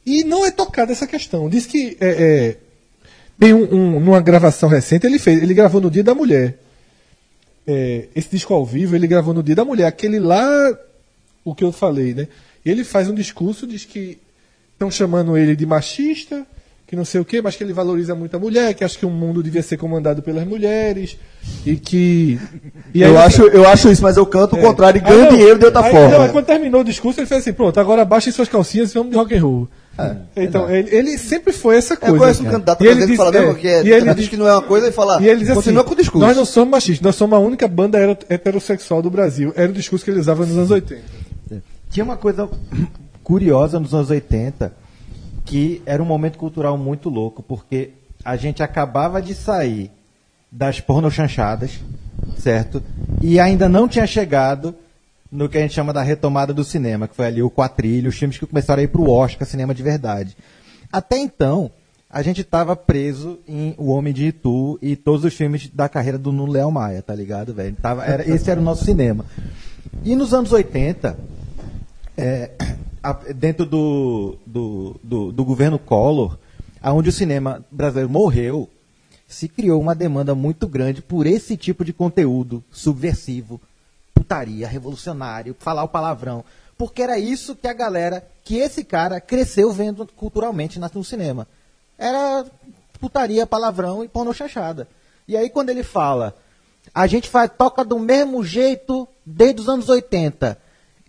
E 0.05 0.23
não 0.23 0.45
é 0.45 0.51
tocada 0.51 0.91
essa 0.91 1.05
questão. 1.05 1.49
Diz 1.49 1.65
que 1.65 1.97
é, 1.99 2.07
é, 2.09 2.57
tem 3.39 3.53
um, 3.53 3.73
um- 3.73 3.99
numa 3.99 4.21
gravação 4.21 4.67
recente, 4.69 5.05
ele 5.05 5.19
fez, 5.19 5.41
ele 5.41 5.53
gravou 5.53 5.79
no 5.81 5.91
Dia 5.91 6.03
da 6.03 6.15
Mulher. 6.15 6.57
É, 7.67 8.07
esse 8.15 8.29
disco 8.31 8.53
ao 8.53 8.65
vivo 8.65 8.95
ele 8.95 9.05
gravou 9.07 9.33
no 9.33 9.43
Dia 9.43 9.55
da 9.55 9.65
Mulher, 9.65 9.85
aquele 9.85 10.19
lá, 10.19 10.43
o 11.45 11.53
que 11.53 11.63
eu 11.63 11.71
falei, 11.71 12.13
né? 12.13 12.27
Ele 12.65 12.83
faz 12.83 13.07
um 13.09 13.13
discurso, 13.13 13.67
diz 13.67 13.85
que 13.85 14.17
estão 14.73 14.89
chamando 14.89 15.37
ele 15.37 15.55
de 15.55 15.65
machista, 15.65 16.45
que 16.89 16.95
não 16.95 17.05
sei 17.05 17.21
o 17.21 17.25
quê, 17.25 17.39
mas 17.39 17.55
que 17.55 17.63
ele 17.63 17.71
valoriza 17.71 18.15
muito 18.15 18.35
a 18.35 18.39
mulher, 18.39 18.73
que 18.73 18.83
acha 18.83 18.97
que 18.97 19.05
o 19.05 19.11
mundo 19.11 19.43
devia 19.43 19.61
ser 19.61 19.77
comandado 19.77 20.23
pelas 20.23 20.43
mulheres, 20.47 21.17
e 21.63 21.75
que. 21.75 22.39
E 22.95 23.03
aí- 23.03 23.11
Eu 23.11 23.19
acho, 23.19 23.43
eu 23.43 23.67
acho 23.69 23.91
isso, 23.91 24.01
mas 24.01 24.17
eu 24.17 24.25
canto 24.25 24.55
o 24.55 24.59
é. 24.59 24.61
contrário 24.63 24.99
e 24.99 25.05
Aí 25.05 25.11
ganho 25.11 25.23
não, 25.25 25.29
dinheiro 25.37 25.59
de 25.59 25.65
outra 25.65 25.85
aí, 25.85 25.91
forma. 25.91 26.09
não, 26.17 26.21
aí 26.23 26.29
quando 26.31 26.45
terminou 26.45 26.81
o 26.81 26.83
discurso, 26.83 27.19
ele 27.19 27.27
fez 27.27 27.41
assim: 27.41 27.53
pronto, 27.53 27.79
agora 27.79 28.03
baixem 28.03 28.33
suas 28.33 28.49
calcinhas 28.49 28.89
e 28.89 28.95
vamos 28.95 29.11
de 29.11 29.17
rock 29.17 29.35
and 29.35 29.41
roll. 29.43 29.67
então, 30.35 30.67
ele, 30.67 30.95
ele 30.95 31.17
sempre 31.19 31.53
foi 31.53 31.75
essa 31.77 31.93
Eu 31.93 31.99
coisa. 31.99 32.17
conheço 32.17 32.41
um 32.43 32.49
candidato 32.49 32.83
E 32.83 32.87
ele 32.87 33.05
diz- 33.05 33.17
fala 33.17 33.31
mesmo 33.33 33.51
é, 33.51 33.53
que 33.53 33.67
é, 33.67 33.83
e 33.83 33.91
ele 33.91 34.13
diz 34.15 34.27
que 34.27 34.37
não 34.37 34.47
é 34.47 34.53
uma 34.53 34.61
coisa 34.63 34.87
e 34.87 34.91
fala, 34.91 35.21
e 35.21 35.27
ele 35.29 35.41
diz 35.41 35.49
assim, 35.51 35.55
continua 35.61 35.83
com 35.83 35.93
o 35.93 35.95
discurso. 35.95 36.25
Nós 36.25 36.35
não 36.35 36.45
somos 36.45 36.69
machistas, 36.71 37.01
nós 37.05 37.15
somos 37.15 37.37
a 37.37 37.39
única 37.39 37.67
banda 37.67 37.99
heterossexual 38.27 39.01
do 39.03 39.11
Brasil. 39.11 39.53
Era 39.55 39.69
o 39.69 39.73
discurso 39.73 40.03
que 40.03 40.09
ele 40.09 40.19
usava 40.19 40.43
nos 40.45 40.57
anos 40.57 40.71
80. 40.71 41.03
Tinha 41.91 42.03
uma 42.03 42.17
coisa 42.17 42.49
curiosa 43.23 43.79
nos 43.79 43.93
anos 43.93 44.09
80, 44.09 44.73
que 45.45 45.81
era 45.85 46.01
um 46.01 46.05
momento 46.05 46.37
cultural 46.37 46.77
muito 46.77 47.09
louco, 47.09 47.41
porque 47.41 47.91
a 48.23 48.35
gente 48.35 48.61
acabava 48.61 49.21
de 49.21 49.33
sair 49.33 49.91
das 50.51 50.79
pornochanchadas, 50.79 51.79
certo? 52.37 52.81
E 53.21 53.39
ainda 53.39 53.67
não 53.69 53.87
tinha 53.87 54.05
chegado 54.07 54.75
no 55.31 55.47
que 55.47 55.57
a 55.57 55.61
gente 55.61 55.73
chama 55.73 55.93
da 55.93 56.01
retomada 56.01 56.53
do 56.53 56.63
cinema, 56.63 57.07
que 57.07 57.15
foi 57.15 57.27
ali 57.27 57.41
o 57.41 57.49
Quatrilho, 57.51 58.09
os 58.09 58.17
filmes 58.17 58.37
que 58.37 58.45
começaram 58.47 58.79
a 58.81 58.83
ir 58.83 58.87
pro 58.87 59.09
Oscar, 59.09 59.47
cinema 59.47 59.73
de 59.75 59.83
verdade. 59.83 60.35
Até 60.91 61.17
então, 61.19 61.69
a 62.09 62.23
gente 62.23 62.41
estava 62.41 62.75
preso 62.75 63.37
em 63.47 63.75
O 63.77 63.91
Homem 63.91 64.11
de 64.11 64.25
Itu 64.25 64.79
e 64.81 64.95
todos 64.95 65.23
os 65.23 65.33
filmes 65.35 65.69
da 65.71 65.87
carreira 65.87 66.17
do 66.17 66.31
Nuno 66.31 66.51
Léo 66.51 66.71
Maia, 66.71 67.03
tá 67.03 67.13
ligado, 67.13 67.53
velho? 67.53 67.75
Tava- 67.79 68.03
era- 68.03 68.27
Esse 68.27 68.49
era 68.49 68.59
o 68.59 68.63
nosso 68.63 68.83
cinema. 68.85 69.23
E 70.03 70.15
nos 70.15 70.33
anos 70.33 70.51
80, 70.51 71.15
é, 72.17 72.49
dentro 73.35 73.65
do, 73.65 74.37
do, 74.45 74.99
do, 75.03 75.31
do 75.31 75.45
governo 75.45 75.79
Collor, 75.79 76.37
onde 76.83 77.09
o 77.09 77.13
cinema 77.13 77.65
brasileiro 77.71 78.09
morreu, 78.09 78.69
se 79.27 79.47
criou 79.47 79.79
uma 79.79 79.93
demanda 79.93 80.33
muito 80.33 80.67
grande 80.67 81.01
por 81.01 81.27
esse 81.27 81.55
tipo 81.55 81.85
de 81.85 81.93
conteúdo 81.93 82.63
subversivo, 82.71 83.61
putaria, 84.13 84.67
revolucionário, 84.67 85.55
falar 85.59 85.83
o 85.83 85.87
palavrão. 85.87 86.43
Porque 86.77 87.01
era 87.01 87.19
isso 87.19 87.55
que 87.55 87.67
a 87.67 87.73
galera, 87.73 88.25
que 88.43 88.57
esse 88.57 88.83
cara 88.83 89.21
cresceu 89.21 89.71
vendo 89.71 90.07
culturalmente 90.07 90.79
no 90.79 91.03
cinema. 91.03 91.47
Era 91.97 92.45
putaria, 92.99 93.45
palavrão 93.45 94.03
e 94.03 94.07
pornô 94.07 94.33
chanchada. 94.33 94.87
E 95.27 95.37
aí 95.37 95.49
quando 95.49 95.69
ele 95.69 95.83
fala, 95.83 96.35
a 96.93 97.05
gente 97.05 97.29
faz, 97.29 97.51
toca 97.55 97.83
do 97.83 97.99
mesmo 97.99 98.43
jeito 98.43 99.07
desde 99.25 99.61
os 99.61 99.69
anos 99.69 99.89
80. 99.89 100.57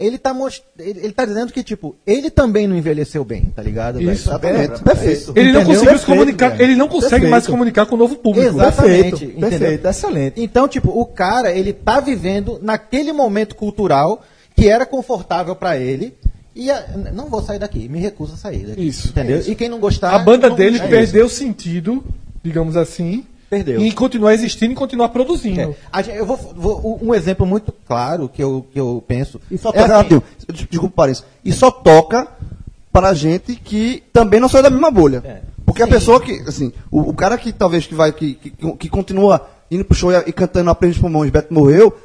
Ele 0.00 0.16
tá, 0.16 0.32
most... 0.32 0.62
ele, 0.78 0.98
ele 1.00 1.12
tá 1.12 1.26
dizendo 1.26 1.52
que, 1.52 1.62
tipo, 1.62 1.94
ele 2.06 2.30
também 2.30 2.66
não 2.66 2.74
envelheceu 2.74 3.22
bem, 3.22 3.52
tá 3.54 3.62
ligado? 3.62 4.00
Isso. 4.00 4.30
Exatamente. 4.30 4.82
Perfeito. 4.82 5.32
Ele 5.36 5.52
não 5.52 5.64
conseguiu 5.64 5.98
se 5.98 6.06
comunicar, 6.06 6.48
velho. 6.48 6.62
ele 6.62 6.74
não 6.74 6.88
consegue 6.88 7.10
Perfeito. 7.10 7.30
mais 7.30 7.44
se 7.44 7.50
comunicar 7.50 7.84
com 7.86 7.94
o 7.96 7.98
novo 7.98 8.16
público. 8.16 8.48
Exatamente. 8.48 9.10
Perfeito, 9.10 9.24
entendeu? 9.24 9.50
perfeito, 9.58 9.86
excelente. 9.86 10.42
Então, 10.42 10.66
tipo, 10.66 10.88
o 10.98 11.04
cara, 11.04 11.52
ele 11.52 11.74
tá 11.74 12.00
vivendo 12.00 12.58
naquele 12.62 13.12
momento 13.12 13.54
cultural 13.54 14.24
que 14.56 14.68
era 14.68 14.86
confortável 14.86 15.54
pra 15.54 15.76
ele. 15.76 16.14
E 16.56 16.70
a- 16.70 16.84
não 17.12 17.26
vou 17.28 17.42
sair 17.42 17.58
daqui, 17.58 17.88
me 17.88 18.00
recuso 18.00 18.34
a 18.34 18.36
sair 18.36 18.66
daqui. 18.66 18.86
Isso. 18.86 19.08
Entendeu? 19.08 19.42
E 19.46 19.54
quem 19.54 19.68
não 19.68 19.78
gostar. 19.78 20.14
A 20.14 20.18
banda 20.18 20.48
não- 20.48 20.56
dele 20.56 20.78
é 20.78 20.88
perdeu 20.88 21.26
o 21.26 21.30
sentido, 21.30 22.02
digamos 22.42 22.76
assim, 22.76 23.24
Perdeu. 23.50 23.80
e 23.80 23.90
continuar 23.92 24.32
existindo 24.32 24.72
e 24.72 24.76
continuar 24.76 25.08
produzindo. 25.08 25.60
É. 25.60 25.74
A 25.92 26.00
gente- 26.02 26.16
eu 26.16 26.24
vou, 26.24 26.36
vou- 26.36 26.98
um 27.02 27.12
exemplo 27.12 27.44
muito 27.44 27.72
claro 27.86 28.28
que 28.28 28.40
eu, 28.42 28.64
que 28.72 28.78
eu 28.80 29.02
penso. 29.06 29.40
E 29.50 29.58
só 29.58 29.70
é 29.70 29.72
toca, 29.72 29.96
assim, 29.98 30.22
des- 30.48 30.66
desculpa 30.70 30.94
para 31.02 31.10
isso. 31.12 31.24
E 31.44 31.52
só 31.52 31.70
toca 31.70 32.28
para 32.92 33.12
gente 33.12 33.56
que 33.56 34.02
também 34.12 34.38
não 34.40 34.48
saiu 34.48 34.62
da 34.62 34.70
mesma 34.70 34.90
bolha. 34.90 35.20
É. 35.24 35.40
Porque 35.66 35.82
a 35.82 35.86
Sim. 35.86 35.92
pessoa 35.92 36.20
que, 36.20 36.32
assim, 36.48 36.72
o, 36.90 37.00
o 37.10 37.14
cara 37.14 37.36
que 37.36 37.52
talvez 37.52 37.86
que 37.86 37.94
vai, 37.94 38.12
que, 38.12 38.34
que, 38.34 38.50
que 38.50 38.88
continua 38.88 39.48
indo 39.70 39.84
pro 39.84 39.96
show 39.96 40.10
e, 40.12 40.16
e 40.26 40.32
cantando 40.32 40.70
Aprende 40.70 40.94
os 40.96 41.00
Pulmões, 41.00 41.30
Beto 41.30 41.52
morreu, 41.54 41.96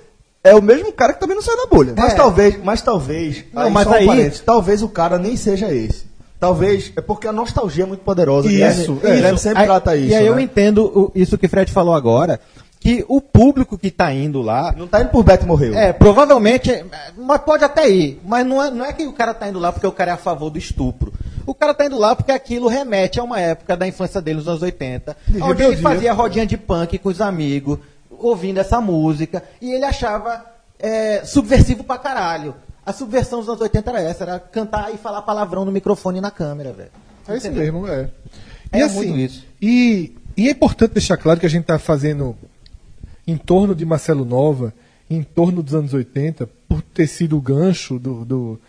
é 0.43 0.53
o 0.53 0.61
mesmo 0.61 0.91
cara 0.91 1.13
que 1.13 1.19
também 1.19 1.35
não 1.35 1.41
saiu 1.43 1.57
da 1.57 1.65
bolha. 1.65 1.93
Mas 1.97 2.13
É. 2.13 2.15
talvez, 2.15 2.63
mas 2.63 2.81
talvez, 2.83 3.43
Não, 3.51 3.69
mas 3.71 3.83
só 3.85 3.89
um 3.91 3.93
aí- 3.93 4.05
parênteses, 4.05 4.41
talvez 4.41 4.83
o 4.83 4.89
cara 4.89 5.17
nem 5.17 5.35
seja 5.35 5.73
esse. 5.73 6.05
Talvez, 6.39 6.91
é 6.95 7.01
porque 7.01 7.27
a 7.27 7.31
nostalgia 7.31 7.83
é 7.83 7.87
muito 7.87 8.01
poderosa. 8.03 8.47
Isso, 8.47 8.93
Guilherme, 8.95 8.99
é. 9.03 9.15
Guilherme 9.15 9.39
sempre 9.39 9.59
Aí- 9.61 9.65
trata 9.67 9.95
isso. 9.95 10.11
E 10.11 10.15
aí 10.15 10.27
eu 10.27 10.35
né? 10.35 10.41
entendo 10.41 10.85
o- 10.85 11.11
isso 11.15 11.37
que 11.37 11.45
o 11.45 11.49
Fred 11.49 11.71
falou 11.71 11.95
agora, 11.95 12.39
que 12.79 13.03
o 13.07 13.19
público 13.19 13.77
que 13.77 13.89
tá 13.89 14.13
indo 14.13 14.41
lá. 14.41 14.73
Não 14.77 14.85
tá 14.87 15.01
indo 15.01 15.09
por 15.09 15.23
Beto 15.23 15.47
morreu. 15.47 15.73
É, 15.73 15.91
provavelmente, 15.93 16.69
é, 16.71 16.85
mas 17.17 17.41
pode 17.41 17.63
até 17.63 17.89
ir, 17.89 18.21
mas 18.23 18.45
não 18.45 18.61
é, 18.63 18.69
não 18.69 18.85
é 18.85 18.93
que 18.93 19.07
o 19.07 19.13
cara 19.13 19.33
tá 19.33 19.47
indo 19.47 19.57
lá 19.59 19.71
porque 19.71 19.87
o 19.87 19.91
cara 19.91 20.11
é 20.11 20.13
a 20.13 20.17
favor 20.17 20.49
do 20.51 20.57
estupro. 20.59 21.11
O 21.47 21.53
cara 21.55 21.73
tá 21.73 21.85
indo 21.85 21.97
lá 21.97 22.15
porque 22.15 22.31
aquilo 22.31 22.67
remete 22.67 23.19
a 23.19 23.23
uma 23.23 23.39
época 23.39 23.75
da 23.77 23.87
infância 23.87 24.21
dele 24.21 24.37
nos 24.37 24.47
anos 24.47 24.61
80, 24.61 25.15
De 25.27 25.41
onde 25.41 25.63
ele 25.63 25.77
fazia 25.77 26.11
rodinha 26.13 26.45
de 26.45 26.57
punk 26.57 26.97
com 26.99 27.09
os 27.09 27.21
amigos, 27.21 27.79
ouvindo 28.11 28.59
essa 28.59 28.79
música, 28.81 29.41
e 29.61 29.71
ele 29.71 29.85
achava 29.85 30.43
é, 30.79 31.21
subversivo 31.23 31.83
pra 31.83 31.97
caralho. 31.97 32.53
A 32.85 32.93
subversão 32.93 33.39
dos 33.39 33.49
anos 33.49 33.61
80 33.61 33.89
era 33.89 34.01
essa, 34.01 34.23
era 34.23 34.39
cantar 34.39 34.93
e 34.93 34.97
falar 34.97 35.21
palavrão 35.23 35.65
no 35.65 35.71
microfone 35.71 36.19
e 36.19 36.21
na 36.21 36.29
câmera, 36.29 36.71
velho. 36.71 36.91
É 37.27 37.37
isso 37.37 37.51
mesmo, 37.51 37.87
é. 37.87 38.09
É 38.71 38.79
E 38.79 38.81
assim, 38.83 38.95
muito 38.95 39.17
isso. 39.17 39.45
E, 39.61 40.15
e 40.37 40.47
é 40.47 40.51
importante 40.51 40.91
deixar 40.91 41.17
claro 41.17 41.39
que 41.39 41.45
a 41.45 41.49
gente 41.49 41.61
está 41.61 41.79
fazendo 41.79 42.37
em 43.25 43.37
torno 43.37 43.73
de 43.73 43.85
Marcelo 43.85 44.23
Nova, 44.23 44.73
em 45.09 45.23
torno 45.23 45.63
dos 45.63 45.73
anos 45.73 45.93
80, 45.93 46.47
por 46.67 46.81
ter 46.81 47.07
sido 47.07 47.37
o 47.37 47.41
gancho 47.41 47.97
do, 47.97 48.23
do, 48.23 48.61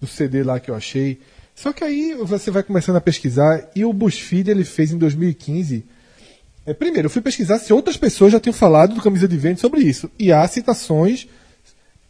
do 0.00 0.06
CD 0.06 0.42
lá 0.42 0.60
que 0.60 0.70
eu 0.70 0.74
achei. 0.74 1.20
Só 1.54 1.72
que 1.72 1.82
aí 1.82 2.14
você 2.14 2.50
vai 2.50 2.62
começando 2.62 2.96
a 2.96 3.00
pesquisar 3.00 3.68
e 3.74 3.84
o 3.84 3.92
BuzzFeed 3.92 4.50
ele 4.50 4.64
fez 4.64 4.92
em 4.92 4.98
2015. 4.98 5.84
É, 6.66 6.74
primeiro, 6.74 7.06
eu 7.06 7.10
fui 7.10 7.22
pesquisar 7.22 7.58
se 7.58 7.72
outras 7.72 7.96
pessoas 7.96 8.32
já 8.32 8.40
tinham 8.40 8.52
falado 8.52 8.94
do 8.94 9.02
Camisa 9.02 9.26
de 9.26 9.36
Vento 9.36 9.60
sobre 9.60 9.80
isso. 9.80 10.10
E 10.18 10.30
há 10.30 10.46
citações, 10.46 11.26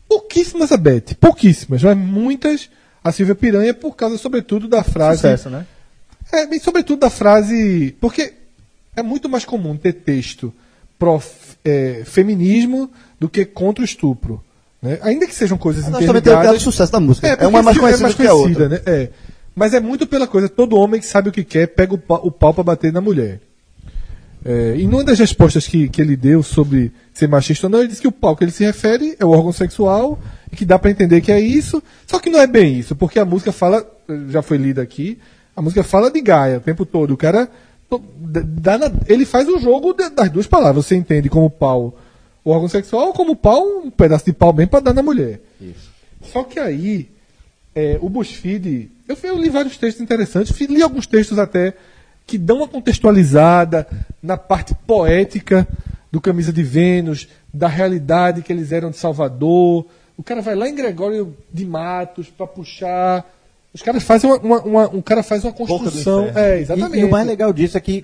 pouquíssimas 0.09 0.73
a 0.73 0.77
Beth, 0.77 1.15
pouquíssimas, 1.21 1.83
mas 1.83 1.97
muitas 1.97 2.71
a 3.03 3.13
Silvia 3.13 3.35
Piranha, 3.35 3.73
por 3.73 3.95
causa, 3.95 4.19
sobretudo, 4.19 4.67
da 4.67 4.83
frase. 4.83 5.21
Sucesso, 5.21 5.51
né? 5.51 5.67
É, 6.33 6.47
bem, 6.47 6.59
sobretudo 6.59 7.01
da 7.01 7.11
frase. 7.11 7.95
Porque 8.01 8.33
é 8.97 9.03
muito 9.03 9.29
mais 9.29 9.45
comum 9.45 9.77
ter 9.77 9.93
texto 9.93 10.53
pró 10.99 11.21
é, 11.65 12.03
feminismo 12.05 12.91
do 13.21 13.29
que 13.29 13.45
contra 13.45 13.83
o 13.83 13.85
estupro. 13.85 14.43
Né? 14.83 14.99
Ainda 15.03 15.27
que 15.27 15.35
sejam 15.35 15.57
coisas 15.57 15.87
Nós 15.89 16.05
também 16.05 16.23
tem 16.23 16.35
o 16.35 16.61
sucesso 16.61 16.91
da 16.93 17.01
música. 17.01 17.29
É, 17.29 17.37
porque 17.37 17.47
uma 17.47 17.63
mais 17.63 17.77
se- 17.77 17.81
conhecida, 17.81 18.15
que 18.15 18.27
a 18.27 18.35
outra. 18.35 18.69
né? 18.69 18.81
É. 18.87 19.09
Mas 19.55 19.73
é 19.73 19.81
muito 19.81 20.07
pela 20.07 20.27
coisa, 20.27 20.49
todo 20.49 20.77
homem 20.77 21.01
que 21.01 21.07
sabe 21.07 21.29
o 21.29 21.33
que 21.33 21.43
quer, 21.45 21.69
pega 21.69 21.95
o 21.95 21.99
pau, 22.31 22.53
pra 22.53 22.63
bater 22.65 22.93
na 22.93 23.01
mulher. 23.01 23.41
É, 24.45 24.75
e 24.77 24.87
numa 24.87 25.03
das 25.03 25.19
respostas 25.19 25.67
que, 25.67 25.89
que 25.89 26.01
ele 26.01 26.17
deu 26.17 26.43
sobre 26.43 26.93
ser 27.17 27.29
machista 27.29 27.67
ou 27.67 27.71
não, 27.71 27.79
ele 27.81 27.89
disse 27.89 28.01
que 28.03 28.09
o 28.09 28.13
pau 28.13 28.37
que 28.37 28.45
ele 28.45 28.51
se 28.53 28.65
refere 28.65 29.17
é 29.19 29.25
o 29.25 29.31
órgão 29.31 29.53
sexual 29.53 30.19
e 30.53 30.57
que 30.57 30.65
dá 30.65 30.79
pra 30.79 30.91
entender 30.91 31.21
que 31.21 31.33
é 31.33 31.41
isso, 31.41 31.83
só 32.07 32.19
que 32.19 32.29
não 32.31 32.41
é 32.41 32.47
bem 32.47 32.79
isso, 32.79 32.95
porque 32.95 33.19
a 33.19 33.25
música 33.25 33.53
fala, 33.53 33.87
já 34.29 34.43
foi 34.43 34.59
lida 34.59 34.83
aqui, 34.83 35.19
a 35.55 35.63
música 35.63 35.83
fala 35.83 36.11
de 36.11 36.21
Gaia 36.21 36.59
o 36.59 36.61
tempo 36.61 36.85
todo. 36.85 37.13
O 37.15 37.17
cara 37.17 37.49
dá 38.21 38.77
na- 38.77 38.93
ele 39.07 39.25
faz 39.25 39.49
o 39.49 39.59
jogo 39.59 39.95
das 39.95 40.29
duas 40.31 40.47
palavras. 40.47 40.85
Você 40.85 40.95
entende 40.97 41.29
como 41.31 41.49
pau 41.49 41.97
o 42.45 42.51
órgão 42.51 42.69
sexual 42.69 43.07
ou 43.07 43.13
como 43.15 43.35
pau 43.35 43.63
um 43.85 43.91
pedaço 43.91 44.27
de 44.27 44.33
pau 44.35 44.53
bem 44.53 44.67
pra 44.67 44.81
dar 44.81 44.93
na 44.93 45.03
mulher. 45.03 45.41
Só 46.33 46.45
que 46.45 46.59
aí 46.61 47.09
é, 47.75 47.99
o 48.03 48.09
BuzzFeed, 48.11 48.91
eu, 49.09 49.17
eu 49.23 49.39
li 49.39 49.49
vários 49.49 49.77
textos 49.79 50.03
interessantes, 50.03 50.59
li 50.61 50.83
alguns 50.83 51.07
textos 51.07 51.39
até 51.39 51.73
que 52.27 52.37
dão 52.37 52.59
uma 52.59 52.69
contextualizada 52.69 53.87
na 54.23 54.37
parte 54.37 54.75
poética 54.87 55.67
do 56.17 56.21
Camisa 56.23 56.51
de 56.51 56.63
Vênus, 56.63 57.29
da 57.53 57.69
realidade 57.69 58.41
que 58.41 58.51
eles 58.51 58.73
eram 58.73 58.91
de 58.91 58.97
Salvador. 58.97 59.85
O 60.17 60.23
cara 60.23 60.41
vai 60.41 60.55
lá 60.55 60.67
em 60.67 60.75
Gregório 60.75 61.37
de 61.53 61.67
Matos 61.67 62.29
para 62.31 62.47
puxar. 62.47 63.23
Os 63.75 63.83
caras 63.83 64.03
fazem 64.03 64.31
uma, 64.31 64.39
uma- 64.39 64.61
uma- 64.63 64.89
um 64.97 65.03
cara 65.03 65.23
faz 65.23 65.45
uma 65.45 65.53
construção. 65.53 66.31
É, 66.35 66.59
exatamente. 66.59 66.97
E, 66.97 67.01
e 67.03 67.05
o 67.05 67.11
mais 67.11 67.27
legal 67.27 67.53
disso 67.53 67.77
é 67.77 67.81
que 67.83 68.03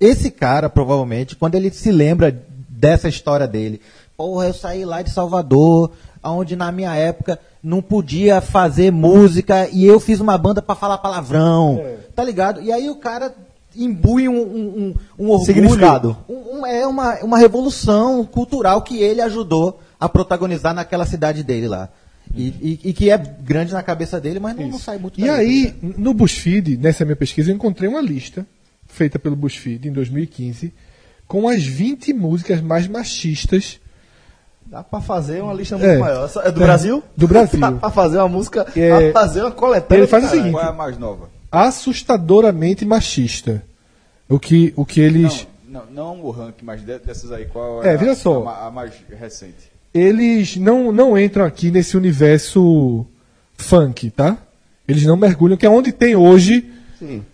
esse 0.00 0.32
cara, 0.32 0.68
provavelmente, 0.68 1.36
quando 1.36 1.54
ele 1.54 1.70
se 1.70 1.92
lembra 1.92 2.36
dessa 2.68 3.08
história 3.08 3.46
dele, 3.46 3.80
porra, 4.16 4.46
eu 4.48 4.52
saí 4.52 4.84
lá 4.84 5.00
de 5.00 5.10
Salvador, 5.10 5.92
onde 6.24 6.56
na 6.56 6.72
minha 6.72 6.92
época 6.96 7.38
não 7.62 7.80
podia 7.80 8.40
fazer 8.40 8.90
música 8.90 9.68
e 9.72 9.86
eu 9.86 10.00
fiz 10.00 10.18
uma 10.18 10.36
banda 10.36 10.60
pra 10.60 10.74
falar 10.74 10.98
palavrão, 10.98 11.80
É. 11.80 11.96
tá 12.16 12.24
ligado? 12.24 12.60
E 12.60 12.72
aí 12.72 12.90
o 12.90 12.96
cara 12.96 13.32
imbui 13.76 14.28
um, 14.28 14.36
um, 14.36 14.38
um, 14.38 14.94
um 15.18 15.28
orgulho. 15.30 15.46
Significado. 15.46 16.16
Um- 16.28 16.60
um- 16.60 16.66
é 16.66 16.86
uma, 16.86 17.14
uma 17.22 17.38
revolução 17.38 18.24
cultural 18.24 18.82
que 18.82 19.02
ele 19.02 19.20
ajudou 19.20 19.80
a 19.98 20.08
protagonizar 20.08 20.74
naquela 20.74 21.06
cidade 21.06 21.42
dele 21.42 21.68
lá. 21.68 21.88
E, 22.34 22.48
e- 22.48 22.80
e 22.90 22.92
que 22.92 23.10
é 23.10 23.18
grande 23.18 23.72
na 23.72 23.82
cabeça 23.82 24.20
dele, 24.20 24.40
mas 24.40 24.56
não, 24.56 24.68
não 24.68 24.78
sai 24.78 24.98
muito 24.98 25.20
E 25.20 25.24
daí, 25.24 25.30
aí, 25.30 25.62
ligado? 25.82 25.94
no 26.00 26.14
BuzzFeed, 26.14 26.76
nessa 26.78 27.04
minha 27.04 27.16
pesquisa, 27.16 27.50
eu 27.50 27.54
encontrei 27.54 27.88
uma 27.88 28.00
lista 28.00 28.46
feita 28.86 29.18
pelo 29.18 29.36
BuzzFeed 29.36 29.88
em 29.88 29.92
2015 29.92 30.72
com 31.28 31.48
as 31.48 31.62
20 31.64 32.12
músicas 32.12 32.60
mais 32.60 32.86
machistas 32.88 33.78
Dá 34.66 34.82
pra 34.82 35.00
fazer 35.00 35.42
uma 35.42 35.52
lista 35.52 35.76
muito 35.76 35.88
É. 35.90 35.98
maior. 35.98 36.28
É 36.42 36.50
do 36.50 36.60
É. 36.62 36.64
Brasil? 36.64 37.02
Do 37.14 37.28
Brasil. 37.28 37.60
Dá 37.60 37.72
pra 37.72 37.90
fazer 37.90 38.16
uma 38.18 38.28
música, 38.28 38.66
É. 38.74 39.12
fazer 39.12 39.42
uma 39.42 39.50
coletânea. 39.50 40.00
Ele 40.00 40.06
faz 40.08 40.24
o 40.24 40.28
seguinte: 40.30 40.50
Qual 40.52 40.64
é 40.64 40.68
a 40.68 40.72
mais 40.72 40.98
nova? 40.98 41.28
Assustadoramente 41.54 42.84
machista. 42.84 43.62
O 44.28 44.38
que, 44.38 44.72
o 44.76 44.84
que 44.84 45.00
eles. 45.00 45.46
Não, 45.68 45.82
não, 45.86 46.14
não 46.16 46.24
o 46.24 46.30
ranking, 46.30 46.64
mas 46.64 46.80
de- 46.84 46.98
dessas 46.98 47.30
aí, 47.32 47.44
qual 47.46 47.84
é, 47.84 47.94
É, 47.94 47.96
veja 47.96 48.12
a, 48.12 48.16
só. 48.16 48.46
a, 48.46 48.66
a 48.66 48.70
mais 48.70 48.92
recente? 49.18 49.72
Eles 49.92 50.56
não, 50.56 50.90
não 50.90 51.18
entram 51.18 51.44
aqui 51.44 51.70
nesse 51.70 51.96
universo 51.96 53.06
funk, 53.56 54.10
tá? 54.10 54.36
Eles 54.88 55.04
não 55.04 55.16
mergulham, 55.16 55.56
que 55.56 55.64
é 55.66 55.70
onde 55.70 55.92
tem 55.92 56.16
hoje. 56.16 56.70
Sim. 56.98 57.24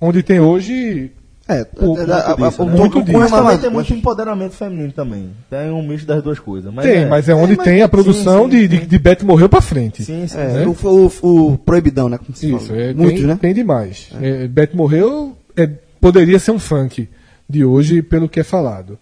Onde 0.00 0.22
tem 0.22 0.40
hoje. 0.40 1.10
É, 1.52 1.66
O- 1.84 1.98
é, 1.98 2.02
a- 2.12 2.32
a- 2.32 2.34
Disso, 2.36 2.62
o 2.62 2.66
né? 2.66 2.76
muito 2.78 3.02
disso. 3.02 3.18
Mas 3.18 3.30
também 3.30 3.58
tem 3.58 3.70
muito 3.70 3.92
empoderamento 3.94 4.52
feminino 4.54 4.92
também. 4.92 5.30
Tem 5.50 5.70
um 5.70 5.82
misto 5.86 6.06
das 6.06 6.22
duas 6.22 6.38
coisas. 6.38 6.72
Mas 6.72 6.84
tem, 6.86 7.02
é, 7.02 7.06
mas 7.06 7.28
é 7.28 7.34
onde 7.34 7.56
mas- 7.56 7.64
tem 7.64 7.82
a 7.82 7.88
produção 7.88 8.44
sim, 8.44 8.50
de, 8.50 8.68
de, 8.68 8.86
de 8.86 8.98
Beto 8.98 9.26
morreu 9.26 9.48
pra 9.48 9.60
frente. 9.60 10.04
Sim, 10.04 10.26
sim. 10.26 10.38
É, 10.38 10.64
né? 10.64 10.66
o, 10.66 10.86
o- 10.86 11.52
o 11.52 11.58
proibidão, 11.58 12.08
né? 12.08 12.18
Como 12.18 12.36
se 12.36 12.50
Isso, 12.54 12.66
fala. 12.68 12.78
é, 12.80 12.94
Muitos, 12.94 13.18
tem, 13.20 13.26
né? 13.26 13.38
tem 13.40 13.54
demais. 13.54 14.10
É, 14.20 14.46
Beto 14.46 14.76
morreu, 14.76 15.36
é, 15.56 15.68
poderia 16.00 16.38
ser 16.38 16.52
um 16.52 16.58
funk 16.58 17.08
de 17.48 17.64
hoje, 17.64 18.00
pelo 18.02 18.28
que 18.28 18.38
é 18.40 18.44
falado. 18.44 18.96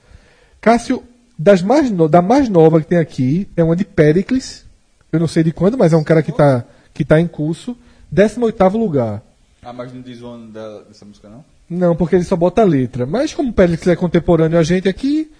Cássio, 0.60 1.02
das 1.38 1.62
mais 1.62 1.90
no- 1.90 2.08
da 2.08 2.22
mais 2.22 2.48
nova 2.48 2.80
que 2.80 2.86
tem 2.86 2.98
aqui, 2.98 3.46
é 3.56 3.62
uma 3.62 3.76
de 3.76 3.84
Pericles. 3.84 4.64
Eu 5.12 5.20
não 5.20 5.28
sei 5.28 5.42
de 5.42 5.52
quando, 5.52 5.76
mas 5.78 5.92
é 5.92 5.96
um 5.96 6.04
cara 6.04 6.22
que 6.22 6.30
está 6.30 6.64
que 6.94 7.04
tá 7.04 7.20
em 7.20 7.26
curso. 7.26 7.76
18 8.10 8.76
lugar. 8.78 9.22
Ah, 9.62 9.72
mas 9.72 9.92
não 9.92 10.00
diz 10.00 10.22
o 10.22 10.26
ano 10.26 10.50
dessa 10.88 11.04
música, 11.04 11.28
não? 11.28 11.44
Não, 11.68 11.94
porque 11.94 12.16
ele 12.16 12.24
só 12.24 12.34
bota 12.36 12.62
a 12.62 12.64
letra. 12.64 13.04
Mas 13.06 13.34
como 13.34 13.50
o 13.50 13.52
Pericles 13.52 13.88
é 13.88 13.96
contemporâneo 13.96 14.58
a 14.58 14.62
gente 14.62 14.88
aqui, 14.88 15.30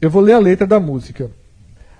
eu 0.00 0.10
vou 0.10 0.22
ler 0.22 0.32
a 0.32 0.38
letra 0.38 0.66
da 0.66 0.80
música. 0.80 1.30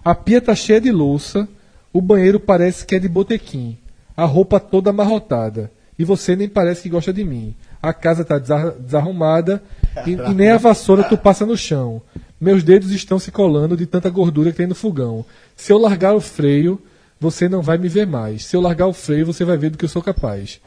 A 0.05 0.15
pia 0.15 0.41
tá 0.41 0.55
cheia 0.55 0.81
de 0.81 0.91
louça, 0.91 1.49
o 1.93 2.01
banheiro 2.01 2.39
parece 2.41 2.87
que 2.87 2.95
é 2.95 2.99
de 2.99 3.09
botequim, 3.09 3.77
a 4.17 4.25
roupa 4.25 4.61
toda 4.61 4.91
amarrotada, 4.91 5.71
e 5.99 6.05
você 6.05 6.37
nem 6.37 6.49
parece 6.49 6.83
que 6.83 6.89
gosta 6.89 7.13
de 7.13 7.25
mim. 7.25 7.55
A 7.83 7.93
casa 7.93 8.25
tá 8.25 8.39
desar- 8.39 8.73
desarrumada 8.73 9.63
e, 10.07 10.13
e 10.13 10.35
nem 10.35 10.51
a 10.51 10.57
vassoura 10.59 11.05
tu 11.05 11.17
passa 11.17 11.45
no 11.45 11.57
chão. 11.57 12.01
Meus 12.41 12.63
dedos 12.63 12.91
estão 12.91 13.19
se 13.19 13.31
colando 13.31 13.77
de 13.77 13.87
tanta 13.87 14.11
gordura 14.11 14.51
que 14.51 14.57
tem 14.59 14.67
no 14.67 14.75
fogão. 14.75 15.25
Se 15.57 15.73
eu 15.73 15.79
largar 15.79 16.15
o 16.15 16.21
freio, 16.21 16.81
você 17.19 17.49
não 17.49 17.63
vai 17.63 17.79
me 17.79 17.89
ver 17.89 18.07
mais. 18.07 18.45
Se 18.45 18.57
eu 18.57 18.61
largar 18.61 18.87
o 18.87 18.93
freio, 18.93 19.27
você 19.27 19.45
vai 19.45 19.57
ver 19.57 19.71
do 19.71 19.79
que 19.79 19.85
eu 19.85 19.89
sou 19.89 20.03
capaz. 20.03 20.61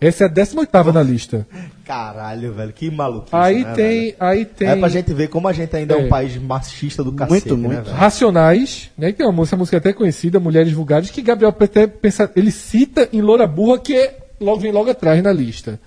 Essa 0.00 0.24
é 0.24 0.26
a 0.26 0.30
18 0.30 0.92
na 0.92 1.02
lista. 1.02 1.46
Caralho, 1.84 2.52
velho, 2.52 2.72
que 2.72 2.90
maluquice. 2.90 3.34
Aí 3.34 3.64
né, 3.64 3.72
tem, 3.74 4.00
velho? 4.04 4.16
aí 4.20 4.44
tem 4.44 4.68
É 4.68 4.76
pra 4.76 4.88
gente 4.88 5.12
ver 5.14 5.28
como 5.28 5.48
a 5.48 5.52
gente 5.52 5.74
ainda 5.74 5.94
é, 5.94 6.00
É. 6.00 6.04
um 6.04 6.08
país 6.08 6.36
machista 6.36 7.02
do 7.02 7.12
cacete, 7.12 7.48
Muito, 7.48 7.62
né, 7.62 7.68
muito. 7.74 7.84
velho? 7.86 7.96
Racionais, 7.96 8.90
né? 8.98 9.12
Que 9.12 9.22
é 9.22 9.26
uma 9.26 9.32
música, 9.32 9.54
essa 9.54 9.58
música 9.58 9.76
até 9.78 9.92
conhecida, 9.92 10.40
Mulheres 10.40 10.72
Vulgares, 10.72 11.10
que 11.10 11.22
Gabriel 11.22 11.54
até 11.58 11.86
pensa, 11.86 12.30
ele 12.36 12.50
cita 12.50 13.08
em 13.12 13.20
Loura 13.20 13.46
Burra, 13.46 13.78
que 13.78 13.94
é, 13.94 14.18
logo 14.40 14.60
vem 14.60 14.72
logo 14.72 14.90
atrás 14.90 15.22
na 15.22 15.32
lista. 15.32 15.80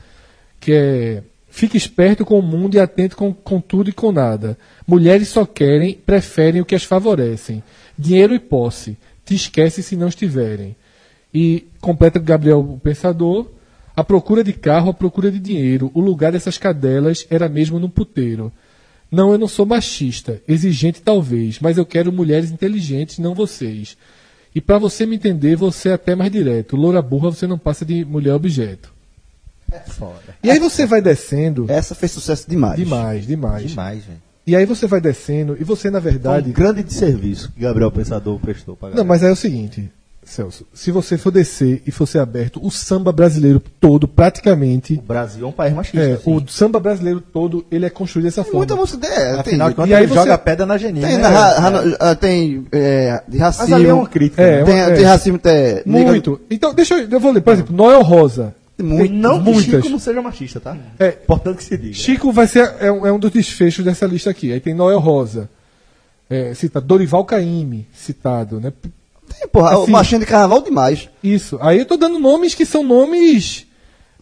Que 0.60 0.74
é 0.74 1.24
Fique 1.51 1.76
esperto 1.76 2.24
com 2.24 2.38
o 2.38 2.43
mundo 2.43 2.76
e 2.76 2.80
atento 2.80 3.18
com, 3.18 3.34
com 3.34 3.60
tudo 3.60 3.89
e 3.89 3.93
com 3.93 4.12
nada. 4.12 4.57
Mulheres 4.88 5.30
só 5.30 5.45
querem, 5.45 5.95
preferem 5.95 6.62
o 6.62 6.66
que 6.66 6.76
as 6.76 6.84
favorecem. 6.84 7.64
Dinheiro 7.97 8.36
e 8.36 8.39
posse. 8.39 8.95
Te 9.26 9.34
esquece 9.34 9.82
se 9.82 9.95
não 9.95 10.07
estiverem. 10.07 10.76
E 11.34 11.68
completa 11.82 12.20
Gabriel 12.20 12.60
o 12.60 12.80
Pensador. 12.80 13.47
A 14.00 14.04
procura 14.06 14.45
de 14.45 14.54
carro, 14.54 14.91
a 14.91 14.93
procura 14.93 15.30
de 15.30 15.39
dinheiro. 15.39 15.91
O 15.93 16.00
lugar 16.00 16.32
dessas 16.32 16.58
cadelas 16.58 17.28
era 17.30 17.50
mesmo 17.50 17.78
num 17.78 17.89
puteiro. 17.89 18.50
Não, 19.12 19.34
eu 19.34 19.38
não 19.38 19.45
sou 19.47 19.66
machista, 19.66 20.41
exigente 20.47 21.02
talvez, 21.02 21.60
mas 21.60 21.78
eu 21.78 21.86
quero 21.86 22.10
mulheres 22.10 22.50
inteligentes, 22.50 23.20
não 23.20 23.36
vocês. 23.36 23.97
E 24.56 24.62
pra 24.62 24.78
você 24.78 25.06
me 25.06 25.18
entender, 25.18 25.58
você 25.58 25.89
é 25.89 25.93
até 25.95 26.16
mais 26.16 26.32
direto. 26.32 26.78
Loura 26.78 27.02
burra, 27.02 27.30
você 27.30 27.45
não 27.45 27.58
passa 27.58 27.84
de 27.84 28.06
mulher 28.06 28.34
objeto. 28.36 28.89
É 29.70 29.80
foda. 29.80 30.34
E 30.41 30.50
aí 30.50 30.60
você 30.60 30.86
vai 30.86 31.02
descendo. 31.02 31.66
Essa 31.68 31.93
fez 31.93 32.14
sucesso 32.14 32.50
demais. 32.50 32.78
Demais, 32.78 33.28
demais. 33.28 33.70
Demais, 33.70 34.06
velho. 34.06 34.22
E 34.47 34.56
aí 34.56 34.66
você 34.66 34.88
vai 34.88 35.02
descendo 35.02 35.58
e 35.60 35.66
você, 35.66 35.89
na 35.89 36.00
Foi 36.02 36.12
verdade. 36.12 36.52
um 36.52 36.54
grande 36.54 36.93
serviço 36.93 37.52
que 37.52 37.60
Gabriel 37.60 37.91
Pensador 37.91 38.39
prestou 38.39 38.78
pra 38.78 38.91
Não, 38.91 39.04
mas 39.04 39.24
é 39.24 39.30
o 39.30 39.36
seguinte, 39.36 39.91
Celso. 40.30 40.65
Se 40.73 40.91
você 40.91 41.17
for 41.17 41.32
descer 41.32 41.82
e 41.88 41.91
for 41.91 42.05
ser 42.05 42.19
aberto, 42.19 42.59
o 42.63 42.69
samba 42.69 43.11
brasileiro 43.11 43.59
todo, 43.80 44.07
praticamente. 44.07 44.93
O 44.93 45.01
Brasil 45.01 45.45
é 45.45 45.47
um 45.47 45.51
país 45.51 45.73
machista. 45.73 45.99
É, 45.99 46.13
assim. 46.13 46.36
o 46.36 46.47
samba 46.47 46.80
brasileiro 46.80 47.19
todo, 47.19 47.65
ele 47.71 47.86
é 47.86 47.89
construído 47.89 48.25
dessa 48.25 48.43
forma. 48.43 48.59
Muita 48.59 48.75
música. 48.75 49.07
É, 49.07 49.32
tem, 49.32 49.39
Afinal 49.39 49.73
contas, 49.73 49.89
E 49.89 49.93
aí 49.95 50.03
ele 50.03 50.07
você- 50.07 50.15
joga 50.15 50.38
pedra 50.38 50.65
na 50.65 50.77
geninha. 50.77 51.07
tem, 51.07 51.17
né, 51.17 51.27
ra- 51.27 51.59
ra- 51.59 51.84
ah, 51.99 52.15
tem 52.15 52.65
é, 52.71 53.23
de 53.27 53.38
racismo. 53.39 53.69
Mas 53.69 53.86
é 53.86 53.93
uma 53.93 54.07
crítica. 54.07 54.41
É, 54.41 54.57
né? 54.59 54.63
tem, 54.65 54.95
tem 54.95 55.03
é. 55.03 55.07
racismo, 55.07 55.39
tem. 55.39 55.82
Muito. 55.86 56.39
Então, 56.49 56.73
deixa 56.73 56.93
eu. 56.95 57.09
Eu 57.09 57.19
vou 57.19 57.32
ler, 57.32 57.41
por 57.41 57.53
exemplo, 57.53 57.75
Noel 57.75 58.01
Rosa. 58.03 58.53
Muito. 58.77 59.13
Não 59.13 59.43
que 59.43 59.51
muitas. 59.51 59.63
Chico 59.65 59.89
não 59.89 59.99
seja 59.99 60.21
machista, 60.21 60.59
tá? 60.59 60.77
É. 60.99 61.07
Importante 61.09 61.57
que 61.57 61.63
se 61.63 61.77
diga. 61.77 61.93
Chico 61.93 62.32
vai 62.32 62.47
ser 62.47 62.71
é 62.80 62.91
um, 62.91 63.05
é 63.05 63.11
um 63.11 63.19
dos 63.19 63.32
desfechos 63.32 63.84
dessa 63.84 64.05
lista 64.05 64.30
aqui. 64.30 64.53
Aí 64.53 64.59
tem 64.59 64.73
Noel 64.73 64.99
Rosa. 64.99 65.49
É, 66.30 66.53
cita 66.53 66.80
Dorival 66.80 67.25
Caymmi, 67.25 67.88
citado, 67.91 68.59
né? 68.59 68.71
Tem, 69.39 69.47
porra, 69.47 69.77
o 69.79 69.95
Assim. 69.97 70.19
de 70.19 70.25
carnaval 70.25 70.61
demais. 70.61 71.09
Isso. 71.23 71.57
Aí 71.61 71.79
eu 71.79 71.85
tô 71.85 71.95
dando 71.97 72.19
nomes 72.19 72.53
que 72.55 72.65
são 72.65 72.83
nomes 72.83 73.65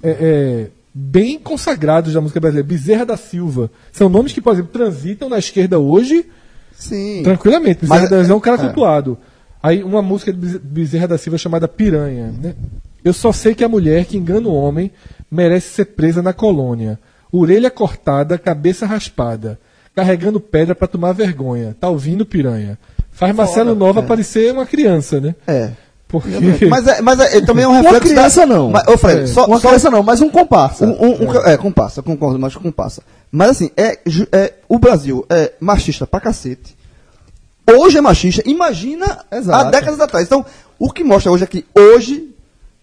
é, 0.03 0.09
é, 0.09 0.67
bem 0.93 1.39
consagrados 1.39 2.13
da 2.13 2.21
música 2.21 2.39
brasileira. 2.39 2.67
Bezerra 2.67 3.05
da 3.05 3.17
Silva. 3.17 3.71
São 3.91 4.09
nomes 4.09 4.31
que, 4.33 4.41
por 4.41 4.53
exemplo, 4.53 4.71
transitam 4.71 5.27
na 5.29 5.39
esquerda 5.39 5.79
hoje 5.79 6.25
Sim. 6.73 7.21
tranquilamente. 7.23 7.81
Bezerra 7.81 8.01
Mas- 8.01 8.09
da 8.09 8.17
Silva 8.19 8.33
é 8.33 8.35
um 8.35 8.39
cara 8.39 8.61
é. 8.61 8.65
cultuado. 8.65 9.17
Aí 9.61 9.83
uma 9.83 10.01
música 10.01 10.31
de 10.31 10.39
Bez- 10.39 10.57
Bezerra 10.57 11.07
da 11.07 11.17
Silva 11.17 11.37
chamada 11.37 11.67
Piranha. 11.67 12.33
Né? 12.41 12.55
Eu 13.03 13.13
só 13.13 13.31
sei 13.31 13.55
que 13.55 13.63
a 13.63 13.69
mulher 13.69 14.05
que 14.05 14.17
engana 14.17 14.47
o 14.47 14.53
homem 14.53 14.91
merece 15.31 15.69
ser 15.73 15.85
presa 15.85 16.21
na 16.21 16.31
colônia. 16.33 16.99
Orelha 17.31 17.69
cortada, 17.71 18.37
cabeça 18.37 18.85
raspada. 18.85 19.59
Carregando 19.95 20.39
pedra 20.39 20.75
pra 20.75 20.87
tomar 20.87 21.11
vergonha. 21.11 21.75
Tá 21.79 21.89
ouvindo, 21.89 22.23
piranha? 22.25 22.77
Faz 23.17 23.35
Marcelo 23.35 23.73
Nova 23.75 24.03
parecer 24.03 24.53
uma 24.53 24.65
criança, 24.65 25.19
né? 25.19 25.33
É. 25.47 25.71
Porque. 26.07 26.29
Mas, 26.69 26.87
é, 26.87 27.01
mas 27.01 27.19
é, 27.19 27.41
também 27.41 27.65
é 27.65 27.67
um 27.67 27.71
Uma 27.81 27.81
reflexo. 27.81 28.07
criança 28.13 28.45
não. 28.45 28.69
Mas, 28.69 28.87
ô, 28.87 28.97
Fred, 28.97 29.21
É. 29.23 29.27
só, 29.27 29.45
Uma 29.45 29.59
só- 29.59 29.67
criança 29.69 29.89
não, 29.89 30.03
mas 30.03 30.21
um 30.21 30.29
comparsa. 30.29 30.85
Um, 30.85 30.91
um- 31.03 31.23
um- 31.29 31.33
é. 31.45 31.57
compassa, 31.57 32.01
concordo, 32.03 32.37
mas 32.39 32.55
compassa. 32.55 33.01
Mas 33.31 33.49
assim, 33.49 33.71
é, 33.75 33.99
é, 34.31 34.53
o 34.69 34.77
Brasil 34.79 35.25
é 35.29 35.51
machista 35.59 36.05
pra 36.07 36.21
cacete. 36.21 36.77
Hoje 37.69 37.97
é 37.97 38.01
machista, 38.01 38.41
imagina 38.45 39.25
Exato. 39.31 39.67
há 39.67 39.69
décadas 39.71 39.99
atrás. 39.99 40.25
Então, 40.25 40.45
o 40.79 40.89
que 40.89 41.03
mostra 41.03 41.31
hoje 41.31 41.43
é 41.43 41.47
que 41.47 41.65
hoje, 41.75 42.29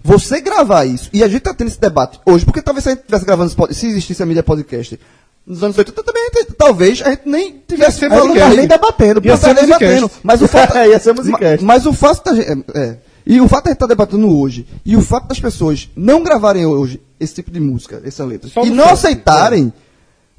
você 0.03 0.41
gravar 0.43 0.85
isso, 0.85 1.09
e 1.13 1.25
a 1.25 1.29
gente 1.29 1.41
tá 1.43 1.55
tendo 1.55 1.69
esse 1.69 1.81
debate 1.81 2.21
hoje, 2.27 2.45
porque 2.45 2.61
talvez 2.61 2.83
se 2.85 2.91
a 2.91 2.93
gente 2.93 3.01
estivesse 3.01 3.25
gravando 3.25 3.51
se 3.73 3.87
existisse 3.87 4.23
a 4.23 4.27
mídia 4.27 4.43
podcast 4.43 5.01
nos 5.47 5.63
anos 5.63 5.77
80, 5.77 6.03
também 6.03 6.23
talvez 6.57 7.03
a 7.03 7.11
gente 7.11 7.29
nem 7.29 7.63
tivesse 7.69 7.99
ser 7.99 8.13
a 8.13 8.17
gente 8.17 8.29
não 8.29 8.35
tá 8.35 8.49
nem 8.51 8.67
debatendo, 8.67 9.21
Ia 9.25 9.33
tá 9.33 9.49
ser 9.49 9.55
nem 9.55 9.67
debatendo. 9.67 10.11
Mas 10.23 10.41
o 10.43 10.49
fato 10.49 10.75
Ia 10.79 10.99
ser 10.99 11.13
ma- 11.13 11.23
musicast. 11.23 11.65
mas 11.65 11.87
o 11.87 11.93
fato 11.93 12.25
da 12.25 12.35
gente. 12.35 12.49
É, 12.75 12.79
é. 12.81 12.97
E 13.27 13.41
o 13.41 13.49
fato 13.49 13.65
de 13.65 13.69
a 13.69 13.73
gente 13.73 13.77
estar 13.77 13.87
debatendo 13.87 14.39
hoje, 14.39 14.67
e 14.85 14.97
o 14.97 15.01
fato 15.03 15.29
das 15.29 15.41
pessoas 15.41 15.89
não 15.97 16.23
gravarem 16.23 16.67
hoje 16.67 17.01
esse 17.19 17.35
tipo 17.35 17.51
de 17.51 17.59
música, 17.61 18.03
essas 18.05 18.27
letras, 18.29 18.53
Só 18.53 18.65
e 18.65 18.71
não 18.71 18.85
aceitarem, 18.91 19.73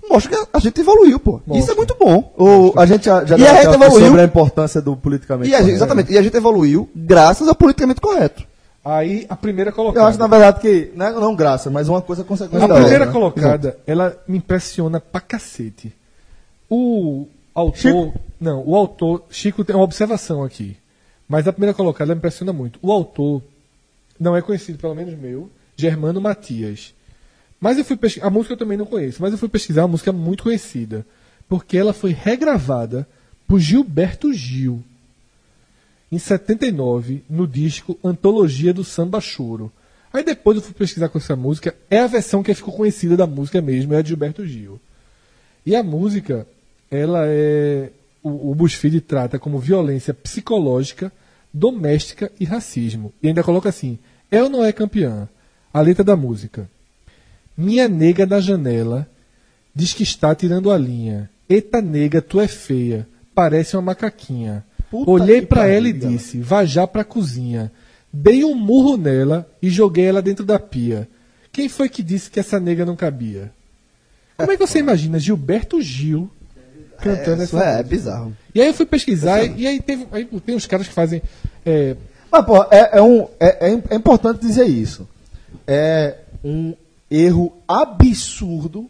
mostra 0.09 0.35
que 0.37 0.47
a 0.53 0.59
gente 0.59 0.81
evoluiu, 0.81 1.19
pô. 1.19 1.41
Isso 1.53 1.71
é 1.71 1.75
muito 1.75 1.95
bom. 1.99 2.31
O- 2.37 2.73
a 2.79 2.85
gente 2.85 3.05
já, 3.05 3.25
já 3.25 3.37
E 3.37 3.47
a 3.47 3.63
gente 3.63 3.73
evoluiu. 3.75 4.05
sobre 4.05 4.21
a 4.21 4.23
importância 4.25 4.81
do 4.81 4.95
politicamente 4.95 5.49
E 5.49 5.53
a 5.55 5.57
gente, 5.57 5.65
correto. 5.67 5.77
exatamente, 5.83 6.13
e 6.13 6.17
a 6.17 6.21
gente 6.21 6.37
evoluiu 6.37 6.87
graças 6.95 7.47
ao 7.47 7.55
politicamente 7.55 7.99
correto. 8.01 8.43
Aí 8.85 9.25
a 9.27 9.35
primeira 9.35 9.71
Eu 9.71 9.75
colocada. 9.75 10.07
acho, 10.07 10.19
na 10.19 10.27
verdade, 10.27 10.59
que 10.61 10.91
não, 10.95 11.05
é- 11.07 11.11
não 11.13 11.35
graça, 11.35 11.71
mas 11.71 11.89
uma 11.89 12.01
coisa 12.03 12.23
consequência 12.23 12.65
A 12.65 12.67
da 12.67 12.75
primeira 12.75 13.05
outra. 13.05 13.07
né? 13.07 13.11
colocada, 13.11 13.79
ela 13.87 14.15
me 14.27 14.37
impressiona 14.37 14.99
pra 14.99 15.19
cacete. 15.19 15.91
O 16.69 17.27
autor. 17.53 17.77
Chico? 17.79 18.13
Não, 18.39 18.63
o 18.65 18.75
autor. 18.75 19.23
Chico 19.29 19.63
tem 19.63 19.75
uma 19.75 19.83
observação 19.83 20.43
aqui. 20.43 20.77
Mas 21.27 21.47
a 21.47 21.51
primeira 21.53 21.73
colocada 21.73 22.13
me 22.13 22.19
impressiona 22.19 22.53
muito. 22.53 22.77
O 22.81 22.91
autor 22.91 23.41
não 24.19 24.35
é 24.35 24.41
conhecido, 24.41 24.77
pelo 24.77 24.93
menos 24.93 25.17
meu, 25.17 25.49
Germano 25.75 26.21
Matias. 26.21 26.93
Mas 27.59 27.77
eu 27.79 27.85
fui 27.85 27.97
pesquisar. 27.97 28.27
A 28.27 28.29
música 28.29 28.53
eu 28.53 28.57
também 28.57 28.77
não 28.77 28.85
conheço, 28.85 29.19
mas 29.21 29.31
eu 29.31 29.37
fui 29.39 29.49
pesquisar 29.49 29.81
uma 29.81 29.87
música 29.89 30.11
muito 30.11 30.43
conhecida. 30.43 31.03
Porque 31.49 31.75
ela 31.77 31.93
foi 31.93 32.11
regravada 32.11 33.07
por 33.47 33.59
Gilberto 33.59 34.31
Gil. 34.31 34.83
Em 36.11 36.19
79, 36.19 37.23
no 37.29 37.47
disco 37.47 37.97
Antologia 38.03 38.73
do 38.73 38.83
Samba 38.83 39.19
Choro. 39.19 39.71
Aí 40.13 40.23
depois 40.23 40.55
eu 40.55 40.63
fui 40.63 40.73
pesquisar 40.73 41.09
com 41.09 41.17
essa 41.17 41.35
música. 41.35 41.75
É 41.89 41.99
a 41.99 42.07
versão 42.07 42.41
que 42.41 42.53
ficou 42.53 42.73
conhecida 42.73 43.17
da 43.17 43.27
música 43.27 43.61
mesmo, 43.61 43.93
é 43.93 43.97
a 43.97 44.01
de 44.01 44.09
Gilberto 44.09 44.45
Gil. 44.45 44.79
E 45.65 45.75
a 45.75 45.83
música, 45.83 46.47
ela 46.89 47.23
é. 47.25 47.89
O, 48.23 48.51
o 48.51 49.01
trata 49.01 49.37
como 49.37 49.59
violência 49.59 50.13
psicológica, 50.13 51.11
doméstica 51.53 52.31
e 52.39 52.45
racismo. 52.45 53.13
E 53.21 53.27
ainda 53.27 53.43
coloca 53.43 53.69
assim: 53.69 53.99
é 54.31 54.41
ou 54.41 54.49
não 54.49 54.63
é 54.63 54.71
campeã? 54.71 55.27
A 55.73 55.81
letra 55.81 56.03
da 56.03 56.15
música. 56.15 56.69
Minha 57.57 57.87
nega 57.87 58.25
na 58.25 58.39
janela 58.39 59.07
diz 59.73 59.93
que 59.93 60.03
está 60.03 60.33
tirando 60.33 60.71
a 60.71 60.77
linha. 60.77 61.29
Eita 61.49 61.81
nega, 61.81 62.21
tu 62.21 62.39
é 62.39 62.47
feia, 62.47 63.07
parece 63.33 63.75
uma 63.75 63.81
macaquinha. 63.81 64.63
Puta 65.03 65.11
Olhei 65.11 65.41
pariu, 65.41 65.73
ela 65.73 65.89
e 65.89 65.93
disse: 65.93 66.39
vá 66.39 66.63
já 66.63 66.87
pra 66.87 67.03
cozinha. 67.03 67.71
Dei 68.11 68.45
um 68.45 68.55
murro 68.55 68.95
nela 68.95 69.49
e 69.61 69.69
joguei 69.69 70.05
ela 70.05 70.21
dentro 70.21 70.45
da 70.45 70.57
pia. 70.57 71.07
Quem 71.51 71.67
foi 71.67 71.89
que 71.89 72.01
disse 72.01 72.29
que 72.29 72.39
essa 72.39 72.59
nega 72.59 72.85
não 72.85 72.95
cabia? 72.95 73.51
Como 74.37 74.51
é 74.51 74.57
que 74.57 74.65
você 74.65 74.79
imagina 74.79 75.19
Gilberto 75.19 75.81
Gil 75.81 76.29
cantando 77.01 77.43
Isso 77.43 77.57
essa 77.57 77.77
é, 77.77 77.79
é 77.79 77.83
bizarro. 77.83 78.35
E 78.53 78.61
aí 78.61 78.67
eu 78.67 78.73
fui 78.73 78.85
pesquisar 78.85 79.43
e 79.43 79.67
aí, 79.67 79.81
teve, 79.81 80.07
aí 80.11 80.25
tem 80.25 80.55
uns 80.55 80.65
caras 80.65 80.87
que 80.87 80.93
fazem. 80.93 81.21
é, 81.65 81.95
Mas, 82.31 82.45
pô, 82.45 82.63
é, 82.71 82.97
é 82.97 83.01
um, 83.01 83.27
é, 83.39 83.71
é, 83.71 83.83
é 83.89 83.95
importante 83.95 84.39
dizer 84.39 84.65
isso. 84.65 85.07
É 85.67 86.17
um 86.43 86.73
erro 87.09 87.53
absurdo 87.67 88.89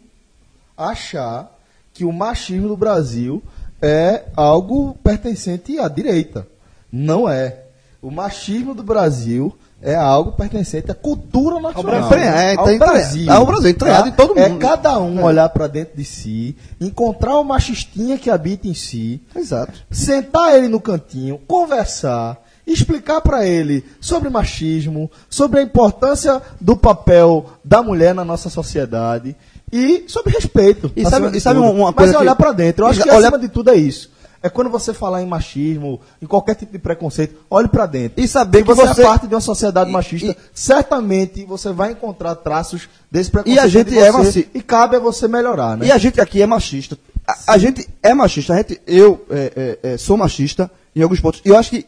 achar 0.76 1.52
que 1.92 2.04
o 2.04 2.12
machismo 2.12 2.68
no 2.68 2.76
Brasil 2.76 3.42
é 3.80 4.24
algo 4.36 4.96
pertencente 5.02 5.78
à 5.78 5.88
direita. 5.88 6.46
Não 6.90 7.28
é. 7.28 7.62
O 8.02 8.10
machismo 8.10 8.74
do 8.74 8.82
Brasil 8.82 9.56
é 9.82 9.94
algo 9.94 10.32
pertencente 10.32 10.90
à 10.90 10.94
cultura 10.94 11.60
nacional. 11.60 12.12
É, 12.12 12.54
tá 12.54 12.62
ao 12.62 12.70
entranhado- 12.70 12.78
Brasil. 12.78 13.32
ao 13.32 13.46
Brasil, 13.46 13.70
entranhado 13.70 14.08
em 14.08 14.12
todo 14.12 14.38
É 14.38 14.48
mundo. 14.48 14.60
cada 14.60 14.98
um 15.00 15.22
olhar 15.24 15.48
pra 15.50 15.66
dentro 15.66 15.96
de 15.96 16.04
si, 16.04 16.56
encontrar 16.80 17.38
o 17.38 17.44
machistinha 17.44 18.16
que 18.16 18.30
habita 18.30 18.68
em 18.68 18.74
si, 18.74 19.20
Exato. 19.34 19.72
sentar 19.90 20.54
ele 20.56 20.68
no 20.68 20.80
cantinho, 20.80 21.38
conversar, 21.46 22.40
explicar 22.66 23.20
pra 23.20 23.46
ele 23.46 23.84
sobre 24.00 24.28
machismo, 24.30 25.10
sobre 25.28 25.60
a 25.60 25.62
importância 25.62 26.40
do 26.60 26.76
papel 26.76 27.46
da 27.64 27.82
mulher 27.82 28.14
na 28.14 28.24
nossa 28.24 28.48
sociedade 28.48 29.36
e 29.72 30.04
sobre 30.08 30.32
respeito. 30.32 30.90
E 30.96 31.04
sabe- 31.04 31.36
e 31.36 31.40
sabe 31.40 31.58
uma 31.60 31.86
Mas 31.86 31.94
coisa 31.94 32.14
é 32.14 32.18
olhar 32.18 32.36
que- 32.36 32.42
pra 32.42 32.52
dentro. 32.52 32.84
Eu 32.84 32.88
acho 32.88 33.02
que 33.02 33.08
Olha- 33.10 33.28
acima 33.28 33.38
de 33.38 33.48
tudo 33.48 33.70
é 33.70 33.76
isso. 33.76 34.14
É 34.42 34.48
quando 34.50 34.70
você 34.70 34.92
falar 34.94 35.22
em 35.22 35.26
machismo, 35.26 36.00
em 36.22 36.26
qualquer 36.26 36.54
tipo 36.54 36.70
de 36.70 36.78
preconceito, 36.78 37.36
olhe 37.50 37.66
pra 37.66 37.84
dentro. 37.86 38.22
E 38.22 38.28
saber 38.28 38.58
Se 38.58 38.64
que 38.64 38.74
você, 38.74 38.86
você- 38.86 39.00
é 39.02 39.04
parte 39.04 39.26
de 39.26 39.34
uma 39.34 39.40
sociedade 39.40 39.90
E- 39.90 39.92
machista, 39.92 40.30
e- 40.32 40.36
certamente 40.54 41.44
você 41.44 41.72
vai 41.72 41.92
encontrar 41.92 42.34
traços 42.36 42.88
desse 43.10 43.30
preconceito. 43.30 43.56
E 43.56 43.58
a 43.58 43.66
gente 43.66 43.98
é 43.98 44.12
maci- 44.12 44.48
E 44.54 44.62
cabe 44.62 44.96
a 44.96 44.98
você 45.00 45.26
melhorar, 45.26 45.76
né? 45.76 45.86
E 45.86 45.90
a 45.92 45.98
gente 45.98 46.20
aqui 46.20 46.40
é 46.42 46.46
machista. 46.46 46.96
A, 47.26 47.54
a 47.54 47.58
gente 47.58 47.88
é 48.02 48.14
machista. 48.14 48.52
A 48.54 48.56
gente, 48.58 48.80
eu 48.86 49.24
é, 49.30 49.78
é, 49.82 49.94
é, 49.94 49.96
sou 49.98 50.16
machista 50.16 50.70
em 50.94 51.02
alguns 51.02 51.18
pontos. 51.18 51.40
E 51.44 51.48
eu 51.48 51.56
acho 51.56 51.70
que, 51.70 51.86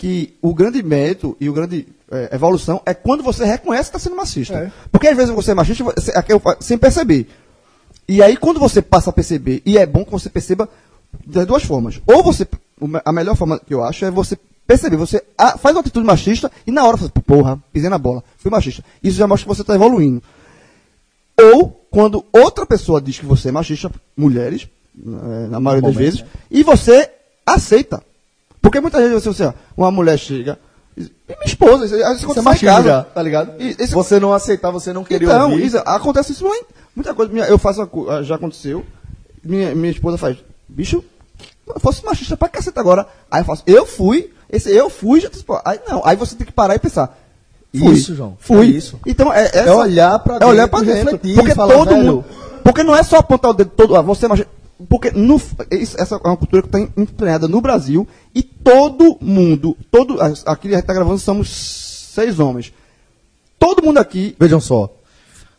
que 0.00 0.34
o 0.40 0.54
grande 0.54 0.82
mérito 0.82 1.36
e 1.38 1.46
o 1.46 1.52
grande 1.52 1.86
é, 2.10 2.34
evolução 2.34 2.80
é 2.86 2.94
quando 2.94 3.22
você 3.22 3.44
reconhece 3.44 3.90
que 3.90 3.96
está 3.96 3.98
sendo 3.98 4.16
machista. 4.16 4.54
É. 4.54 4.72
Porque 4.90 5.06
às 5.06 5.14
vezes 5.14 5.30
você 5.30 5.50
é 5.50 5.54
machista 5.54 5.84
você- 5.84 6.10
falo, 6.40 6.56
sem 6.58 6.78
perceber. 6.78 7.28
E 8.08 8.22
aí 8.22 8.34
quando 8.34 8.58
você 8.58 8.80
passa 8.80 9.10
a 9.10 9.12
perceber, 9.12 9.60
e 9.66 9.76
é 9.76 9.84
bom 9.84 10.02
que 10.02 10.10
você 10.10 10.30
perceba 10.30 10.66
das 11.26 11.46
duas 11.46 11.64
formas. 11.64 12.00
Ou 12.06 12.22
você, 12.22 12.48
a 13.04 13.12
melhor 13.12 13.36
forma 13.36 13.58
que 13.60 13.74
eu 13.74 13.84
acho 13.84 14.06
é 14.06 14.10
você 14.10 14.38
perceber, 14.66 14.96
você 14.96 15.22
ah, 15.36 15.58
faz 15.58 15.76
uma 15.76 15.82
atitude 15.82 16.06
machista 16.06 16.50
e 16.66 16.70
na 16.70 16.82
hora 16.82 16.96
você, 16.96 17.10
porra, 17.26 17.62
pisei 17.70 17.90
na 17.90 17.98
bola, 17.98 18.24
fui 18.38 18.50
machista. 18.50 18.82
Isso 19.02 19.18
já 19.18 19.26
mostra 19.26 19.44
que 19.44 19.54
você 19.54 19.60
está 19.60 19.74
evoluindo. 19.74 20.22
Ou 21.38 21.86
quando 21.90 22.24
outra 22.32 22.64
pessoa 22.64 23.02
diz 23.02 23.18
que 23.18 23.26
você 23.26 23.50
é 23.50 23.52
machista, 23.52 23.92
mulheres, 24.16 24.66
eh, 24.96 25.46
na 25.50 25.60
maioria 25.60 25.86
das 25.88 25.94
vezes, 25.94 26.24
e 26.50 26.62
você 26.62 27.10
aceita. 27.44 28.02
Porque 28.62 28.80
muitas 28.80 29.00
vezes 29.02 29.22
você, 29.24 29.28
você 29.44 29.54
uma 29.76 29.90
mulher 29.90 30.18
chega, 30.18 30.58
e 30.96 31.02
minha 31.28 31.44
esposa, 31.46 31.86
isso, 31.86 31.94
isso 31.96 32.12
Isso 32.12 32.26
é 32.26 32.30
acontece 32.32 32.64
em 32.64 32.68
casa. 32.68 32.88
já, 32.88 33.02
tá 33.04 33.22
ligado? 33.22 33.52
E- 33.58 33.76
esse- 33.78 33.94
Você 33.94 34.20
não 34.20 34.32
aceitar, 34.32 34.70
você 34.70 34.92
não 34.92 35.04
querer 35.04 35.24
então, 35.24 35.50
ouvir. 35.52 35.64
isso, 35.66 35.78
acontece 35.78 36.32
isso 36.32 36.46
em 36.46 36.62
muita 36.94 37.14
coisa. 37.14 37.32
Minha- 37.32 37.46
eu 37.46 37.58
faço, 37.58 37.80
uma 37.82 38.10
ah, 38.10 38.22
já 38.22 38.34
aconteceu. 38.34 38.84
Minha, 39.42 39.74
minha 39.74 39.90
esposa 39.90 40.18
faz, 40.18 40.36
bicho, 40.68 41.02
eu 41.66 41.80
fosse 41.80 42.04
machista 42.04 42.36
pra 42.36 42.48
caceta 42.48 42.78
agora. 42.80 43.06
Aí 43.30 43.40
eu 43.40 43.44
faço, 43.46 43.62
eu 43.66 43.86
fui, 43.86 44.30
esse 44.50 44.70
eu 44.70 44.90
fui, 44.90 45.20
já, 45.20 45.30
aí 45.64 45.80
não, 45.88 46.02
aí 46.04 46.16
você 46.16 46.34
tem 46.36 46.46
que 46.46 46.52
parar 46.52 46.74
e 46.74 46.78
pensar. 46.78 47.16
Fui, 47.72 47.92
Isso, 47.94 48.14
João, 48.16 48.36
Fui. 48.40 48.66
é 48.66 48.70
isso. 48.70 48.98
Então 49.06 49.32
é, 49.32 49.48
É 49.54 49.72
olhar 49.72 50.18
pra 50.18 50.38
é 50.40 50.44
olhar 50.44 50.66
dentro 50.66 50.70
pra 50.70 50.80
dentro. 50.80 51.12
refletir 51.12 51.34
porque 51.36 51.54
falar, 51.54 51.72
todo 51.72 51.88
velho, 51.90 52.04
mundo, 52.04 52.24
porque 52.64 52.82
não 52.82 52.96
é 52.96 53.02
só 53.04 53.16
apontar 53.18 53.52
o 53.52 53.54
dedo 53.54 53.70
todo, 53.76 53.94
ah, 53.96 54.02
você 54.02 54.26
é 54.26 54.28
machista. 54.28 54.50
Porque 54.88 55.10
no, 55.10 55.40
isso- 55.70 56.00
essa 56.00 56.14
é 56.16 56.28
uma 56.28 56.36
cultura 56.36 56.62
que 56.62 56.68
está 56.68 56.80
entranhada 56.96 57.46
no 57.46 57.60
Brasil 57.60 58.06
e 58.34 58.42
todo 58.42 59.18
mundo, 59.20 59.76
todo, 59.90 60.20
aqui 60.20 60.68
a 60.68 60.70
gente 60.70 60.80
está 60.80 60.94
gravando, 60.94 61.18
somos 61.18 61.50
seis 62.14 62.38
homens. 62.40 62.72
Todo 63.58 63.82
mundo 63.84 63.98
aqui 63.98 64.34
Vejam 64.40 64.60
só. 64.60 64.90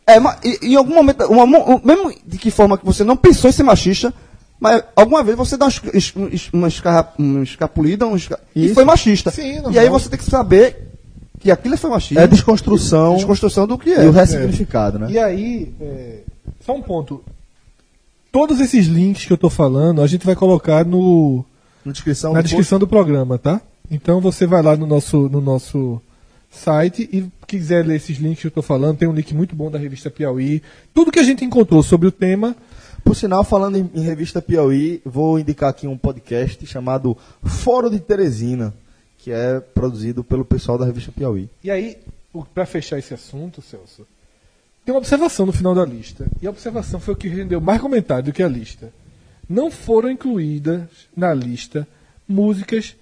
é, 0.06 0.16
e- 0.44 0.72
em 0.72 0.76
algum 0.76 0.94
momento, 0.94 1.24
uma 1.26 1.46
mo- 1.46 1.80
mesmo 1.84 2.12
de 2.26 2.36
que 2.38 2.50
forma 2.50 2.76
que 2.76 2.84
você 2.84 3.04
não 3.04 3.16
pensou 3.16 3.48
em 3.48 3.52
ser 3.52 3.62
machista, 3.62 4.12
mas 4.58 4.82
alguma 4.96 5.22
vez 5.22 5.36
você 5.36 5.56
dá 5.56 5.66
uma, 5.66 5.70
esca- 5.70 5.96
es- 5.96 6.12
um 6.16 6.26
es- 6.28 6.50
uma, 6.52 6.68
escarra- 6.68 7.12
uma 7.18 7.42
escapulida 7.44 8.06
um 8.06 8.16
esca- 8.16 8.40
e 8.56 8.74
foi 8.74 8.84
machista. 8.84 9.30
Sim, 9.30 9.62
e 9.70 9.78
aí 9.78 9.88
você 9.88 10.08
tem 10.08 10.18
que 10.18 10.24
saber 10.24 10.88
que 11.38 11.50
aquilo 11.50 11.76
foi 11.76 11.90
machismo. 11.90 12.20
É 12.22 12.26
desconstrução 12.26 13.14
Desconstrução 13.16 13.66
do 13.66 13.78
que 13.78 13.90
e 13.90 13.94
é. 13.94 14.00
o 14.08 14.10
ressignificado, 14.12 14.98
né? 14.98 15.06
E 15.10 15.18
aí, 15.18 15.72
é, 15.80 16.18
só 16.64 16.74
um 16.74 16.82
ponto. 16.82 17.22
Todos 18.32 18.60
esses 18.60 18.86
links 18.86 19.26
que 19.26 19.32
eu 19.32 19.36
tô 19.38 19.50
falando, 19.50 20.00
a 20.02 20.06
gente 20.06 20.24
vai 20.24 20.34
colocar 20.34 20.84
no, 20.84 21.44
Na 21.84 21.92
descrição. 21.92 22.32
na 22.32 22.40
do 22.40 22.44
descrição 22.44 22.78
do 22.78 22.88
programa, 22.88 23.38
tá? 23.38 23.60
Então 23.90 24.20
você 24.20 24.46
vai 24.46 24.62
lá 24.62 24.74
no 24.74 24.86
nosso, 24.86 25.28
no 25.28 25.40
nosso 25.40 26.00
site 26.50 27.08
e 27.12 27.30
quiser 27.46 27.84
ler 27.86 27.96
esses 27.96 28.16
links 28.16 28.40
que 28.40 28.46
eu 28.46 28.50
tô 28.50 28.62
falando, 28.62 28.96
tem 28.96 29.06
um 29.08 29.12
link 29.12 29.34
muito 29.34 29.54
bom 29.54 29.70
da 29.70 29.78
revista 29.78 30.10
Piauí. 30.10 30.62
Tudo 30.94 31.12
que 31.12 31.18
a 31.18 31.22
gente 31.22 31.44
encontrou 31.44 31.82
sobre 31.82 32.08
o 32.08 32.12
tema, 32.12 32.56
Por 33.04 33.16
sinal, 33.16 33.42
falando 33.44 33.76
em, 33.76 33.90
em 33.94 34.02
revista 34.02 34.40
Piauí, 34.40 35.02
vou 35.04 35.38
indicar 35.38 35.70
aqui 35.70 35.86
um 35.86 35.98
podcast 35.98 36.64
chamado 36.66 37.16
Fórum 37.42 37.90
de 37.90 37.98
Teresina, 37.98 38.72
que 39.18 39.30
é 39.32 39.60
produzido 39.60 40.22
pelo 40.22 40.44
pessoal 40.44 40.78
da 40.78 40.86
revista 40.86 41.10
Piauí. 41.12 41.50
E 41.64 41.70
aí, 41.70 41.98
para 42.54 42.64
fechar 42.64 42.98
esse 42.98 43.12
assunto, 43.12 43.60
Celso, 43.60 44.06
tem 44.84 44.94
uma 44.94 44.98
observação 44.98 45.46
no 45.46 45.52
final 45.52 45.74
da 45.74 45.84
lista. 45.84 46.26
E 46.40 46.46
a 46.46 46.50
observação 46.50 46.98
foi 46.98 47.14
o 47.14 47.16
que 47.16 47.28
rendeu 47.28 47.60
mais 47.60 47.80
comentário 47.80 48.24
do 48.24 48.32
que 48.32 48.42
a 48.42 48.48
lista. 48.48 48.92
Não 49.48 49.70
foram 49.70 50.10
incluídas 50.10 50.82
na 51.16 51.32
lista 51.32 51.86
músicas 52.28 52.96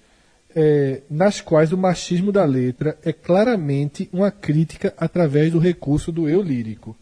eh, 0.55 1.01
nas 1.09 1.39
quais 1.39 1.71
o 1.71 1.77
machismo 1.77 2.31
da 2.31 2.43
letra 2.43 2.97
é 3.03 3.13
claramente 3.13 4.09
uma 4.11 4.29
crítica 4.29 4.93
através 4.97 5.51
do 5.51 5.59
recurso 5.59 6.11
do 6.11 6.27
eu 6.27 6.41
lírico. 6.41 6.95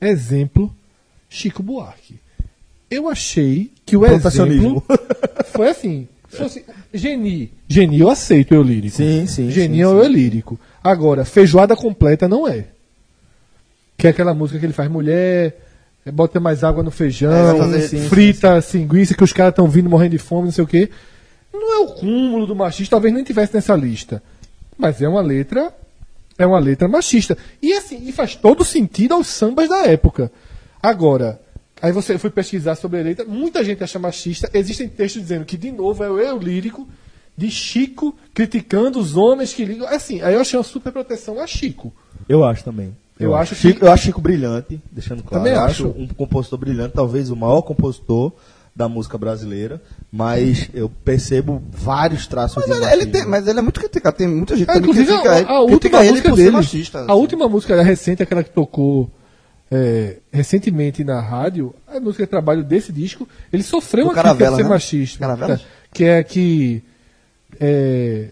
Exemplo, 0.00 0.74
Chico 1.28 1.62
Buarque. 1.62 2.18
Eu 2.90 3.08
achei 3.08 3.72
que 3.84 3.96
o 3.96 4.04
exemplo 4.04 4.82
foi 5.52 5.70
assim. 5.70 6.08
Se 6.28 6.36
fosse 6.36 6.64
Geni. 6.92 7.52
Geni 7.68 8.00
eu 8.00 8.10
aceito 8.10 8.54
eu 8.54 8.62
lírico. 8.62 8.96
Sim, 8.96 9.26
sim, 9.26 9.50
Geni 9.50 9.76
sim, 9.76 9.80
é 9.80 9.88
o 9.88 10.02
eu 10.02 10.08
lírico. 10.08 10.58
Agora, 10.82 11.24
feijoada 11.24 11.74
completa 11.74 12.28
não 12.28 12.46
é. 12.46 12.66
Que 14.06 14.08
é 14.08 14.10
aquela 14.12 14.32
música 14.34 14.60
que 14.60 14.64
ele 14.66 14.72
faz 14.72 14.88
mulher, 14.88 15.56
bota 16.12 16.38
mais 16.38 16.62
água 16.62 16.80
no 16.80 16.92
feijão, 16.92 17.32
É, 17.32 17.58
fazer- 17.58 17.88
sim, 17.88 18.08
frita 18.08 18.54
assim, 18.54 18.78
linguiça 18.78 19.16
que 19.16 19.24
os 19.24 19.32
caras 19.32 19.50
estão 19.50 19.66
vindo 19.68 19.90
morrendo 19.90 20.12
de 20.12 20.18
fome, 20.18 20.44
não 20.44 20.52
sei 20.52 20.62
o 20.62 20.66
quê. 20.66 20.88
Não 21.52 21.74
é 21.74 21.78
o 21.78 21.86
cúmulo 21.94 22.46
do 22.46 22.54
machista, 22.54 22.92
talvez 22.92 23.12
nem 23.12 23.24
tivesse 23.24 23.52
nessa 23.52 23.74
lista. 23.74 24.22
Mas 24.78 25.02
é 25.02 25.08
uma 25.08 25.20
letra. 25.22 25.74
É 26.38 26.46
uma 26.46 26.60
letra 26.60 26.86
machista. 26.86 27.36
E 27.60 27.72
assim, 27.72 28.00
e 28.06 28.12
faz 28.12 28.36
todo 28.36 28.64
sentido 28.64 29.14
aos 29.14 29.26
sambas 29.26 29.68
da 29.68 29.86
época. 29.86 30.30
Agora, 30.80 31.40
aí 31.82 31.90
você 31.90 32.16
foi 32.16 32.30
pesquisar 32.30 32.76
sobre 32.76 33.00
a 33.00 33.02
letra, 33.02 33.24
muita 33.24 33.64
gente 33.64 33.82
acha 33.82 33.98
machista. 33.98 34.48
Existem 34.54 34.88
textos 34.88 35.20
dizendo 35.22 35.44
que, 35.44 35.56
de 35.56 35.72
novo, 35.72 36.04
é 36.04 36.08
o 36.10 36.20
eu 36.20 36.38
lírico 36.38 36.86
de 37.36 37.50
Chico 37.50 38.14
criticando 38.32 39.00
os 39.00 39.16
homens 39.16 39.52
que 39.52 39.64
ligam. 39.64 39.88
Assim, 39.88 40.20
aí 40.22 40.34
eu 40.34 40.40
achei 40.40 40.56
uma 40.56 40.62
super 40.64 40.92
proteção 40.92 41.40
a 41.40 41.46
Chico. 41.48 41.92
Eu 42.28 42.44
acho 42.44 42.62
também. 42.62 42.94
Eu 43.18 43.34
acho 43.34 43.54
que- 43.54 43.60
Chico, 43.62 43.84
eu 43.86 43.92
acho 43.92 44.02
Chico 44.04 44.20
brilhante, 44.20 44.80
deixando 44.92 45.22
claro. 45.22 45.42
Também 45.44 45.58
eu 45.58 45.64
acho. 45.64 45.86
um 45.88 46.06
compositor 46.06 46.58
brilhante, 46.58 46.92
talvez 46.94 47.30
o 47.30 47.36
maior 47.36 47.62
compositor 47.62 48.32
da 48.74 48.90
música 48.90 49.16
brasileira, 49.16 49.80
mas 50.12 50.68
eu 50.74 50.90
percebo 51.02 51.62
vários 51.72 52.26
traços 52.26 52.62
Mas 52.68 52.78
de 52.78 52.84
ele, 52.92 53.06
tem, 53.06 53.26
mas 53.26 53.48
ele 53.48 53.58
é 53.58 53.62
muito 53.62 53.80
criticado. 53.80 54.16
Tem 54.18 54.26
muita 54.28 54.54
gente 54.54 54.68
É, 54.68 54.74
que 54.74 54.78
inclusive, 54.80 55.06
critica 55.06 55.32
a, 55.32 55.38
ele, 55.38 55.48
a 55.48 55.60
última 55.60 56.02
música 56.02 56.28
por 56.28 56.36
ser 56.36 56.42
dele, 56.42 56.56
machista. 56.56 56.98
a 56.98 57.02
assim. 57.04 57.12
última 57.12 57.48
música 57.48 57.82
recente, 57.82 58.22
aquela 58.22 58.44
que 58.44 58.50
tocou 58.50 59.10
é, 59.70 60.18
recentemente 60.30 61.02
na 61.02 61.20
rádio, 61.22 61.74
a 61.88 61.98
música 61.98 62.24
de 62.24 62.30
trabalho 62.30 62.62
desse 62.62 62.92
disco, 62.92 63.26
ele 63.50 63.62
sofreu 63.62 64.04
Do 64.04 64.10
uma 64.10 64.12
crítica 64.14 64.34
Caravela, 64.34 64.50
por 64.50 64.56
ser 64.58 64.62
né? 64.64 64.68
machista. 64.68 65.18
Caravelas? 65.20 65.60
É, 65.62 65.64
que 65.94 66.04
é 66.04 66.22
que 66.22 66.82
é, 67.58 68.28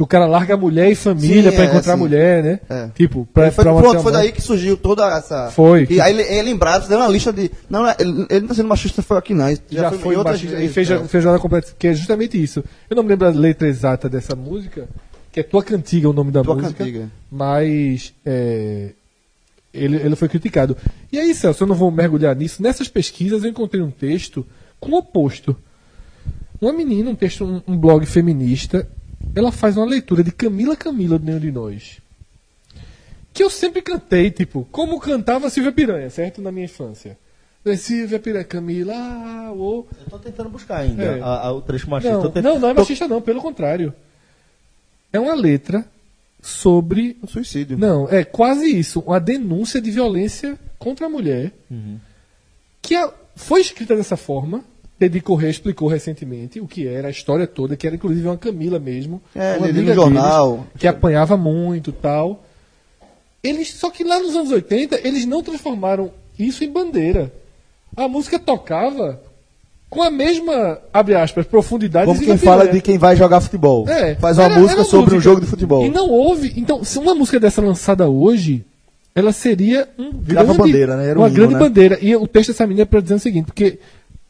que 0.00 0.04
o 0.04 0.06
cara 0.06 0.26
larga 0.26 0.54
a 0.54 0.56
mulher 0.56 0.90
e 0.90 0.94
família 0.94 1.50
Sim, 1.50 1.56
pra 1.56 1.64
é, 1.66 1.68
encontrar 1.68 1.94
mulher, 1.94 2.42
né? 2.42 2.60
É. 2.70 2.88
Tipo, 2.94 3.28
pra, 3.34 3.44
Ele 3.44 3.50
foi, 3.52 3.64
pra 3.64 3.74
pronto, 3.74 4.00
foi 4.00 4.00
amor. 4.00 4.12
daí 4.12 4.32
que 4.32 4.40
surgiu 4.40 4.74
toda 4.74 5.06
essa. 5.14 5.50
Foi. 5.50 5.86
E 5.90 6.00
aí 6.00 6.14
ele, 6.14 6.22
ele 6.22 6.42
lembrava, 6.42 6.88
deu 6.88 6.96
uma 6.96 7.08
lista 7.08 7.30
de. 7.30 7.50
Não, 7.68 7.86
ele, 7.98 8.26
ele 8.30 8.40
não 8.40 8.48
tá 8.48 8.54
sendo 8.54 8.68
machista, 8.68 9.02
foi 9.02 9.18
aqui 9.18 9.34
não. 9.34 9.50
Já, 9.50 9.58
já, 9.68 9.90
foi, 9.90 9.98
foi 9.98 10.16
outras 10.16 10.36
machista, 10.36 10.56
vezes, 10.56 10.70
e 10.70 10.74
fez, 11.06 11.26
é. 11.26 11.38
completa, 11.38 11.74
que 11.78 11.88
é 11.88 11.92
justamente 11.92 12.42
isso. 12.42 12.64
Eu 12.88 12.96
não 12.96 13.02
me 13.02 13.10
lembro 13.10 13.28
a 13.28 13.30
letra 13.30 13.68
exata 13.68 14.08
dessa 14.08 14.34
música, 14.34 14.88
que 15.30 15.40
é 15.40 15.42
Tua 15.42 15.62
Cantiga 15.62 16.08
o 16.08 16.14
nome 16.14 16.32
da 16.32 16.42
Tua 16.42 16.54
música. 16.54 16.72
Cantiga. 16.72 17.10
Mas 17.30 18.14
é, 18.24 18.92
ele, 19.74 19.96
ele 19.96 20.16
foi 20.16 20.30
criticado. 20.30 20.78
E 21.12 21.18
aí, 21.18 21.34
Celso, 21.34 21.64
eu 21.64 21.68
não 21.68 21.74
vou 21.74 21.90
mergulhar 21.90 22.34
nisso. 22.34 22.62
Nessas 22.62 22.88
pesquisas 22.88 23.44
eu 23.44 23.50
encontrei 23.50 23.82
um 23.82 23.90
texto 23.90 24.46
com 24.80 24.92
o 24.92 24.96
oposto. 24.96 25.54
Uma 26.58 26.72
menina, 26.72 27.10
um 27.10 27.14
texto, 27.14 27.44
um, 27.44 27.60
um 27.70 27.76
blog 27.76 28.06
feminista, 28.06 28.88
ela 29.34 29.52
faz 29.52 29.76
uma 29.76 29.86
leitura 29.86 30.22
de 30.24 30.32
Camila 30.32 30.76
Camila 30.76 31.18
do 31.18 31.24
Nenhum 31.24 31.38
de 31.40 31.50
Nós. 31.50 31.98
Que 33.32 33.42
eu 33.42 33.50
sempre 33.50 33.80
cantei, 33.80 34.30
tipo, 34.30 34.66
como 34.72 34.98
cantava 35.00 35.48
Silvia 35.50 35.72
Piranha, 35.72 36.10
certo? 36.10 36.42
Na 36.42 36.50
minha 36.50 36.64
infância. 36.64 37.16
Silvia 37.76 38.18
Piranha, 38.18 38.44
Camila, 38.44 38.92
ah, 38.96 39.52
ô. 39.52 39.86
Eu 40.04 40.10
tô 40.10 40.18
tentando 40.18 40.48
buscar 40.48 40.78
ainda 40.78 41.02
É. 41.02 41.20
a- 41.20 41.46
a- 41.46 41.52
o 41.52 41.60
trecho 41.60 41.88
machista. 41.88 42.14
Não, 42.16 42.30
Tô 42.30 42.40
não, 42.42 42.58
não 42.58 42.68
é 42.70 42.74
tô- 42.74 42.80
machista 42.80 43.06
não, 43.06 43.20
pelo 43.22 43.40
contrário. 43.40 43.94
É 45.12 45.20
uma 45.20 45.34
letra 45.34 45.84
sobre... 46.42 47.16
Um 47.22 47.26
suicídio. 47.26 47.76
Não, 47.78 48.08
é 48.08 48.24
quase 48.24 48.64
isso. 48.66 49.00
Uma 49.00 49.20
denúncia 49.20 49.80
de 49.80 49.90
violência 49.90 50.58
contra 50.78 51.06
a 51.06 51.08
mulher. 51.08 51.52
Uhum. 51.70 51.98
Que 52.82 52.94
a- 52.96 53.12
foi 53.36 53.60
escrita 53.60 53.94
dessa 53.94 54.16
forma, 54.16 54.64
Teddy 55.00 55.20
Corrêa 55.22 55.48
explicou 55.50 55.88
recentemente 55.88 56.60
o 56.60 56.66
que 56.68 56.86
era 56.86 57.08
a 57.08 57.10
história 57.10 57.46
toda, 57.46 57.74
que 57.74 57.86
era 57.86 57.96
inclusive 57.96 58.28
uma 58.28 58.36
Camila 58.36 58.78
mesmo. 58.78 59.20
É, 59.34 59.56
uma 59.56 59.66
amiga 59.66 59.80
no 59.82 59.94
jornal. 59.94 60.52
deles, 60.58 60.66
que 60.78 60.86
apanhava 60.86 61.36
muito 61.38 61.90
tal. 61.90 62.44
Eles, 63.42 63.72
só 63.72 63.88
que 63.90 64.04
lá 64.04 64.18
nos 64.20 64.36
anos 64.36 64.50
80, 64.52 65.00
eles 65.02 65.24
não 65.24 65.42
transformaram 65.42 66.10
isso 66.38 66.62
em 66.62 66.70
bandeira. 66.70 67.32
A 67.96 68.06
música 68.06 68.38
tocava 68.38 69.18
com 69.88 70.02
a 70.02 70.10
mesma, 70.10 70.78
abre 70.92 71.14
aspas, 71.14 71.46
profundidade. 71.46 72.06
Como 72.06 72.20
quem 72.20 72.36
fala 72.36 72.68
de 72.68 72.80
quem 72.82 72.98
vai 72.98 73.16
jogar 73.16 73.40
futebol. 73.40 73.88
É, 73.88 74.14
Faz 74.16 74.36
uma 74.36 74.44
era- 74.44 74.54
música 74.58 74.80
era 74.80 74.84
sobre 74.84 75.12
um 75.12 75.14
música. 75.16 75.20
jogo 75.20 75.40
de 75.40 75.46
futebol. 75.46 75.84
E 75.86 75.88
não 75.88 76.08
houve. 76.10 76.52
Então, 76.56 76.84
se 76.84 76.98
uma 76.98 77.14
música 77.14 77.40
dessa 77.40 77.62
lançada 77.62 78.06
hoje, 78.08 78.62
ela 79.14 79.32
seria 79.32 79.88
um 79.98 80.10
Virava 80.12 80.52
grande- 80.52 80.58
bandeira, 80.58 80.96
né? 80.96 81.08
Era 81.08 81.18
um 81.18 81.22
uma 81.22 81.28
hino, 81.28 81.36
grande 81.36 81.54
né? 81.54 81.58
bandeira. 81.58 81.98
E 82.02 82.14
o 82.14 82.26
texto 82.28 82.48
dessa 82.50 82.66
menina 82.66 82.82
é 82.82 82.84
para 82.84 83.00
dizer 83.00 83.14
o 83.14 83.18
seguinte, 83.18 83.46
porque 83.46 83.78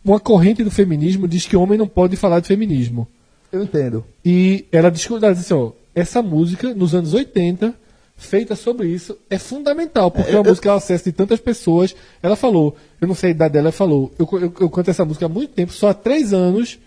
uma 0.04 0.18
corrente 0.18 0.64
do 0.64 0.70
feminismo 0.70 1.28
diz 1.28 1.46
que 1.46 1.56
homem 1.56 1.78
não 1.78 1.88
pode 1.88 2.16
falar 2.16 2.40
de 2.40 2.48
feminismo. 2.48 3.06
Eu 3.52 3.62
entendo. 3.62 4.04
E 4.24 4.66
ela 4.70 4.90
disse 4.90 5.12
assim, 5.12 5.54
ó, 5.54 5.72
essa 5.94 6.22
música, 6.22 6.72
nos 6.74 6.94
anos 6.94 7.14
80, 7.14 7.74
feita 8.16 8.54
sobre 8.54 8.86
isso, 8.88 9.16
é 9.28 9.38
fundamental, 9.38 10.10
porque 10.10 10.30
é 10.30 10.34
uma 10.34 10.48
música 10.48 10.70
ao 10.70 10.76
acesso 10.76 11.04
de 11.04 11.12
tantas 11.12 11.40
pessoas. 11.40 11.96
Ela 12.22 12.36
falou, 12.36 12.76
eu 13.00 13.08
não 13.08 13.14
sei 13.14 13.30
a 13.30 13.32
idade 13.32 13.54
dela, 13.54 13.68
ela 13.68 13.72
falou, 13.72 14.12
eu, 14.18 14.28
eu, 14.32 14.54
eu 14.60 14.70
canto 14.70 14.90
essa 14.90 15.04
música 15.04 15.26
há 15.26 15.28
muito 15.28 15.52
tempo, 15.52 15.72
só 15.72 15.88
há 15.88 15.94
três 15.94 16.32
anos, 16.32 16.78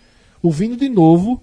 ouvindo 0.42 0.76
de 0.76 0.88
novo, 0.88 1.42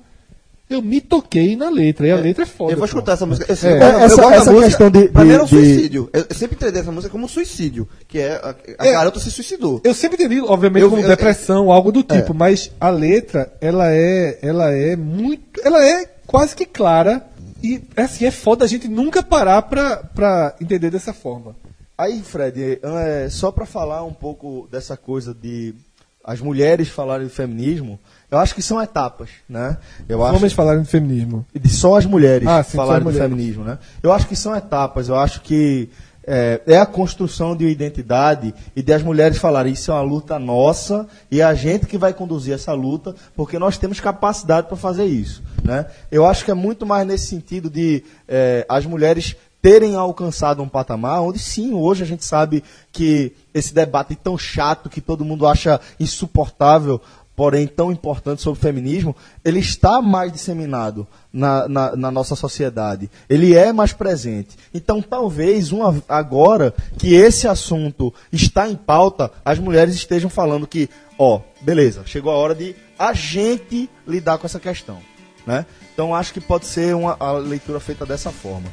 eu 0.73 0.81
me 0.81 0.99
toquei 1.01 1.55
na 1.55 1.69
letra, 1.69 2.07
e 2.07 2.11
a 2.11 2.15
letra 2.15 2.43
é 2.43 2.47
foda. 2.47 2.71
Eu 2.73 2.77
vou 2.77 2.81
pô. 2.81 2.85
escutar 2.85 3.13
essa 3.13 3.25
música. 3.25 3.45
Eu, 3.51 3.69
É. 3.69 3.73
eu 3.75 3.79
gosto- 3.79 4.19
eu 4.21 4.29
Essa- 4.29 4.35
essa 4.35 4.51
música. 4.51 4.67
questão 4.69 4.89
de- 4.91 5.07
Pra 5.09 5.23
mim 5.25 5.31
era 5.33 5.43
um 5.43 5.45
de- 5.45 5.49
suicídio. 5.55 6.09
Eu, 6.13 6.25
eu 6.29 6.35
sempre 6.35 6.55
entendi 6.55 6.79
essa 6.79 6.91
música 6.91 7.11
como 7.11 7.25
um 7.25 7.27
suicídio. 7.27 7.87
Que 8.07 8.19
é 8.19 8.33
a, 8.35 8.55
a 8.79 8.87
É. 8.87 8.91
garota 8.91 9.19
se 9.19 9.31
suicidou. 9.31 9.81
Eu 9.83 9.93
sempre 9.93 10.23
entendi, 10.23 10.41
obviamente, 10.41 10.83
Eu- 10.83 10.89
como 10.89 11.01
eu- 11.01 11.07
depressão, 11.07 11.71
algo 11.71 11.91
do 11.91 11.99
É. 12.01 12.19
tipo, 12.19 12.33
mas 12.33 12.71
a 12.79 12.89
letra, 12.89 13.51
ela 13.61 13.91
é, 13.91 14.39
ela 14.41 14.71
é 14.71 14.95
muito, 14.95 15.61
ela 15.63 15.83
é 15.85 16.05
quase 16.25 16.55
que 16.55 16.65
clara 16.65 17.25
e 17.63 17.81
assim 17.95 18.25
é 18.25 18.31
foda 18.31 18.65
a 18.65 18.67
gente 18.67 18.87
nunca 18.87 19.21
parar 19.21 19.61
pra, 19.63 19.97
pra 19.97 20.55
entender 20.61 20.89
dessa 20.89 21.13
forma. 21.13 21.55
Aí, 21.97 22.21
Fred, 22.23 22.79
é, 22.81 23.27
só 23.29 23.51
para 23.51 23.65
falar 23.65 24.03
um 24.03 24.13
pouco 24.13 24.67
dessa 24.71 24.97
coisa 24.97 25.33
de 25.35 25.75
as 26.23 26.39
mulheres 26.39 26.87
falarem 26.87 27.27
de 27.27 27.33
feminismo, 27.33 27.99
eu 28.31 28.37
acho 28.37 28.55
que 28.55 28.61
são 28.61 28.81
etapas, 28.81 29.29
né? 29.47 29.77
Eu 30.07 30.23
acho 30.23 30.37
Homens 30.37 30.53
falarem 30.53 30.81
de 30.81 30.87
feminismo. 30.87 31.45
de 31.53 31.69
só 31.69 31.97
as 31.97 32.05
mulheres 32.05 32.47
Ah, 32.47 32.63
sim, 32.63 32.77
do 32.77 32.83
mulheres. 32.85 33.17
feminismo, 33.17 33.63
né? 33.65 33.77
Eu 34.01 34.13
acho 34.13 34.25
que 34.25 34.37
são 34.37 34.55
etapas. 34.55 35.09
Eu 35.09 35.17
acho 35.17 35.41
que 35.41 35.89
é, 36.25 36.61
é 36.65 36.77
a 36.77 36.85
construção 36.85 37.55
de 37.57 37.65
uma 37.65 37.71
identidade 37.71 38.53
e 38.73 38.81
de 38.81 38.93
as 38.93 39.03
mulheres 39.03 39.37
falarem 39.37 39.73
isso 39.73 39.91
é 39.91 39.95
uma 39.95 40.01
luta 40.01 40.39
nossa 40.39 41.07
e 41.29 41.41
é 41.41 41.43
a 41.43 41.53
gente 41.53 41.85
que 41.85 41.97
vai 41.97 42.13
conduzir 42.13 42.53
essa 42.53 42.71
luta 42.73 43.13
porque 43.35 43.59
nós 43.59 43.77
temos 43.77 43.99
capacidade 43.99 44.67
para 44.67 44.77
fazer 44.77 45.05
isso, 45.05 45.43
né? 45.63 45.87
Eu 46.09 46.25
acho 46.25 46.45
que 46.45 46.51
é 46.51 46.53
muito 46.53 46.85
mais 46.85 47.05
nesse 47.05 47.27
sentido 47.27 47.69
de 47.69 48.03
é, 48.29 48.65
as 48.69 48.85
mulheres 48.85 49.35
terem 49.61 49.93
alcançado 49.95 50.63
um 50.63 50.67
patamar 50.67 51.21
onde 51.21 51.37
sim, 51.37 51.73
hoje 51.73 52.01
a 52.01 52.05
gente 52.05 52.25
sabe 52.25 52.63
que 52.91 53.33
esse 53.53 53.73
debate 53.73 54.15
tão 54.15 54.35
chato 54.37 54.89
que 54.89 54.99
todo 55.01 55.23
mundo 55.25 55.45
acha 55.45 55.79
insuportável 55.99 56.99
porém 57.41 57.65
tão 57.65 57.91
importante 57.91 58.39
sobre 58.39 58.59
o 58.59 58.61
feminismo, 58.61 59.15
ele 59.43 59.57
está 59.57 59.99
mais 59.99 60.31
disseminado 60.31 61.07
na, 61.33 61.67
na, 61.67 61.95
na 61.95 62.11
nossa 62.11 62.35
sociedade. 62.35 63.09
Ele 63.27 63.55
é 63.55 63.73
mais 63.73 63.93
presente. 63.93 64.55
Então, 64.71 65.01
talvez 65.01 65.71
uma, 65.71 66.03
agora 66.07 66.71
que 66.99 67.15
esse 67.15 67.47
assunto 67.47 68.13
está 68.31 68.69
em 68.69 68.75
pauta, 68.75 69.31
as 69.43 69.57
mulheres 69.57 69.95
estejam 69.95 70.29
falando 70.29 70.67
que, 70.67 70.87
ó, 71.17 71.41
beleza, 71.61 72.03
chegou 72.05 72.31
a 72.31 72.35
hora 72.35 72.53
de 72.53 72.75
a 72.99 73.11
gente 73.11 73.89
lidar 74.05 74.37
com 74.37 74.45
essa 74.45 74.59
questão. 74.59 74.99
Né? 75.43 75.65
Então, 75.95 76.13
acho 76.13 76.31
que 76.33 76.39
pode 76.39 76.67
ser 76.67 76.93
uma, 76.93 77.17
a 77.19 77.31
leitura 77.31 77.79
feita 77.79 78.05
dessa 78.05 78.29
forma. 78.29 78.69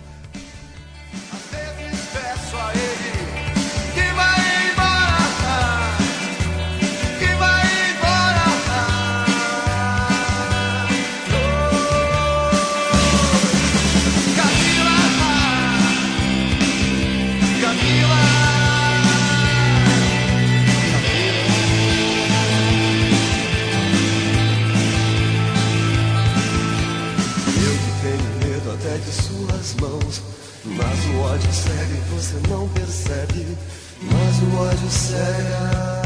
Ódio 31.39 31.53
segue, 31.53 31.95
você 32.11 32.49
não 32.49 32.69
percebe. 32.71 33.47
Mas 34.03 34.43
o 34.43 34.57
ódio 34.61 34.91
cega. 34.91 35.99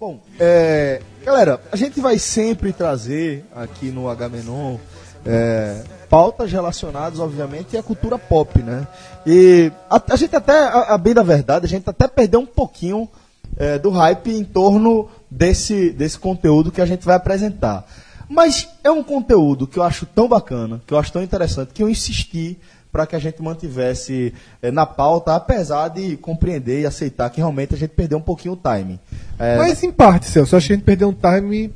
Bom, 0.00 0.20
é, 0.40 1.00
galera, 1.24 1.60
a 1.70 1.76
gente 1.76 2.00
vai 2.00 2.18
sempre 2.18 2.72
trazer 2.72 3.44
aqui 3.54 3.92
no 3.92 4.08
Agamenon 4.08 4.76
é, 5.24 5.84
pautas 6.10 6.50
relacionadas, 6.50 7.20
obviamente, 7.20 7.76
à 7.76 7.82
cultura 7.82 8.18
pop, 8.18 8.60
né? 8.60 8.84
E 9.24 9.70
a, 9.88 10.02
a 10.10 10.16
gente 10.16 10.34
até, 10.34 10.64
a, 10.64 10.94
a 10.94 10.98
bem 10.98 11.14
da 11.14 11.22
verdade, 11.22 11.64
a 11.64 11.68
gente 11.68 11.88
até 11.88 12.08
perdeu 12.08 12.40
um 12.40 12.46
pouquinho 12.46 13.08
é, 13.56 13.78
do 13.78 13.90
hype 13.90 14.32
em 14.32 14.42
torno 14.42 15.08
desse, 15.30 15.90
desse 15.90 16.18
conteúdo 16.18 16.72
que 16.72 16.80
a 16.80 16.86
gente 16.86 17.04
vai 17.04 17.14
apresentar. 17.14 17.86
Mas 18.28 18.68
é 18.82 18.90
um 18.90 19.02
conteúdo 19.02 19.66
que 19.66 19.78
eu 19.78 19.82
acho 19.82 20.06
tão 20.06 20.28
bacana, 20.28 20.80
que 20.86 20.92
eu 20.94 20.98
acho 20.98 21.12
tão 21.12 21.22
interessante, 21.22 21.72
que 21.74 21.82
eu 21.82 21.88
insisti 21.88 22.58
para 22.90 23.06
que 23.06 23.16
a 23.16 23.18
gente 23.18 23.42
mantivesse 23.42 24.32
eh, 24.62 24.70
na 24.70 24.86
pauta, 24.86 25.34
apesar 25.34 25.88
de 25.88 26.16
compreender 26.16 26.82
e 26.82 26.86
aceitar 26.86 27.28
que 27.28 27.38
realmente 27.38 27.74
a 27.74 27.76
gente 27.76 27.90
perdeu 27.90 28.18
um 28.18 28.22
pouquinho 28.22 28.54
o 28.54 28.56
timing. 28.56 28.98
Eh, 29.38 29.56
Mas 29.58 29.82
em 29.82 29.90
parte, 29.90 30.26
Celso, 30.26 30.54
acho 30.56 30.68
que 30.68 30.72
a 30.72 30.76
gente 30.76 30.84
perdeu 30.84 31.08
um 31.08 31.12
time 31.12 31.72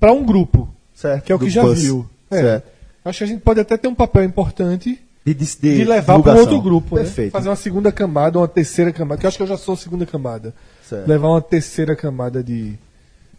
pra 0.00 0.12
um 0.12 0.24
grupo, 0.24 0.68
certo, 0.94 1.24
que 1.24 1.30
é 1.32 1.34
o 1.34 1.38
que 1.38 1.48
já 1.48 1.62
bus. 1.62 1.80
viu. 1.80 2.04
É. 2.30 2.60
Acho 3.04 3.18
que 3.18 3.24
a 3.24 3.26
gente 3.28 3.40
pode 3.42 3.60
até 3.60 3.76
ter 3.76 3.86
um 3.86 3.94
papel 3.94 4.24
importante 4.24 5.00
De, 5.24 5.32
de, 5.32 5.46
de 5.56 5.84
levar 5.84 6.04
para 6.04 6.16
divulgação. 6.16 6.40
outro 6.42 6.60
grupo, 6.60 6.96
né? 6.96 7.02
Perfeito. 7.02 7.30
Fazer 7.32 7.48
uma 7.48 7.54
segunda 7.56 7.92
camada, 7.92 8.36
uma 8.38 8.48
terceira 8.48 8.92
camada, 8.92 9.20
que 9.20 9.26
eu 9.26 9.28
acho 9.28 9.36
que 9.36 9.42
eu 9.44 9.46
já 9.46 9.56
sou 9.56 9.74
a 9.74 9.76
segunda 9.76 10.04
camada. 10.04 10.52
Certo. 10.88 11.06
Levar 11.06 11.28
uma 11.28 11.40
terceira 11.40 11.94
camada 11.94 12.42
de. 12.42 12.76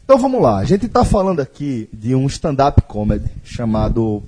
Então 0.08 0.18
vamos 0.18 0.42
lá, 0.42 0.60
a 0.60 0.64
gente 0.64 0.86
está 0.86 1.04
falando 1.04 1.42
aqui 1.42 1.90
de 1.92 2.16
um 2.16 2.28
stand-up 2.28 2.82
comedy 2.84 3.30
chamado 3.44 4.24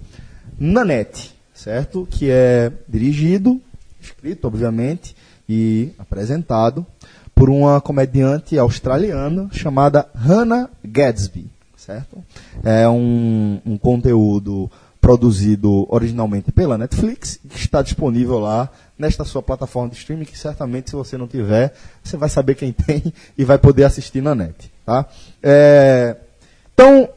Nanette, 0.60 1.34
certo? 1.54 2.06
Que 2.12 2.30
é 2.30 2.70
dirigido, 2.86 3.62
escrito, 4.02 4.46
obviamente, 4.46 5.16
e 5.48 5.92
apresentado 5.98 6.86
por 7.34 7.50
uma 7.50 7.80
comediante 7.80 8.60
australiana 8.60 9.48
chamada 9.54 10.06
Hannah 10.14 10.70
Gadsby, 10.84 11.50
certo? 11.78 12.22
É 12.62 12.86
um, 12.90 13.62
um 13.66 13.78
conteúdo 13.78 14.70
produzido 15.00 15.88
originalmente 15.90 16.52
pela 16.52 16.78
Netflix, 16.78 17.40
que 17.50 17.58
está 17.58 17.82
disponível 17.82 18.38
lá 18.40 18.70
nesta 18.98 19.24
sua 19.24 19.42
plataforma 19.42 19.88
de 19.88 19.96
streaming, 19.96 20.26
que 20.26 20.38
certamente 20.38 20.90
se 20.90 20.96
você 20.98 21.18
não 21.18 21.26
tiver, 21.26 21.74
você 22.04 22.18
vai 22.18 22.28
saber 22.28 22.56
quem 22.56 22.74
tem 22.86 23.14
e 23.38 23.46
vai 23.46 23.58
poder 23.58 23.86
assistir 23.86 24.22
na. 24.22 24.36
Tá? 24.90 25.06
É, 25.44 26.16
então, 26.74 27.08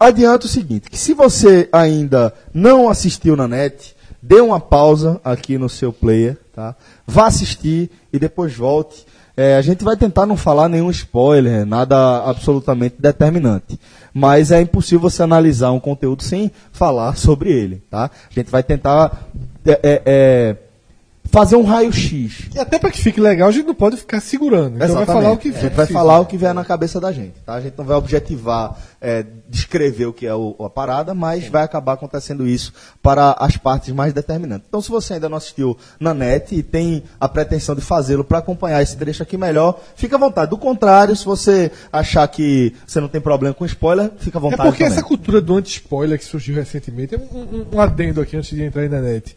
adianto 0.00 0.46
o 0.46 0.48
seguinte, 0.48 0.88
que 0.88 0.96
se 0.96 1.12
você 1.12 1.68
ainda 1.70 2.32
não 2.54 2.88
assistiu 2.88 3.36
na 3.36 3.46
net, 3.46 3.94
dê 4.22 4.40
uma 4.40 4.58
pausa 4.58 5.20
aqui 5.22 5.58
no 5.58 5.68
seu 5.68 5.92
player, 5.92 6.38
tá? 6.54 6.74
vá 7.06 7.26
assistir 7.26 7.90
e 8.10 8.18
depois 8.18 8.56
volte. 8.56 9.04
É, 9.36 9.56
a 9.56 9.60
gente 9.60 9.84
vai 9.84 9.98
tentar 9.98 10.24
não 10.24 10.34
falar 10.34 10.66
nenhum 10.66 10.90
spoiler, 10.90 11.66
nada 11.66 12.24
absolutamente 12.24 12.94
determinante. 12.98 13.78
Mas 14.14 14.50
é 14.50 14.62
impossível 14.62 15.00
você 15.00 15.22
analisar 15.22 15.72
um 15.72 15.80
conteúdo 15.80 16.22
sem 16.22 16.50
falar 16.72 17.18
sobre 17.18 17.52
ele. 17.52 17.82
Tá? 17.90 18.10
A 18.30 18.32
gente 18.32 18.50
vai 18.50 18.62
tentar 18.62 19.28
é, 19.66 19.72
é, 19.72 20.02
é, 20.06 20.56
fazer 21.34 21.56
um 21.56 21.64
raio-x. 21.64 22.48
E 22.54 22.58
até 22.58 22.78
para 22.78 22.90
que 22.90 22.98
fique 22.98 23.20
legal, 23.20 23.48
a 23.48 23.52
gente 23.52 23.66
não 23.66 23.74
pode 23.74 23.96
ficar 23.96 24.20
segurando. 24.20 24.76
Então 24.76 24.78
vai 24.78 24.86
Exatamente. 25.02 25.22
falar 25.22 25.32
o 25.32 25.36
que 25.36 25.48
gente 25.52 25.60
for 25.60 25.70
vai 25.72 25.86
falar 25.86 26.20
o 26.20 26.26
que 26.26 26.36
vier 26.36 26.54
na 26.54 26.64
cabeça 26.64 27.00
da 27.00 27.10
gente. 27.12 27.34
Tá? 27.44 27.54
A 27.54 27.60
gente 27.60 27.74
não 27.76 27.84
vai 27.84 27.96
objetivar, 27.96 28.78
é, 29.00 29.24
descrever 29.48 30.06
o 30.06 30.12
que 30.12 30.26
é 30.26 30.34
o- 30.34 30.54
a 30.60 30.70
parada, 30.70 31.12
mas 31.12 31.48
vai 31.48 31.62
acabar 31.64 31.94
acontecendo 31.94 32.46
isso 32.46 32.72
para 33.02 33.32
as 33.38 33.56
partes 33.56 33.92
mais 33.92 34.12
determinantes. 34.12 34.66
Então, 34.68 34.80
se 34.80 34.88
você 34.90 35.14
ainda 35.14 35.28
não 35.28 35.36
assistiu 35.36 35.76
na 35.98 36.14
net 36.14 36.54
e 36.54 36.62
tem 36.62 37.02
a 37.20 37.28
pretensão 37.28 37.74
de 37.74 37.80
fazê-lo 37.80 38.22
para 38.22 38.38
acompanhar 38.38 38.80
esse 38.80 38.96
trecho 38.96 39.22
aqui 39.22 39.36
melhor, 39.36 39.80
fica 39.96 40.14
à 40.14 40.18
vontade. 40.18 40.50
Do 40.50 40.56
contrário, 40.58 41.16
se 41.16 41.24
você 41.24 41.70
achar 41.92 42.26
que 42.28 42.74
você 42.86 43.00
não 43.00 43.08
tem 43.08 43.20
problema 43.20 43.54
com 43.54 43.66
spoiler, 43.66 44.10
fica 44.18 44.38
à 44.38 44.40
É 44.40 44.42
vontade. 44.42 44.62
porque 44.68 44.84
também. 44.84 44.96
essa 44.98 45.02
cultura 45.06 45.40
do 45.40 45.56
anti-spoiler 45.56 46.18
que 46.18 46.24
surgiu 46.24 46.54
recentemente, 46.54 47.16
um, 47.16 47.38
um- 47.38 47.66
um 47.72 47.80
adendo 47.80 48.20
aqui 48.20 48.36
antes 48.36 48.50
de 48.56 48.62
entrar 48.62 48.82
aí 48.82 48.88
na 48.88 49.00
net, 49.00 49.34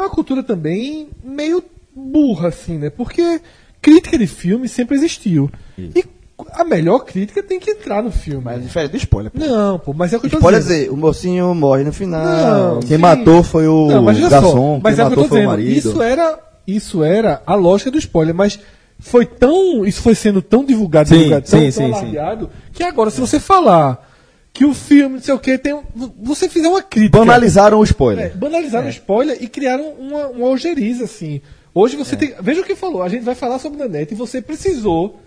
é 0.00 0.06
uma 0.06 0.10
cultura 0.10 0.42
também 0.42 1.08
meio 1.22 1.62
burra, 1.94 2.48
assim, 2.48 2.78
né? 2.78 2.90
Porque 2.90 3.40
crítica 3.80 4.18
de 4.18 4.26
filme 4.26 4.68
sempre 4.68 4.96
existiu. 4.96 5.50
E 5.78 6.04
a 6.52 6.64
melhor 6.64 7.00
crítica 7.00 7.42
tem 7.42 7.60
que 7.60 7.70
entrar 7.70 8.02
no 8.02 8.10
filme. 8.10 8.42
Mas 8.44 8.62
diferente 8.62 8.92
do 8.92 8.96
spoiler. 8.96 9.30
pô. 9.30 9.38
Não, 9.38 9.78
pô, 9.78 9.92
mas 9.92 10.12
é 10.12 10.16
o 10.16 10.20
que 10.20 10.26
eu 10.26 10.30
tô 10.30 10.36
Spoiler 10.38 10.60
dizendo. 10.60 10.78
dizer, 10.78 10.90
o 10.90 10.96
mocinho 10.96 11.54
morre 11.54 11.84
no 11.84 11.92
final. 11.92 12.74
Não, 12.74 12.80
Quem 12.80 12.96
sim. 12.96 12.98
matou 12.98 13.42
foi 13.42 13.66
o 13.68 13.88
Não, 13.88 14.02
mas 14.02 14.16
olha 14.18 14.28
garçom, 14.28 14.76
só, 14.76 14.80
mas 14.82 14.94
quem 14.96 15.04
é 15.04 15.06
o 15.06 15.10
que 15.10 15.16
matou 15.16 15.24
eu 15.24 15.28
tô 15.28 15.28
foi 15.28 15.38
o 15.38 15.40
dizendo. 15.40 15.50
marido. 15.50 15.76
Isso 15.78 16.02
era, 16.02 16.38
isso 16.66 17.04
era 17.04 17.42
a 17.46 17.54
lógica 17.54 17.90
do 17.90 17.98
spoiler, 17.98 18.34
mas 18.34 18.58
foi 18.98 19.24
tão, 19.26 19.84
isso 19.84 20.02
foi 20.02 20.14
sendo 20.14 20.40
tão 20.42 20.64
divulgado, 20.64 21.08
Sim, 21.08 21.16
divulgado 21.16 21.46
tão, 21.50 21.60
sim, 21.60 21.90
tão 21.90 22.00
sim, 22.00 22.48
que 22.72 22.82
agora 22.82 23.10
se 23.10 23.20
você 23.20 23.38
falar 23.40 24.09
que 24.52 24.64
o 24.64 24.74
filme, 24.74 25.16
não 25.16 25.22
sei 25.22 25.34
o 25.34 25.38
que, 25.38 25.56
tem, 25.56 25.72
um- 25.74 25.82
você 26.22 26.48
fizer 26.48 26.68
uma 26.68 26.82
crítica, 26.82 27.18
Banalizaram 27.18 27.78
o 27.78 27.82
é, 27.82 27.84
spoiler. 27.84 28.36
banalizaram 28.36 28.86
o 28.86 28.90
spoiler 28.90 29.38
e 29.40 29.48
criaram 29.48 29.90
uma, 29.98 30.26
uma 30.26 30.46
ojeriza 30.48 31.04
assim. 31.04 31.40
Hoje 31.72 31.96
você 31.96 32.16
tem, 32.16 32.34
veja 32.40 32.60
o 32.60 32.64
que 32.64 32.74
falou, 32.74 33.02
a 33.02 33.08
gente 33.08 33.22
vai 33.24 33.34
falar 33.34 33.58
sobre 33.60 33.78
o 33.80 33.80
Nanete 33.80 34.12
e 34.12 34.16
você 34.16 34.42
precisou 34.42 35.20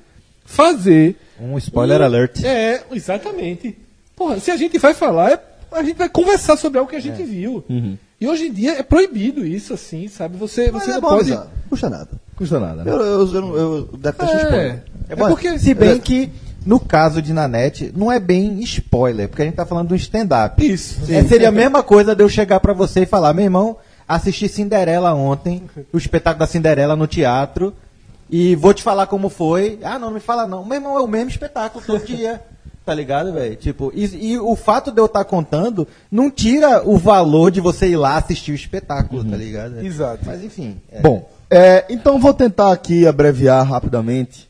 fazer 0.46 1.16
Um 1.40 1.58
spoiler 1.58 2.02
alert. 2.02 2.44
É, 2.44 2.82
exatamente. 2.92 3.78
Porra, 4.16 4.40
se 4.40 4.52
a 4.52 4.58
gente 4.58 4.78
vai 4.78 4.94
falar, 4.94 5.32
é- 5.32 5.40
a 5.72 5.84
gente 5.84 5.98
vai 5.98 6.10
conversar 6.10 6.58
sobre 6.58 6.78
algo 6.80 6.90
que 6.90 6.96
a 6.98 7.02
gente 7.02 7.24
viu. 7.24 7.64
E 8.20 8.28
hoje 8.28 8.48
em 8.48 8.54
dia 8.54 8.74
é 8.78 8.84
proibido 8.84 9.46
isso, 9.46 9.74
assim, 9.74 10.08
sabe? 10.08 10.38
Você, 10.38 10.70
Mas 10.72 10.84
você 10.84 10.92
é 10.92 10.94
não 10.96 11.02
pode. 11.02 11.38
Custa 11.70 11.90
nada. 11.90 12.10
Custa 12.36 12.60
nada, 12.60 12.84
né? 12.84 12.92
Eu, 12.92 13.02
eu, 13.02 13.34
eu, 13.34 13.58
eu 13.58 13.82
detesto 13.98 14.36
spoiler. 14.38 14.84
É, 15.10 15.14
é 15.14 15.16
porque. 15.16 15.58
se 15.60 15.74
bem 15.74 16.00
que, 16.00 16.30
no 16.66 16.80
caso 16.80 17.22
de 17.22 17.34
Nanete, 17.34 17.92
não 17.96 18.12
é 18.12 18.20
bem 18.20 18.60
spoiler, 18.62 19.28
porque 19.28 19.42
a 19.42 19.46
gente 19.46 19.56
tá 19.56 19.66
falando 19.66 19.90
de 19.90 19.94
um 19.94 19.98
stand-up. 19.98 20.66
Isso. 20.66 21.00
É, 21.12 21.24
seria 21.24 21.50
a 21.50 21.52
mesma 21.52 21.84
coisa 21.84 22.16
de 22.16 22.24
eu 22.24 22.30
chegar 22.30 22.60
pra 22.60 22.74
você 22.74 23.02
e 23.02 23.06
falar, 23.06 23.34
meu 23.34 23.44
irmão, 23.44 23.78
assisti 24.08 24.48
Cinderela 24.48 25.14
ontem, 25.14 25.64
o 25.92 25.98
espetáculo 25.98 26.40
da 26.40 26.48
Cinderela 26.48 26.96
no 26.96 27.08
teatro, 27.08 27.74
e 28.30 28.56
vou 28.56 28.74
te 28.74 28.82
falar 28.82 29.08
como 29.08 29.30
foi. 29.30 29.80
Ah, 29.84 30.00
não, 30.00 30.08
não 30.08 30.14
me 30.16 30.20
fala 30.20 30.48
não. 30.48 30.66
Meu 30.66 30.78
irmão, 30.78 30.98
é 30.98 31.02
o 31.02 31.08
mesmo 31.08 31.30
espetáculo 31.30 31.84
todo 31.86 32.04
dia. 32.06 32.42
Tá 32.86 32.94
ligado, 32.94 33.32
velho? 33.32 33.56
Tipo, 33.56 33.92
e, 33.96 34.34
e 34.34 34.38
o 34.40 34.56
fato 34.56 34.92
de 34.92 35.00
eu 35.00 35.06
estar 35.06 35.24
contando 35.24 35.88
não 36.12 36.30
tira 36.30 36.82
o 36.86 36.98
valor 36.98 37.50
de 37.50 37.62
você 37.62 37.88
ir 37.88 37.96
lá 37.96 38.18
assistir 38.18 38.52
o 38.52 38.56
espetáculo, 38.56 39.24
tá 39.24 39.38
ligado? 39.38 39.80
Exato. 39.86 40.24
Mas 40.26 40.44
enfim. 40.44 40.78
é. 40.92 41.00
Bom, 41.00 41.30
é, 41.50 41.86
então 41.90 42.20
vou 42.20 42.34
tentar 42.34 42.72
aqui 42.74 43.08
abreviar 43.08 43.66
rapidamente 43.66 44.50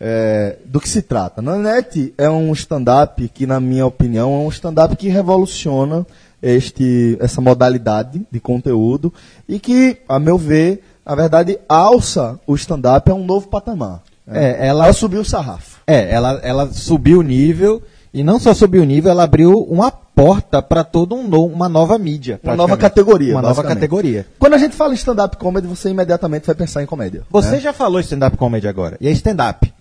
é, 0.00 0.56
do 0.64 0.80
que 0.80 0.88
se 0.88 1.02
trata. 1.02 1.40
Nanete 1.40 2.12
é 2.18 2.28
um 2.28 2.52
stand-up 2.52 3.28
que, 3.28 3.46
na 3.46 3.58
minha 3.60 3.86
opinião, 3.86 4.32
é 4.34 4.38
um 4.44 4.48
stand-up 4.48 4.94
que 4.96 5.08
revoluciona 5.08 6.06
este, 6.42 7.16
essa 7.20 7.40
modalidade 7.40 8.26
de 8.30 8.40
conteúdo 8.40 9.12
e 9.48 9.58
que, 9.58 9.98
a 10.08 10.18
meu 10.18 10.36
ver, 10.38 10.82
na 11.04 11.14
verdade, 11.14 11.58
alça 11.68 12.38
o 12.46 12.54
stand-up 12.54 13.10
a 13.10 13.14
um 13.14 13.24
novo 13.24 13.48
patamar. 13.48 14.02
né? 14.26 14.54
É, 14.60 14.66
ela- 14.68 14.84
ela 14.84 14.92
subiu 14.92 15.20
o 15.20 15.24
sarrafo. 15.24 15.80
É, 15.86 16.10
ela, 16.12 16.40
ela 16.42 16.72
subiu 16.72 17.20
o 17.20 17.22
nível 17.22 17.80
e 18.12 18.22
não 18.24 18.38
só 18.40 18.52
subiu 18.52 18.82
o 18.82 18.84
nível, 18.84 19.10
ela 19.10 19.22
abriu 19.24 19.52
uma 19.62 19.90
porta 19.90 20.60
para 20.62 20.82
toda 20.82 21.14
um 21.14 21.26
no- 21.28 21.46
uma 21.46 21.68
nova 21.68 21.96
mídia. 21.98 22.40
Uma 22.42 22.56
nova 22.56 22.76
categoria. 22.76 23.34
Uma 23.34 23.42
nova 23.42 23.62
categoria. 23.62 24.26
Quando 24.38 24.54
a 24.54 24.58
gente 24.58 24.74
fala 24.74 24.92
em 24.92 24.96
stand-up 24.96 25.36
comedy, 25.36 25.66
você 25.66 25.90
imediatamente 25.90 26.46
vai 26.46 26.54
pensar 26.56 26.82
em 26.82 26.86
comédia. 26.86 27.22
Você 27.30 27.52
né? 27.52 27.60
já 27.60 27.72
falou 27.72 28.00
stand-up 28.00 28.36
comedy 28.36 28.66
agora. 28.66 28.96
E 29.00 29.06
é 29.08 29.10
stand-up. 29.12 29.72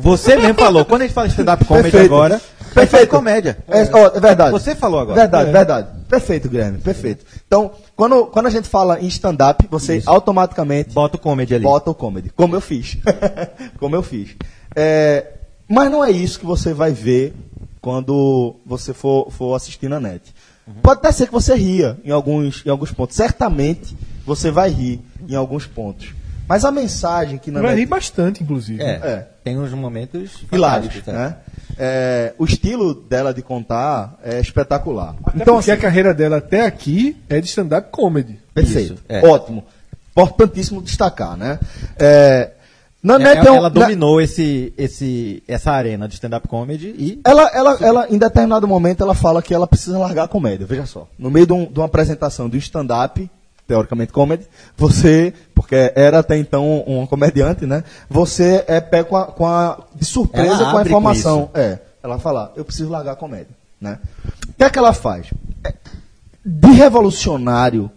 Você 0.00 0.36
mesmo 0.36 0.54
falou. 0.58 0.84
Quando 0.84 1.02
a 1.02 1.04
gente 1.04 1.14
fala 1.14 1.26
stand-up 1.28 1.64
comedy 1.64 1.90
Perfeito. 1.90 2.14
agora, 2.14 2.40
Perfeito. 2.74 3.02
é 3.04 3.06
comédia. 3.06 3.58
É, 3.68 3.82
ó, 3.92 4.06
é 4.16 4.20
verdade. 4.20 4.50
Você 4.50 4.74
falou 4.74 5.00
agora. 5.00 5.20
Verdade, 5.20 5.50
verdade. 5.52 5.88
Perfeito, 6.08 6.48
Guilherme, 6.48 6.78
perfeito. 6.78 7.24
Então, 7.46 7.70
quando, 7.94 8.26
quando 8.26 8.46
a 8.46 8.50
gente 8.50 8.68
fala 8.68 9.00
em 9.00 9.06
stand-up, 9.06 9.66
você 9.70 10.02
automaticamente 10.06 10.90
Bota 10.92 11.16
o 11.16 11.20
comedy 11.20 11.54
ali. 11.54 11.62
bota 11.64 11.90
o 11.90 11.94
comedy, 11.94 12.30
como 12.30 12.56
eu 12.56 12.60
fiz. 12.60 12.96
como 13.78 13.94
eu 13.94 14.02
fiz. 14.02 14.30
É, 14.74 15.34
mas 15.68 15.90
não 15.90 16.04
é 16.04 16.10
isso 16.10 16.40
que 16.40 16.46
você 16.46 16.74
vai 16.74 16.90
ver 16.92 17.32
quando 17.80 18.56
você 18.66 18.92
for, 18.92 19.30
for 19.30 19.54
assistir 19.54 19.88
na 19.88 20.00
net. 20.00 20.34
Pode 20.82 20.98
até 21.00 21.10
ser 21.12 21.26
que 21.26 21.32
você 21.32 21.54
ria 21.54 21.96
em 22.04 22.10
alguns, 22.10 22.64
em 22.64 22.70
alguns 22.70 22.92
pontos. 22.92 23.16
Certamente 23.16 23.96
você 24.26 24.50
vai 24.50 24.70
rir 24.70 25.00
em 25.28 25.34
alguns 25.34 25.66
pontos. 25.66 26.08
Mas 26.50 26.64
a 26.64 26.72
mensagem 26.72 27.38
que 27.38 27.48
na 27.48 27.60
Vai 27.60 27.70
rir 27.76 27.76
net 27.82 27.88
bastante, 27.90 28.42
inclusive. 28.42 28.82
É, 28.82 28.86
É. 29.02 29.26
Tem 29.44 29.56
uns 29.56 29.70
momentos 29.72 30.44
hilários, 30.52 31.00
é. 31.06 31.12
né? 31.12 31.36
É, 31.78 32.34
o 32.36 32.44
estilo 32.44 32.92
dela 32.92 33.32
de 33.32 33.40
contar 33.40 34.18
é 34.24 34.40
espetacular. 34.40 35.14
Então, 35.20 35.32
Então, 35.36 35.54
porque 35.54 35.70
assim, 35.70 35.78
a 35.78 35.80
carreira 35.80 36.12
dela 36.12 36.38
até 36.38 36.66
aqui 36.66 37.16
é 37.28 37.40
de 37.40 37.46
stand-up 37.46 37.88
comedy. 37.92 38.38
perfeito, 38.52 38.94
Isso, 38.94 39.02
é. 39.08 39.24
ótimo, 39.26 39.64
importantíssimo 40.10 40.82
destacar, 40.82 41.36
né? 41.36 41.58
É, 41.96 42.50
na 43.02 43.14
É, 43.14 43.18
net 43.18 43.36
ela, 43.38 43.46
é 43.48 43.50
um- 43.52 43.56
ela 43.56 43.70
na- 43.70 43.80
dominou 43.80 44.20
esse, 44.20 44.74
esse, 44.76 45.42
essa 45.46 45.70
arena 45.70 46.08
de 46.08 46.14
stand-up 46.14 46.48
comedy 46.48 46.88
e 46.98 47.20
Ela, 47.24 47.48
ela, 47.54 47.78
ela, 47.80 48.06
em 48.10 48.18
determinado 48.18 48.66
momento, 48.66 49.02
ela 49.04 49.14
fala 49.14 49.40
que 49.40 49.54
ela 49.54 49.68
precisa 49.68 49.96
largar 49.98 50.24
a 50.24 50.28
comédia. 50.28 50.66
Veja 50.66 50.84
só. 50.84 51.06
No 51.16 51.30
meio 51.30 51.46
de, 51.46 51.52
um- 51.52 51.64
de 51.72 51.78
uma 51.78 51.86
apresentação 51.86 52.48
de 52.48 52.56
um 52.56 52.58
stand-up, 52.58 53.30
teoricamente 53.70 54.12
comedy, 54.12 54.44
você, 54.76 55.32
porque 55.54 55.92
era 55.94 56.18
até 56.18 56.36
então 56.36 56.80
uma 56.80 57.06
comediante, 57.06 57.66
né? 57.66 57.84
Você 58.08 58.64
é 58.66 58.80
pé 58.80 59.04
com 59.04 59.16
a, 59.16 59.26
com 59.26 59.46
a- 59.46 59.78
de 59.94 60.04
surpresa 60.04 60.48
Ela 60.48 60.58
com 60.58 60.64
a 60.64 60.70
abre 60.80 60.82
com 60.92 60.98
informação. 60.98 61.50
é. 61.54 61.78
Ela 62.02 62.18
fala, 62.18 62.52
eu 62.56 62.64
preciso 62.64 62.88
largar 62.90 63.12
a 63.12 63.16
comédia, 63.16 63.54
né? 63.80 64.00
O 64.48 64.54
que 64.54 64.64
é 64.64 64.70
que 64.70 64.78
ela 64.78 64.92
faz? 64.92 65.28
É, 65.62 65.72
De 66.44 66.68
revolucionário, 66.72 67.88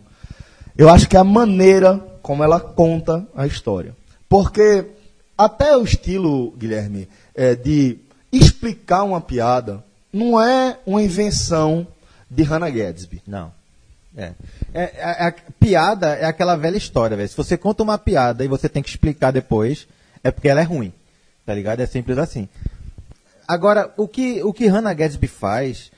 eu 0.77 0.89
acho 0.89 1.09
que 1.09 1.17
é 1.17 1.19
a 1.19 1.23
maneira 1.23 1.99
como 2.21 2.43
ela 2.43 2.59
conta 2.59 3.25
a 3.35 3.47
história. 3.47 3.95
Porque 4.29 4.85
até 5.35 5.75
o 5.75 5.83
estilo, 5.83 6.51
Guilherme, 6.51 7.07
é, 7.33 7.55
de 7.55 7.97
explicar 8.31 9.01
uma 9.03 9.19
piada 9.21 9.83
não 10.11 10.39
é 10.39 10.77
uma 10.85 11.01
invenção 11.01 11.87
de 12.29 12.43
Hannah 12.43 12.69
Gadsby. 12.69 13.23
Não. 13.25 13.51
É. 14.15 14.33
É, 14.73 15.01
a, 15.01 15.27
a 15.27 15.31
piada 15.59 16.15
é 16.15 16.25
aquela 16.25 16.55
velha 16.55 16.77
história, 16.77 17.15
velho. 17.15 17.29
Se 17.29 17.37
você 17.37 17.55
conta 17.55 17.83
uma 17.83 17.97
piada 17.97 18.43
e 18.43 18.47
você 18.47 18.67
tem 18.67 18.81
que 18.81 18.89
explicar 18.89 19.31
depois, 19.31 19.87
é 20.23 20.31
porque 20.31 20.49
ela 20.49 20.61
é 20.61 20.63
ruim. 20.63 20.91
Tá 21.45 21.53
ligado? 21.53 21.81
É 21.81 21.85
simples 21.85 22.17
assim. 22.17 22.47
Agora, 23.47 23.93
o 23.97 24.07
que, 24.07 24.41
o 24.41 24.53
que 24.53 24.67
Hannah 24.67 24.93
Gadsby 24.93 25.27
faz, 25.27 25.91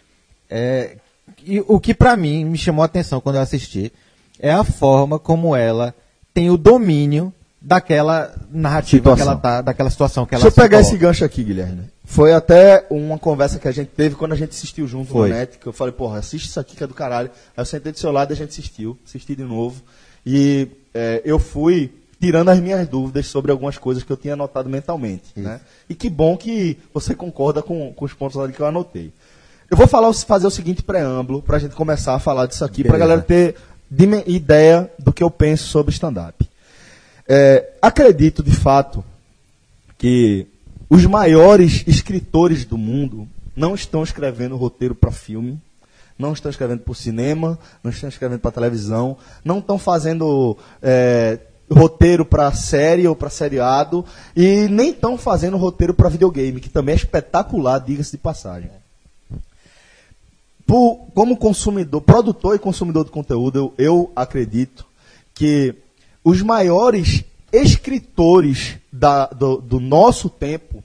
é, 0.50 0.98
e 1.44 1.64
o 1.68 1.80
que 1.80 1.94
pra 1.94 2.18
mim 2.18 2.44
me 2.44 2.58
chamou 2.58 2.84
a 2.84 2.88
atenção 2.88 3.22
quando 3.22 3.36
eu 3.36 3.42
assisti, 3.42 3.94
é 4.40 4.52
a 4.52 4.64
forma 4.64 5.18
como 5.20 5.56
ela 5.56 5.94
tem 6.34 6.50
o 6.50 6.58
domínio 6.58 7.34
daquela 7.66 8.32
narrativa 8.52 9.16
que 9.16 9.18
Situação. 9.18 9.32
ela 9.32 9.42
tá, 9.42 9.62
daquela 9.62 9.90
situação 9.90 10.24
que 10.24 10.36
ela 10.36 10.44
Deixa 10.44 10.56
eu 10.56 10.64
pegar 10.64 10.82
esse 10.82 10.96
gancho 10.96 11.26
aqui, 11.26 11.44
Guilherme. 11.44 11.86
Foi 12.04 12.32
até 12.32 12.86
uma 12.92 13.18
conversa 13.18 13.58
que 13.58 13.68
a 13.68 13.72
gente 13.72 13.88
teve 13.88 14.14
quando 14.14 14.34
a 14.34 14.36
gente 14.36 14.52
assistiu 14.52 14.88
junto 14.88 15.12
Foi. 15.12 15.30
no 15.30 15.36
net, 15.36 15.58
que 15.58 15.66
eu 15.66 15.74
falei, 15.74 15.92
porra, 15.92 16.20
assiste 16.20 16.46
isso 16.46 16.60
aqui 16.60 16.76
que 16.76 16.84
é 16.84 16.88
do 16.88 16.94
caralho. 16.94 17.32
Aí 17.58 17.62
eu 17.62 17.66
sentei 17.66 17.92
do 17.92 17.98
seu 17.98 18.12
lado 18.12 18.32
e 18.32 18.34
a 18.34 18.36
gente 18.36 18.50
assistiu, 18.50 18.96
assisti 19.04 19.36
de 19.36 19.44
novo. 19.44 19.82
E 20.24 20.68
é, 20.94 21.24
eu 21.26 21.40
fui 21.40 21.92
tirando 22.22 22.50
as 22.50 22.60
minhas 22.60 22.88
dúvidas 22.88 23.26
sobre 23.26 23.52
algumas 23.52 23.80
coisas 23.80 24.04
que 24.04 24.12
eu 24.12 24.18
tinha 24.18 24.36
anotado 24.36 24.70
mentalmente. 24.70 25.32
Né? 25.36 25.60
E 25.90 25.96
que 25.96 26.08
bom 26.08 26.38
que 26.38 26.78
você 26.94 27.16
concorda 27.16 27.64
com, 27.64 27.92
com 27.94 28.06
os 28.06 28.14
pontos 28.14 28.38
ali 28.38 28.54
que 28.54 28.60
eu 28.60 28.68
anotei. 28.68 29.12
Eu 29.72 29.76
vou 29.76 29.88
falar, 29.88 30.14
fazer 30.14 30.46
o 30.46 30.52
seguinte 30.52 30.84
preâmbulo 30.84 31.42
para 31.42 31.58
a 31.58 31.60
gente 31.60 31.76
começar 31.76 32.14
a 32.14 32.20
falar 32.20 32.46
disso 32.46 32.64
aqui, 32.64 32.84
para 32.84 32.96
a 32.96 33.00
galera 33.00 33.22
ter 33.24 33.56
ideia 34.28 34.92
do 35.00 35.12
que 35.12 35.24
eu 35.24 35.32
penso 35.32 35.68
sobre 35.68 35.92
stand-up. 35.92 36.48
É, 37.28 37.72
acredito, 37.82 38.44
de 38.44 38.52
fato, 38.56 39.04
que 39.98 40.48
os 40.90 41.06
maiores 41.06 41.84
escritores 41.88 42.66
do 42.66 42.78
mundo 42.78 43.28
não 43.56 43.74
estão 43.74 44.04
escrevendo 44.04 44.56
roteiro 44.56 44.94
para 44.94 45.12
filme, 45.12 45.60
não 46.18 46.34
estão 46.34 46.50
escrevendo 46.50 46.82
para 46.82 46.94
cinema, 46.94 47.60
não 47.84 47.92
estão 47.92 48.08
escrevendo 48.10 48.40
para 48.40 48.52
televisão, 48.52 49.18
não 49.44 49.60
estão 49.60 49.78
fazendo 49.78 50.58
é, 50.82 51.40
roteiro 51.72 52.24
para 52.24 52.52
série 52.54 53.08
ou 53.08 53.16
para 53.16 53.30
seriado 53.30 54.06
e 54.36 54.68
nem 54.70 54.92
estão 54.92 55.18
fazendo 55.18 55.58
roteiro 55.58 55.94
para 55.94 56.10
videogame, 56.10 56.62
que 56.62 56.70
também 56.70 56.94
é 56.94 56.98
espetacular, 56.98 57.80
diga-se 57.80 58.12
de 58.12 58.18
passagem. 58.18 58.70
Por- 60.66 61.08
como 61.14 61.38
consumidor, 61.38 62.02
produtor 62.02 62.56
e 62.56 62.60
consumidor 62.60 63.06
de 63.06 63.12
conteúdo, 63.12 63.58
eu, 63.58 63.74
eu 63.78 64.12
acredito 64.16 64.86
que 65.34 65.76
os 66.26 66.42
maiores 66.42 67.24
escritores 67.54 68.76
da- 68.92 69.28
do, 69.28 69.58
do 69.58 69.80
nosso 69.80 70.30
tempo 70.30 70.84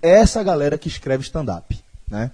é 0.00 0.20
essa 0.20 0.42
galera 0.42 0.78
que 0.78 0.88
escreve 0.88 1.24
stand-up. 1.24 1.78
Né? 2.08 2.30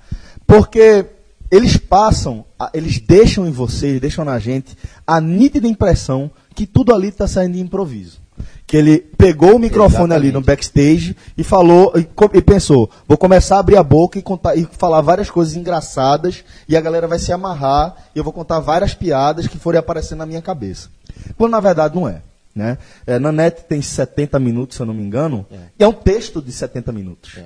Porque 0.46 1.06
eles 1.50 1.76
passam, 1.76 2.44
eles 2.72 3.00
deixam 3.00 3.46
em 3.48 3.50
você, 3.50 3.86
eles 3.88 4.00
deixam 4.00 4.24
na 4.24 4.38
gente 4.38 4.76
a 5.06 5.20
nítida 5.20 5.66
impressão 5.66 6.30
que 6.54 6.66
tudo 6.66 6.94
ali 6.94 7.08
está 7.08 7.26
saindo 7.26 7.54
de 7.54 7.60
improviso. 7.60 8.22
Que 8.66 8.76
ele 8.76 8.98
pegou 8.98 9.56
o 9.56 9.58
microfone 9.58 10.12
ali 10.12 10.32
no 10.32 10.40
backstage 10.40 11.16
e 11.36 11.44
falou 11.44 11.92
e, 11.96 12.08
e 12.36 12.42
pensou, 12.42 12.90
vou 13.06 13.16
começar 13.16 13.56
a 13.56 13.60
abrir 13.60 13.76
a 13.76 13.82
boca 13.82 14.18
e, 14.18 14.22
contar, 14.22 14.56
e 14.56 14.66
falar 14.72 15.00
várias 15.00 15.30
coisas 15.30 15.54
engraçadas 15.54 16.44
e 16.68 16.76
a 16.76 16.80
galera 16.80 17.06
vai 17.06 17.18
se 17.18 17.32
amarrar 17.32 17.94
e 18.14 18.18
eu 18.18 18.24
vou 18.24 18.32
contar 18.32 18.60
várias 18.60 18.92
piadas 18.94 19.46
que 19.46 19.58
forem 19.58 19.78
aparecendo 19.78 20.18
na 20.18 20.26
minha 20.26 20.42
cabeça. 20.42 20.88
Quando 21.36 21.52
na 21.52 21.60
verdade 21.60 21.94
não 21.94 22.08
é. 22.08 22.22
Né? 22.54 22.78
É, 23.06 23.18
Nanete 23.18 23.64
tem 23.64 23.82
70 23.82 24.38
minutos, 24.38 24.76
se 24.76 24.82
eu 24.82 24.86
não 24.86 24.94
me 24.94 25.02
engano, 25.02 25.44
e 25.78 25.82
é 25.82 25.88
um 25.88 25.92
texto 25.92 26.40
de 26.40 26.52
70 26.52 26.92
minutos. 26.92 27.38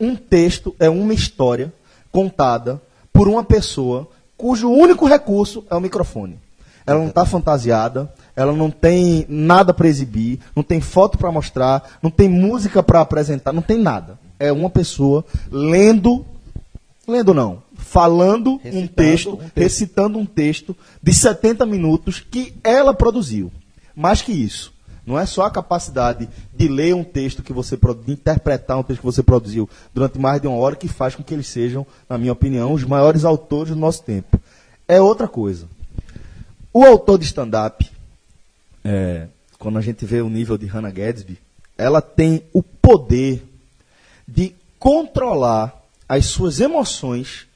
Um 0.00 0.16
texto 0.16 0.74
é 0.80 0.90
uma 0.90 1.14
história 1.14 1.72
contada 2.10 2.80
por 3.12 3.28
uma 3.28 3.44
pessoa 3.44 4.08
cujo 4.36 4.68
único 4.68 5.06
recurso 5.06 5.64
é 5.70 5.74
o 5.76 5.80
microfone. 5.80 6.38
Ela 6.84 6.98
não 6.98 7.08
está 7.08 7.24
fantasiada, 7.24 8.12
ela 8.34 8.52
não 8.52 8.68
tem 8.68 9.24
nada 9.28 9.72
para 9.72 9.86
exibir, 9.86 10.40
não 10.56 10.64
tem 10.64 10.80
foto 10.80 11.16
para 11.16 11.30
mostrar, 11.30 11.98
não 12.02 12.10
tem 12.10 12.28
música 12.28 12.82
para 12.82 13.00
apresentar, 13.00 13.52
não 13.52 13.62
tem 13.62 13.78
nada. 13.78 14.18
É 14.40 14.50
uma 14.50 14.68
pessoa 14.68 15.24
lendo, 15.48 16.26
lendo 17.06 17.32
não, 17.32 17.62
falando 17.76 18.60
um 18.64 18.88
texto, 18.88 19.38
recitando 19.54 20.18
um 20.18 20.26
texto 20.26 20.76
de 21.00 21.14
70 21.14 21.64
minutos 21.64 22.18
que 22.18 22.52
ela 22.64 22.92
produziu. 22.92 23.52
Mais 23.94 24.22
que 24.22 24.32
isso. 24.32 24.72
Não 25.04 25.18
é 25.18 25.26
só 25.26 25.44
a 25.44 25.50
capacidade 25.50 26.28
de 26.54 26.68
ler 26.68 26.94
um 26.94 27.02
texto 27.02 27.42
que 27.42 27.52
você 27.52 27.76
de 27.76 28.12
interpretar 28.12 28.78
um 28.78 28.82
texto 28.82 29.00
que 29.00 29.06
você 29.06 29.22
produziu 29.22 29.68
durante 29.92 30.18
mais 30.18 30.40
de 30.40 30.46
uma 30.46 30.56
hora 30.56 30.76
que 30.76 30.86
faz 30.86 31.16
com 31.16 31.24
que 31.24 31.34
eles 31.34 31.48
sejam, 31.48 31.84
na 32.08 32.16
minha 32.16 32.32
opinião, 32.32 32.72
os 32.72 32.84
maiores 32.84 33.24
autores 33.24 33.74
do 33.74 33.80
nosso 33.80 34.02
tempo. 34.04 34.40
É 34.86 35.00
outra 35.00 35.26
coisa. 35.26 35.66
O 36.72 36.84
autor 36.84 37.18
de 37.18 37.24
stand-up, 37.24 37.90
é, 38.84 39.26
quando 39.58 39.78
a 39.78 39.82
gente 39.82 40.04
vê 40.04 40.22
o 40.22 40.30
nível 40.30 40.56
de 40.56 40.66
Hannah 40.66 40.90
Gadsby, 40.90 41.38
ela 41.76 42.00
tem 42.00 42.44
o 42.52 42.62
poder 42.62 43.42
de 44.26 44.54
controlar 44.78 45.82
as 46.08 46.26
suas 46.26 46.60
emoções 46.60 47.46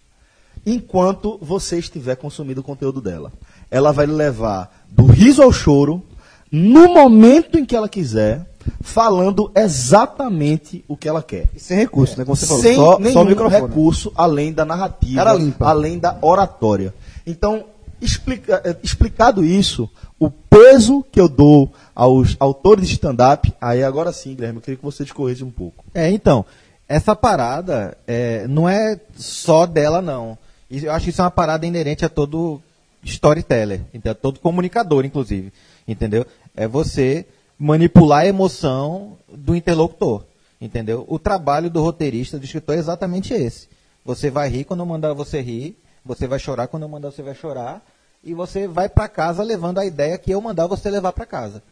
enquanto 0.65 1.39
você 1.41 1.79
estiver 1.79 2.17
consumindo 2.17 2.61
o 2.61 2.65
conteúdo 2.65 3.01
dela. 3.01 3.33
Ela 3.71 3.93
vai 3.93 4.07
levar 4.07 4.85
do 4.91 5.07
riso 5.07 5.43
ao 5.43 5.53
choro, 5.53 6.03
no 6.51 6.89
momento 6.95 7.59
em 7.59 7.65
que 7.65 7.75
ela 7.77 7.89
quiser, 7.89 8.47
falando 8.81 9.51
exatamente 9.55 10.85
o 10.89 10.97
que 10.97 11.09
ela 11.09 11.23
quer. 11.23 11.47
E 11.55 11.61
sem 11.61 11.77
recurso, 11.77 12.19
né? 12.19 12.25
Como 12.25 12.37
você 12.37 12.47
falou, 12.47 12.63
Sem 12.63 12.75
só, 12.77 12.99
nenhum 12.99 13.13
só 13.15 13.23
recurso 13.49 14.13
além 14.17 14.53
da 14.53 14.65
narrativa, 14.65 15.21
além 15.67 15.99
da 15.99 16.17
oratória. 16.21 16.93
Então, 17.27 17.65
explica- 18.01 18.61
eh, 18.65 18.77
explicado 18.83 19.45
isso, 19.45 19.89
o 20.19 20.31
peso 20.31 21.05
que 21.11 21.21
eu 21.21 21.29
dou 21.29 21.73
aos 21.95 22.37
autores 22.41 22.87
de 22.89 22.95
stand-up, 22.95 23.53
aí 23.61 23.83
agora 23.83 24.13
sim, 24.13 24.35
Guilherme, 24.35 24.59
eu 24.59 24.63
queria 24.63 24.77
que 24.79 24.85
você 24.85 25.05
discorresse 25.05 25.45
um 25.45 25.51
pouco. 25.51 25.85
É, 25.95 26.11
então, 26.11 26.45
essa 26.89 27.15
parada 27.17 27.97
é, 28.07 28.47
não 28.49 28.69
é 28.69 28.99
só 29.17 29.67
dela, 29.67 30.01
não. 30.01 30.39
Eu 30.71 30.93
acho 30.93 31.05
que 31.05 31.11
isso 31.11 31.21
é 31.21 31.25
uma 31.25 31.31
parada 31.31 31.67
inerente 31.67 32.05
a 32.05 32.09
todo 32.09 32.61
storyteller, 33.03 33.81
a 34.05 34.15
todo 34.15 34.41
comunicador, 34.41 35.05
inclusive. 35.05 35.53
Entendeu? 35.87 36.27
É 36.57 36.67
você 36.67 37.27
manipular 37.59 38.21
a 38.23 38.27
emoção 38.27 39.17
do 39.29 39.55
interlocutor. 39.55 40.25
Entendeu? 40.61 41.05
O 41.09 41.19
trabalho 41.19 41.69
do 41.69 41.83
roteirista, 41.83 42.39
do 42.39 42.45
escritor 42.45 42.75
é 42.75 42.79
exatamente 42.79 43.35
esse. 43.35 43.69
Você 44.05 44.31
vai 44.31 44.49
rir 44.49 44.65
quando 44.65 44.81
eu 44.81 44.87
mandar 44.87 45.13
você 45.13 45.41
rir, 45.41 45.77
você 46.05 46.27
vai 46.27 46.39
chorar 46.39 46.69
quando 46.69 46.85
eu 46.85 46.89
mandar 46.89 47.11
você 47.11 47.23
vai 47.23 47.35
chorar, 47.35 47.83
e 48.25 48.33
você 48.33 48.67
vai 48.67 48.89
pra 48.89 49.09
casa 49.09 49.43
levando 49.43 49.79
a 49.79 49.85
ideia 49.85 50.17
que 50.17 50.31
eu 50.31 50.41
mandar 50.41 50.67
você 50.67 50.89
levar 50.91 51.13
pra 51.13 51.27
casa. 51.27 51.63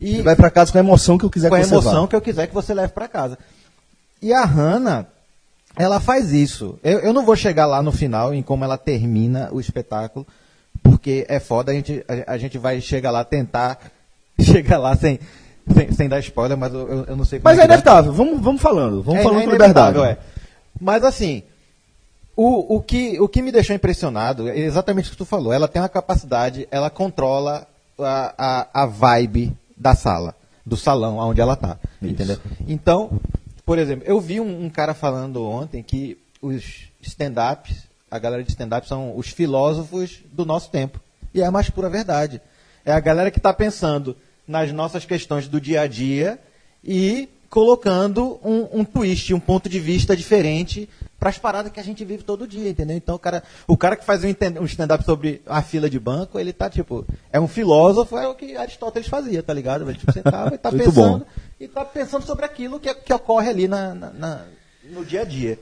E 0.00 0.16
Você 0.16 0.22
vai 0.22 0.36
pra 0.36 0.50
casa 0.50 0.70
com 0.70 0.78
a 0.78 0.80
emoção 0.80 1.18
que 1.18 1.24
eu 1.24 1.30
quiser 1.30 1.48
com 1.48 1.54
a 1.54 1.60
que 1.60 1.64
você 1.66 1.74
emoção 1.74 2.02
vá. 2.02 2.08
que 2.08 2.16
eu 2.16 2.20
quiser 2.20 2.46
que 2.46 2.54
você 2.54 2.72
leve 2.74 2.92
pra 2.92 3.08
casa. 3.08 3.38
E 4.20 4.32
a 4.32 4.44
Hannah, 4.44 5.06
ela 5.76 5.98
faz 5.98 6.32
isso. 6.32 6.78
Eu, 6.84 7.00
eu 7.00 7.12
não 7.12 7.24
vou 7.24 7.34
chegar 7.34 7.66
lá 7.66 7.82
no 7.82 7.90
final 7.90 8.32
em 8.34 8.42
como 8.42 8.64
ela 8.64 8.78
termina 8.78 9.48
o 9.50 9.60
espetáculo, 9.60 10.26
porque 10.90 11.26
é 11.28 11.38
foda, 11.40 11.72
a 11.72 11.74
gente, 11.74 12.04
a, 12.26 12.32
a 12.32 12.38
gente 12.38 12.58
vai 12.58 12.80
chegar 12.80 13.10
lá 13.10 13.24
tentar 13.24 13.78
chegar 14.40 14.78
lá 14.78 14.94
sem, 14.96 15.18
sem, 15.74 15.92
sem 15.92 16.08
dar 16.08 16.20
spoiler, 16.20 16.56
mas 16.56 16.72
eu, 16.72 17.04
eu- 17.06 17.16
não 17.16 17.24
sei 17.24 17.38
como 17.40 17.44
Mas 17.50 17.58
é 17.58 17.62
que 17.62 17.68
vai. 17.68 17.76
inevitável, 17.76 18.12
vamos, 18.12 18.40
vamos 18.40 18.60
falando, 18.62 19.02
vamos 19.02 19.20
É- 19.20 19.22
falando 19.24 19.40
é 19.40 19.44
com 19.44 19.50
liberdade. 19.52 19.98
é. 20.00 20.18
Mas 20.80 21.02
assim, 21.04 21.42
o, 22.36 22.76
o, 22.76 22.80
que, 22.80 23.18
o 23.20 23.28
que 23.28 23.42
me 23.42 23.50
deixou 23.50 23.74
impressionado 23.74 24.48
é 24.48 24.56
exatamente 24.58 25.08
o 25.08 25.10
que 25.10 25.16
tu 25.16 25.24
falou. 25.24 25.52
Ela 25.52 25.66
tem 25.66 25.82
uma 25.82 25.88
capacidade, 25.88 26.68
ela 26.70 26.88
controla 26.88 27.66
a, 27.98 28.34
a, 28.72 28.82
a 28.82 28.86
vibe 28.86 29.52
da 29.76 29.94
sala, 29.96 30.34
do 30.64 30.76
salão 30.76 31.18
onde 31.18 31.40
ela 31.40 31.56
tá. 31.56 31.76
Entendeu? 32.00 32.38
Então, 32.68 33.10
por 33.66 33.76
exemplo, 33.78 34.04
eu 34.06 34.20
vi 34.20 34.40
um, 34.40 34.66
um 34.66 34.70
cara 34.70 34.94
falando 34.94 35.44
ontem 35.44 35.82
que 35.82 36.16
os 36.40 36.84
stand-ups, 37.02 37.87
a 38.10 38.18
galera 38.18 38.42
de 38.42 38.50
stand-up 38.50 38.86
são 38.88 39.16
os 39.16 39.28
filósofos 39.28 40.20
do 40.32 40.44
nosso 40.44 40.70
tempo. 40.70 41.00
E 41.34 41.40
é 41.42 41.46
a 41.46 41.50
mais 41.50 41.68
pura 41.70 41.88
verdade. 41.90 42.40
É 42.84 42.92
a 42.92 43.00
galera 43.00 43.30
que 43.30 43.38
está 43.38 43.52
pensando 43.52 44.16
nas 44.46 44.72
nossas 44.72 45.04
questões 45.04 45.46
do 45.46 45.60
dia 45.60 45.82
a 45.82 45.86
dia 45.86 46.38
e 46.82 47.28
colocando 47.50 48.38
um, 48.44 48.80
um 48.80 48.84
twist, 48.84 49.32
um 49.34 49.40
ponto 49.40 49.68
de 49.68 49.78
vista 49.80 50.16
diferente 50.16 50.88
para 51.18 51.30
as 51.30 51.38
paradas 51.38 51.72
que 51.72 51.80
a 51.80 51.82
gente 51.82 52.04
vive 52.04 52.22
todo 52.22 52.46
dia, 52.46 52.68
entendeu? 52.70 52.96
Então 52.96 53.16
o 53.16 53.18
cara, 53.18 53.42
o 53.66 53.76
cara 53.76 53.96
que 53.96 54.04
faz 54.04 54.22
um, 54.22 54.64
stand-up 54.64 55.04
sobre 55.04 55.42
a 55.46 55.60
fila 55.62 55.88
de 55.90 55.98
banco, 55.98 56.38
ele 56.38 56.52
tá 56.52 56.70
tipo, 56.70 57.04
é 57.32 57.40
um 57.40 57.48
filósofo, 57.48 58.16
é 58.18 58.28
o 58.28 58.34
que 58.34 58.56
Aristóteles 58.56 59.08
fazia, 59.08 59.42
tá 59.42 59.52
ligado? 59.52 59.82
Ele 59.88 59.98
tipo, 59.98 60.12
sentava 60.12 60.54
e 60.54 60.58
tá 60.58 60.70
pensando 60.72 61.18
bom. 61.20 61.22
e 61.58 61.66
tá 61.66 61.84
pensando 61.84 62.24
sobre 62.24 62.44
aquilo 62.44 62.78
que, 62.78 62.92
que 62.94 63.12
ocorre 63.12 63.48
ali 63.50 63.66
na, 63.66 63.94
na- 63.94 64.10
na- 64.10 64.44
no 64.90 65.04
dia 65.04 65.22
a 65.22 65.24
dia. 65.24 65.58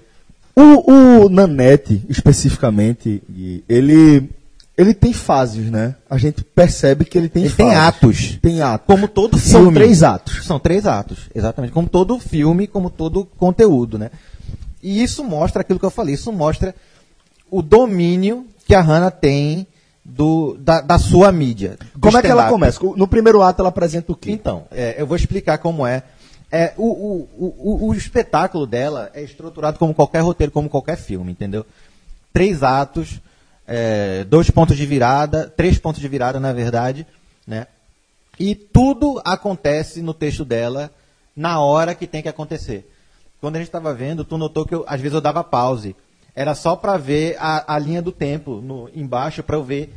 O, 0.59 1.25
o 1.25 1.29
Nanete, 1.29 2.03
especificamente, 2.09 3.23
ele, 3.69 4.31
ele 4.77 4.95
tem 4.95 5.13
fases, 5.13 5.71
né? 5.71 5.95
A 6.09 6.17
gente 6.17 6.43
percebe 6.43 7.05
que 7.05 7.19
ele 7.19 7.29
tem 7.29 7.43
Ele 7.45 7.51
fases. 7.53 7.73
tem 7.73 7.77
atos. 7.77 8.39
Tem 8.41 8.63
atos. 8.63 8.87
Como 8.87 9.07
todo 9.07 9.39
São 9.39 9.63
filme. 9.63 9.75
três 9.77 10.03
atos. 10.03 10.45
São 10.47 10.59
três 10.59 10.87
atos, 10.87 11.29
exatamente. 11.35 11.73
Como 11.73 11.89
todo 11.89 12.19
filme, 12.19 12.67
como 12.67 12.89
todo 12.89 13.27
conteúdo, 13.37 13.99
né? 13.99 14.11
E 14.83 15.03
isso 15.03 15.23
mostra 15.23 15.61
aquilo 15.61 15.79
que 15.79 15.85
eu 15.85 15.91
falei, 15.91 16.15
isso 16.15 16.33
mostra 16.33 16.75
o 17.51 17.61
domínio 17.61 18.47
que 18.67 18.75
a 18.75 18.81
Hannah 18.81 19.11
tem 19.11 19.67
do, 20.05 20.57
da, 20.59 20.81
da 20.81 20.99
sua 20.99 21.31
mídia. 21.33 21.77
Como 22.01 22.17
é 22.17 22.23
que 22.23 22.29
ela 22.29 22.49
começa? 22.49 22.79
No 22.97 23.09
primeiro 23.09 23.43
ato 23.43 23.61
ela 23.61 23.69
apresenta 23.69 24.13
o 24.13 24.17
quê? 24.17 24.31
Então, 24.31 24.65
é, 24.71 24.95
eu 24.99 25.07
vou 25.07 25.17
explicar 25.17 25.59
como 25.59 25.87
é. 25.87 26.03
É, 26.51 26.73
o, 26.77 26.85
o, 26.85 27.29
o, 27.37 27.89
o- 27.89 27.95
espetáculo 27.95 28.67
dela 28.67 29.11
é 29.13 29.23
estruturado 29.23 29.79
como 29.79 29.95
qualquer 29.95 30.21
roteiro, 30.21 30.53
como 30.53 30.69
qualquer 30.69 30.97
filme, 30.97 31.33
entendeu? 31.33 31.67
Três 32.33 32.63
atos, 32.63 33.21
é, 33.67 34.23
dois 34.25 34.49
pontos 34.51 34.77
de 34.77 34.87
virada, 34.87 35.53
três 35.57 35.79
pontos 35.79 36.01
de 36.01 36.07
virada, 36.07 36.39
na 36.39 36.53
verdade, 36.53 37.07
né? 37.47 37.67
E 38.39 38.55
tudo 38.55 39.21
acontece 39.25 40.03
no 40.03 40.15
texto 40.15 40.45
dela 40.45 40.91
na 41.35 41.59
hora 41.61 41.95
que 41.95 42.07
tem 42.07 42.23
que 42.23 42.29
acontecer. 42.29 42.91
Quando 43.41 43.57
a 43.57 43.59
gente 43.59 43.69
estava 43.69 43.93
vendo, 43.93 44.25
tu 44.25 44.39
notou 44.39 44.65
que 44.65 44.75
eu, 44.75 44.85
às 44.87 45.01
vezes 45.01 45.15
eu 45.15 45.21
dava 45.21 45.43
pause. 45.43 45.97
Era 46.35 46.55
só 46.55 46.77
para 46.77 46.97
ver 46.97 47.37
a, 47.39 47.75
a 47.75 47.79
linha 47.79 48.03
do 48.03 48.13
tempo 48.13 48.61
no, 48.61 48.91
embaixo, 48.95 49.43
para 49.43 49.57
eu 49.57 49.65
ver 49.65 49.93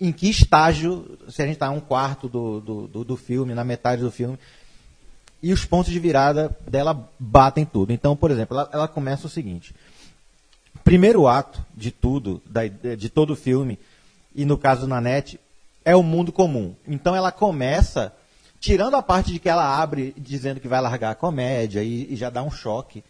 em 0.00 0.12
que 0.12 0.28
estágio, 0.30 1.18
se 1.28 1.42
a 1.42 1.44
gente 1.44 1.54
está 1.54 1.70
um 1.70 1.80
quarto 1.80 2.28
do, 2.28 2.60
do, 2.60 2.88
do, 2.88 3.04
do 3.04 3.16
filme, 3.16 3.54
na 3.54 3.64
metade 3.64 4.02
do 4.02 4.10
filme. 4.10 4.38
E 5.42 5.52
os 5.52 5.64
pontos 5.64 5.92
de 5.92 5.98
virada 5.98 6.56
dela 6.68 7.08
batem 7.18 7.64
tudo. 7.64 7.92
Então, 7.92 8.16
por 8.16 8.30
exemplo, 8.30 8.56
ela, 8.56 8.70
ela 8.72 8.88
começa 8.88 9.26
o 9.26 9.30
seguinte. 9.30 9.74
Primeiro 10.84 11.26
ato 11.26 11.64
de 11.74 11.90
tudo, 11.90 12.42
da, 12.46 12.66
de 12.66 13.08
todo 13.08 13.32
o 13.32 13.36
filme, 13.36 13.78
e 14.34 14.44
no 14.44 14.56
caso 14.56 14.86
na 14.86 15.00
net, 15.00 15.38
é 15.84 15.94
o 15.94 16.02
mundo 16.02 16.32
comum. 16.32 16.74
Então 16.86 17.14
ela 17.14 17.32
começa, 17.32 18.12
tirando 18.60 18.94
a 18.94 19.02
parte 19.02 19.32
de 19.32 19.38
que 19.38 19.48
ela 19.48 19.80
abre 19.80 20.14
dizendo 20.16 20.60
que 20.60 20.68
vai 20.68 20.80
largar 20.80 21.10
a 21.10 21.16
comédia 21.16 21.82
e, 21.82 22.12
e 22.12 22.16
já 22.16 22.30
dá 22.30 22.42
um 22.42 22.50
choque. 22.50 23.04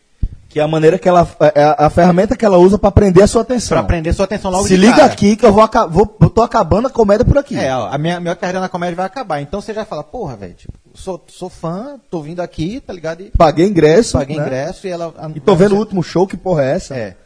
Que 0.48 0.60
é 0.60 0.62
a 0.62 0.68
maneira 0.68 0.98
que 0.98 1.09
ela. 1.09 1.26
É 1.54 1.62
a, 1.64 1.86
a 1.86 1.90
ferramenta 1.90 2.36
que 2.36 2.44
ela 2.44 2.59
usa 2.59 2.78
para 2.78 2.90
prender 2.90 3.24
a 3.24 3.26
sua 3.26 3.40
atenção. 3.40 3.78
Pra 3.78 3.86
prender 3.86 4.12
sua 4.12 4.26
atenção 4.26 4.50
logo 4.50 4.66
Se 4.68 4.76
liga 4.76 4.96
cara. 4.96 5.06
aqui 5.06 5.34
que 5.34 5.46
eu 5.46 5.52
vou, 5.52 5.66
vou 5.88 6.16
eu 6.20 6.28
tô 6.28 6.42
acabando 6.42 6.88
a 6.88 6.90
comédia 6.90 7.24
por 7.24 7.38
aqui. 7.38 7.56
É, 7.56 7.74
ó, 7.74 7.88
a 7.88 7.96
minha, 7.96 8.20
minha 8.20 8.36
carreira 8.36 8.60
na 8.60 8.68
comédia 8.68 8.96
vai 8.96 9.06
acabar. 9.06 9.40
Então 9.40 9.62
você 9.62 9.72
já 9.72 9.86
fala, 9.86 10.04
porra, 10.04 10.36
velho, 10.36 10.52
tipo, 10.52 10.74
sou, 10.92 11.24
sou 11.28 11.48
fã, 11.48 11.98
tô 12.10 12.20
vindo 12.20 12.40
aqui, 12.40 12.80
tá 12.80 12.92
ligado? 12.92 13.22
E 13.22 13.30
Paguei 13.30 13.66
ingresso. 13.66 14.18
paguei 14.18 14.36
né? 14.36 14.42
ingresso 14.42 14.86
e 14.86 14.90
ela. 14.90 15.14
E 15.34 15.40
tô 15.40 15.54
vendo 15.56 15.74
o 15.74 15.78
último 15.78 16.02
show, 16.02 16.26
que 16.26 16.36
porra 16.36 16.64
é 16.64 16.72
essa? 16.72 16.94
É. 16.94 17.16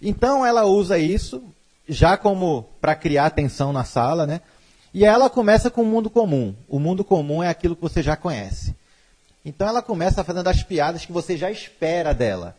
Então 0.00 0.46
ela 0.46 0.64
usa 0.64 0.98
isso 0.98 1.42
já 1.86 2.16
como 2.16 2.64
para 2.80 2.94
criar 2.94 3.26
atenção 3.26 3.74
na 3.74 3.84
sala, 3.84 4.26
né? 4.26 4.40
E 4.94 5.04
ela 5.04 5.28
começa 5.28 5.70
com 5.70 5.82
o 5.82 5.86
mundo 5.86 6.08
comum. 6.08 6.54
O 6.68 6.78
mundo 6.78 7.04
comum 7.04 7.42
é 7.42 7.48
aquilo 7.48 7.76
que 7.76 7.82
você 7.82 8.02
já 8.02 8.16
conhece. 8.16 8.74
Então 9.44 9.66
ela 9.68 9.82
começa 9.82 10.22
fazendo 10.24 10.48
as 10.48 10.62
piadas 10.62 11.04
que 11.04 11.12
você 11.12 11.36
já 11.36 11.50
espera 11.50 12.12
dela. 12.12 12.54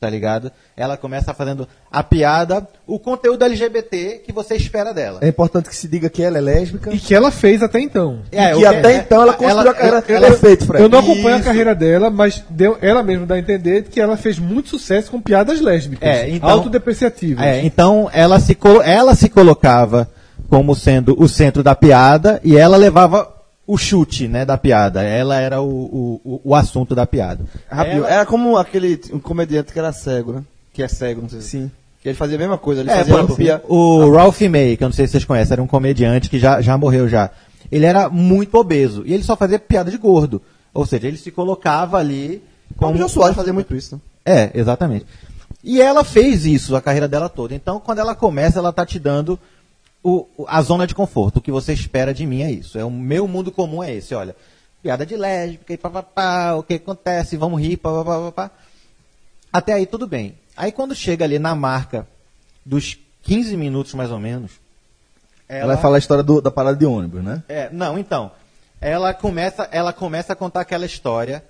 Tá 0.00 0.10
ligado? 0.10 0.50
Ela 0.76 0.96
começa 0.96 1.32
fazendo 1.32 1.68
a 1.88 2.02
piada, 2.02 2.66
o 2.88 2.98
conteúdo 2.98 3.44
LGBT 3.44 4.22
que 4.26 4.32
você 4.32 4.56
espera 4.56 4.92
dela. 4.92 5.20
É 5.22 5.28
importante 5.28 5.68
que 5.68 5.76
se 5.76 5.86
diga 5.86 6.10
que 6.10 6.20
ela 6.24 6.38
é 6.38 6.40
lésbica. 6.40 6.92
E 6.92 6.98
que 6.98 7.14
ela 7.14 7.30
fez 7.30 7.62
até 7.62 7.78
então. 7.78 8.18
É, 8.32 8.48
que 8.50 8.56
o 8.56 8.58
que- 8.58 8.66
até 8.66 8.92
é- 8.94 8.96
então 8.96 9.22
ela 9.22 9.32
construiu 9.32 9.70
a 9.70 9.74
carreira. 9.74 10.04
Eu- 10.08 10.16
ela 10.16 10.26
é 10.26 10.32
feita, 10.32 10.66
Fred. 10.66 10.82
Eu 10.82 10.88
não 10.88 10.98
acompanho 10.98 11.28
a 11.28 11.36
Isso. 11.36 11.44
carreira 11.44 11.72
dela, 11.72 12.10
mas 12.10 12.42
deu, 12.50 12.76
ela 12.82 13.00
mesma 13.04 13.26
dá 13.26 13.36
a 13.36 13.38
entender 13.38 13.84
que 13.84 14.00
ela 14.00 14.16
fez 14.16 14.40
muito 14.40 14.70
sucesso 14.70 15.08
com 15.08 15.20
piadas 15.20 15.60
lésbicas. 15.60 16.08
É, 16.08 16.28
então- 16.28 16.50
autodepreciativas. 16.50 17.44
É, 17.46 17.64
então 17.64 18.10
ela 18.12 18.40
se, 18.40 18.58
ela 18.84 19.14
se 19.14 19.28
colocava 19.28 20.10
como 20.50 20.74
sendo 20.74 21.14
o 21.16 21.28
centro 21.28 21.62
da 21.62 21.76
piada 21.76 22.40
e 22.42 22.56
ela 22.56 22.76
levava 22.76 23.32
o 23.66 23.76
chute, 23.78 24.26
né, 24.28 24.44
da 24.44 24.58
piada. 24.58 25.02
Ela 25.02 25.38
era 25.40 25.60
o, 25.62 26.20
o, 26.24 26.40
o- 26.44 26.54
assunto 26.54 26.94
da 26.94 27.06
piada. 27.06 27.44
Ela- 27.70 28.10
Era 28.10 28.26
como 28.26 28.56
aquele 28.56 29.00
um 29.12 29.18
comediante 29.20 29.72
que 29.72 29.78
era 29.78 29.92
cego, 29.92 30.32
né? 30.32 30.42
Que 30.72 30.82
é 30.82 30.88
cego, 30.88 31.22
não 31.22 31.28
sei. 31.28 31.40
Sim. 31.40 31.70
Que 32.02 32.08
ele 32.08 32.16
fazia 32.16 32.36
a 32.36 32.38
mesma 32.40 32.58
coisa, 32.58 32.80
ele 32.80 32.90
É, 32.90 33.04
fazia 33.04 33.36
pia- 33.36 33.62
o 33.68 34.10
Ralph 34.10 34.40
May, 34.42 34.76
que 34.76 34.82
eu 34.82 34.88
não 34.88 34.92
sei 34.92 35.06
se 35.06 35.12
vocês 35.12 35.24
conhecem, 35.24 35.52
era 35.52 35.62
um 35.62 35.66
comediante 35.68 36.28
que 36.28 36.38
já, 36.38 36.60
já 36.60 36.76
morreu 36.76 37.08
já. 37.08 37.30
Ele 37.70 37.86
era 37.86 38.08
muito 38.08 38.54
obeso 38.56 39.02
e 39.06 39.14
ele 39.14 39.22
só 39.22 39.36
fazia 39.36 39.58
piada 39.58 39.90
de 39.90 39.96
gordo. 39.98 40.42
Ou 40.74 40.84
seja, 40.84 41.06
ele 41.06 41.16
se 41.16 41.30
colocava 41.30 41.98
ali 41.98 42.42
Como 42.76 42.94
o 42.94 42.98
Jô 42.98 43.08
Soares 43.08 43.36
fazia 43.36 43.52
muito 43.52 43.74
isso. 43.76 43.94
né? 43.94 44.00
É, 44.24 44.50
exatamente. 44.58 45.06
E 45.62 45.80
ela 45.80 46.02
fez 46.02 46.44
isso 46.44 46.74
a 46.74 46.80
carreira 46.82 47.06
dela 47.06 47.28
toda. 47.28 47.54
Então, 47.54 47.78
quando 47.78 48.00
ela 48.00 48.14
começa, 48.16 48.58
ela 48.58 48.72
tá 48.72 48.84
te 48.84 48.98
dando 48.98 49.38
o, 50.02 50.26
a 50.48 50.60
zona 50.62 50.86
de 50.86 50.94
conforto. 50.94 51.36
O 51.38 51.40
que 51.42 51.50
você 51.52 51.72
espera 51.72 52.12
de 52.12 52.26
mim 52.26 52.42
é 52.42 52.50
isso. 52.50 52.78
É 52.78 52.84
o 52.84 52.90
meu 52.90 53.26
mundo 53.28 53.50
comum 53.52 53.82
é 53.82 53.92
esse. 53.94 54.14
Olha, 54.14 54.34
piada 54.82 55.06
de 55.06 55.16
lésbica 55.16 55.72
e 55.72 55.76
papapá, 55.76 56.54
o 56.54 56.62
que 56.62 56.74
acontece, 56.74 57.36
vamos 57.36 57.60
rir, 57.60 57.76
papapá. 57.76 58.50
Até 59.52 59.72
aí 59.74 59.86
tudo 59.86 60.06
bem. 60.06 60.34
Aí 60.56 60.72
quando 60.72 60.94
chega 60.94 61.24
ali 61.24 61.38
na 61.38 61.54
marca 61.54 62.06
dos 62.64 62.98
15 63.22 63.56
minutos 63.56 63.94
mais 63.94 64.10
ou 64.10 64.18
menos, 64.18 64.52
Ela 65.48 65.74
vai 65.74 65.82
falar 65.82 65.96
a 65.96 65.98
história 65.98 66.22
do- 66.24 66.40
da 66.40 66.50
parada 66.50 66.76
de 66.76 66.86
ônibus, 66.86 67.22
né? 67.22 67.42
é, 67.48 67.68
não, 67.70 67.98
então. 67.98 68.32
Ela 68.80 69.14
começa, 69.14 69.68
ela 69.70 69.92
começa 69.92 70.32
a 70.32 70.36
contar 70.36 70.62
aquela 70.62 70.84
história 70.86 71.44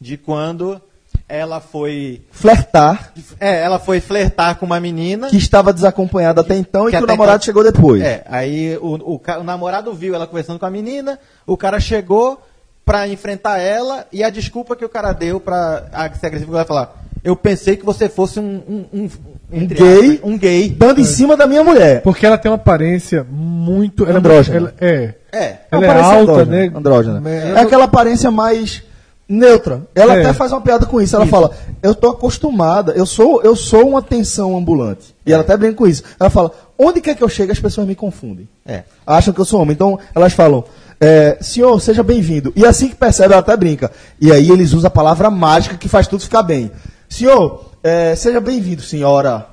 de 0.00 0.16
quando 0.16 0.80
ela 1.28 1.60
foi. 1.60 2.22
Flertar, 2.30 3.12
É, 3.40 3.62
ela 3.62 3.78
foi 3.78 4.00
flertar 4.00 4.56
com 4.56 4.66
uma 4.66 4.78
menina. 4.80 5.28
que 5.28 5.36
estava 5.36 5.72
desacompanhada 5.72 6.40
até 6.40 6.56
então 6.56 6.88
e 6.88 6.92
que, 6.92 6.96
o 6.98 7.06
namorado 7.06 7.36
então- 7.36 7.44
chegou 7.46 7.64
depois. 7.64 8.02
É, 8.02 8.22
aí 8.28 8.76
o, 8.80 8.96
o, 9.14 9.20
o 9.40 9.42
namorado 9.44 9.92
viu 9.94 10.14
ela 10.14 10.26
conversando 10.26 10.58
com 10.58 10.66
a 10.66 10.70
menina, 10.70 11.18
o 11.46 11.56
cara 11.56 11.80
chegou 11.80 12.40
pra 12.84 13.06
enfrentar 13.08 13.58
ela 13.58 14.06
e 14.12 14.22
a 14.24 14.30
desculpa 14.30 14.74
que 14.76 14.84
o 14.84 14.88
cara 14.88 15.12
deu 15.12 15.38
pra 15.40 15.84
a- 15.92 16.12
ser 16.14 16.26
agressivo 16.26 16.52
vai 16.52 16.64
falar: 16.64 16.94
Eu 17.24 17.36
pensei 17.36 17.76
que 17.76 17.84
você 17.84 18.08
fosse 18.08 18.38
um. 18.40 18.62
Um, 18.68 18.84
um, 19.04 19.10
entre 19.54 19.78
gay? 19.78 20.10
aspas, 20.14 20.20
um 20.30 20.38
gay. 20.38 20.68
Dando 20.70 21.00
em 21.00 21.04
cima 21.04 21.36
da 21.36 21.46
minha 21.46 21.62
mulher. 21.62 22.00
Porque 22.02 22.24
ela 22.26 22.38
tem 22.38 22.50
uma 22.50 22.56
aparência 22.56 23.24
muito. 23.30 24.04
ela- 24.04 24.18
Andrógena. 24.18 24.56
ela- 24.56 24.74
é. 24.80 25.14
É. 25.30 25.56
Ela 25.70 25.84
é 25.86 25.88
Aparência 25.88 26.12
alta, 26.12 26.32
andrógena, 26.32 26.56
né? 26.56 26.72
andrógena. 26.74 27.30
É, 27.30 27.48
É 27.50 27.60
aquela 27.60 27.84
aparência 27.84 28.30
mais 28.30 28.82
neutra. 29.32 29.82
Ela 29.94 30.16
É. 30.16 30.20
até 30.20 30.32
faz 30.32 30.52
uma 30.52 30.60
piada 30.60 30.86
com 30.86 31.00
isso. 31.00 31.16
Ela 31.16 31.26
fala: 31.26 31.50
"Eu 31.82 31.94
tô 31.94 32.10
acostumada, 32.10 32.92
eu 32.92 33.06
sou 33.06 33.42
eu 33.42 33.56
sou 33.56 33.88
uma 33.88 33.98
atenção 34.00 34.56
ambulante". 34.56 35.14
E 35.24 35.32
ela 35.32 35.42
até 35.42 35.56
brinca 35.56 35.74
com 35.76 35.86
isso. 35.86 36.02
Ela 36.20 36.30
fala: 36.30 36.50
"Onde 36.78 37.00
quer 37.00 37.14
que 37.16 37.22
eu 37.24 37.28
chegue 37.28 37.50
as 37.52 37.58
pessoas 37.60 37.86
me 37.86 37.94
confundem". 37.94 38.48
É. 38.66 38.82
Acham 39.06 39.32
que 39.32 39.40
eu 39.40 39.44
sou 39.44 39.60
homem. 39.60 39.72
Então 39.74 39.98
elas 40.14 40.32
falam: 40.32 40.64
é, 41.00 41.38
senhor, 41.40 41.80
seja 41.80 42.02
bem-vindo. 42.02 42.52
E 42.54 42.64
assim 42.64 42.88
que 42.88 42.94
percebe, 42.94 43.32
ela 43.32 43.40
até 43.40 43.56
brinca. 43.56 43.90
E 44.20 44.30
aí 44.30 44.50
eles 44.50 44.72
usam 44.72 44.88
a 44.88 44.90
palavra 44.90 45.30
mágica 45.30 45.76
que 45.76 45.88
faz 45.88 46.06
tudo 46.06 46.22
ficar 46.22 46.42
bem. 46.42 46.70
Senhor, 47.08 47.64
é, 47.82 48.14
seja 48.14 48.40
bem-vindo, 48.40 48.82
senhora. 48.82 49.46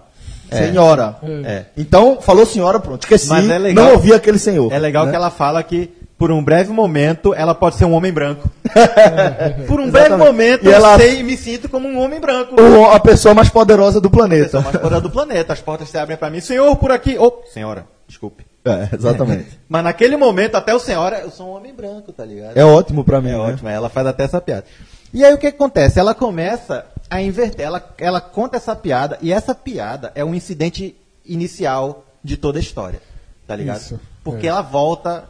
É. 0.51 0.65
Senhora. 0.67 1.15
É. 1.45 1.65
Então, 1.77 2.17
falou 2.21 2.43
senhora, 2.45 2.79
pronto. 2.79 3.03
Esqueci. 3.03 3.29
Mas 3.29 3.47
é 3.49 3.57
legal- 3.59 3.85
não 3.85 3.91
ouvi 3.93 4.13
aquele 4.13 4.39
senhor. 4.39 4.71
É 4.73 4.79
legal 4.79 5.05
né? 5.05 5.11
que 5.11 5.15
ela 5.15 5.29
fala 5.29 5.61
que, 5.61 5.91
por 6.19 6.31
um 6.31 6.43
breve 6.43 6.71
momento, 6.71 7.33
ela 7.33 7.55
pode 7.55 7.77
ser 7.77 7.85
um 7.85 7.93
homem 7.93 8.11
branco. 8.11 8.47
por 9.67 9.79
um 9.79 9.89
breve 9.89 10.07
Exatamente. 10.07 10.27
momento, 10.27 10.63
E 10.65 10.67
eu 10.67 10.73
ela- 10.73 10.97
sei 10.97 11.19
e 11.21 11.23
me 11.23 11.37
sinto 11.37 11.69
como 11.69 11.87
um 11.87 11.97
homem 11.97 12.19
branco. 12.19 12.61
O- 12.61 12.85
a 12.91 12.99
pessoa 12.99 13.33
mais 13.33 13.49
poderosa 13.49 14.01
do 14.01 14.07
Eu 14.07 14.11
sou 14.11 14.17
planeta. 14.19 14.59
mais 14.61 14.75
fora 14.75 14.99
do 15.01 15.09
planeta. 15.09 15.53
As 15.53 15.61
portas 15.61 15.89
se 15.89 15.97
abrem 15.97 16.17
pra 16.17 16.29
mim. 16.29 16.41
Senhor, 16.41 16.75
por 16.75 16.91
aqui. 16.91 17.15
Oh, 17.17 17.31
senhora, 17.51 17.85
desculpe. 18.05 18.45
É, 18.65 18.93
exatamente. 18.93 19.57
Mas 19.69 19.81
naquele 19.83 20.17
momento, 20.17 20.55
até 20.55 20.75
o 20.75 20.79
senhora, 20.79 21.19
eu 21.21 21.31
sou 21.31 21.47
um 21.47 21.55
homem 21.55 21.73
branco, 21.73 22.11
tá 22.11 22.25
ligado? 22.25 22.57
É 22.57 22.65
ótimo 22.65 23.05
pra 23.05 23.21
mim. 23.21 23.29
É 23.29 23.31
né? 23.31 23.37
ótimo, 23.39 23.69
ela 23.69 23.87
faz 23.89 24.05
até 24.05 24.25
essa 24.25 24.41
piada. 24.41 24.65
E 25.13 25.23
aí 25.23 25.33
o 25.33 25.37
que 25.37 25.49
que 25.49 25.55
acontece? 25.55 25.97
Ela 25.99 26.13
começa 26.13 26.85
a 27.09 27.21
inverter, 27.21 27.65
ela, 27.65 27.81
ela 27.97 28.19
conta 28.19 28.57
essa 28.57 28.75
piada, 28.75 29.17
e 29.21 29.31
essa 29.31 29.55
piada 29.55 30.11
é 30.13 30.23
um 30.23 30.35
incidente 30.35 30.95
inicial 31.25 32.03
de 32.21 32.35
toda 32.35 32.59
a 32.59 32.61
história, 32.61 33.01
tá 33.47 33.55
ligado? 33.55 33.77
Isso, 33.79 33.99
Porque 34.21 34.45
é. 34.45 34.49
ela 34.49 34.61
volta 34.61 35.23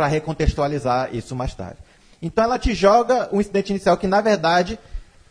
para 0.00 0.06
recontextualizar 0.06 1.10
isso 1.12 1.36
mais 1.36 1.52
tarde. 1.54 1.76
Então 2.22 2.42
ela 2.44 2.58
te 2.58 2.72
joga 2.74 3.28
um 3.30 3.38
incidente 3.40 3.68
inicial 3.70 3.98
que, 3.98 4.06
na 4.06 4.22
verdade, 4.22 4.78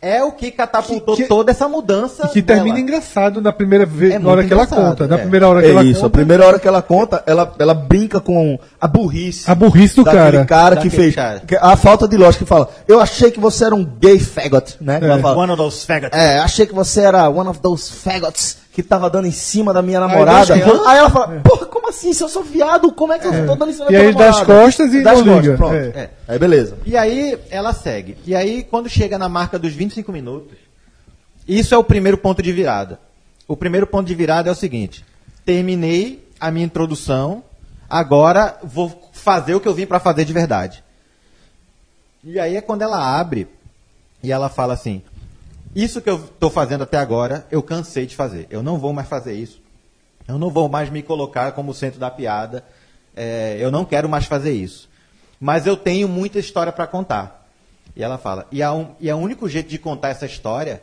é 0.00 0.22
o 0.22 0.30
que 0.32 0.50
catapultou 0.52 1.16
Que- 1.16 1.22
que- 1.24 1.28
toda 1.28 1.50
essa 1.50 1.68
mudança. 1.68 2.26
E 2.26 2.28
que 2.28 2.40
termina 2.42 2.76
dela. 2.76 2.80
engraçado 2.80 3.40
na 3.40 3.52
primeira 3.52 3.84
vez, 3.84 4.14
É 4.14 4.18
na 4.20 4.30
hora 4.30 4.44
que 4.44 4.52
ela 4.52 4.66
conta. 4.66 5.06
Na 5.08 5.16
é. 5.16 5.18
primeira 5.18 5.48
hora 5.48 5.60
que 5.60 5.66
É 5.66 5.70
ela 5.70 5.82
isso, 5.84 5.98
a 5.98 6.02
conta. 6.02 6.10
primeira 6.12 6.46
hora 6.46 6.58
que 6.60 6.68
ela 6.68 6.80
conta, 6.82 7.22
ela, 7.26 7.52
ela 7.58 7.74
brinca 7.74 8.20
com 8.20 8.58
a 8.80 8.86
burrice. 8.86 9.50
A 9.50 9.54
burrice 9.56 9.96
do 9.96 10.04
daquele 10.04 10.44
cara. 10.46 10.76
que 10.76 10.88
fez. 10.88 11.14
cara. 11.16 11.42
A 11.60 11.76
falta 11.76 12.06
de 12.06 12.16
lógica 12.16 12.44
que 12.44 12.48
fala. 12.48 12.68
Eu 12.86 13.00
achei 13.00 13.30
que 13.32 13.40
você 13.40 13.64
era 13.64 13.74
um 13.74 13.84
gay 13.84 14.20
faggot, 14.20 14.76
né? 14.80 15.00
Que 15.00 15.04
ela 15.04 15.18
fala. 15.18 15.36
One 15.36 15.52
of 15.52 15.60
those 15.60 15.84
faggots. 15.84 16.16
É, 16.16 16.38
achei 16.38 16.64
que 16.66 16.74
você 16.74 17.00
era 17.00 17.28
one 17.28 17.48
of 17.48 17.58
those 17.60 17.90
faggots 17.92 18.56
que 18.72 18.82
tava 18.82 19.10
dando 19.10 19.26
em 19.26 19.32
cima 19.32 19.72
da 19.72 19.82
minha 19.82 19.98
namorada. 20.00 20.54
Aí 20.54 20.62
Aí, 20.62 20.98
ela 20.98 21.10
fala, 21.10 21.40
porra, 21.40 21.66
como 21.66 21.88
assim? 21.88 22.12
Se 22.12 22.22
eu 22.22 22.28
sou 22.28 22.42
viado, 22.44 22.92
como 22.92 23.12
é 23.12 23.18
que 23.18 23.26
eu 23.26 23.46
tô 23.46 23.56
dando 23.56 23.70
em 23.70 23.72
cima 23.72 23.86
da 23.86 23.92
E 23.92 23.96
minha 23.96 24.08
aí 24.08 24.14
das 24.14 24.36
namorada? 24.38 24.64
costas 24.64 24.94
e 24.94 25.02
das 25.02 25.18
não 25.18 25.24
costas, 25.24 25.44
liga. 25.44 25.56
pronto. 25.56 25.74
É. 25.74 25.86
É. 25.88 26.10
Aí 26.28 26.38
beleza. 26.38 26.78
E 26.86 26.96
aí 26.96 27.38
ela 27.50 27.72
segue. 27.72 28.16
E 28.24 28.34
aí, 28.34 28.62
quando 28.62 28.88
chega 28.88 29.18
na 29.18 29.28
marca 29.28 29.58
dos 29.58 29.72
25 29.72 30.12
minutos, 30.12 30.56
isso 31.48 31.74
é 31.74 31.78
o 31.78 31.82
primeiro 31.84 32.16
ponto 32.16 32.40
de 32.42 32.52
virada. 32.52 33.00
O 33.48 33.56
primeiro 33.56 33.86
ponto 33.86 34.06
de 34.06 34.14
virada 34.14 34.48
é 34.48 34.52
o 34.52 34.56
seguinte: 34.56 35.04
terminei 35.44 36.24
a 36.38 36.50
minha 36.52 36.64
introdução, 36.64 37.42
agora 37.88 38.56
vou 38.62 39.10
fazer 39.12 39.54
o 39.56 39.60
que 39.60 39.66
eu 39.66 39.74
vim 39.74 39.84
para 39.86 39.98
fazer 39.98 40.24
de 40.24 40.32
verdade. 40.32 40.84
E 42.22 42.38
aí 42.38 42.56
é 42.56 42.60
quando 42.60 42.82
ela 42.82 43.18
abre 43.18 43.48
e 44.22 44.30
ela 44.30 44.48
fala 44.48 44.74
assim: 44.74 45.02
Isso 45.74 46.00
que 46.00 46.10
eu 46.10 46.16
estou 46.16 46.50
fazendo 46.50 46.82
até 46.82 46.98
agora, 46.98 47.46
eu 47.50 47.62
cansei 47.62 48.06
de 48.06 48.16
fazer. 48.16 48.46
Eu 48.50 48.62
não 48.62 48.78
vou 48.78 48.92
mais 48.92 49.08
fazer 49.08 49.34
isso. 49.34 49.60
Eu 50.26 50.38
não 50.38 50.50
vou 50.50 50.68
mais 50.68 50.90
me 50.90 51.02
colocar 51.02 51.52
como 51.52 51.74
centro 51.74 51.98
da 51.98 52.10
piada. 52.10 52.64
É, 53.16 53.56
eu 53.60 53.70
não 53.70 53.84
quero 53.84 54.08
mais 54.08 54.26
fazer 54.26 54.52
isso. 54.52 54.88
Mas 55.40 55.66
eu 55.66 55.76
tenho 55.76 56.08
muita 56.08 56.38
história 56.38 56.72
para 56.72 56.86
contar. 56.86 57.48
E 57.96 58.02
ela 58.02 58.18
fala: 58.18 58.46
E 58.52 58.62
a, 58.62 58.72
um, 58.72 58.88
e 59.00 59.10
a 59.10 59.16
único 59.16 59.48
jeito 59.48 59.68
de 59.68 59.78
contar 59.78 60.10
essa 60.10 60.26
história 60.26 60.82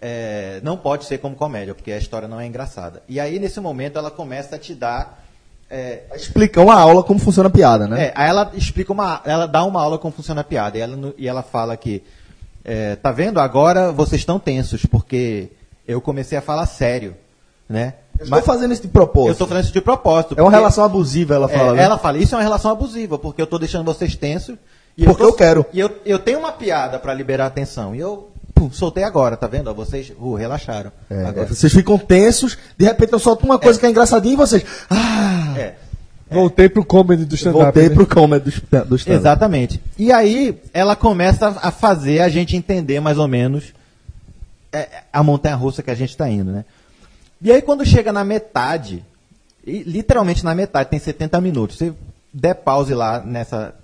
é, 0.00 0.60
não 0.62 0.76
pode 0.76 1.04
ser 1.04 1.18
como 1.18 1.34
comédia, 1.34 1.74
porque 1.74 1.92
a 1.92 1.96
história 1.96 2.28
não 2.28 2.38
é 2.38 2.46
engraçada. 2.46 3.02
E 3.08 3.18
aí, 3.18 3.38
nesse 3.38 3.60
momento, 3.60 3.98
ela 3.98 4.10
começa 4.10 4.56
a 4.56 4.58
te 4.58 4.74
dar. 4.74 5.24
é, 5.70 6.02
Explica 6.14 6.60
uma 6.60 6.74
aula 6.74 7.02
como 7.02 7.18
funciona 7.18 7.48
a 7.48 7.52
piada, 7.52 7.86
né? 7.86 8.06
é, 8.06 8.12
aí 8.14 8.28
ela 8.28 8.52
explica 8.54 8.92
uma, 8.92 9.22
ela 9.24 9.46
dá 9.46 9.64
uma 9.64 9.80
aula 9.80 9.96
como 9.96 10.12
funciona 10.12 10.42
a 10.42 10.44
piada 10.44 10.76
e 10.76 10.80
ela, 10.80 11.14
e 11.16 11.26
ela 11.26 11.42
fala 11.42 11.76
que, 11.76 12.02
é, 12.64 12.96
tá 12.96 13.12
vendo? 13.12 13.38
Agora 13.38 13.92
vocês 13.92 14.20
estão 14.22 14.38
tensos 14.38 14.86
porque 14.86 15.50
eu 15.86 16.00
comecei 16.00 16.38
a 16.38 16.42
falar 16.42 16.66
sério, 16.66 17.14
né? 17.68 17.94
Eu 18.18 18.24
estou 18.24 18.42
fazendo 18.42 18.72
isso 18.72 18.82
de 18.82 18.88
eu 18.88 18.92
propósito. 18.92 19.32
estou 19.32 19.46
fazendo 19.48 19.64
isso 19.64 19.72
de 19.72 19.80
propósito. 19.80 20.34
É 20.38 20.42
uma 20.42 20.50
relação 20.50 20.84
abusiva, 20.84 21.34
ela 21.34 21.50
é, 21.50 21.56
fala. 21.58 21.72
né? 21.74 21.82
ela 21.82 21.98
fala, 21.98 22.18
isso 22.18 22.34
é 22.34 22.38
uma 22.38 22.44
relação 22.44 22.70
abusiva 22.70 23.18
porque 23.18 23.40
eu 23.40 23.44
estou 23.44 23.58
deixando 23.58 23.84
vocês 23.84 24.14
tensos. 24.14 24.56
E 24.96 25.04
Porque 25.04 25.22
tô- 25.22 25.28
eu 25.28 25.32
quero. 25.32 25.66
E 25.72 25.80
eu, 25.80 25.90
eu 26.06 26.18
tenho 26.20 26.38
uma 26.38 26.52
piada 26.52 26.98
para 27.00 27.12
liberar 27.12 27.44
a 27.44 27.48
atenção 27.48 27.96
e 27.96 27.98
eu 27.98 28.30
pum, 28.54 28.70
soltei 28.70 29.02
agora, 29.02 29.36
tá 29.36 29.48
vendo? 29.48 29.74
Vocês 29.74 30.12
uh, 30.16 30.34
relaxaram. 30.34 30.92
É, 31.10 31.24
agora. 31.24 31.46
vocês 31.48 31.72
ficam 31.72 31.98
tensos, 31.98 32.56
de 32.78 32.84
repente 32.84 33.12
eu 33.12 33.18
solto 33.18 33.44
uma 33.44 33.58
coisa 33.58 33.78
que 33.78 33.84
é 33.84 33.90
engraçadinha 33.90 34.34
e 34.34 34.36
vocês. 34.36 34.64
Ah! 34.88 35.54
É. 35.58 35.74
Voltei 36.30 36.68
pro 36.68 36.84
comedy 36.84 37.24
do 37.24 37.34
stand-up. 37.34 37.64
Voltei 37.64 37.88
né? 37.88 37.94
pro 37.94 38.06
comedy 38.06 38.44
do, 38.44 38.50
sta- 38.50 38.84
do 38.84 38.96
stand 38.96 39.14
Exatamente. 39.14 39.80
E 39.98 40.10
aí 40.10 40.58
ela 40.72 40.96
começa 40.96 41.48
a 41.48 41.70
fazer 41.70 42.20
a 42.20 42.28
gente 42.28 42.56
entender 42.56 43.00
mais 43.00 43.18
ou 43.18 43.28
menos 43.28 43.72
é, 44.72 44.88
a 45.12 45.22
montanha 45.22 45.54
russa 45.54 45.82
que 45.82 45.90
a 45.90 45.94
gente 45.94 46.10
está 46.10 46.28
indo, 46.28 46.50
né? 46.50 46.64
E 47.40 47.52
aí 47.52 47.60
quando 47.60 47.84
chega 47.84 48.12
na 48.12 48.24
metade, 48.24 49.04
e 49.66 49.82
literalmente 49.82 50.44
na 50.44 50.54
metade, 50.54 50.90
tem 50.90 50.98
70 50.98 51.40
minutos. 51.40 51.78
Se 51.78 51.92
der 52.32 52.54
pause 52.54 52.94
lá 52.94 53.20
nessa, 53.20 53.74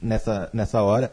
nessa, 0.00 0.48
nessa 0.52 0.82
hora, 0.82 1.12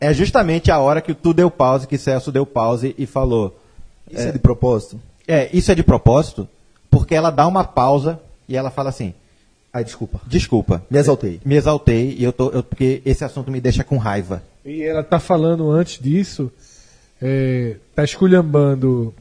é 0.00 0.12
justamente 0.12 0.70
a 0.70 0.78
hora 0.78 1.00
que 1.00 1.14
tu 1.14 1.32
deu 1.32 1.50
pause, 1.50 1.86
que 1.86 1.98
Celso 1.98 2.32
deu 2.32 2.46
pause 2.46 2.94
e 2.98 3.06
falou. 3.06 3.60
Isso 4.10 4.28
é 4.28 4.32
de 4.32 4.38
propósito? 4.38 5.00
É, 5.26 5.50
isso 5.52 5.70
é 5.70 5.74
de 5.74 5.82
propósito, 5.82 6.48
porque 6.90 7.14
ela 7.14 7.30
dá 7.30 7.46
uma 7.46 7.64
pausa 7.64 8.18
e 8.48 8.56
ela 8.56 8.70
fala 8.70 8.88
assim: 8.88 9.12
Ai, 9.78 9.84
desculpa. 9.84 10.20
desculpa, 10.26 10.82
Me 10.90 10.98
exaltei. 10.98 11.40
me 11.44 11.54
exaltei 11.56 12.14
e 12.18 12.24
eu 12.24 12.32
tô, 12.32 12.50
eu- 12.50 12.62
porque 12.62 13.00
esse 13.04 13.24
assunto 13.24 13.50
me 13.50 13.60
deixa 13.60 13.82
com 13.84 13.96
raiva. 13.96 14.42
E 14.64 14.82
ela 14.82 15.02
tá 15.02 15.18
falando 15.18 15.70
antes 15.70 16.02
disso, 16.02 16.50
é, 17.22 17.76
tá 17.94 18.04
esculhambando 18.04 19.14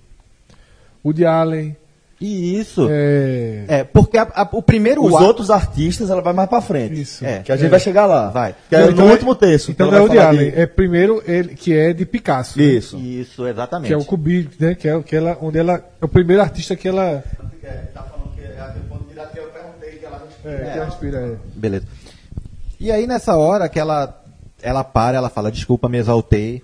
Woody 1.05 1.25
Allen. 1.25 1.75
E 2.19 2.59
isso. 2.59 2.87
É, 2.89 3.65
É, 3.67 3.83
porque 3.83 4.17
a- 4.17 4.23
a- 4.33 4.49
o 4.51 4.61
primeiro 4.63 5.03
Os 5.05 5.13
ato- 5.13 5.23
outros 5.23 5.51
artistas 5.51 6.09
ela 6.09 6.19
vai 6.19 6.33
mais 6.33 6.49
pra 6.49 6.59
frente. 6.61 6.99
Isso. 6.99 7.23
É. 7.23 7.43
Que 7.43 7.51
a 7.51 7.55
gente 7.55 7.67
É. 7.67 7.69
vai 7.69 7.79
chegar 7.79 8.07
lá. 8.07 8.29
Vai. 8.31 8.55
Que 8.67 8.75
é 8.75 8.81
Então 8.85 9.05
no 9.05 9.09
é- 9.09 9.13
último 9.13 9.35
terço. 9.35 9.69
Então 9.69 9.91
não 9.91 9.99
é 9.99 10.01
o 10.01 10.09
de 10.09 10.17
Allen, 10.17 10.51
é 10.55 10.65
primeiro 10.65 11.21
ele 11.27 11.49
que 11.53 11.71
é 11.77 11.93
de 11.93 12.05
Picasso. 12.07 12.57
né? 12.57 12.65
Isso. 12.65 12.97
Isso, 12.97 13.45
exatamente. 13.45 13.89
Que 13.89 13.93
é 13.93 13.97
o 13.97 14.03
cubismo, 14.03 14.49
né? 14.59 14.73
Que 14.73 14.87
é 14.87 14.95
o 14.95 15.03
que 15.03 15.15
ela, 15.15 15.37
onde 15.39 15.59
ela 15.59 15.75
é 16.01 16.05
o 16.05 16.07
primeiro 16.07 16.41
artista 16.41 16.75
que 16.75 16.87
ela 16.87 17.23
é, 17.63 17.83
que 20.55 20.63
ela 20.77 20.85
respira. 20.85 21.17
É. 21.19 21.35
Beleza. 21.55 21.85
E 22.79 22.91
aí 22.91 23.07
nessa 23.07 23.35
hora 23.35 23.67
que 23.67 23.79
ela, 23.79 24.23
ela 24.61 24.83
para, 24.83 25.17
ela 25.17 25.29
fala, 25.29 25.51
desculpa, 25.51 25.89
me 25.89 25.97
exaltei. 25.97 26.63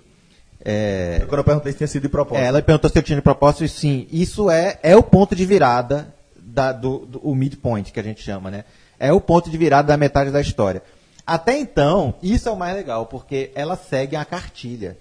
É, 0.64 1.22
Quando 1.28 1.38
eu 1.40 1.44
perguntei 1.44 1.72
se 1.72 1.78
tinha 1.78 1.86
sido 1.86 2.02
de 2.02 2.08
propósito. 2.08 2.42
é, 2.42 2.46
ela 2.46 2.62
perguntou 2.62 2.88
se 2.90 2.98
eu 2.98 3.02
tinha 3.02 3.16
de 3.16 3.22
propósito, 3.22 3.64
e 3.64 3.68
sim, 3.68 4.06
isso 4.10 4.50
é, 4.50 4.78
é 4.82 4.96
o 4.96 5.02
ponto 5.02 5.34
de 5.36 5.44
virada 5.44 6.14
da, 6.36 6.72
do, 6.72 6.98
do- 7.04 7.18
o 7.18 7.34
midpoint 7.34 7.92
que 7.92 8.00
a 8.00 8.02
gente 8.02 8.22
chama, 8.22 8.50
né? 8.50 8.64
É 8.98 9.12
o 9.12 9.20
ponto 9.20 9.50
de 9.50 9.58
virada 9.58 9.88
da 9.88 9.96
metade 9.96 10.30
da 10.30 10.40
história. 10.40 10.82
Até 11.26 11.58
então, 11.58 12.14
isso 12.22 12.48
é 12.48 12.52
o 12.52 12.56
mais 12.56 12.74
legal, 12.74 13.06
porque 13.06 13.50
ela 13.54 13.76
segue 13.76 14.14
a 14.16 14.24
cartilha. 14.24 14.96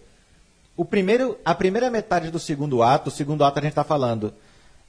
O 0.75 0.83
primeiro, 0.83 1.37
a 1.45 1.53
primeira 1.53 1.89
metade 1.89 2.29
do 2.31 2.39
segundo 2.39 2.81
ato, 2.81 3.07
o 3.09 3.11
segundo 3.11 3.43
ato 3.45 3.59
a 3.59 3.61
gente 3.61 3.71
está 3.71 3.83
falando 3.83 4.33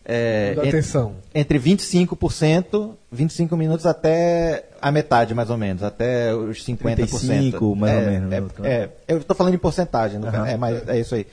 é, 0.05 0.55
Da 0.55 0.65
en- 0.65 0.69
atenção. 0.69 1.15
entre 1.35 1.59
25%, 1.59 2.95
25 3.11 3.57
minutos 3.57 3.87
até 3.87 4.65
a 4.81 4.91
metade, 4.93 5.35
mais 5.35 5.49
ou 5.51 5.57
menos, 5.57 5.83
até 5.83 6.35
os 6.35 6.63
50%. 6.65 6.95
35, 6.97 7.75
mais 7.75 7.95
ou 7.95 8.01
É, 8.01 8.07
menos, 8.07 8.33
É, 8.33 8.41
né? 8.41 8.49
é, 8.65 8.89
eu 9.09 9.19
estou 9.19 9.35
falando 9.35 9.55
em 9.55 9.59
porcentagem, 9.59 10.21
caso, 10.21 10.37
é, 10.45 10.57
mas 10.57 10.89
é 10.89 11.01
isso 11.01 11.15
aí. 11.15 11.27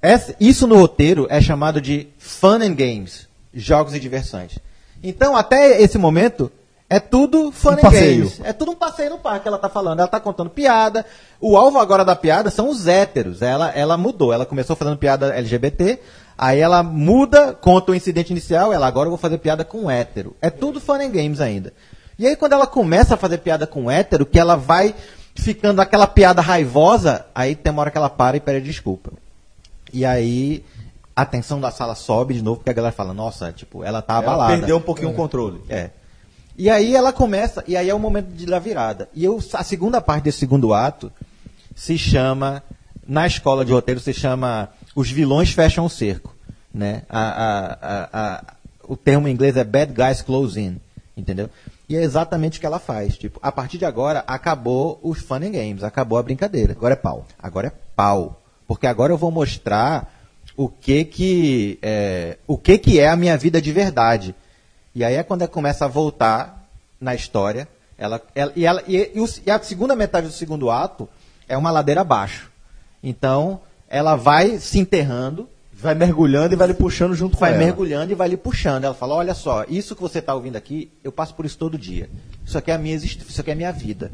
Essa- 0.00 0.34
isso 0.38 0.66
no 0.66 0.76
roteiro 0.76 1.26
é 1.30 1.40
chamado 1.40 1.80
de 1.80 2.06
fun 2.18 2.56
and 2.62 2.74
games, 2.74 3.26
jogos 3.52 3.94
e 3.94 4.00
diversões. 4.00 4.58
Então, 5.02 5.36
até 5.36 5.80
esse 5.82 5.98
momento, 5.98 6.50
é 6.88 7.00
tudo 7.00 7.50
fun 7.50 7.70
Um 7.70 7.72
and 7.72 7.76
passeio. 7.78 8.18
games. 8.24 8.40
É 8.44 8.52
tudo 8.52 8.70
um 8.72 8.76
passeio 8.76 9.10
no 9.10 9.18
parque 9.18 9.42
que 9.42 9.48
ela 9.48 9.58
tá 9.58 9.68
falando. 9.68 9.98
Ela 10.00 10.08
tá 10.08 10.20
contando 10.20 10.50
piada. 10.50 11.04
O 11.40 11.56
alvo 11.56 11.78
agora 11.78 12.04
da 12.04 12.14
piada 12.14 12.50
são 12.50 12.68
os 12.68 12.86
héteros. 12.86 13.42
Ela, 13.42 13.70
ela 13.72 13.96
mudou. 13.96 14.32
Ela 14.32 14.46
começou 14.46 14.76
fazendo 14.76 14.96
piada 14.96 15.34
LGBT. 15.34 15.98
Aí 16.38 16.60
ela 16.60 16.82
muda, 16.82 17.54
conta 17.54 17.92
o 17.92 17.94
incidente 17.94 18.30
inicial. 18.30 18.72
Ela 18.72 18.86
agora 18.86 19.06
eu 19.06 19.10
vou 19.10 19.18
fazer 19.18 19.38
piada 19.38 19.64
com 19.64 19.90
hétero. 19.90 20.36
É 20.40 20.50
tudo 20.50 20.80
fun 20.80 20.94
and 20.94 21.10
games 21.10 21.40
ainda. 21.40 21.72
E 22.18 22.26
aí 22.26 22.36
quando 22.36 22.52
ela 22.52 22.66
começa 22.66 23.14
a 23.14 23.16
fazer 23.16 23.38
piada 23.38 23.66
com 23.66 23.90
hétero, 23.90 24.26
que 24.26 24.38
ela 24.38 24.56
vai 24.56 24.94
ficando 25.34 25.80
aquela 25.80 26.06
piada 26.06 26.40
raivosa, 26.40 27.26
aí 27.34 27.54
tem 27.54 27.72
uma 27.72 27.82
hora 27.82 27.90
que 27.90 27.98
ela 27.98 28.10
para 28.10 28.36
e 28.36 28.40
pede 28.40 28.64
desculpa. 28.66 29.12
E 29.92 30.04
aí 30.04 30.64
a 31.14 31.24
tensão 31.24 31.58
da 31.58 31.70
sala 31.70 31.94
sobe 31.94 32.34
de 32.34 32.42
novo, 32.42 32.58
porque 32.58 32.70
a 32.70 32.74
galera 32.74 32.92
fala, 32.94 33.14
nossa, 33.14 33.50
tipo, 33.50 33.82
ela 33.82 34.02
tá 34.02 34.14
Ela 34.14 34.22
abalada. 34.22 34.56
perdeu 34.58 34.76
um 34.76 34.82
pouquinho 34.82 35.10
o 35.10 35.14
controle. 35.14 35.62
É. 35.68 35.90
E 36.58 36.68
aí 36.68 36.94
ela 36.94 37.12
começa, 37.12 37.64
e 37.66 37.74
aí 37.76 37.88
é 37.88 37.94
o 37.94 37.98
momento 37.98 38.28
de 38.28 38.44
dar 38.44 38.58
virada. 38.58 39.08
E 39.14 39.24
eu, 39.24 39.42
a 39.54 39.64
segunda 39.64 40.00
parte 40.00 40.24
desse 40.24 40.38
segundo 40.38 40.74
ato 40.74 41.10
se 41.74 41.96
chama, 41.96 42.62
na 43.06 43.26
escola 43.26 43.64
de 43.64 43.72
roteiro, 43.72 44.00
se 44.00 44.12
chama 44.12 44.68
Os 44.96 45.08
Vilões 45.10 45.52
Fecham 45.52 45.84
o 45.84 45.88
Cerco. 45.90 46.34
Né? 46.74 47.02
A, 47.08 47.20
a, 47.20 48.08
a, 48.12 48.44
o 48.88 48.96
termo 48.96 49.28
em 49.28 49.32
inglês 49.32 49.56
é 49.56 49.62
Bad 49.62 49.92
Guys 49.92 50.22
Close 50.22 50.60
In. 50.60 50.80
Entendeu? 51.16 51.48
E 51.88 51.96
é 51.96 52.02
exatamente 52.02 52.58
o 52.58 52.60
que 52.60 52.66
ela 52.66 52.78
faz. 52.80 53.16
Tipo, 53.16 53.38
a 53.42 53.52
partir 53.52 53.78
de 53.78 53.84
agora, 53.84 54.24
acabou 54.26 54.98
os 55.02 55.20
fun 55.20 55.36
and 55.36 55.52
games, 55.52 55.84
acabou 55.84 56.18
a 56.18 56.22
brincadeira. 56.22 56.72
Agora 56.72 56.94
é 56.94 56.96
pau. 56.96 57.24
Agora 57.38 57.68
é 57.68 57.72
pau. 57.94 58.42
Porque 58.66 58.86
agora 58.86 59.12
eu 59.12 59.16
vou 59.16 59.30
mostrar 59.30 60.12
o 60.56 60.68
que 60.68 61.04
que 61.04 61.78
é, 61.80 62.38
o 62.46 62.58
que 62.58 62.76
que 62.78 62.98
é 62.98 63.08
a 63.08 63.16
minha 63.16 63.36
vida 63.38 63.62
de 63.62 63.70
verdade. 63.72 64.34
E 64.94 65.04
aí 65.04 65.14
é 65.14 65.22
quando 65.22 65.42
ela 65.42 65.50
começa 65.50 65.84
a 65.84 65.88
voltar 65.88 66.66
na 67.00 67.14
história. 67.14 67.68
Ela, 67.96 68.20
ela- 68.34 68.52
e, 68.56 68.66
ela, 68.66 68.82
e, 68.88 69.12
e 69.14 69.20
o- 69.20 69.28
e 69.46 69.50
a 69.50 69.58
segunda 69.62 69.94
metade 69.96 70.26
do 70.26 70.32
segundo 70.32 70.70
ato 70.70 71.08
é 71.48 71.56
uma 71.56 71.70
ladeira 71.70 72.00
abaixo. 72.02 72.50
Então, 73.02 73.60
ela 73.88 74.16
vai 74.16 74.58
se 74.58 74.78
enterrando, 74.78 75.48
Vai 75.78 75.94
mergulhando 75.94 76.54
e 76.54 76.56
vai 76.56 76.68
lhe 76.68 76.74
puxando 76.74 77.14
junto 77.14 77.36
vai 77.36 77.50
com 77.50 77.56
ela. 77.56 77.64
mergulhando 77.66 78.10
e 78.10 78.14
vai 78.14 78.28
lhe 78.28 78.36
puxando. 78.36 78.84
Ela 78.84 78.94
fala: 78.94 79.14
Olha 79.14 79.34
só, 79.34 79.62
isso 79.68 79.94
que 79.94 80.00
você 80.00 80.20
está 80.20 80.34
ouvindo 80.34 80.56
aqui, 80.56 80.90
eu 81.04 81.12
passo 81.12 81.34
por 81.34 81.44
isso 81.44 81.58
todo 81.58 81.76
dia. 81.76 82.08
Isso 82.46 82.56
aqui 82.56 82.70
é 82.70 82.74
a 82.74 82.78
minha, 82.78 82.96
isso 82.96 83.40
aqui 83.40 83.50
é 83.50 83.52
a 83.52 83.56
minha 83.56 83.70
vida. 83.72 84.10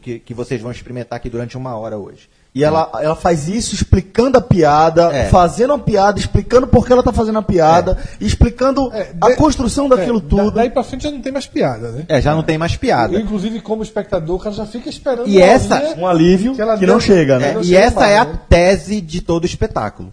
Que, 0.00 0.20
que 0.20 0.32
vocês 0.32 0.58
vão 0.62 0.70
experimentar 0.70 1.18
aqui 1.18 1.28
durante 1.28 1.54
uma 1.54 1.76
hora 1.76 1.98
hoje. 1.98 2.30
E 2.54 2.62
ela, 2.62 2.90
ela 3.00 3.16
faz 3.16 3.48
isso 3.48 3.74
explicando 3.74 4.36
a 4.36 4.40
piada, 4.40 5.10
É. 5.10 5.30
fazendo 5.30 5.72
a 5.72 5.78
piada, 5.78 6.18
explicando 6.18 6.66
por 6.66 6.86
que 6.86 6.92
ela 6.92 7.02
tá 7.02 7.10
fazendo 7.10 7.38
a 7.38 7.42
piada, 7.42 7.96
e 8.20 8.26
explicando 8.26 8.92
É, 8.92 9.10
a 9.18 9.30
de- 9.30 9.36
construção 9.36 9.88
daquilo 9.88 10.18
É, 10.18 10.20
da- 10.20 10.28
tudo. 10.28 10.50
daí 10.50 10.68
pra 10.68 10.82
frente 10.84 11.04
já 11.04 11.10
não 11.10 11.22
tem 11.22 11.32
mais 11.32 11.46
piada, 11.46 11.90
né? 11.92 12.04
É, 12.10 12.20
já 12.20 12.34
não 12.34 12.42
tem 12.42 12.58
mais 12.58 12.76
piada. 12.76 13.14
Eu, 13.14 13.20
inclusive, 13.20 13.58
como 13.62 13.82
espectador, 13.82 14.36
o 14.36 14.38
cara 14.38 14.54
já 14.54 14.66
fica 14.66 14.90
esperando 14.90 15.26
E 15.28 15.40
essa- 15.40 15.94
Um 15.96 16.06
alívio 16.06 16.54
que 16.54 16.60
ela 16.60 16.76
que 16.76 16.84
não 16.84 17.00
chega, 17.00 17.38
né? 17.38 17.50
É, 17.50 17.54
não 17.54 17.62
e 17.62 17.64
chega 17.64 17.78
essa 17.78 18.00
mais, 18.00 18.10
é 18.12 18.18
a 18.18 18.24
né? 18.26 18.40
tese 18.50 19.00
de 19.00 19.22
todo 19.22 19.44
o 19.44 19.46
espetáculo. 19.46 20.12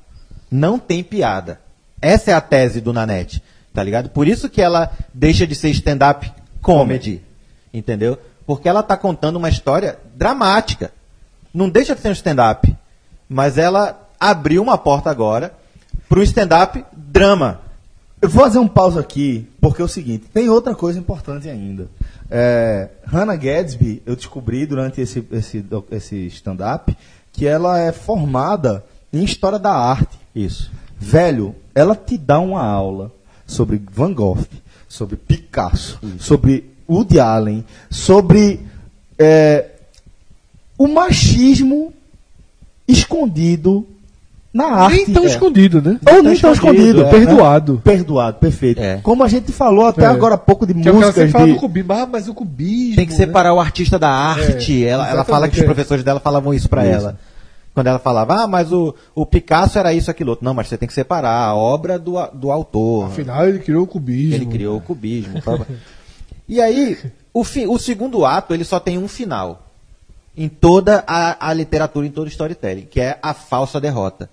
Não 0.49 0.79
tem 0.79 1.03
piada. 1.03 1.59
Essa 2.01 2.31
é 2.31 2.33
a 2.33 2.39
tese 2.39 2.79
do 2.79 2.93
Nanete, 2.93 3.43
tá 3.73 3.83
ligado? 3.83 4.07
Por 4.11 4.25
isso 4.29 4.47
que 4.49 4.61
ela 4.61 4.89
deixa 5.13 5.45
de 5.45 5.55
ser 5.55 5.71
stand-up 5.71 6.31
comedy, 6.61 7.21
entendeu? 7.73 8.17
Porque 8.47 8.69
ela 8.69 8.81
tá 8.81 8.95
contando 8.95 9.35
uma 9.35 9.49
história 9.49 9.99
dramática. 10.15 10.91
Não 11.53 11.69
deixa 11.69 11.95
de 11.95 12.01
ser 12.01 12.09
um 12.09 12.13
stand-up, 12.13 12.75
mas 13.27 13.57
ela 13.57 14.07
abriu 14.19 14.61
uma 14.61 14.77
porta 14.77 15.09
agora 15.09 15.53
para 16.07 16.19
um 16.19 16.23
stand-up 16.23 16.83
drama. 16.95 17.61
Eu 18.21 18.27
vou 18.29 18.43
fazer 18.43 18.59
um 18.59 18.67
pausa 18.67 18.99
aqui, 18.99 19.47
porque 19.61 19.81
é 19.81 19.85
o 19.85 19.87
seguinte, 19.87 20.25
tem 20.33 20.49
outra 20.49 20.75
coisa 20.75 20.99
importante 20.99 21.47
ainda. 21.47 21.87
É, 22.29 22.89
Hannah 23.05 23.35
Gadsby, 23.35 24.03
eu 24.05 24.15
descobri 24.15 24.65
durante 24.65 24.99
esse, 24.99 25.25
esse, 25.31 25.65
esse 25.91 26.27
stand-up, 26.27 26.95
que 27.31 27.47
ela 27.47 27.79
é 27.79 27.91
formada 27.91 28.83
em 29.13 29.23
História 29.23 29.57
da 29.57 29.71
Arte. 29.71 30.17
Isso. 30.35 30.71
Velho, 30.99 31.55
ela 31.73 31.95
te 31.95 32.17
dá 32.17 32.39
uma 32.39 32.61
aula 32.61 33.11
sobre 33.47 33.81
Van 33.91 34.13
Gogh, 34.13 34.45
sobre 34.87 35.15
Picasso, 35.15 35.99
sobre 36.19 36.69
Woody 36.89 37.19
Allen, 37.19 37.63
sobre 37.89 38.59
é, 39.17 39.65
o 40.79 40.87
machismo 40.87 41.93
escondido 42.87 43.85
na 44.51 44.65
arte. 44.65 44.95
Nem 44.97 45.05
tão 45.13 45.23
É. 45.23 45.27
escondido, 45.27 45.81
né? 45.81 45.99
Ou 46.11 46.23
nem 46.23 46.35
tão 46.39 46.51
escondido. 46.51 47.05
é. 47.05 47.09
Perdoado. 47.09 47.81
Perdoado, 47.83 48.37
perfeito. 48.39 48.81
É. 48.81 48.97
Como 48.97 49.23
a 49.23 49.27
gente 49.27 49.51
falou 49.51 49.85
até 49.85 50.03
É. 50.03 50.07
agora 50.07 50.35
há 50.35 50.37
pouco 50.39 50.65
de 50.65 50.73
Que 50.73 50.89
é 50.89 50.91
músicas 50.91 51.13
sempre 51.15 51.31
fala 51.31 51.45
de... 51.45 51.53
do 51.53 51.59
cubismo. 51.59 51.93
Ah, 51.93 52.07
mas 52.11 52.27
o 52.27 52.33
cubismo. 52.33 52.95
Tem 52.95 53.05
que 53.05 53.11
né? 53.11 53.17
separar 53.17 53.53
o 53.53 53.59
artista 53.59 53.99
da 53.99 54.09
arte. 54.09 54.83
É, 54.83 54.87
ela, 54.89 55.07
ela 55.07 55.23
fala 55.23 55.47
que 55.47 55.55
os 55.57 55.61
é. 55.61 55.65
professores 55.65 56.03
dela 56.03 56.19
falavam 56.19 56.53
isso 56.53 56.67
pra 56.67 56.83
Isso. 56.85 56.93
ela. 56.95 57.19
Quando 57.75 57.87
ela 57.87 57.99
falava, 57.99 58.43
ah, 58.43 58.47
mas 58.47 58.73
o, 58.73 58.95
o 59.13 59.25
Picasso 59.25 59.77
era 59.77 59.93
isso, 59.93 60.09
aquilo 60.09 60.31
outro. 60.31 60.43
Não, 60.43 60.53
mas 60.55 60.67
você 60.67 60.77
tem 60.77 60.87
que 60.87 60.93
separar 60.93 61.45
a 61.45 61.55
obra 61.55 61.99
do, 61.99 62.15
do 62.33 62.51
autor. 62.51 63.05
Afinal, 63.05 63.47
ele 63.47 63.59
criou 63.59 63.83
o 63.83 63.87
cubismo. 63.87 64.33
Ele 64.35 64.45
criou 64.47 64.77
o 64.77 64.81
cubismo. 64.81 65.35
e 66.47 66.59
aí, 66.59 66.97
o, 67.31 67.43
fi- 67.43 67.67
o 67.67 67.77
segundo 67.77 68.25
ato, 68.25 68.53
ele 68.55 68.63
só 68.63 68.79
tem 68.79 68.97
um 68.97 69.07
final. 69.07 69.68
Em 70.35 70.47
toda 70.47 71.03
a, 71.07 71.49
a 71.49 71.53
literatura, 71.53 72.07
em 72.07 72.11
todo 72.11 72.27
o 72.27 72.29
storytelling, 72.29 72.85
que 72.85 73.01
é 73.01 73.19
a 73.21 73.33
falsa 73.33 73.79
derrota. 73.79 74.29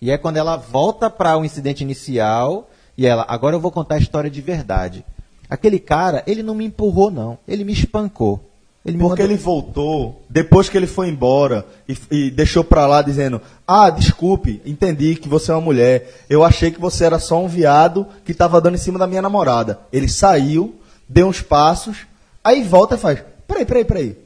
E 0.00 0.10
é 0.10 0.18
quando 0.18 0.36
ela 0.36 0.56
volta 0.56 1.08
para 1.08 1.36
o 1.36 1.44
incidente 1.44 1.82
inicial 1.82 2.68
e 2.96 3.06
ela, 3.06 3.24
agora 3.28 3.56
eu 3.56 3.60
vou 3.60 3.70
contar 3.72 3.94
a 3.96 3.98
história 3.98 4.30
de 4.30 4.40
verdade. 4.40 5.04
Aquele 5.48 5.78
cara, 5.78 6.22
ele 6.26 6.42
não 6.42 6.54
me 6.54 6.64
empurrou, 6.66 7.10
não. 7.10 7.38
Ele 7.48 7.64
me 7.64 7.72
espancou. 7.72 8.44
Ele 8.84 8.96
me 8.96 9.02
Porque 9.02 9.22
mandou- 9.22 9.34
ele 9.34 9.42
voltou, 9.42 10.22
depois 10.30 10.68
que 10.68 10.76
ele 10.76 10.86
foi 10.86 11.08
embora 11.08 11.66
e, 11.88 11.96
e 12.10 12.30
deixou 12.30 12.62
pra 12.62 12.86
lá 12.86 13.02
dizendo: 13.02 13.40
Ah, 13.66 13.90
desculpe, 13.90 14.62
entendi 14.64 15.16
que 15.16 15.28
você 15.28 15.50
é 15.50 15.54
uma 15.54 15.60
mulher. 15.60 16.24
Eu 16.28 16.44
achei 16.44 16.70
que 16.70 16.80
você 16.80 17.04
era 17.04 17.18
só 17.18 17.42
um 17.42 17.48
viado 17.48 18.06
que 18.24 18.32
tava 18.32 18.60
dando 18.60 18.76
em 18.76 18.78
cima 18.78 18.98
da 18.98 19.06
minha 19.06 19.20
namorada. 19.22 19.80
Ele 19.92 20.08
saiu, 20.08 20.76
deu 21.08 21.26
uns 21.26 21.42
passos, 21.42 22.06
aí 22.42 22.62
volta 22.62 22.94
e 22.94 22.98
faz: 22.98 23.22
Peraí, 23.46 23.64
peraí, 23.64 23.84
peraí. 23.84 24.16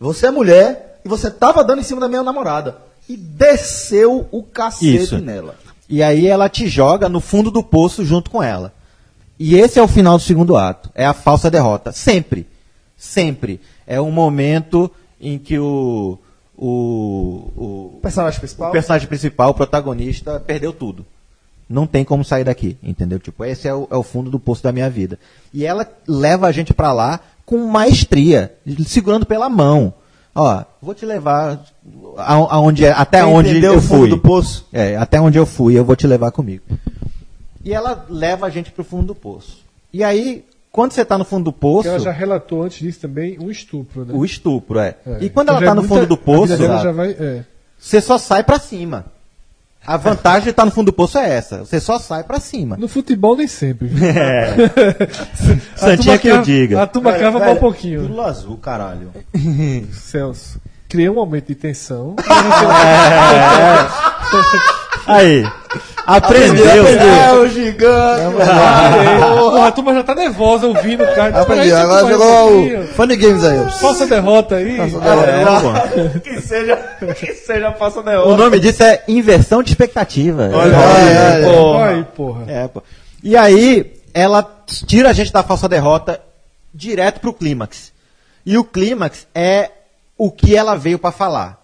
Você 0.00 0.26
é 0.26 0.30
mulher 0.30 1.00
e 1.04 1.08
você 1.08 1.30
tava 1.30 1.62
dando 1.62 1.80
em 1.80 1.84
cima 1.84 2.00
da 2.00 2.08
minha 2.08 2.22
namorada. 2.22 2.78
E 3.06 3.16
desceu 3.16 4.26
o 4.30 4.42
cacete 4.42 4.96
Isso. 4.96 5.18
nela. 5.18 5.54
E 5.88 6.02
aí 6.02 6.26
ela 6.26 6.48
te 6.48 6.68
joga 6.68 7.08
no 7.08 7.20
fundo 7.20 7.50
do 7.50 7.62
poço 7.62 8.04
junto 8.04 8.30
com 8.30 8.42
ela. 8.42 8.72
E 9.38 9.56
esse 9.56 9.78
é 9.78 9.82
o 9.82 9.88
final 9.88 10.16
do 10.16 10.22
segundo 10.22 10.56
ato. 10.56 10.90
É 10.94 11.04
a 11.04 11.12
falsa 11.12 11.50
derrota. 11.50 11.92
Sempre. 11.92 12.46
Sempre. 12.96 13.60
É 13.86 14.00
um 14.00 14.10
momento 14.10 14.90
em 15.20 15.38
que 15.38 15.58
o, 15.58 16.18
o, 16.56 17.50
o, 17.56 17.98
personagem 18.00 18.38
principal? 18.38 18.68
o 18.68 18.72
personagem 18.72 19.08
principal, 19.08 19.50
o 19.50 19.54
protagonista, 19.54 20.40
perdeu 20.40 20.72
tudo. 20.72 21.04
Não 21.68 21.86
tem 21.86 22.04
como 22.04 22.24
sair 22.24 22.44
daqui, 22.44 22.76
entendeu? 22.82 23.18
Tipo, 23.18 23.44
esse 23.44 23.68
é 23.68 23.74
o, 23.74 23.86
é 23.90 23.96
o 23.96 24.02
fundo 24.02 24.30
do 24.30 24.38
poço 24.38 24.62
da 24.62 24.72
minha 24.72 24.88
vida. 24.88 25.18
E 25.52 25.64
ela 25.64 25.86
leva 26.06 26.46
a 26.46 26.52
gente 26.52 26.72
pra 26.72 26.92
lá 26.92 27.20
com 27.50 27.58
maestria, 27.66 28.54
segurando 28.86 29.26
pela 29.26 29.48
mão. 29.50 29.92
Ó, 30.32 30.62
vou 30.80 30.94
te 30.94 31.04
levar 31.04 31.60
a- 32.16 32.34
aonde, 32.34 32.84
é- 32.84 32.92
até 32.92 33.18
Quer 33.18 33.24
onde 33.24 33.60
eu 33.60 33.78
o 33.78 33.80
fundo 33.82 33.98
fui. 34.02 34.08
do 34.10 34.18
poço? 34.18 34.64
É, 34.72 34.96
até 34.96 35.20
onde 35.20 35.36
eu 35.36 35.44
fui, 35.44 35.76
eu 35.76 35.84
vou 35.84 35.96
te 35.96 36.06
levar 36.06 36.30
comigo. 36.30 36.62
E 37.64 37.74
ela 37.74 38.06
leva 38.08 38.46
a 38.46 38.50
gente 38.50 38.70
pro 38.70 38.84
fundo 38.84 39.08
do 39.08 39.14
poço. 39.16 39.58
E 39.92 40.04
aí, 40.04 40.44
quando 40.70 40.92
você 40.92 41.04
tá 41.04 41.18
no 41.18 41.24
fundo 41.24 41.46
do 41.46 41.52
poço, 41.52 41.88
ela 41.88 41.98
já 41.98 42.12
relatou 42.12 42.62
antes 42.62 42.78
disso 42.78 43.00
também 43.00 43.36
um 43.40 43.50
estupro, 43.50 44.04
né? 44.04 44.12
o 44.14 44.24
estupro 44.24 44.78
é. 44.78 44.94
É. 45.04 45.18
E 45.20 45.28
quando 45.28 45.48
Então 45.48 45.56
ela 45.56 45.60
já 45.60 45.66
tá 45.66 45.72
é 45.72 45.74
no 45.74 45.80
muita- 45.82 45.94
fundo 45.96 46.06
do 46.06 46.16
poço, 46.16 46.56
já 46.56 46.92
vai, 46.92 47.10
é. 47.10 47.44
você 47.76 48.00
só 48.00 48.16
sai 48.16 48.44
pra 48.44 48.60
cima. 48.60 49.06
A 49.86 49.96
vantagem 49.96 50.44
de 50.44 50.50
estar 50.50 50.64
no 50.64 50.70
fundo 50.70 50.86
do 50.86 50.92
poço 50.92 51.18
é 51.18 51.28
essa. 51.34 51.58
Você 51.64 51.80
só 51.80 51.98
sai 51.98 52.22
pra 52.22 52.38
cima. 52.38 52.76
No 52.76 52.86
futebol 52.86 53.36
nem 53.36 53.46
sempre. 53.48 53.88
viu? 53.88 54.06
É. 54.08 54.54
Santinha 55.74 56.18
que 56.18 56.28
eu 56.28 56.42
diga. 56.42 56.82
A 56.82 56.86
turma 56.86 57.12
crava 57.14 57.38
mal 57.38 57.52
um 57.52 57.56
pouquinho. 57.56 58.02
Pílula 58.02 58.26
azul, 58.26 58.56
caralho. 58.58 59.10
Celso. 59.92 60.60
Criei 60.88 61.08
um 61.08 61.14
momento 61.14 61.46
de 61.46 61.54
tensão. 61.54 62.16
Aí. 65.06 65.44
Aprendeu. 66.06 66.86
É 66.86 67.32
o 67.32 67.48
gigante. 67.48 68.36
Porra, 69.38 69.66
a 69.68 69.72
turma 69.72 69.94
já 69.94 70.02
tá 70.02 70.14
nervosa 70.14 70.66
ouvindo 70.66 71.04
o 71.04 71.14
cara. 71.14 71.40
Aprendi, 71.40 71.68
Peraí, 71.68 71.72
agora 71.82 72.08
jogou 72.08 72.62
o. 72.80 72.86
Funny 72.88 73.16
Games 73.16 73.44
aí. 73.44 73.70
Falsa 73.80 74.06
derrota 74.06 74.56
aí. 74.56 74.78
É, 74.78 76.18
que 76.20 76.40
seja, 76.40 76.76
que 77.18 77.34
seja 77.34 77.72
faça 77.72 78.00
O 78.00 78.02
derrota. 78.02 78.36
nome 78.36 78.58
disso 78.58 78.82
é 78.82 79.02
inversão 79.06 79.62
de 79.62 79.70
expectativa. 79.70 80.50
Olha 80.52 80.76
aí, 80.76 81.44
Olha 81.44 81.84
aí, 81.96 82.04
porra. 82.04 82.44
É, 82.48 82.68
pô. 82.68 82.82
E 83.22 83.36
aí, 83.36 83.92
ela 84.14 84.42
tira 84.86 85.10
a 85.10 85.12
gente 85.12 85.32
da 85.32 85.42
falsa 85.42 85.68
derrota 85.68 86.20
direto 86.72 87.20
pro 87.20 87.32
clímax. 87.32 87.92
E 88.44 88.56
o 88.56 88.64
clímax 88.64 89.26
é 89.34 89.70
o 90.16 90.30
que 90.30 90.56
ela 90.56 90.76
veio 90.76 90.98
pra 90.98 91.12
falar. 91.12 91.59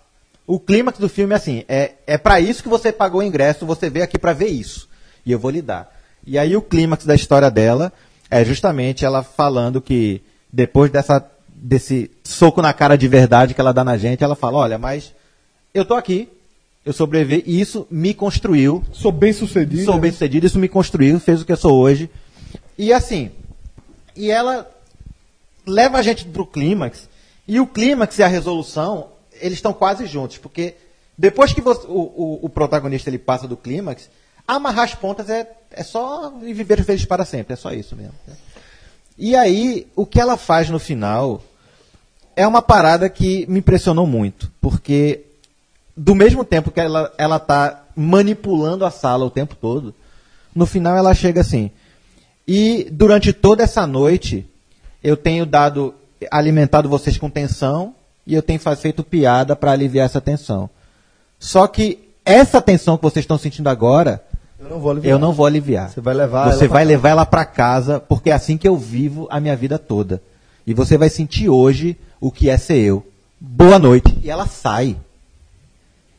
O 0.47 0.61
clímax 0.61 0.99
do 0.99 1.09
filme 1.09 1.33
é 1.33 1.37
assim, 1.37 1.65
é, 1.69 1.95
é 2.07 2.17
para 2.17 2.41
isso 2.41 2.63
que 2.63 2.69
você 2.69 2.93
pagou 2.93 3.21
o 3.21 3.25
ingresso, 3.25 3.67
você 3.67 3.91
veio 3.91 4.05
aqui 4.05 4.19
pra 4.19 4.33
ver 4.33 4.49
isso. 4.49 4.89
E 5.25 5.33
eu 5.33 5.39
vou 5.39 5.51
lhe 5.51 5.61
dar. 5.61 5.93
E 6.25 6.39
aí 6.39 6.57
o 6.57 6.63
clímax 6.63 7.05
da 7.05 7.15
história 7.15 7.51
dela 7.51 7.93
é 8.31 8.45
justamente 8.45 9.05
ela 9.05 9.23
falando 9.23 9.81
que 9.81 10.23
depois 10.53 10.91
dessa, 10.91 11.25
desse 11.49 12.11
soco 12.23 12.63
na 12.63 12.73
cara 12.73 12.97
de 12.97 13.09
verdade 13.09 13.55
que 13.55 13.61
ela 13.61 13.73
dá 13.73 13.83
na 13.83 13.97
gente, 13.97 14.23
ela 14.23 14.37
fala, 14.37 14.59
olha, 14.59 14.79
mas 14.79 15.13
eu 15.75 15.85
tô 15.85 15.95
aqui, 15.95 16.29
eu 16.85 16.93
sobrevivi, 16.93 17.43
e 17.47 17.61
isso 17.61 17.87
me 17.91 18.15
construiu, 18.15 18.85
Sou 18.93 19.11
bem 19.11 19.33
sucedido. 19.33 19.85
Sou 19.85 19.99
bem 19.99 20.13
sucedido, 20.13 20.47
isso 20.47 20.59
me 20.59 20.69
construiu, 20.69 21.19
fez 21.19 21.43
o 21.43 21.45
que 21.45 21.53
eu 21.53 21.57
sou 21.57 21.75
hoje. 21.75 22.09
E 22.79 22.93
assim, 22.93 23.33
e 24.15 24.31
ela 24.31 24.71
leva 25.67 25.99
a 25.99 26.03
gente 26.03 26.25
pro 26.25 26.47
clímax, 26.47 27.09
e 27.47 27.59
o 27.59 27.67
clímax 27.67 28.19
e 28.19 28.23
a 28.23 28.29
resolução, 28.29 29.09
eles 29.41 29.59
estão 29.59 29.73
quase 29.73 30.07
juntos, 30.07 30.39
porque 30.39 30.75
depois 31.17 31.53
que 31.53 31.61
você- 31.61 31.87
o, 31.87 31.93
o- 32.01 32.39
o 32.43 32.49
protagonista 32.49 33.09
ele 33.11 33.19
passa 33.19 33.47
do 33.49 33.57
clímax, 33.57 34.09
amarrar 34.47 34.85
as 34.85 34.95
pontas 34.95 35.29
é, 35.31 35.51
é 35.71 35.83
só 35.83 36.31
viver 36.31 36.83
felizes 36.85 37.07
para 37.07 37.25
sempre, 37.25 37.55
é 37.55 37.57
só 37.57 37.73
isso 37.73 37.97
mesmo. 37.97 38.15
E 39.19 39.35
aí, 39.35 39.87
o 39.97 40.05
que 40.05 40.21
ela 40.21 40.37
faz 40.37 40.69
no 40.69 40.79
final 40.79 41.43
é 42.37 42.47
uma 42.47 42.61
parada 42.61 43.09
que 43.09 43.47
me 43.49 43.59
impressionou 43.61 44.07
muito, 44.07 44.53
porque 44.61 45.23
do 45.97 46.15
mesmo 46.15 46.45
tempo 46.45 46.71
que 46.71 46.79
ela, 46.81 47.11
ela 47.17 47.39
tá 47.39 47.83
manipulando 47.97 48.85
a 48.85 48.91
sala 48.91 49.25
o 49.25 49.31
tempo 49.31 49.55
todo, 49.55 49.95
no 50.55 50.67
final 50.67 50.95
ela 50.97 51.15
chega 51.15 51.41
assim. 51.41 51.71
E 52.47 52.87
durante 52.93 53.33
toda 53.33 53.65
essa 53.65 53.87
noite, 53.87 54.47
eu 55.03 55.17
tenho 55.17 55.47
dado, 55.47 55.95
alimentado 56.31 56.89
vocês 56.89 57.17
com 57.17 57.31
tensão 57.31 57.95
e 58.27 58.35
eu 58.35 58.43
tenho 58.43 58.59
feito 58.77 59.03
piada 59.05 59.55
para 59.55 59.73
aliviar 59.73 60.07
essa 60.07 60.21
tensão. 60.21 60.69
Só 61.39 61.67
que 61.67 61.99
essa 62.25 62.61
tensão 62.61 62.97
que 62.97 63.03
vocês 63.03 63.23
estão 63.23 63.39
sentindo 63.39 63.69
agora, 63.69 64.23
Eu 64.59 64.69
não 64.71 64.81
vou 64.81 64.91
aliviar. 64.91 65.13
eu 65.13 65.19
não 65.19 65.33
vou 65.33 65.47
aliviar. 65.47 65.91
Você 65.91 66.01
vai 66.01 66.15
levar 66.15 66.45
Você 66.47 66.51
ela 66.51 66.59
pra 66.59 66.69
vai 66.69 66.83
casa. 66.83 66.89
levar 66.89 67.09
ela 67.11 67.27
para 67.27 67.45
casa, 67.45 68.01
porque 68.01 68.31
é 68.31 68.33
assim 68.33 68.57
que 68.57 68.67
eu 68.67 68.77
vivo 68.77 69.27
a 69.31 69.39
minha 69.39 69.55
vida 69.57 69.79
toda. 69.79 70.21
E 70.67 70.75
você 70.75 70.99
vai 70.99 71.09
sentir 71.09 71.49
hoje 71.49 71.97
o 72.21 72.31
que 72.33 72.51
é 72.51 72.57
ser 72.57 72.79
eu. 72.79 73.07
Boa 73.41 73.79
noite. 73.79 74.19
E 74.23 74.31
ela 74.31 74.47
sai. 74.47 74.97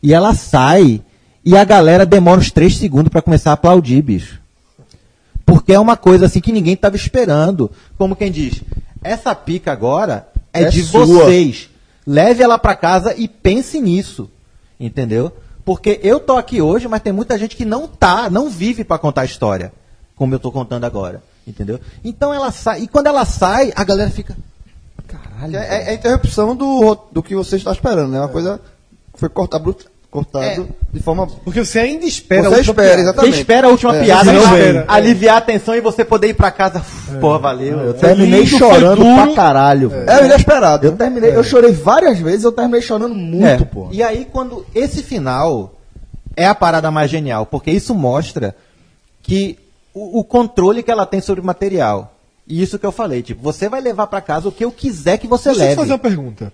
E 0.01 0.13
ela 0.13 0.34
sai. 0.34 1.01
E 1.43 1.57
a 1.57 1.63
galera 1.63 2.05
demora 2.05 2.39
uns 2.39 2.51
três 2.51 2.77
segundos 2.77 3.09
para 3.09 3.21
começar 3.21 3.51
a 3.51 3.53
aplaudir, 3.53 4.01
bicho. 4.01 4.39
Porque 5.45 5.73
é 5.73 5.79
uma 5.79 5.97
coisa 5.97 6.25
assim 6.27 6.39
que 6.39 6.51
ninguém 6.51 6.73
estava 6.75 6.95
esperando. 6.95 7.71
Como 7.97 8.15
quem 8.15 8.31
diz, 8.31 8.61
essa 9.03 9.34
pica 9.34 9.71
agora 9.71 10.27
é, 10.53 10.63
É 10.63 10.69
de 10.69 10.84
sua. 10.84 11.05
vocês. 11.05 11.69
Leve 12.07 12.41
ela 12.41 12.57
para 12.57 12.73
casa 12.75 13.13
e 13.15 13.27
pense 13.27 13.79
nisso. 13.81 14.31
Entendeu? 14.79 15.31
Porque 15.65 15.99
eu 16.01 16.19
tô 16.19 16.38
aqui 16.38 16.61
hoje, 16.61 16.88
mas 16.88 17.01
tem 17.01 17.11
muita 17.11 17.38
gente 17.38 17.55
que 17.57 17.65
não 17.65 17.88
tá, 17.88 18.29
não 18.29 18.49
vive 18.49 18.85
para 18.85 18.97
contar 18.97 19.21
a 19.23 19.25
história, 19.25 19.73
como 20.15 20.34
eu 20.34 20.39
tô 20.39 20.49
contando 20.51 20.85
agora. 20.85 21.21
Entendeu? 21.45 21.79
Então 22.03 22.34
ela 22.34 22.51
sai. 22.51 22.84
E 22.84 22.88
quando 22.88 23.07
ela 23.07 23.25
sai, 23.25 23.73
a 23.75 23.84
galera 23.84 24.09
fica. 24.09 24.35
Caralho. 25.07 25.57
É, 25.57 25.59
é- 25.59 25.84
é 25.88 25.89
a 25.89 25.93
interrupção 25.93 26.55
do, 26.55 26.95
do 27.11 27.21
que 27.21 27.35
você 27.35 27.57
está 27.57 27.71
esperando, 27.71 28.09
né? 28.11 28.19
Uma 28.19 28.29
coisa 28.29 28.59
que 29.13 29.19
foi 29.19 29.29
cortado, 29.29 29.63
brut- 29.65 29.85
cortado 30.09 30.45
É. 30.45 30.65
de 30.93 30.99
forma. 31.01 31.27
Porque 31.27 31.63
você 31.63 31.79
ainda 31.79 32.05
espera 32.05 32.43
Você 32.43 32.47
a 32.47 32.57
última 32.57 32.71
espera, 32.71 32.88
piada. 32.89 33.01
exatamente. 33.01 33.34
Você 33.34 33.39
espera 33.41 33.67
a 33.67 33.69
última 33.69 33.95
É, 33.97 34.03
piada, 34.03 34.34
espera. 34.34 34.85
aliviar 34.88 35.38
a 35.38 35.41
tensão 35.41 35.75
e 35.75 35.81
você 35.81 36.05
poder 36.05 36.27
ir 36.29 36.34
pra 36.34 36.49
casa. 36.51 36.79
Uf, 37.09 37.17
Porra, 37.19 37.39
valeu. 37.39 37.79
Eu 37.79 37.93
terminei 37.93 38.43
lindo, 38.43 38.57
chorando 38.57 39.03
pra 39.03 39.34
caralho. 39.34 39.89
velho. 39.89 40.09
É 40.09 40.21
o 40.21 40.25
inesperado. 40.25 40.88
Eu 40.88 40.95
terminei, 40.95 41.35
eu 41.35 41.43
chorei 41.43 41.71
várias 41.71 42.19
vezes, 42.19 42.43
eu 42.43 42.51
terminei 42.51 42.81
chorando 42.81 43.13
muito, 43.15 43.45
É. 43.63 43.65
pô. 43.65 43.89
E 43.91 44.01
aí, 44.01 44.25
quando 44.31 44.65
esse 44.73 45.03
final 45.03 45.73
é 46.35 46.47
a 46.47 46.55
parada 46.55 46.89
mais 46.91 47.09
genial, 47.11 47.45
porque 47.45 47.69
isso 47.71 47.93
mostra 47.93 48.55
que 49.21 49.57
o, 49.93 50.19
o 50.19 50.23
controle 50.23 50.81
que 50.84 50.91
ela 50.91 51.05
tem 51.05 51.19
sobre 51.21 51.41
o 51.41 51.45
material. 51.45 52.13
E 52.47 52.61
isso 52.61 52.79
que 52.79 52.85
eu 52.85 52.93
falei, 52.93 53.21
tipo, 53.21 53.41
você 53.43 53.67
vai 53.67 53.81
levar 53.81 54.07
pra 54.07 54.21
casa 54.21 54.47
o 54.47 54.51
que 54.53 54.63
eu 54.63 54.71
quiser 54.71 55.17
que 55.17 55.27
você 55.27 55.49
Deixa 55.49 55.59
eu 55.59 55.65
te 55.65 55.69
leve. 55.69 55.81
fazer 55.81 55.91
uma 55.91 55.99
pergunta. 55.99 56.53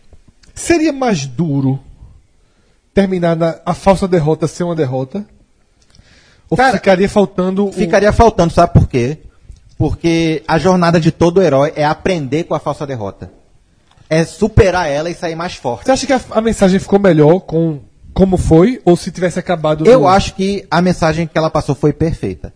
Seria 0.55 0.91
mais 0.91 1.25
duro 1.27 1.79
terminar 2.93 3.35
na, 3.35 3.59
a 3.65 3.73
falsa 3.73 4.07
derrota 4.07 4.47
ser 4.47 4.63
uma 4.63 4.75
derrota? 4.75 5.25
Ou 6.49 6.57
Cara, 6.57 6.73
ficaria 6.77 7.09
faltando 7.09 7.67
o- 7.67 7.71
Ficaria 7.71 8.11
faltando, 8.13 8.53
sabe 8.53 8.73
por 8.73 8.87
quê? 8.87 9.19
Porque 9.77 10.43
a 10.47 10.57
jornada 10.59 10.99
de 10.99 11.11
todo 11.11 11.41
herói 11.41 11.73
é 11.75 11.83
aprender 11.83 12.43
com 12.43 12.53
a 12.53 12.59
falsa 12.59 12.85
derrota. 12.85 13.31
É 14.09 14.23
superar 14.23 14.87
ela 14.89 15.09
e 15.09 15.15
sair 15.15 15.35
mais 15.35 15.55
forte. 15.55 15.85
Você 15.85 15.91
acha 15.91 16.05
que 16.05 16.13
a, 16.13 16.21
a 16.31 16.41
mensagem 16.41 16.79
ficou 16.79 16.99
melhor 16.99 17.39
com 17.39 17.79
como 18.13 18.37
foi? 18.37 18.79
Ou 18.85 18.95
se 18.95 19.09
tivesse 19.11 19.39
acabado. 19.39 19.85
Eu 19.87 20.01
no- 20.01 20.07
acho 20.07 20.35
que 20.35 20.67
a 20.69 20.81
mensagem 20.81 21.25
que 21.25 21.35
ela 21.37 21.49
passou 21.49 21.73
foi 21.73 21.91
perfeita. 21.91 22.53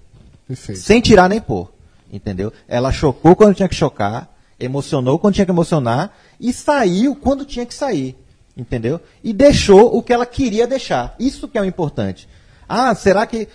Perfeito. 0.48 0.80
Sem 0.82 1.02
tirar 1.02 1.28
nem 1.28 1.42
pôr. 1.42 1.72
Entendeu? 2.14 2.54
Ela 2.68 2.92
chocou 2.92 3.36
quando 3.36 3.56
tinha 3.56 3.68
que 3.68 3.76
chocar, 3.76 4.30
emocionou 4.60 5.18
quando 5.20 5.34
tinha 5.34 5.46
que 5.46 5.52
emocionar 5.52 6.12
e 6.40 6.54
saiu 6.54 7.16
quando 7.16 7.44
tinha 7.44 7.66
que 7.66 7.74
sair. 7.74 8.16
Entendeu? 8.58 9.00
E 9.24 9.32
deixou 9.32 9.96
o 9.96 10.02
que 10.02 10.12
ela 10.12 10.26
queria 10.26 10.66
deixar. 10.66 11.16
Isso 11.20 11.48
que 11.48 11.58
é 11.58 11.62
o 11.62 11.66
importante. 11.66 12.28
Ah, 12.68 12.94
será 12.96 13.26
que 13.28 13.48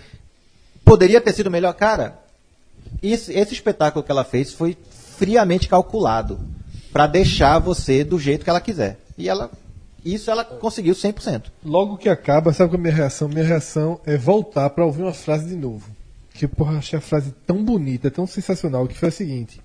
poderia 0.85 1.19
ter 1.19 1.33
sido 1.33 1.51
melhor? 1.51 1.73
Cara, 1.73 2.19
esse, 3.01 3.33
esse 3.33 3.53
espetáculo 3.53 4.03
que 4.03 4.11
ela 4.11 4.23
fez 4.23 4.53
foi 4.53 4.77
friamente 5.17 5.67
calculado 5.67 6.39
para 6.91 7.07
deixar 7.07 7.59
você 7.59 8.03
do 8.03 8.17
jeito 8.17 8.43
que 8.43 8.49
ela 8.49 8.61
quiser. 8.61 8.99
E 9.17 9.27
ela, 9.27 9.51
isso 10.05 10.31
ela 10.31 10.45
conseguiu 10.45 10.93
100%. 10.93 11.43
Logo 11.65 11.97
que 11.97 12.07
acaba, 12.07 12.53
sabe 12.53 12.69
qual 12.69 12.77
é 12.77 12.79
a 12.79 12.83
minha 12.83 12.95
reação? 12.95 13.27
Minha 13.27 13.43
reação 13.43 13.99
é 14.05 14.15
voltar 14.15 14.69
pra 14.69 14.85
ouvir 14.85 15.01
uma 15.01 15.13
frase 15.13 15.47
de 15.47 15.55
novo. 15.55 15.89
Que, 16.33 16.47
porra, 16.47 16.77
achei 16.77 16.97
a 16.97 17.01
frase 17.01 17.33
tão 17.45 17.63
bonita, 17.63 18.09
tão 18.09 18.25
sensacional, 18.25 18.87
que 18.87 18.97
foi 18.97 19.09
a 19.09 19.11
seguinte: 19.11 19.61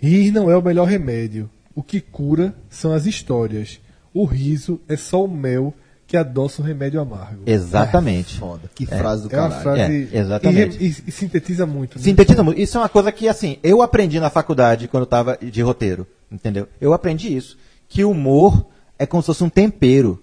Rir 0.00 0.30
não 0.30 0.50
é 0.50 0.56
o 0.56 0.62
melhor 0.62 0.86
remédio. 0.86 1.50
O 1.74 1.82
que 1.82 2.00
cura 2.00 2.54
são 2.70 2.92
as 2.92 3.04
histórias. 3.04 3.80
O 4.16 4.24
riso 4.24 4.80
é 4.88 4.96
só 4.96 5.24
o 5.24 5.28
mel 5.28 5.74
que 6.06 6.16
adoça 6.16 6.62
o 6.62 6.64
remédio 6.64 7.00
amargo. 7.00 7.42
Exatamente. 7.46 8.38
Foda, 8.38 8.70
que 8.74 8.86
frase 8.86 9.28
do 9.28 9.34
É 9.34 9.40
uma 9.40 9.50
frase. 9.50 10.08
É, 10.12 10.18
exatamente. 10.20 10.78
E, 10.82 10.86
e- 10.86 11.02
e 11.08 11.10
sintetiza 11.12 11.66
muito. 11.66 11.98
né? 11.98 12.04
Sintetiza 12.04 12.42
muito. 12.42 12.60
Isso 12.60 12.76
é 12.78 12.80
uma 12.80 12.88
coisa 12.88 13.10
que, 13.10 13.28
assim, 13.28 13.58
eu 13.62 13.82
aprendi 13.82 14.20
na 14.20 14.30
faculdade 14.30 14.86
quando 14.88 15.02
eu 15.02 15.06
estava 15.06 15.36
de 15.36 15.60
roteiro, 15.62 16.06
entendeu? 16.30 16.68
Eu 16.80 16.92
aprendi 16.92 17.36
isso. 17.36 17.58
Que 17.88 18.04
o 18.04 18.10
humor 18.10 18.66
é 18.98 19.04
como 19.04 19.20
se 19.22 19.26
fosse 19.26 19.42
um 19.44 19.48
tempero, 19.50 20.22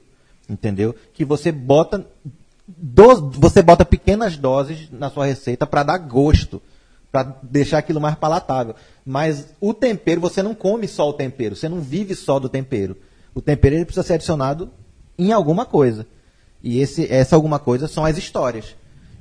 entendeu? 0.49 0.95
Que 1.13 1.25
você 1.25 1.51
bota 1.51 2.05
do- 2.67 3.29
você 3.31 3.61
bota 3.61 3.83
pequenas 3.83 4.37
doses 4.37 4.87
na 4.91 5.09
sua 5.09 5.25
receita 5.25 5.67
para 5.67 5.83
dar 5.83 5.97
gosto, 5.97 6.61
para 7.11 7.35
deixar 7.43 7.79
aquilo 7.79 7.99
mais 8.01 8.15
palatável. 8.15 8.73
Mas 9.05 9.47
o 9.59 9.73
tempero, 9.73 10.21
você 10.21 10.41
não 10.41 10.55
come 10.55 10.87
só 10.87 11.09
o 11.09 11.13
tempero, 11.13 11.55
você 11.55 11.67
não 11.67 11.81
vive 11.81 12.15
só 12.15 12.39
do 12.39 12.47
tempero. 12.49 12.95
O 13.33 13.41
tempero 13.41 13.75
ele 13.75 13.85
precisa 13.85 14.05
ser 14.05 14.13
adicionado 14.13 14.69
em 15.17 15.31
alguma 15.31 15.65
coisa. 15.65 16.05
E 16.61 16.79
esse, 16.79 17.11
essa 17.11 17.35
alguma 17.35 17.59
coisa 17.59 17.87
são 17.87 18.05
as 18.05 18.17
histórias. 18.17 18.75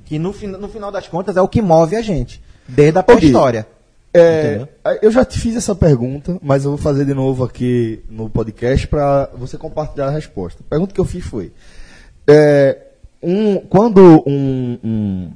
Que 0.05 0.19
no, 0.19 0.33
no 0.59 0.67
final 0.67 0.91
das 0.91 1.07
contas 1.07 1.37
é 1.37 1.41
o 1.41 1.47
que 1.47 1.61
move 1.61 1.95
a 1.95 2.01
gente. 2.01 2.41
Desde 2.67 2.97
a 2.97 3.03
pré-história. 3.03 3.67
É, 4.15 4.67
eu 5.01 5.11
já 5.11 5.25
te 5.25 5.39
fiz 5.39 5.55
essa 5.55 5.73
pergunta, 5.73 6.37
mas 6.41 6.63
eu 6.63 6.71
vou 6.71 6.77
fazer 6.77 7.03
de 7.03 7.15
novo 7.15 7.43
aqui 7.43 8.03
no 8.07 8.29
podcast 8.29 8.87
para 8.87 9.31
você 9.35 9.57
compartilhar 9.57 10.07
a 10.07 10.11
resposta. 10.11 10.61
A 10.61 10.69
pergunta 10.69 10.93
que 10.93 10.99
eu 11.01 11.05
fiz 11.05 11.25
foi: 11.25 11.51
é, 12.27 12.77
um, 13.23 13.57
quando 13.57 14.23
um, 14.27 14.77
um, 14.83 15.31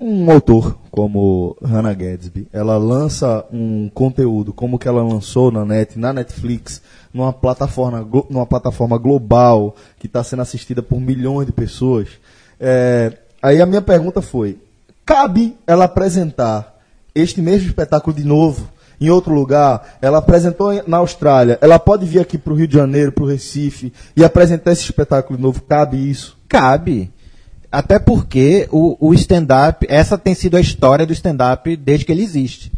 um 0.00 0.30
autor 0.30 0.78
como 0.90 1.56
Hannah 1.62 1.94
Gadsby, 1.94 2.48
ela 2.52 2.76
lança 2.76 3.44
um 3.52 3.90
conteúdo 3.92 4.52
como 4.52 4.78
que 4.78 4.88
ela 4.88 5.02
lançou 5.02 5.50
na 5.50 5.64
net, 5.64 5.98
na 5.98 6.12
Netflix, 6.12 6.82
numa 7.12 7.32
plataforma, 7.32 8.06
numa 8.30 8.46
plataforma 8.46 8.98
global 8.98 9.74
que 9.98 10.06
está 10.06 10.22
sendo 10.22 10.42
assistida 10.42 10.82
por 10.82 11.00
milhões 11.00 11.46
de 11.46 11.52
pessoas, 11.52 12.08
é, 12.60 13.12
Aí 13.42 13.60
a 13.60 13.66
minha 13.66 13.82
pergunta 13.82 14.20
foi: 14.20 14.58
cabe 15.06 15.56
ela 15.66 15.84
apresentar 15.84 16.76
este 17.14 17.40
mesmo 17.40 17.68
espetáculo 17.68 18.14
de 18.14 18.24
novo 18.24 18.68
em 19.00 19.10
outro 19.10 19.32
lugar? 19.32 19.96
Ela 20.02 20.18
apresentou 20.18 20.72
na 20.86 20.98
Austrália. 20.98 21.58
Ela 21.60 21.78
pode 21.78 22.04
vir 22.04 22.20
aqui 22.20 22.36
para 22.36 22.52
o 22.52 22.56
Rio 22.56 22.66
de 22.66 22.74
Janeiro, 22.74 23.12
para 23.12 23.24
o 23.24 23.28
Recife 23.28 23.92
e 24.16 24.24
apresentar 24.24 24.72
esse 24.72 24.82
espetáculo 24.82 25.36
de 25.36 25.42
novo? 25.42 25.62
Cabe 25.62 26.10
isso? 26.10 26.36
Cabe. 26.48 27.12
Até 27.70 27.98
porque 27.98 28.68
o, 28.70 28.96
o 28.98 29.14
stand-up, 29.14 29.86
essa 29.88 30.16
tem 30.16 30.34
sido 30.34 30.56
a 30.56 30.60
história 30.60 31.04
do 31.04 31.12
stand-up 31.12 31.76
desde 31.76 32.04
que 32.04 32.12
ele 32.12 32.22
existe. 32.22 32.72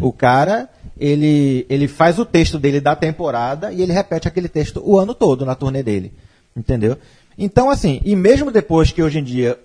O 0.00 0.12
cara, 0.12 0.68
ele, 0.98 1.66
ele 1.68 1.86
faz 1.86 2.18
o 2.18 2.24
texto 2.24 2.58
dele 2.58 2.80
da 2.80 2.96
temporada 2.96 3.72
e 3.72 3.82
ele 3.82 3.92
repete 3.92 4.26
aquele 4.26 4.48
texto 4.48 4.82
o 4.84 4.98
ano 4.98 5.14
todo 5.14 5.44
na 5.44 5.54
turnê 5.54 5.82
dele. 5.82 6.12
Entendeu? 6.56 6.96
Então, 7.36 7.68
assim, 7.68 8.00
e 8.04 8.16
mesmo 8.16 8.50
depois 8.50 8.90
que 8.90 9.02
hoje 9.02 9.18
em 9.18 9.24
dia 9.24 9.58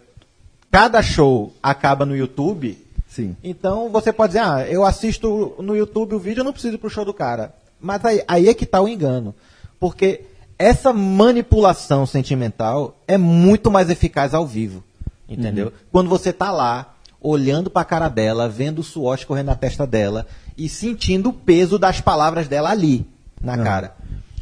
cada 0.70 1.02
show 1.02 1.54
acaba 1.64 2.06
no 2.06 2.16
YouTube, 2.16 2.78
Sim. 3.08 3.36
então 3.44 3.90
você 3.90 4.12
pode 4.12 4.34
dizer, 4.34 4.44
ah, 4.44 4.66
eu 4.70 4.86
assisto 4.86 5.56
no 5.60 5.76
YouTube 5.76 6.16
o 6.16 6.20
vídeo, 6.20 6.42
eu 6.42 6.46
não 6.46 6.54
preciso 6.54 6.76
ir 6.76 6.78
pro 6.78 6.90
show 6.90 7.06
do 7.06 7.14
cara. 7.14 7.54
Mas 7.80 8.04
aí, 8.04 8.24
aí 8.28 8.50
é 8.50 8.54
que 8.54 8.66
tá 8.66 8.82
o 8.82 8.88
engano. 8.88 9.34
Porque 9.80 10.22
essa 10.62 10.94
manipulação 10.94 12.06
sentimental 12.06 12.96
é 13.08 13.18
muito 13.18 13.72
mais 13.72 13.90
eficaz 13.90 14.34
ao 14.34 14.46
vivo. 14.46 14.84
Entendeu? 15.28 15.72
Quando 15.92 16.10
você 16.10 16.32
tá 16.32 16.52
lá, 16.52 16.94
olhando 17.22 17.70
pra 17.70 17.86
cara 17.86 18.10
dela, 18.10 18.50
vendo 18.50 18.80
o 18.80 18.84
suor 18.84 19.16
escorrendo 19.16 19.48
na 19.48 19.56
testa 19.56 19.88
dela 19.88 20.28
e 20.58 20.68
sentindo 20.68 21.30
o 21.30 21.34
peso 21.34 21.80
das 21.80 22.02
palavras 22.02 22.48
dela 22.48 22.70
ali, 22.70 23.06
na 23.42 23.58
cara. 23.58 23.96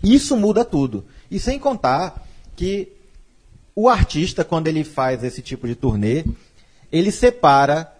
Isso 0.03 0.35
muda 0.35 0.65
tudo. 0.65 1.05
E 1.29 1.39
sem 1.39 1.59
contar 1.59 2.25
que 2.55 2.91
o 3.75 3.87
artista, 3.87 4.43
quando 4.43 4.67
ele 4.67 4.83
faz 4.83 5.23
esse 5.23 5.41
tipo 5.41 5.67
de 5.67 5.75
turnê, 5.75 6.25
ele 6.91 7.11
separa 7.11 7.93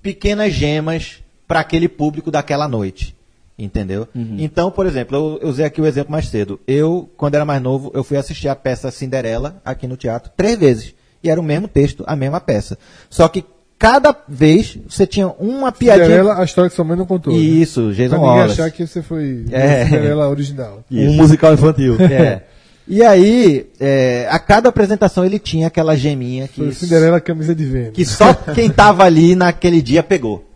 pequenas 0.00 0.52
gemas 0.52 1.18
para 1.48 1.60
aquele 1.60 1.88
público 1.88 2.30
daquela 2.30 2.68
noite. 2.68 3.16
Entendeu? 3.64 4.08
Então, 4.14 4.70
por 4.70 4.86
exemplo, 4.86 5.16
eu, 5.16 5.38
eu 5.42 5.48
usei 5.50 5.64
aqui 5.66 5.80
o 5.80 5.86
exemplo 5.86 6.10
mais 6.10 6.28
cedo. 6.28 6.58
Eu, 6.66 7.10
quando 7.16 7.34
era 7.34 7.44
mais 7.44 7.60
novo, 7.60 7.90
eu 7.94 8.02
fui 8.02 8.16
assistir 8.16 8.48
a 8.48 8.56
peça 8.56 8.90
Cinderela 8.90 9.60
aqui 9.64 9.86
no 9.86 9.96
teatro 9.96 10.30
três 10.36 10.58
vezes. 10.58 10.94
E 11.22 11.28
era 11.28 11.38
o 11.38 11.44
mesmo 11.44 11.68
texto, 11.68 12.02
a 12.06 12.16
mesma 12.16 12.40
peça. 12.40 12.78
Só 13.10 13.28
que 13.28 13.44
cada 13.78 14.16
vez 14.26 14.78
você 14.88 15.06
tinha 15.06 15.28
uma 15.38 15.70
piadinha. 15.70 16.06
Cinderela, 16.06 16.40
a 16.40 16.44
história 16.44 16.70
que 16.70 16.74
sua 16.76 16.84
mãe 16.86 16.96
não 16.96 17.04
contou. 17.04 17.32
né? 17.34 17.38
Isso, 17.38 17.82
Pra 17.82 17.92
Jason 17.92 18.14
ninguém 18.16 18.30
Wallace. 18.30 18.52
achar 18.60 18.70
que 18.70 18.86
você 18.86 19.02
foi 19.02 19.44
É. 19.50 19.84
Cinderela 19.84 20.28
original. 20.30 20.82
Um 20.90 21.12
musical 21.16 21.52
infantil. 21.52 21.96
É. 22.00 22.42
E 22.88 23.02
aí, 23.04 23.66
é, 23.78 24.26
a 24.30 24.38
cada 24.38 24.68
apresentação 24.70 25.24
ele 25.24 25.38
tinha 25.38 25.66
aquela 25.66 25.94
geminha 25.96 26.48
que, 26.48 26.62
Foi 26.62 26.72
Cinderela 26.72 27.20
camisa 27.20 27.54
de 27.54 27.64
venda. 27.66 27.90
que 27.90 28.04
só 28.06 28.32
quem 28.32 28.70
tava 28.70 29.04
ali 29.04 29.34
naquele 29.36 29.82
dia 29.82 30.02
pegou. 30.02 30.46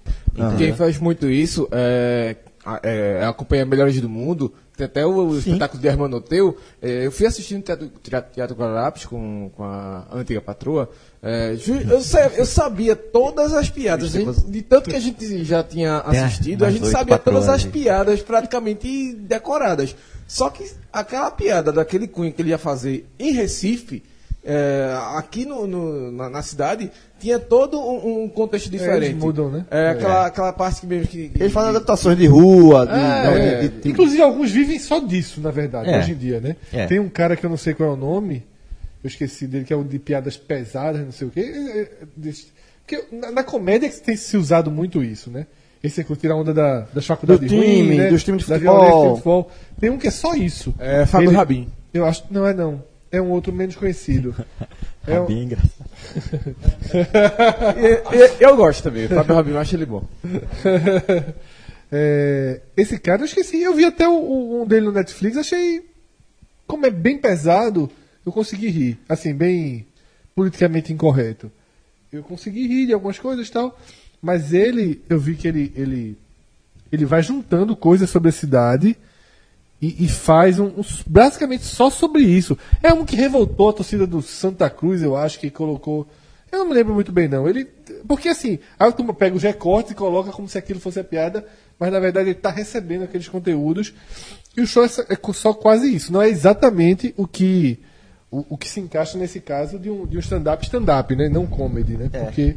Quem 0.58 0.72
faz 0.74 0.98
muito 0.98 1.30
isso 1.30 1.68
é, 1.70 2.34
é, 2.82 3.24
acompanha 3.24 3.64
Melhores 3.64 4.00
do 4.00 4.08
Mundo. 4.08 4.52
Tem 4.76 4.86
até 4.86 5.06
o, 5.06 5.28
o 5.28 5.38
espetáculo 5.38 5.80
de 5.80 5.86
Hermano 5.86 6.20
Teu. 6.20 6.56
É, 6.82 7.06
eu 7.06 7.12
fui 7.12 7.26
assistindo 7.26 7.62
Teatro, 7.62 7.88
teatro, 8.02 8.32
teatro 8.34 8.56
Guararapes 8.56 9.04
com, 9.04 9.50
com 9.54 9.62
a 9.62 10.06
antiga 10.12 10.40
patroa. 10.40 10.90
É, 11.22 11.54
eu, 11.66 12.00
eu 12.36 12.44
sabia 12.46 12.96
todas 12.96 13.54
as 13.54 13.70
piadas. 13.70 14.10
Gente- 14.10 14.50
de 14.50 14.62
tanto 14.62 14.90
que 14.90 14.96
a 14.96 15.00
gente 15.00 15.44
já 15.44 15.62
tinha 15.62 15.98
assistido, 15.98 16.64
a 16.64 16.70
gente 16.70 16.86
sabia 16.90 17.18
todas 17.18 17.48
as 17.48 17.64
piadas 17.64 18.20
praticamente 18.22 19.14
decoradas. 19.14 19.94
Só 20.26 20.50
que 20.50 20.68
aquela 20.92 21.30
piada 21.30 21.70
daquele 21.70 22.08
cunho 22.08 22.32
que 22.32 22.42
ele 22.42 22.50
ia 22.50 22.58
fazer 22.58 23.06
em 23.18 23.32
Recife, 23.32 24.02
é, 24.44 24.94
aqui 25.16 25.44
no, 25.46 25.66
no- 25.66 26.12
na, 26.12 26.28
na 26.28 26.42
cidade, 26.42 26.90
tinha 27.18 27.38
todo 27.38 27.78
um, 27.80 28.24
um 28.24 28.28
contexto 28.28 28.68
diferente. 28.70 29.06
eles 29.12 29.16
mudam, 29.16 29.50
né? 29.50 29.64
É, 29.70 29.90
aquela, 29.90 30.26
aquela 30.26 30.52
parte 30.52 30.82
que 30.82 30.86
mesmo 30.86 31.06
que. 31.08 31.28
que- 31.30 31.42
Eles 31.42 31.52
fazem 31.52 31.70
adaptações 31.70 32.18
de 32.18 32.26
rua, 32.26 32.86
de, 32.86 32.92
É, 32.92 33.58
de- 33.62 33.68
de- 33.68 33.80
de- 33.80 33.88
Inclusive, 33.90 34.20
alguns 34.22 34.50
vivem 34.50 34.78
só 34.78 34.98
disso, 35.00 35.40
na 35.40 35.50
verdade, 35.50 35.88
É. 35.90 35.98
hoje 35.98 36.12
em 36.12 36.16
dia, 36.16 36.40
né? 36.40 36.56
É. 36.72 36.86
Tem 36.86 36.98
um 37.00 37.08
cara 37.08 37.36
que 37.36 37.44
eu 37.46 37.50
não 37.50 37.56
sei 37.56 37.72
qual 37.74 37.88
é 37.88 37.92
o 37.92 37.96
nome, 37.96 38.44
eu 39.02 39.08
esqueci 39.08 39.46
dele, 39.46 39.64
que 39.64 39.72
é 39.72 39.76
o 39.76 39.82
de 39.84 39.98
piadas 39.98 40.36
pesadas, 40.36 41.00
não 41.00 41.12
sei 41.12 41.28
o 41.28 41.30
quê. 41.30 41.40
É, 41.40 41.80
é, 41.80 42.32
Porque 42.86 43.02
na, 43.16 43.30
na 43.30 43.42
comédia 43.44 43.88
que 43.88 43.98
tem 44.00 44.14
se 44.16 44.36
usado 44.36 44.70
muito 44.70 45.02
isso, 45.02 45.30
né? 45.30 45.46
Esse 45.82 46.00
é 46.00 46.04
que 46.04 46.14
tira 46.16 46.32
a 46.34 46.36
onda 46.36 46.52
da, 46.54 46.80
das 46.94 47.06
faculdades 47.06 47.42
Do 47.42 47.48
time, 47.48 47.82
ruins, 47.82 47.96
né? 47.98 48.08
dos 48.10 48.24
times 48.24 48.42
de 48.42 48.52
futebol. 48.52 49.10
futebol. 49.16 49.50
Tem 49.80 49.90
um 49.90 49.98
que 49.98 50.08
é 50.08 50.10
só 50.10 50.34
isso. 50.34 50.74
É 50.78 51.04
Fábio 51.06 51.28
Ele- 51.30 51.36
Rabin. 51.36 51.68
Eu 51.92 52.04
acho, 52.06 52.24
não 52.30 52.46
é 52.46 52.52
não. 52.54 52.82
É 53.16 53.20
um 53.22 53.30
outro 53.30 53.52
menos 53.52 53.76
conhecido. 53.76 54.34
É 55.06 55.20
um- 55.20 55.26
Bem 55.26 55.42
engraçado. 55.42 55.90
E- 57.76 58.16
e- 58.16 58.36
eu 58.42 58.56
gosto 58.56 58.82
também. 58.84 59.06
Fábio 59.06 59.34
Rabin, 59.34 59.50
eu 59.50 59.58
acho 59.58 59.76
ele 59.76 59.84
bom. 59.86 60.02
É, 61.96 62.60
esse 62.76 62.98
cara, 62.98 63.20
eu 63.22 63.26
esqueci. 63.26 63.60
Eu 63.60 63.74
vi 63.74 63.84
até 63.84 64.08
o- 64.08 64.62
um 64.62 64.66
dele 64.66 64.86
no 64.86 64.92
Netflix, 64.92 65.36
achei. 65.36 65.82
Como 66.66 66.86
é 66.86 66.90
bem 66.90 67.18
pesado, 67.18 67.88
eu 68.24 68.32
consegui 68.32 68.68
rir. 68.68 68.98
Assim, 69.08 69.32
bem 69.34 69.86
politicamente 70.34 70.92
incorreto. 70.92 71.52
Eu 72.12 72.22
consegui 72.22 72.66
rir 72.66 72.86
de 72.86 72.94
algumas 72.94 73.18
coisas 73.18 73.46
e 73.46 73.52
tal. 73.52 73.78
Mas 74.20 74.52
ele, 74.52 75.02
eu 75.08 75.20
vi 75.20 75.36
que 75.36 75.46
ele, 75.46 75.72
ele, 75.76 76.18
ele 76.90 77.04
vai 77.04 77.22
juntando 77.22 77.76
coisas 77.76 78.08
sobre 78.10 78.30
a 78.30 78.32
cidade 78.32 78.96
e, 79.80 80.04
e 80.04 80.08
faz 80.08 80.58
um, 80.58 80.66
um- 80.66 80.84
basicamente 81.06 81.64
só 81.64 81.90
sobre 81.90 82.22
isso. 82.22 82.56
É 82.82 82.92
um 82.92 83.04
que 83.04 83.16
revoltou 83.16 83.68
a 83.68 83.72
torcida 83.72 84.06
do 84.06 84.22
Santa 84.22 84.68
Cruz, 84.70 85.02
eu 85.02 85.16
acho, 85.16 85.38
que 85.38 85.50
colocou. 85.50 86.06
Eu 86.50 86.60
não 86.60 86.68
me 86.68 86.74
lembro 86.74 86.94
muito 86.94 87.10
bem, 87.12 87.26
não. 87.28 87.48
Ele. 87.48 87.64
Porque 88.06 88.28
assim, 88.28 88.58
a 88.78 88.90
turma 88.92 89.12
pega 89.12 89.36
os 89.36 89.42
recortes 89.42 89.92
e 89.92 89.94
coloca 89.94 90.30
como 90.30 90.48
se 90.48 90.56
aquilo 90.56 90.78
fosse 90.78 91.00
a 91.00 91.04
piada, 91.04 91.44
mas 91.78 91.90
na 91.92 91.98
verdade 91.98 92.28
ele 92.30 92.36
está 92.38 92.50
recebendo 92.50 93.02
aqueles 93.02 93.28
conteúdos. 93.28 93.92
E 94.56 94.60
o 94.60 94.66
show 94.66 94.84
é 94.84 94.88
só- 94.88 95.02
é 95.02 95.32
só 95.32 95.52
quase 95.52 95.92
isso. 95.92 96.12
Não 96.12 96.22
é 96.22 96.28
exatamente 96.28 97.12
o 97.16 97.26
que. 97.26 97.80
O, 98.30 98.54
o 98.54 98.58
que 98.58 98.68
se 98.68 98.80
encaixa 98.80 99.16
nesse 99.18 99.40
caso 99.40 99.78
de 99.78 99.88
um, 99.90 100.06
de 100.06 100.16
um 100.16 100.20
stand-up 100.20 100.64
stand-up, 100.64 101.14
né? 101.14 101.28
Não 101.28 101.46
comedy, 101.46 101.96
né? 101.96 102.08
É. 102.12 102.24
Porque. 102.24 102.56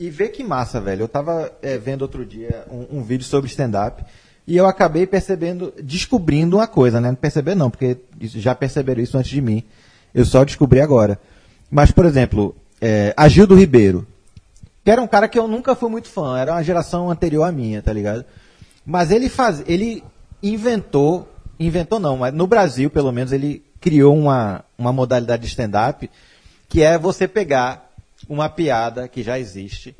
E 0.00 0.08
vê 0.10 0.28
que 0.28 0.42
massa, 0.42 0.80
velho. 0.80 1.02
Eu 1.02 1.08
tava 1.08 1.52
é, 1.62 1.76
vendo 1.78 2.02
outro 2.02 2.24
dia 2.24 2.64
um, 2.70 2.98
um 2.98 3.02
vídeo 3.02 3.24
sobre 3.24 3.48
stand-up 3.50 4.02
e 4.46 4.56
eu 4.56 4.66
acabei 4.66 5.06
percebendo, 5.06 5.72
descobrindo 5.82 6.56
uma 6.56 6.66
coisa, 6.66 7.00
né? 7.00 7.08
Não 7.08 7.14
perceber 7.14 7.54
não, 7.54 7.70
porque 7.70 7.96
já 8.20 8.54
perceberam 8.54 9.02
isso 9.02 9.16
antes 9.16 9.30
de 9.30 9.40
mim. 9.40 9.62
Eu 10.12 10.24
só 10.24 10.44
descobri 10.44 10.80
agora. 10.80 11.18
Mas, 11.70 11.90
por 11.90 12.04
exemplo, 12.04 12.54
é, 12.80 13.14
Agildo 13.16 13.54
Ribeiro, 13.54 14.06
que 14.84 14.90
era 14.90 15.00
um 15.00 15.06
cara 15.06 15.28
que 15.28 15.38
eu 15.38 15.46
nunca 15.46 15.74
fui 15.74 15.88
muito 15.88 16.08
fã, 16.08 16.38
era 16.38 16.52
uma 16.52 16.62
geração 16.62 17.10
anterior 17.10 17.44
à 17.44 17.52
minha, 17.52 17.80
tá 17.80 17.92
ligado? 17.92 18.24
Mas 18.84 19.10
ele 19.12 19.28
faz, 19.28 19.62
ele 19.66 20.02
inventou, 20.42 21.28
inventou 21.58 22.00
não, 22.00 22.16
mas 22.16 22.34
no 22.34 22.46
Brasil, 22.46 22.90
pelo 22.90 23.12
menos, 23.12 23.32
ele 23.32 23.64
criou 23.80 24.16
uma, 24.16 24.64
uma 24.76 24.92
modalidade 24.92 25.42
de 25.42 25.48
stand-up 25.48 26.10
que 26.68 26.82
é 26.82 26.98
você 26.98 27.28
pegar 27.28 27.90
uma 28.28 28.48
piada 28.48 29.06
que 29.06 29.22
já 29.22 29.38
existe 29.38 29.94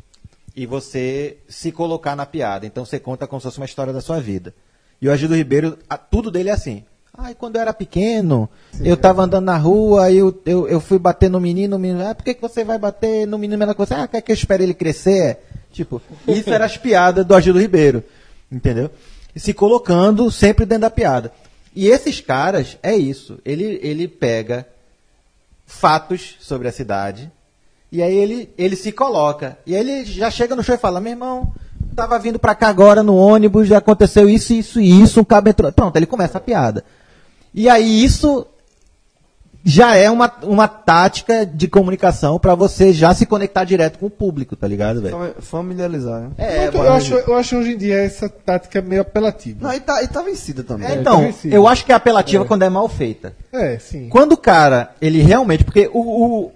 e 0.55 0.66
você 0.66 1.39
se 1.49 1.73
colocar 1.73 2.15
na 2.16 2.27
piada. 2.27 2.66
Então 2.66 2.85
você 2.85 2.99
conta 2.99 3.27
como 3.27 3.41
se 3.41 3.45
fosse 3.45 3.59
uma 3.59 3.66
história 3.66 3.93
da 3.93 4.01
sua 4.01 4.20
vida. 4.20 4.55
E 5.01 5.09
o 5.09 5.12
Agildo 5.12 5.35
Ribeiro, 5.35 5.79
a- 5.89 5.97
tudo 5.99 6.31
dele 6.31 6.49
é 6.49 6.53
assim. 6.53 6.85
Ai, 7.15 7.35
quando 7.35 7.57
eu 7.57 7.62
era 7.62 7.74
pequeno, 7.74 8.49
eu 8.81 8.97
tava 8.97 9.23
andando 9.23 9.45
na 9.45 9.57
rua, 9.59 10.07
aí 10.07 10.16
eu, 10.16 10.41
eu, 10.47 10.66
eu 10.66 10.81
fui 10.81 10.99
bater 10.99 11.29
no 11.29 11.39
menino, 11.39 11.77
o 11.77 11.79
menino, 11.79 12.07
ah, 12.07 12.15
por 12.15 12.24
que, 12.24 12.33
que 12.33 12.41
você 12.41 12.65
vai 12.65 12.79
bater 12.79 13.27
no 13.27 13.37
menino? 13.37 13.59
Menina 13.59 13.74
coisa, 13.74 14.03
ah, 14.03 14.09
quer 14.09 14.23
que 14.23 14.33
eu 14.33 14.35
espere 14.35 14.62
ele 14.65 14.73
crescer? 14.73 15.39
Tipo, 15.70 16.01
isso 16.27 16.49
era 16.51 16.65
as 16.65 16.79
piadas 16.79 17.24
do 17.27 17.35
Agildo 17.35 17.61
Ribeiro. 17.61 18.03
Entendeu? 18.51 18.91
E 19.35 19.41
se 19.41 19.53
colocando 19.53 20.31
sempre 20.31 20.65
dentro 20.65 20.83
da 20.83 20.91
piada. 20.91 21.33
E 21.74 21.87
esses 21.89 22.20
caras, 22.20 22.79
é 22.83 22.95
isso. 22.95 23.39
Ele, 23.45 23.79
ele 23.83 24.07
pega 24.09 24.66
fatos 25.66 26.37
sobre 26.41 26.69
a 26.69 26.73
cidade. 26.73 27.31
E 27.93 28.02
aí 28.02 28.14
ele, 28.16 28.48
ele 28.56 28.74
se 28.74 28.90
coloca. 28.90 29.59
E 29.66 29.77
aí 29.77 29.81
ele 29.89 30.05
já 30.06 30.31
chega 30.31 30.56
no 30.56 30.62
show 30.64 30.74
e 30.74 30.78
fala: 30.78 30.98
Meu 30.98 31.12
irmão, 31.12 31.52
tava 31.94 32.19
vindo 32.19 32.39
pra 32.39 32.55
cá 32.55 32.69
agora 32.69 33.02
no 33.02 33.14
ônibus, 33.14 33.69
já 33.69 33.78
aconteceu 33.78 34.28
isso, 34.31 34.55
isso 34.55 34.81
e 34.81 35.02
isso, 35.02 35.20
um 35.20 35.24
cabo 35.24 35.51
entrou. 35.51 35.70
Pronto, 35.70 35.94
ele 35.97 36.06
começa 36.06 36.39
a 36.39 36.40
piada. 36.40 36.82
E 37.55 37.69
aí 37.69 38.02
isso 38.02 38.47
já 39.64 39.94
é 39.94 40.10
uma, 40.10 40.32
uma 40.43 40.66
tática 40.66 41.47
de 41.47 41.69
comunicação 41.69 42.36
pra 42.39 42.55
você 42.55 42.93
já 42.93 43.14
se 43.14 43.24
conectar 43.27 43.62
direto 43.62 43.97
com 43.98 44.06
o 44.06 44.10
público, 44.10 44.56
tá 44.56 44.66
ligado, 44.66 45.01
velho? 45.01 45.14
Fam- 45.16 45.35
Familiarizar, 45.40 46.23
né? 46.23 46.31
É, 46.39 46.69
eu, 46.69 46.90
acho, 46.93 47.14
eu 47.14 47.35
acho 47.36 47.56
hoje 47.59 47.73
em 47.74 47.77
dia 47.77 47.94
essa 48.02 48.28
tática 48.28 48.82
meio 48.82 49.02
apelativa. 49.02 49.59
Não, 49.69 49.73
e 49.73 49.78
tá, 49.78 50.02
e 50.02 50.09
tá 50.09 50.20
vencida 50.23 50.64
também. 50.64 50.89
É, 50.89 50.94
tá 50.94 51.01
então, 51.01 51.20
vencido. 51.20 51.55
eu 51.55 51.69
acho 51.69 51.85
que 51.85 51.93
é 51.93 51.94
apelativa 51.94 52.44
quando 52.44 52.62
é 52.62 52.69
mal 52.69 52.89
feita. 52.89 53.36
É, 53.52 53.78
sim. 53.78 54.09
Quando 54.09 54.32
o 54.32 54.36
cara, 54.36 54.94
ele 55.01 55.23
realmente. 55.23 55.62
Porque 55.62 55.89
o, 55.93 56.01
o, 56.01 56.52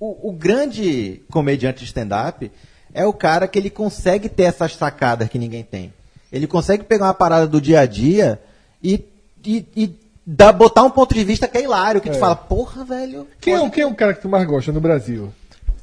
o, 0.00 0.30
o 0.30 0.32
grande 0.32 1.20
comediante 1.30 1.80
de 1.80 1.84
stand-up 1.84 2.50
é 2.92 3.04
o 3.06 3.12
cara 3.12 3.46
que 3.46 3.58
ele 3.58 3.70
consegue 3.70 4.28
ter 4.28 4.44
essas 4.44 4.74
sacadas 4.74 5.28
que 5.28 5.38
ninguém 5.38 5.62
tem. 5.62 5.92
Ele 6.32 6.46
consegue 6.46 6.82
pegar 6.84 7.06
uma 7.06 7.14
parada 7.14 7.46
do 7.46 7.60
dia 7.60 7.80
a 7.80 7.86
dia 7.86 8.40
e, 8.82 9.04
e, 9.44 9.64
e 9.76 9.94
dar, 10.26 10.52
botar 10.52 10.82
um 10.84 10.90
ponto 10.90 11.14
de 11.14 11.22
vista 11.22 11.46
que 11.46 11.58
é 11.58 11.62
hilário, 11.62 12.00
que 12.00 12.08
tu 12.10 12.18
fala, 12.18 12.34
porra, 12.36 12.84
velho. 12.84 13.26
Quem 13.40 13.54
é, 13.54 13.60
o- 13.60 13.70
quem 13.70 13.82
é 13.82 13.86
o 13.86 13.94
cara 13.94 14.14
que 14.14 14.22
tu 14.22 14.28
mais 14.28 14.46
gosta 14.46 14.72
no 14.72 14.80
Brasil? 14.80 15.32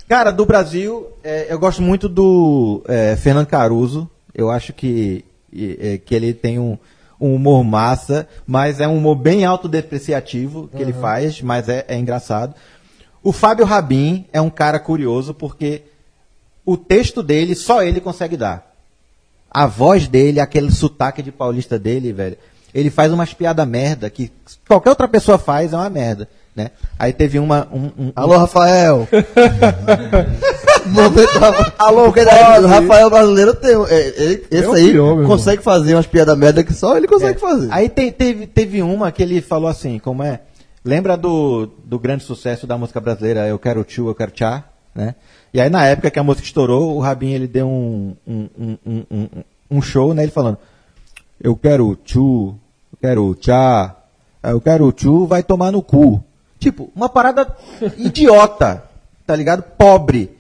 Cara, 0.08 0.32
do 0.32 0.46
Brasil, 0.46 1.08
é, 1.24 1.48
eu 1.50 1.60
gosto 1.60 1.82
muito 1.82 2.08
do 2.10 2.82
é, 2.88 3.16
Fernando 3.18 3.48
Caruso. 3.48 4.10
Eu 4.34 4.50
acho 4.50 4.72
que, 4.74 5.24
é, 5.54 5.98
que 5.98 6.16
ele 6.16 6.34
tem 6.34 6.58
um, 6.60 6.78
um 7.20 7.36
humor 7.36 7.62
massa, 7.64 8.26
mas 8.46 8.80
é 8.80 8.88
um 8.88 8.98
humor 8.98 9.16
bem 9.16 9.44
autodepreciativo 9.44 10.70
que 10.76 10.82
ele 10.82 10.94
faz, 10.94 11.42
mas 11.42 11.68
é, 11.68 11.84
é 11.88 11.98
engraçado. 11.98 12.54
O 13.28 13.34
Fábio 13.34 13.66
Rabin 13.66 14.24
é 14.32 14.40
um 14.40 14.50
cara 14.50 14.80
curioso 14.80 15.34
porque 15.34 15.82
o 16.66 16.78
texto 16.78 17.22
dele 17.22 17.56
só 17.56 17.84
ele 17.84 18.00
consegue 18.00 18.38
dar. 18.38 18.72
A 19.52 19.66
voz 19.68 20.08
dele, 20.08 20.40
aquele 20.40 20.72
sotaque 20.72 21.22
de 21.22 21.30
paulista 21.30 21.78
dele, 21.78 22.14
velho. 22.14 22.38
Ele 22.74 22.90
faz 22.90 23.12
umas 23.12 23.34
piada 23.34 23.66
merda 23.66 24.10
que 24.10 24.32
qualquer 24.66 24.92
outra 24.92 25.10
pessoa 25.10 25.38
faz 25.38 25.74
é 25.74 25.76
uma 25.76 25.90
merda, 25.90 26.30
né? 26.56 26.72
Aí 26.98 27.12
teve 27.12 27.38
uma 27.38 27.68
um, 27.70 27.92
um- 28.00 28.12
Alô, 28.16 28.38
Rafael. 28.38 29.06
Momento, 30.88 31.74
Alô, 31.78 32.04
porque 32.06 32.24
daí, 32.24 32.64
o 32.64 32.68
Rafael 32.68 33.10
brasileiro 33.10 33.54
tem. 33.56 33.76
um- 33.76 33.88
é, 33.88 34.08
ele- 34.16 34.46
esse 34.50 34.68
o 34.68 34.74
aí 34.74 34.92
pior, 34.92 35.26
consegue 35.26 35.62
fazer 35.62 35.96
umas 35.96 36.08
piadas 36.08 36.38
merda 36.38 36.64
que 36.64 36.74
só 36.74 36.96
ele 36.96 37.08
consegue 37.10 37.42
fazer. 37.42 37.68
Aí 37.72 37.90
tem- 37.90 38.10
teve, 38.10 38.48
teve 38.48 38.82
uma 38.82 39.12
que 39.12 39.22
ele 39.22 39.42
falou 39.42 39.68
assim, 39.68 40.00
como 40.00 40.24
é? 40.24 40.40
Lembra 40.88 41.18
do, 41.18 41.66
do 41.84 42.00
grande 42.00 42.24
sucesso 42.24 42.66
da 42.66 42.78
música 42.78 43.02
brasileira 43.02 43.46
Eu 43.46 43.60
Quero 43.60 43.84
Tchu, 43.84 44.08
Eu 44.08 44.16
Quero 44.16 44.32
Tchá, 44.32 44.64
né? 44.96 45.16
E 45.54 45.60
aí 45.60 45.70
na 45.70 45.86
época 45.86 46.10
que 46.10 46.18
a 46.18 46.24
música 46.24 46.46
estourou, 46.48 46.96
o 46.96 47.00
Rabin 47.02 47.32
ele 47.34 47.46
deu 47.46 47.68
um, 47.68 48.16
um, 48.26 48.50
um, 48.58 48.78
um, 48.86 49.06
um- 49.12 49.30
um 49.70 49.82
show, 49.82 50.14
né? 50.14 50.24
Ele 50.24 50.32
falando 50.32 50.58
Eu 51.42 51.58
quero 51.58 51.94
Tchu, 51.98 52.56
Eu 52.94 52.98
quero 53.02 53.36
Tchá, 53.36 53.98
Eu 54.42 54.62
quero 54.62 54.90
Tchu, 54.94 55.26
vai 55.28 55.44
tomar 55.44 55.74
no 55.74 55.82
cu. 55.82 56.24
Tipo, 56.58 56.90
uma 56.96 57.10
parada 57.10 57.54
idiota, 57.98 58.86
tá 59.26 59.36
ligado? 59.36 59.64
Pobre. 59.64 60.37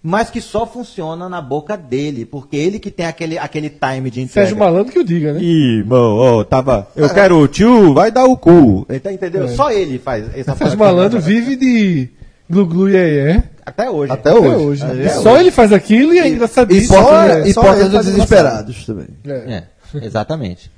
Mas 0.00 0.30
que 0.30 0.40
só 0.40 0.64
funciona 0.64 1.28
na 1.28 1.40
boca 1.40 1.76
dele, 1.76 2.24
porque 2.24 2.56
ele 2.56 2.78
que 2.78 2.90
tem 2.90 3.04
aquele, 3.06 3.36
aquele 3.36 3.68
time 3.68 4.10
de 4.10 4.20
entrega. 4.20 4.46
Sérgio 4.46 4.56
Malandro 4.56 4.92
que 4.92 4.98
o 5.00 5.04
diga, 5.04 5.32
né? 5.32 5.40
Ih, 5.42 5.78
irmão, 5.78 6.16
ó, 6.16 6.44
tava. 6.44 6.88
Eu 6.94 7.10
quero 7.10 7.36
o 7.40 7.48
tio, 7.48 7.92
vai 7.94 8.10
dar 8.12 8.24
o 8.24 8.36
cu. 8.36 8.86
Então, 8.88 9.10
entendeu? 9.10 9.48
Só 9.48 9.72
ele 9.72 9.98
faz 9.98 10.24
essa 10.36 10.54
Sérgio. 10.54 10.78
Malandro 10.78 11.20
vive 11.20 11.56
de 11.56 12.08
glu-glu 12.48 12.88
e 12.88 12.96
é 12.96 13.42
Até 13.66 13.90
hoje. 13.90 14.12
Até 14.12 14.30
até 14.30 14.38
hoje. 14.38 14.64
hoje. 14.64 14.84
Até 14.84 14.94
E 14.94 15.00
hoje. 15.06 15.14
só 15.22 15.40
ele 15.40 15.50
faz 15.50 15.72
aquilo 15.72 16.14
e 16.14 16.18
é 16.20 16.28
engraçadíssimo. 16.28 16.96
Hipótese, 16.96 17.50
É, 17.50 17.52
só 17.52 17.74
desesperados 18.02 18.86
também. 18.86 19.08
É. 19.26 19.32
É, 19.32 19.64
exatamente. 20.06 20.70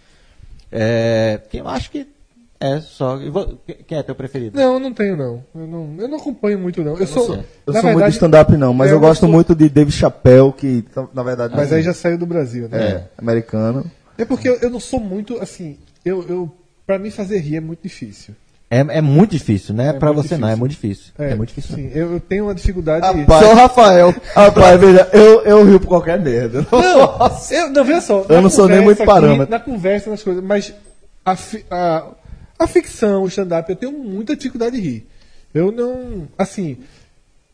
É, 0.73 1.41
eu 1.53 1.69
acho 1.69 1.91
que 1.91 2.07
é 2.61 2.81
só. 2.81 3.19
Quem 3.87 3.97
é 3.99 4.03
teu 4.03 4.15
preferido? 4.15 4.57
Não, 4.57 4.75
eu 4.75 4.81
não 4.81 4.93
tenho, 4.93 5.17
não. 5.17 5.43
Eu 5.55 5.67
não, 5.67 5.95
eu 5.99 6.09
não 6.09 6.19
acompanho 6.19 6.59
muito, 6.59 6.85
não. 6.85 6.97
Eu 6.99 7.07
sou. 7.07 7.35
Eu 7.67 7.73
na 7.73 7.81
sou 7.81 7.83
muito 7.83 7.85
verdade, 7.85 8.11
de 8.11 8.17
stand-up, 8.17 8.57
não, 8.57 8.75
mas 8.75 8.91
é, 8.91 8.93
eu 8.95 9.01
gosto 9.01 9.21
sou- 9.21 9.29
muito 9.31 9.55
de 9.55 9.69
Dave 9.69 9.91
Chappelle, 9.91 10.53
que 10.53 10.85
na 11.15 11.23
verdade. 11.23 11.55
Mas 11.57 11.73
aí 11.73 11.83
já 11.83 11.95
saiu 11.95 12.19
do 12.19 12.27
Brasil, 12.27 12.69
né? 12.69 12.79
é 12.79 13.05
americano. 13.17 13.91
É 14.19 14.25
porque 14.27 14.49
eu, 14.49 14.59
eu 14.61 14.69
não 14.69 14.79
sou 14.79 15.01
muito, 15.01 15.41
assim. 15.41 15.79
Eu, 16.05 16.25
eu, 16.29 16.51
pra 16.87 16.99
mim 16.99 17.11
fazer 17.11 17.39
rir 17.39 17.57
é 17.57 17.61
muito 17.61 17.83
difícil. 17.83 18.35
É, 18.71 18.79
é 18.79 19.01
muito 19.01 19.33
difícil, 19.33 19.75
né? 19.75 19.89
É 19.89 19.93
pra 19.95 20.13
muito 20.13 20.29
você 20.29 20.37
não, 20.37 20.47
é 20.47 20.55
difícil. 20.55 20.59
muito 20.59 20.71
difícil. 20.73 21.13
É, 21.19 21.35
muito 21.35 21.49
difícil. 21.49 21.77
Sim, 21.77 21.91
eu, 21.93 22.13
eu 22.13 22.21
tenho 22.21 22.45
uma 22.45 22.55
dificuldade. 22.55 23.05
Rapaz, 23.05 23.45
Sou 23.45 23.55
Rafael. 23.55 24.15
Rapaz, 24.33 24.81
veja, 24.81 25.09
eu, 25.13 25.41
eu 25.43 25.65
rio 25.65 25.81
por 25.81 25.89
qualquer 25.89 26.21
merda. 26.21 26.65
Não, 26.71 27.41
eu, 27.51 27.71
não, 27.71 27.85
veja 27.85 28.01
só. 28.03 28.25
Eu 28.29 28.41
não 28.43 28.51
sou 28.51 28.69
nem 28.69 28.81
muito 28.81 28.99
aqui, 28.99 29.07
parâmetro. 29.07 29.51
Na 29.51 29.59
conversa, 29.59 30.09
nas 30.11 30.23
coisas, 30.23 30.45
mas 30.45 30.73
a, 31.25 31.37
a, 31.71 32.07
a 32.65 32.67
ficção, 32.67 33.23
o 33.25 33.29
stand-up, 33.29 33.69
eu 33.71 33.77
tenho 33.77 33.93
muita 33.93 34.37
dificuldade 34.37 34.77
de 34.81 34.83
rir. 34.89 35.07
Eu 35.53 35.73
não. 35.73 36.29
Assim, 36.39 36.79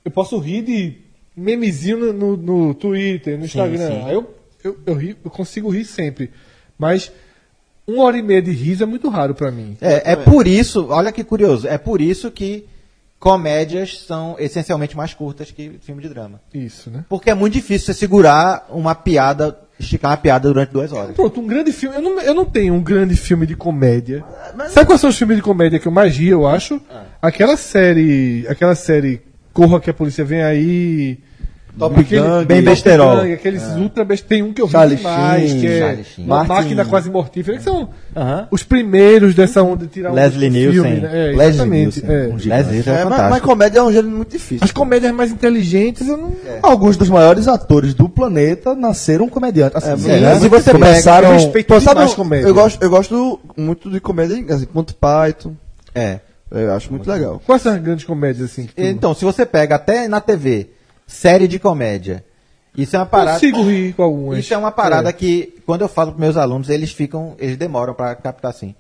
eu 0.05 0.11
posso 0.11 0.39
rir 0.39 0.63
de 0.63 0.99
memezinho 1.37 1.99
no, 1.99 2.13
no, 2.13 2.37
no 2.37 2.75
Twitter, 2.75 3.39
no 3.39 3.45
Instagram. 3.45 3.89
sim. 3.89 4.03
Aí 4.05 4.15
eu, 4.15 4.35
eu, 4.65 4.79
eu, 4.87 4.95
ri- 4.95 5.17
eu 5.25 5.31
consigo 5.31 5.71
rir 5.71 5.85
sempre. 5.85 6.31
Mas 6.79 7.11
uma 7.87 8.03
hora 8.05 8.19
e 8.19 8.23
meia 8.23 8.43
de 8.43 8.51
riso 8.51 8.83
é 8.83 8.87
muito 8.87 9.09
raro 9.09 9.35
pra 9.35 9.51
mim. 9.51 9.77
É, 9.81 10.13
é 10.13 10.17
por 10.17 10.47
isso, 10.47 10.89
olha 10.91 11.13
que 11.13 11.23
curioso, 11.25 11.67
é 11.69 11.79
por 11.79 12.01
isso 12.01 12.31
que 12.31 12.67
comédias 13.19 14.01
são 14.01 14.37
essencialmente 14.39 14.97
mais 14.97 15.15
curtas 15.15 15.51
que 15.51 15.79
filme 15.83 16.03
de 16.03 16.09
drama. 16.09 16.41
Isso, 16.53 16.91
né? 16.91 17.05
Porque 17.09 17.31
é 17.31 17.35
muito 17.35 17.55
difícil 17.55 17.87
você 17.87 17.95
segurar 17.95 18.67
uma 18.71 18.95
piada, 18.95 19.59
esticar 19.79 20.11
uma 20.11 20.17
piada 20.17 20.49
durante 20.49 20.73
duas 20.73 20.93
horas. 20.93 21.15
Pronto, 21.15 21.41
um 21.41 21.47
grande 21.47 21.73
filme. 21.73 21.97
Eu 21.97 22.03
não, 22.03 22.21
eu 22.21 22.35
não 22.35 22.45
tenho 22.45 22.75
um 22.75 22.83
grande 22.83 23.17
filme 23.17 23.47
de 23.47 23.55
comédia. 23.55 24.25
Sabe 24.69 24.87
quais 24.87 25.01
são 25.01 25.11
os 25.11 25.19
filmes 25.19 25.37
de 25.37 25.43
comédia 25.43 25.79
que 25.79 25.87
eu 25.87 25.93
mais 25.93 26.17
ri, 26.17 26.29
eu 26.29 26.47
acho? 26.47 26.81
Aquela 27.21 27.57
série. 27.57 28.47
Aquela 28.49 28.75
série 28.75 29.23
Corra 29.57 29.81
que 29.81 29.89
a 29.89 29.95
polícia 29.95 30.23
vem 30.23 30.43
aí. 30.43 31.19
Top 31.79 32.01
aquele- 32.01 32.23
Gang, 32.23 32.45
bem 32.47 32.63
besterol. 32.63 33.17
Gang, 33.19 33.33
aqueles 33.35 33.63
ultra 33.77 34.03
best... 34.05 34.25
Tem 34.27 34.43
um 34.43 34.53
que 34.53 34.63
eu 34.63 34.67
ri 34.67 34.73
Charlie 34.73 34.97
demais, 34.97 35.51
Sheen, 35.51 35.61
que 35.61 35.67
é 35.67 36.05
uma 36.19 36.43
máquina 36.45 36.85
quase 36.87 37.11
mortífera, 37.11 37.59
que 37.59 37.63
são 37.65 37.91
Aham. 38.17 38.49
os 38.51 38.63
primeiros 38.63 39.35
dessa 39.35 39.63
onda 39.63 39.85
de 39.85 39.93
tirar 39.93 40.11
um 40.11 40.15
Leslie 40.15 40.51
filme, 40.51 40.73
Nielsen. 40.73 41.01
né? 41.03 41.09
É, 41.13 41.27
Leslie 41.27 41.47
exatamente. 41.49 42.03
Nielsen, 42.03 42.05
é. 42.11 42.29
um 42.29 42.37
Leslie 42.37 42.73
Nielsen 42.73 42.93
é, 42.93 42.97
É, 42.97 43.05
mas, 43.05 43.11
mas 43.11 43.19
fantástico. 43.21 43.47
comédia 43.49 43.79
é 43.79 43.83
um 43.83 43.93
gênero 43.93 44.11
muito 44.17 44.31
difícil. 44.31 44.65
As 44.65 44.71
comédias 44.71 45.13
mais 45.13 45.31
inteligentes, 45.31 46.09
eu 46.09 46.17
não. 46.17 46.33
Alguns 46.63 46.97
dos 46.97 47.11
maiores 47.11 47.47
atores 47.47 47.93
do 47.93 48.09
planeta 48.09 48.75
nasceram 48.75 49.29
comediantes. 49.29 49.77
Assim, 49.85 50.03
sim, 50.03 50.09
né? 50.21 50.41
Se 50.41 50.49
você 50.49 50.73
começaram. 50.73 51.29
eu 51.35 51.81
sabe, 51.81 52.15
comédia. 52.15 52.47
Eu 52.49 52.55
gosto, 52.55 52.83
eu 52.83 52.89
gosto 52.91 53.41
muito 53.57 53.91
de 53.91 54.01
comédia, 54.01 54.43
assim, 54.55 54.67
Monty 54.73 54.95
Python. 54.95 55.53
É. 55.95 56.21
Eu 56.51 56.73
acho 56.73 56.91
muito 56.93 57.11
legal. 57.11 57.43
Quais 57.45 57.61
são 57.61 57.73
as 57.75 57.83
grandes 57.83 58.05
comédias 58.05 58.51
assim? 58.51 58.67
tu- 58.67 58.73
Então, 58.79 59.13
se 59.15 59.25
você 59.25 59.45
pega 59.45 59.75
até 59.75 60.07
na 60.07 60.21
TV, 60.21 60.71
série 61.07 61.47
de 61.49 61.59
comédia, 61.59 62.25
isso 62.77 62.95
é 62.97 62.99
uma 62.99 63.07
parada. 63.07 63.33
consigo 63.41 63.63
rir 63.63 63.95
com 63.95 64.03
algumas. 64.03 64.39
Isso 64.39 64.53
é 64.53 64.57
uma 64.59 64.71
parada 64.73 65.09
É. 65.09 65.13
que, 65.13 65.55
quando 65.65 65.83
eu 65.83 65.89
falo 65.89 66.13
para 66.13 66.21
meus 66.21 66.37
alunos, 66.37 66.69
eles 66.69 66.93
ficam, 66.93 67.35
eles 67.39 67.57
demoram 67.57 67.95
para 67.95 68.15
captar 68.17 68.51
assim. 68.51 68.75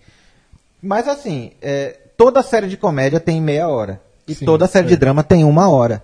Mas 0.83 1.09
assim, 1.09 1.53
é, 1.63 1.97
toda 2.17 2.43
série 2.43 2.69
de 2.69 2.77
comédia 2.77 3.19
tem 3.21 3.41
meia 3.41 3.69
hora. 3.69 4.01
E 4.29 4.35
Sim, 4.35 4.45
toda 4.45 4.67
série 4.67 4.87
é. 4.87 4.89
de 4.91 4.97
drama 4.97 5.23
tem 5.23 5.45
uma 5.45 5.71
hora. 5.71 6.03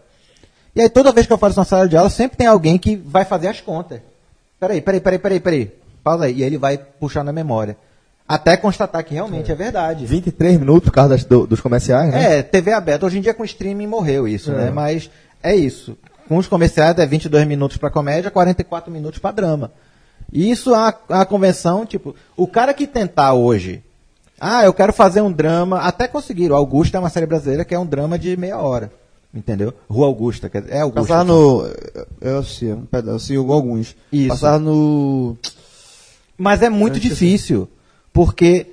E 0.75 0.81
aí 0.81 0.89
toda 0.89 1.13
vez 1.13 1.27
que 1.27 1.33
eu 1.33 1.39
faço 1.39 1.59
uma 1.59 1.67
sala 1.67 1.87
de 1.89 1.97
aula, 1.97 2.09
sempre 2.09 2.39
tem 2.39 2.47
alguém 2.47 2.79
que 2.79 2.97
vai 2.97 3.25
fazer 3.25 3.49
as 3.49 3.61
contas. 3.61 4.01
Peraí, 4.59 4.81
peraí, 4.81 5.01
peraí, 5.01 5.19
peraí, 5.19 5.41
peraí. 5.41 5.73
Pausa 6.03 6.25
aí. 6.25 6.33
E 6.39 6.43
aí 6.43 6.43
ele 6.45 6.57
vai 6.57 6.79
puxar 6.79 7.23
na 7.23 7.33
memória. 7.33 7.77
Até 8.27 8.57
constatar 8.57 9.05
que 9.05 9.13
realmente 9.13 9.53
é, 9.53 9.55
verdade. 9.55 10.07
23 10.07 10.59
minutos 10.59 10.89
por 10.89 10.95
causa 10.95 11.11
das- 11.11 11.25
do- 11.25 11.47
dos 11.47 11.61
comerciais, 11.61 12.11
né? 12.11 12.39
É, 12.39 12.43
TV 12.43 12.73
aberta. 12.73 13.05
Hoje 13.05 13.19
em 13.19 13.21
dia 13.21 13.35
com 13.35 13.45
streaming 13.45 13.87
morreu 13.87 14.27
isso, 14.27 14.51
né? 14.53 14.71
Mas 14.71 15.11
é 15.43 15.55
isso. 15.55 15.99
Com 16.33 16.39
os 16.39 16.49
comerciais 16.49 16.97
é 16.97 17.05
22 17.05 17.47
minutos 17.47 17.77
pra 17.77 17.91
comédia, 17.91 18.31
44 18.31 18.91
minutos 18.91 19.19
pra 19.19 19.33
drama. 19.33 19.71
E 20.33 20.51
isso 20.51 20.75
é 20.75 20.79
uma, 20.79 20.95
uma 21.11 21.27
convenção, 21.27 21.85
tipo, 21.85 22.17
o 22.35 22.47
cara 22.47 22.73
que 22.73 22.87
tentar 22.87 23.35
hoje, 23.35 23.83
ah, 24.41 24.65
eu 24.65 24.73
quero 24.73 24.95
fazer 24.95 25.21
um 25.21 25.31
drama, 25.31 25.81
até 25.81 26.09
conseguiram. 26.09 26.57
Augusta 26.57 26.97
é 26.97 27.01
uma 27.01 27.11
série 27.11 27.27
brasileira 27.27 27.67
que 27.67 27.75
é 27.75 27.79
um 27.79 27.85
drama 27.85 28.19
de 28.19 28.35
meia 28.35 28.57
hora. 28.57 28.91
Entendeu? 29.35 29.75
Rua 29.91 30.07
Augusta, 30.07 30.51
é 30.71 30.81
Augusta. 30.81 31.03
Passava 31.03 31.25
no. 31.25 31.71
Eu 32.19 32.39
assisti 32.39 32.65
um 32.65 32.87
pedaço, 32.87 33.53
alguns. 33.53 33.95
Isso. 34.11 34.29
Passava 34.29 34.59
no. 34.59 35.37
Mas 36.39 36.63
é 36.63 36.71
muito 36.71 36.99
difícil, 36.99 37.69
porque 38.11 38.69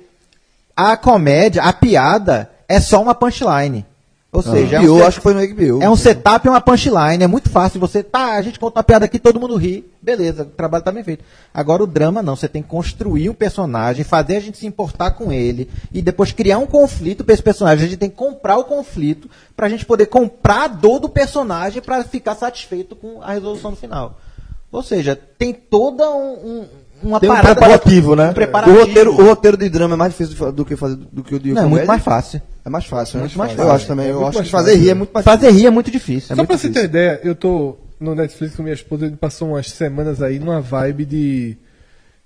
a 0.74 0.96
comédia, 0.96 1.62
a 1.62 1.74
piada, 1.74 2.50
é 2.66 2.80
só 2.80 3.02
uma 3.02 3.14
punchline. 3.14 3.84
Ou 4.32 4.42
seja, 4.42 4.76
é 4.76 4.80
um 4.80 4.84
eu 4.84 5.04
acho 5.06 5.16
que 5.18 5.22
foi 5.24 5.34
no 5.34 5.40
HBO. 5.54 5.82
É 5.82 5.90
um 5.90 5.96
setup 5.96 6.46
e 6.46 6.48
uma 6.50 6.60
punchline. 6.60 7.24
É 7.24 7.26
muito 7.26 7.50
fácil. 7.50 7.80
Você, 7.80 8.00
tá, 8.00 8.34
a 8.34 8.42
gente 8.42 8.60
conta 8.60 8.78
uma 8.78 8.84
piada 8.84 9.04
aqui, 9.04 9.18
todo 9.18 9.40
mundo 9.40 9.56
ri. 9.56 9.84
Beleza, 10.00 10.44
o 10.44 10.46
trabalho 10.46 10.84
tá 10.84 10.92
bem 10.92 11.02
feito. 11.02 11.24
Agora 11.52 11.82
o 11.82 11.86
drama 11.86 12.22
não. 12.22 12.36
Você 12.36 12.48
tem 12.48 12.62
que 12.62 12.68
construir 12.68 13.28
um 13.28 13.34
personagem, 13.34 14.04
fazer 14.04 14.36
a 14.36 14.40
gente 14.40 14.56
se 14.56 14.66
importar 14.68 15.10
com 15.12 15.32
ele 15.32 15.68
e 15.92 16.00
depois 16.00 16.30
criar 16.30 16.58
um 16.58 16.66
conflito 16.66 17.24
pra 17.24 17.34
esse 17.34 17.42
personagem. 17.42 17.84
A 17.84 17.88
gente 17.88 17.98
tem 17.98 18.08
que 18.08 18.14
comprar 18.14 18.56
o 18.56 18.64
conflito 18.64 19.28
pra 19.56 19.68
gente 19.68 19.84
poder 19.84 20.06
comprar 20.06 20.62
a 20.64 20.68
dor 20.68 21.00
do 21.00 21.08
personagem 21.08 21.82
pra 21.82 22.04
ficar 22.04 22.36
satisfeito 22.36 22.94
com 22.94 23.20
a 23.20 23.32
resolução 23.32 23.72
no 23.72 23.76
final. 23.76 24.16
Ou 24.70 24.82
seja, 24.84 25.16
tem 25.36 25.52
toda 25.52 26.08
um, 26.08 26.32
um- 26.60 26.66
uma 27.02 27.20
Tem 27.20 27.30
um 27.30 27.34
parada. 27.34 27.54
preparativo, 27.54 28.16
né? 28.16 28.30
Um 28.30 28.34
preparativo. 28.34 28.76
O, 28.76 28.80
roteiro, 28.80 29.10
o 29.12 29.24
roteiro 29.24 29.56
de 29.56 29.68
drama 29.68 29.94
é 29.94 29.96
mais 29.96 30.12
difícil 30.16 30.52
do 30.52 30.64
que 30.64 30.76
fazer 30.76 30.96
do 30.96 31.22
que 31.22 31.34
o 31.34 31.38
de 31.40 31.52
Não, 31.52 31.62
é 31.62 31.66
muito 31.66 31.86
mais 31.86 32.02
fácil. 32.02 32.40
É 32.64 32.68
mais 32.68 32.84
fácil, 32.84 33.16
né? 33.18 33.24
Muito 33.24 33.38
mais 33.38 33.50
Eu 33.52 33.56
fácil. 33.56 33.72
acho 33.72 33.86
também. 33.86 34.06
É 34.06 34.10
eu 34.10 34.26
acho 34.26 34.42
que 34.42 34.48
fazer 34.50 34.74
rir 34.76 34.90
é 34.90 34.94
muito 34.94 35.12
mais 35.12 35.24
Fazer 35.24 35.50
rir 35.50 35.66
é 35.66 35.70
muito 35.70 35.90
difícil. 35.90 36.28
Só 36.28 36.36
muito 36.36 36.48
pra 36.48 36.58
você 36.58 36.68
ter 36.70 36.84
ideia, 36.84 37.20
eu 37.24 37.34
tô 37.34 37.76
no 37.98 38.14
Netflix 38.14 38.56
com 38.56 38.62
minha 38.62 38.74
esposa, 38.74 39.06
ele 39.06 39.16
passou 39.16 39.48
umas 39.48 39.70
semanas 39.70 40.22
aí 40.22 40.38
numa 40.38 40.60
vibe 40.60 41.04
de 41.04 41.56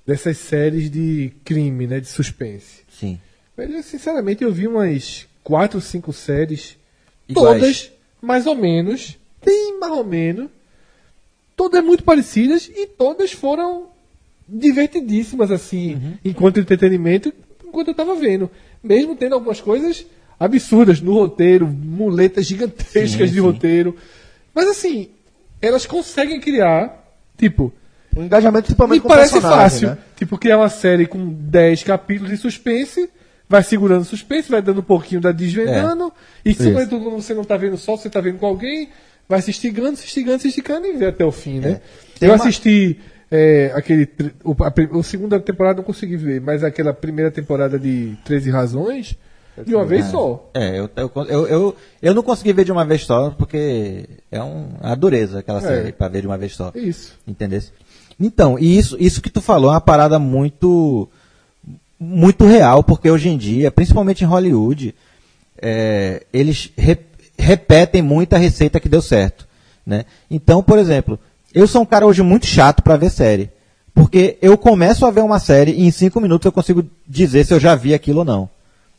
dessas 0.06 0.36
séries 0.38 0.90
de 0.90 1.32
crime, 1.44 1.86
né, 1.86 1.98
de 2.01 2.06
suspense. 2.09 2.82
Sim. 2.88 3.18
Velho, 3.56 3.82
sinceramente, 3.82 4.44
eu 4.44 4.52
vi 4.52 4.66
umas 4.68 5.26
quatro, 5.42 5.80
cinco 5.80 6.12
séries, 6.12 6.76
Iguais. 7.28 7.59
todas 7.60 7.90
mais 8.20 8.46
ou 8.46 8.55
menos, 8.55 9.16
bem 9.44 9.78
mais 9.78 9.92
ou 9.92 10.05
menos, 10.05 10.48
todas 11.56 11.82
muito 11.84 12.02
parecidas 12.05 12.68
e 12.74 12.86
todas 12.86 13.32
foram 13.32 13.88
divertidíssimas 14.48 15.50
assim, 15.50 15.94
Uhum. 15.94 16.12
enquanto 16.24 16.60
entretenimento, 16.60 17.32
enquanto 17.66 17.88
eu 17.88 17.94
tava 17.94 18.14
vendo, 18.14 18.50
mesmo 18.82 19.16
tendo 19.16 19.34
algumas 19.34 19.60
coisas 19.60 20.04
absurdas 20.38 21.00
no 21.00 21.12
roteiro, 21.14 21.66
muletas 21.66 22.46
gigantescas 22.46 23.12
Sim, 23.12 23.26
de 23.26 23.32
sim. 23.34 23.40
roteiro. 23.40 23.96
Mas 24.54 24.68
assim, 24.68 25.08
elas 25.62 25.86
conseguem 25.86 26.40
criar, 26.40 27.04
tipo, 27.38 27.72
Um 28.16 28.24
engajamento 28.24 28.66
principalmente 28.66 29.02
me 29.02 29.08
parece 29.08 29.32
personagem, 29.32 29.60
fácil. 29.62 29.88
né? 29.90 29.98
Tipo, 30.16 30.38
criar 30.38 30.58
uma 30.58 30.68
série 30.68 31.06
com 31.06 31.26
10 31.28 31.82
capítulos 31.82 32.30
de 32.30 32.36
suspense, 32.36 33.08
vai 33.48 33.62
segurando 33.62 34.02
o 34.02 34.04
suspense, 34.04 34.50
vai 34.50 34.62
dando 34.62 34.80
um 34.80 34.84
pouquinho 34.84 35.20
da 35.20 35.32
desvendando, 35.32 36.12
e 36.44 36.54
se 36.54 36.70
quando 36.72 36.98
você 37.10 37.34
não 37.34 37.44
tá 37.44 37.56
vendo 37.56 37.76
só, 37.76 37.96
você 37.96 38.08
tá 38.10 38.20
vendo 38.20 38.38
com 38.38 38.46
alguém, 38.46 38.88
vai 39.28 39.40
se 39.42 39.50
estigando, 39.50 39.96
se 39.96 40.06
estigando, 40.06 40.40
se 40.40 40.48
esticando 40.48 40.86
e 40.86 40.92
vê 40.92 41.06
até 41.06 41.24
o 41.24 41.32
fim, 41.32 41.58
né? 41.58 41.80
Tem 42.18 42.28
Eu 42.28 42.34
uma- 42.34 42.42
assisti 42.44 42.98
é, 43.36 43.73
aquele. 43.74 44.09
O, 44.44 44.55
a, 44.62 44.73
o 44.97 45.02
segunda 45.02 45.40
temporada 45.40 45.78
não 45.78 45.85
consegui 45.85 46.16
ver, 46.16 46.40
mas 46.40 46.62
aquela 46.62 46.94
primeira 46.94 47.32
temporada 47.32 47.77
de 47.77 48.16
13 48.24 48.51
Razões, 48.51 49.16
de 49.66 49.74
uma 49.74 49.85
vez 49.85 50.05
só. 50.06 50.48
É, 50.55 50.78
eu, 50.78 50.89
eu, 50.97 51.47
eu, 51.48 51.77
eu, 52.01 52.15
não 52.15 52.23
consegui 52.23 52.52
ver 52.52 52.65
de 52.65 52.70
uma 52.70 52.85
vez 52.85 53.05
só, 53.05 53.31
porque 53.31 54.09
é 54.31 54.40
um, 54.40 54.69
uma 54.81 54.94
dureza 54.94 55.40
aquela 55.40 55.61
série 55.61 55.90
pra 55.93 56.06
ver 56.06 56.20
de 56.20 56.28
uma 56.28 56.39
vez 56.39 56.55
só. 56.55 56.70
É 56.74 56.78
isso. 56.78 57.19
Entendeu? 57.27 57.61
Então, 58.20 58.56
e 58.56 58.78
isso, 58.78 58.97
isso 59.01 59.20
que 59.20 59.31
tu 59.31 59.40
falou 59.40 59.70
é 59.70 59.74
uma 59.74 59.81
parada 59.81 60.19
muito 60.20 61.09
muito 61.98 62.44
real, 62.44 62.85
porque 62.85 63.11
hoje 63.11 63.28
em 63.28 63.36
dia, 63.36 63.70
principalmente 63.70 64.23
em 64.23 64.27
Hollywood, 64.27 64.94
é, 65.61 66.23
eles 66.32 66.70
re- 66.77 66.98
repetem 67.36 68.02
muito 68.02 68.35
a 68.35 68.39
receita 68.39 68.78
que 68.78 68.89
deu 68.89 69.02
certo. 69.02 69.47
Né? 69.85 70.05
Então, 70.31 70.62
por 70.62 70.78
exemplo, 70.78 71.19
eu 71.55 71.66
sou 71.66 71.82
um 71.82 71.86
cara 71.86 72.06
hoje 72.06 72.22
muito 72.22 72.47
chato 72.47 72.82
para 72.82 72.97
ver 72.97 73.10
série. 73.10 73.51
Porque 73.94 74.36
eu 74.43 74.59
começo 74.59 75.06
a 75.06 75.10
ver 75.10 75.20
uma 75.20 75.39
série 75.39 75.70
e 75.70 75.86
em 75.86 75.90
cinco 75.90 76.20
minutos 76.20 76.44
eu 76.44 76.52
consigo 76.52 76.85
dizer 77.06 77.44
se 77.47 77.55
eu 77.55 77.60
já 77.60 77.76
vi 77.76 77.94
aquilo 77.94 78.20
ou 78.20 78.24
não. 78.24 78.48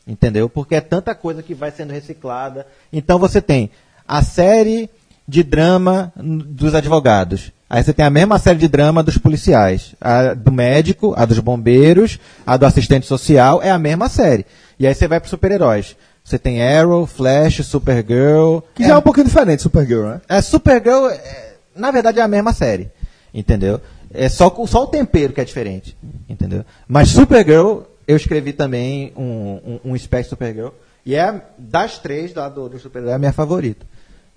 Entendeu? 0.06 0.48
Porque 0.48 0.74
é 0.74 0.80
tanta 0.80 1.14
coisa 1.14 1.42
que 1.42 1.54
vai 1.54 1.70
sendo 1.70 1.92
reciclada. 1.92 2.66
Então 2.92 3.18
você 3.18 3.42
tem 3.42 3.70
a 4.08 4.22
série 4.22 4.88
de 5.28 5.42
drama 5.42 6.12
dos 6.16 6.74
advogados. 6.74 7.52
Aí 7.68 7.82
você 7.82 7.92
tem 7.92 8.06
a 8.06 8.10
mesma 8.10 8.38
série 8.38 8.58
de 8.58 8.68
drama 8.68 9.02
dos 9.02 9.18
policiais. 9.18 9.94
A 10.00 10.32
do 10.32 10.52
médico, 10.52 11.12
a 11.16 11.24
dos 11.24 11.40
bombeiros, 11.40 12.18
a 12.46 12.56
do 12.56 12.64
assistente 12.64 13.06
social, 13.06 13.60
é 13.60 13.70
a 13.70 13.78
mesma 13.78 14.08
série. 14.08 14.46
E 14.78 14.86
aí 14.86 14.94
você 14.94 15.08
vai 15.08 15.20
para 15.20 15.28
super-heróis. 15.28 15.96
Você 16.24 16.38
tem 16.38 16.62
Arrow, 16.62 17.06
Flash, 17.06 17.64
Supergirl. 17.64 18.58
Que 18.74 18.84
já 18.84 18.94
é 18.94 18.96
um 18.96 19.02
pouquinho 19.02 19.26
diferente, 19.26 19.62
Supergirl, 19.62 20.06
né? 20.06 20.20
É, 20.28 20.40
Supergirl, 20.40 21.08
é, 21.08 21.55
na 21.76 21.90
verdade, 21.90 22.20
é 22.20 22.22
a 22.22 22.28
mesma 22.28 22.52
série. 22.52 22.90
Entendeu? 23.32 23.80
É 24.12 24.28
só, 24.28 24.54
só 24.66 24.84
o 24.84 24.86
tempero 24.86 25.32
que 25.32 25.40
é 25.40 25.44
diferente. 25.44 25.96
Entendeu? 26.28 26.64
Mas 26.88 27.08
Supergirl, 27.08 27.82
eu 28.06 28.16
escrevi 28.16 28.52
também 28.52 29.12
um, 29.16 29.78
um, 29.84 29.92
um 29.92 29.98
spec 29.98 30.28
Supergirl. 30.28 30.70
E 31.04 31.14
é, 31.14 31.42
das 31.58 31.98
três 31.98 32.32
da, 32.32 32.48
do, 32.48 32.68
do 32.68 32.78
Supergirl, 32.78 33.12
é 33.12 33.14
a 33.14 33.18
minha 33.18 33.32
favorita. 33.32 33.86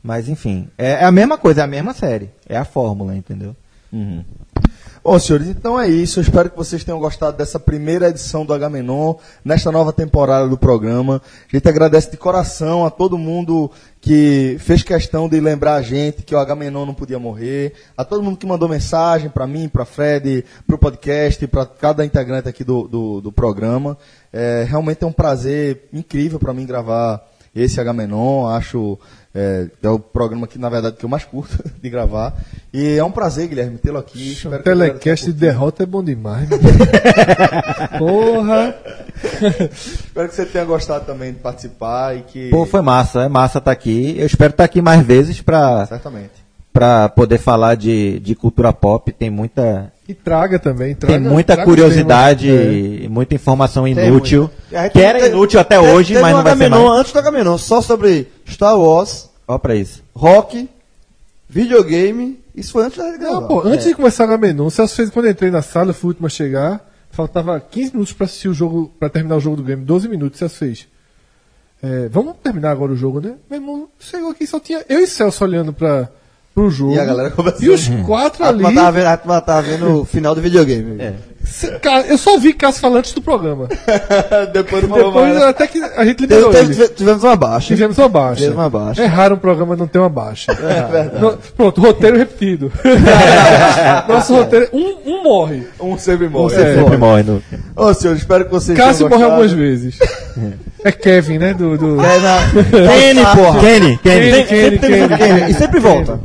Mas, 0.02 0.30
enfim, 0.30 0.70
é, 0.78 0.91
é 0.91 1.03
a 1.03 1.11
mesma 1.11 1.38
coisa, 1.38 1.61
é 1.61 1.64
a 1.64 1.68
mesma 1.68 1.94
série. 1.94 2.30
É 2.48 2.57
a 2.57 2.66
fórmula, 2.66 3.16
entendeu? 3.16 3.56
Bom, 5.03 5.18
senhores, 5.18 5.48
então 5.48 5.80
é 5.80 5.88
isso. 5.88 6.20
Eu 6.20 6.24
espero 6.24 6.49
que 6.49 6.57
vocês 6.57 6.84
tenham 6.84 6.99
gostado 6.99 7.38
dessa 7.38 7.60
primeira 7.60 8.10
edição 8.10 8.45
do 8.45 8.53
Agamenon, 8.53 9.16
nesta 9.44 9.72
nova 9.72 9.91
temporada 9.91 10.48
do 10.48 10.57
programa. 10.57 11.22
A 11.52 11.56
gente 11.56 11.68
agradece 11.68 12.11
de 12.11 12.18
coração 12.18 12.86
a 12.86 12.91
todo 12.91 13.18
mundo 13.18 13.72
que 14.02 14.56
fez 14.60 14.82
questão 14.82 15.28
de 15.28 15.40
lembrar 15.40 15.76
a 15.76 15.82
gente 15.82 16.24
que 16.24 16.34
o 16.34 16.40
Agamenon 16.40 16.86
não 16.86 16.94
podia 16.94 17.20
morrer, 17.20 17.74
a 17.98 18.06
todo 18.06 18.24
mundo 18.24 18.38
que 18.38 18.46
mandou 18.46 18.70
mensagem 18.70 19.30
para 19.30 19.46
mim, 19.46 19.68
para 19.68 19.84
Fred, 19.84 20.46
para 20.66 20.76
o 20.76 20.80
podcast, 20.80 21.46
para 21.48 21.66
cada 21.66 22.06
integrante 22.06 22.48
aqui 22.48 22.64
do, 22.64 22.88
do, 22.88 23.22
do 23.22 23.32
programa. 23.32 23.98
É, 24.32 24.66
realmente 24.68 25.04
é 25.04 25.08
um 25.08 25.12
prazer 25.12 25.90
incrível 25.92 26.40
para 26.40 26.54
mim 26.54 26.66
gravar 26.66 27.28
esse 27.54 27.80
Agamenon. 27.80 28.48
Acho 28.48 28.98
é, 29.34 29.68
é 29.84 29.89
o 29.89 29.99
programa 29.99 30.47
que, 30.47 30.57
na 30.57 30.69
verdade, 30.69 30.95
que 30.97 31.06
eu 31.06 31.10
mais 31.10 31.23
curto 31.23 31.57
de 31.81 31.89
gravar. 31.89 32.34
E 32.73 32.97
é 32.97 33.03
um 33.03 33.11
prazer, 33.11 33.47
Guilherme, 33.47 33.77
tê-lo 33.77 33.97
aqui. 33.97 34.34
Espero 34.34 34.56
O 34.60 34.64
que 34.64 34.69
a 34.69 34.73
galera 34.73 34.91
telecast 34.93 35.26
de 35.27 35.34
derrota 35.34 35.84
é 35.84 35.85
bom 35.85 36.03
demais. 36.03 36.47
meu. 36.49 36.60
Porra! 37.97 38.76
Espero 39.72 40.30
que 40.30 40.35
você 40.35 40.45
tenha 40.45 40.65
gostado 40.65 41.06
também 41.06 41.34
de 41.34 41.39
participar 41.39 42.15
e 42.18 42.22
que. 42.23 42.49
Pô, 42.49 42.65
foi 42.65 42.81
massa, 42.81 43.23
é 43.23 43.27
massa 43.30 43.60
estar 43.60 43.72
aqui. 43.72 44.15
Eu 44.18 44.26
espero 44.26 44.51
estar 44.51 44.64
aqui 44.64 44.81
mais 44.81 45.06
vezes 45.06 45.41
pra, 45.41 45.85
Certamente. 45.85 46.31
pra 46.72 47.10
poder 47.10 47.38
falar 47.38 47.76
de, 47.76 48.19
de 48.19 48.35
cultura 48.35 48.72
pop. 48.73 49.11
Tem 49.11 49.30
muita, 49.30 49.91
E 50.10 50.14
traga 50.15 50.57
também. 50.57 50.95
Traga, 50.95 51.19
tem 51.19 51.30
muita 51.30 51.64
curiosidade 51.64 52.48
tema. 52.48 52.60
É. 52.61 52.73
e 53.06 53.07
muita 53.07 53.36
informação 53.36 53.88
inútil. 53.88 54.49
E 54.72 54.90
Que 54.90 54.99
era 55.02 55.27
inútil 55.27 55.60
até 55.60 55.77
teve- 55.80 55.91
hoje, 55.94 56.10
teve 56.14 56.22
mas 56.22 56.34
não 56.36 56.41
vai 56.44 56.57
ser 56.57 56.64
Agamenon 56.65 56.88
mais. 56.90 56.99
antes 57.02 57.11
do 57.14 57.19
Agamenon, 57.19 57.57
só 57.60 57.80
sobre 57.81 58.27
Star 58.49 58.76
Wars, 58.80 59.30
Ó 59.48 59.57
pra 59.60 59.76
isso. 59.76 60.02
rock, 60.15 60.68
videogame. 61.48 62.40
Isso 62.56 62.72
foi 62.73 62.86
antes 62.86 62.98
da 62.98 63.11
Não, 63.18 63.48
pô, 63.48 63.61
antes 63.65 63.86
de 63.86 63.94
começar 63.94 64.23
o 64.23 64.27
Agamenon, 64.27 64.65
o 64.65 64.72
Celso 64.72 64.95
fez 64.95 65.10
quando 65.10 65.26
eu 65.26 65.31
entrei 65.31 65.52
na 65.52 65.61
sala, 65.61 65.94
fui 65.94 66.07
o 66.07 66.10
último 66.10 66.27
a 66.27 66.30
chegar, 66.30 66.81
faltava 67.11 67.60
15 67.60 67.91
minutos 67.94 68.14
pra 68.14 68.26
assistir 68.26 68.49
o 68.49 68.53
jogo, 68.53 68.91
pra 68.99 69.10
terminar 69.10 69.38
o 69.38 69.40
jogo 69.40 69.57
do 69.57 69.64
game, 69.64 69.84
12 69.86 70.07
minutos, 70.10 70.38
o 70.38 70.40
Celso 70.40 70.56
fez. 70.57 70.88
É, 71.81 72.10
vamos 72.10 72.36
terminar 72.44 72.72
agora 72.72 72.91
o 72.91 72.95
jogo, 72.95 73.22
né? 73.22 73.36
Meu 73.49 73.60
irmão, 73.61 73.88
chegou 73.99 74.31
aqui, 74.31 74.45
só 74.45 74.60
tinha 74.60 74.84
eu 74.90 74.99
e 74.99 75.07
Celso 75.07 75.44
olhando 75.44 75.72
pra, 75.72 76.10
pro 76.54 76.70
jogo. 76.70 76.94
E 76.94 77.00
a 77.00 77.06
galera 77.06 77.32
conversando. 77.32 77.64
E 77.64 77.70
os 77.70 77.88
quatro 78.06 78.44
A 78.44 78.50
ali. 78.50 78.64
tava 78.74 78.92
vendo, 78.92 79.08
a 79.08 79.18
turma 79.18 79.42
tava 79.42 79.62
vendo 79.62 80.02
o 80.02 80.06
final 80.06 80.36
do 80.36 80.42
videogame. 80.42 81.02
É. 81.02 81.14
Eu 82.07 82.18
só 82.18 82.38
vi 82.38 82.53
Cássio 82.53 82.82
falando 82.82 82.98
antes 82.99 83.11
do 83.14 83.22
programa. 83.22 83.68
Depois 84.53 84.88
não 84.88 84.98
Depois 84.98 85.14
mais. 85.30 85.36
né? 85.40 85.45
até 85.48 85.68
que 85.68 85.82
a 85.82 86.06
gente 86.06 86.18
Teve- 86.28 86.36
liberou 86.36 86.52
teve- 86.52 86.82
ele. 86.84 86.90
tivemos 86.90 87.24
uma 87.24 87.36
baixa. 87.36 87.68
Tivemos 87.68 87.98
uma 87.98 88.10
baixa. 88.10 88.36
Tivemos 88.36 88.57
uma 88.57 88.70
baixa. 88.70 89.02
É 89.02 89.06
raro 89.06 89.36
um 89.36 89.38
programa 89.40 89.76
não 89.76 89.88
ter 89.88 89.99
uma 89.99 90.10
baixa. 90.10 90.52
É 90.61 90.84
verdade. 90.84 91.38
pronto, 91.57 91.82
roteiro 91.82 92.18
repetido. 92.18 92.72
Nosso 94.07 94.36
roteiro, 94.36 94.70
um, 94.74 94.98
um 95.06 95.24
morre. 95.24 95.64
Um 95.80 95.98
sempre 95.98 96.28
morre. 96.30 96.56
É. 96.61 96.76
Sempre 96.76 96.98
morre 96.98 97.24
no... 97.24 97.41
Ô, 97.76 97.94
senhor, 97.94 98.16
espero 98.16 98.45
que 98.45 98.52
vocês 98.52 98.78
Cássio 98.78 99.07
gostado. 99.10 99.32
algumas 99.32 99.52
vezes. 99.52 99.98
É 100.84 100.91
Kevin, 100.91 101.38
né? 101.40 101.53
Do, 101.53 101.78
do... 101.78 102.02
É 102.02 102.20
na... 102.20 102.40
Kenny, 102.72 103.26
porra. 103.36 103.60
Kenny, 103.60 103.98
Kenny. 103.98 104.32
Kenny, 104.32 104.45
Kenny, 104.45 104.78
Kenny. 104.80 105.18
Kenny. 105.18 105.52
E 105.52 105.53
sempre 105.56 105.80
volta. 105.80 106.20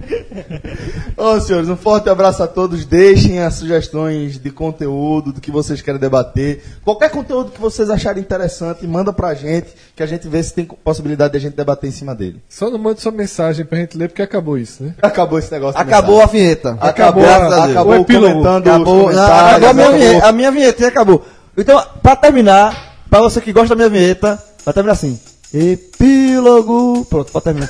Ô, 1.16 1.40
senhores, 1.40 1.68
um 1.68 1.76
forte 1.76 2.08
abraço 2.08 2.42
a 2.42 2.46
todos. 2.46 2.84
Deixem 2.84 3.38
as 3.38 3.54
sugestões 3.54 4.38
de 4.38 4.50
conteúdo, 4.50 5.32
do 5.32 5.40
que 5.40 5.50
vocês 5.50 5.80
querem 5.80 6.00
debater. 6.00 6.62
Qualquer 6.84 7.10
conteúdo 7.10 7.52
que 7.52 7.60
vocês 7.60 7.88
acharem 7.88 8.20
interessante, 8.22 8.86
manda 8.86 9.12
pra 9.12 9.32
gente, 9.34 9.68
que 9.94 10.02
a 10.02 10.06
gente 10.06 10.26
vê 10.26 10.42
se 10.42 10.52
tem 10.52 10.64
possibilidade 10.64 11.32
de 11.32 11.38
a 11.38 11.40
gente 11.40 11.54
debater 11.56 11.88
em 11.88 11.92
cima 11.92 12.14
dele. 12.14 12.42
Só 12.48 12.68
não 12.68 12.78
manda 12.78 13.00
sua 13.00 13.12
mensagem 13.12 13.64
pra 13.64 13.78
gente 13.78 13.96
ler, 13.96 14.08
porque 14.08 14.22
acabou 14.22 14.58
isso, 14.58 14.82
né? 14.82 14.94
Acabou 15.00 15.38
esse 15.38 15.52
negócio. 15.52 15.80
Acabou 15.80 16.20
a 16.20 16.26
vinheta. 16.26 16.76
Acabou, 16.80 17.22
Graças 17.22 17.52
a 17.52 17.58
Deus. 17.60 17.70
acabou 17.70 17.92
O 17.92 18.00
epílogo. 18.00 18.26
comentando 18.32 18.66
Acabou, 18.68 18.82
os 19.08 19.14
não, 19.14 19.22
comentários. 19.26 19.64
acabou 19.64 19.68
a 19.68 19.72
minha, 19.74 19.86
acabou. 19.86 19.98
vinheta, 20.08 20.26
a 20.26 20.32
minha 20.32 20.50
vinhetinha 20.50 20.88
acabou. 20.88 21.24
Então, 21.56 21.82
pra 22.02 22.16
terminar, 22.16 22.96
pra 23.08 23.20
você 23.20 23.40
que 23.40 23.52
gosta 23.52 23.68
da 23.68 23.76
minha 23.76 23.88
vinheta, 23.88 24.42
vai 24.64 24.74
terminar 24.74 24.94
assim. 24.94 25.18
Epílogo. 25.52 27.04
Pronto, 27.08 27.30
pode 27.30 27.44
terminar. 27.44 27.68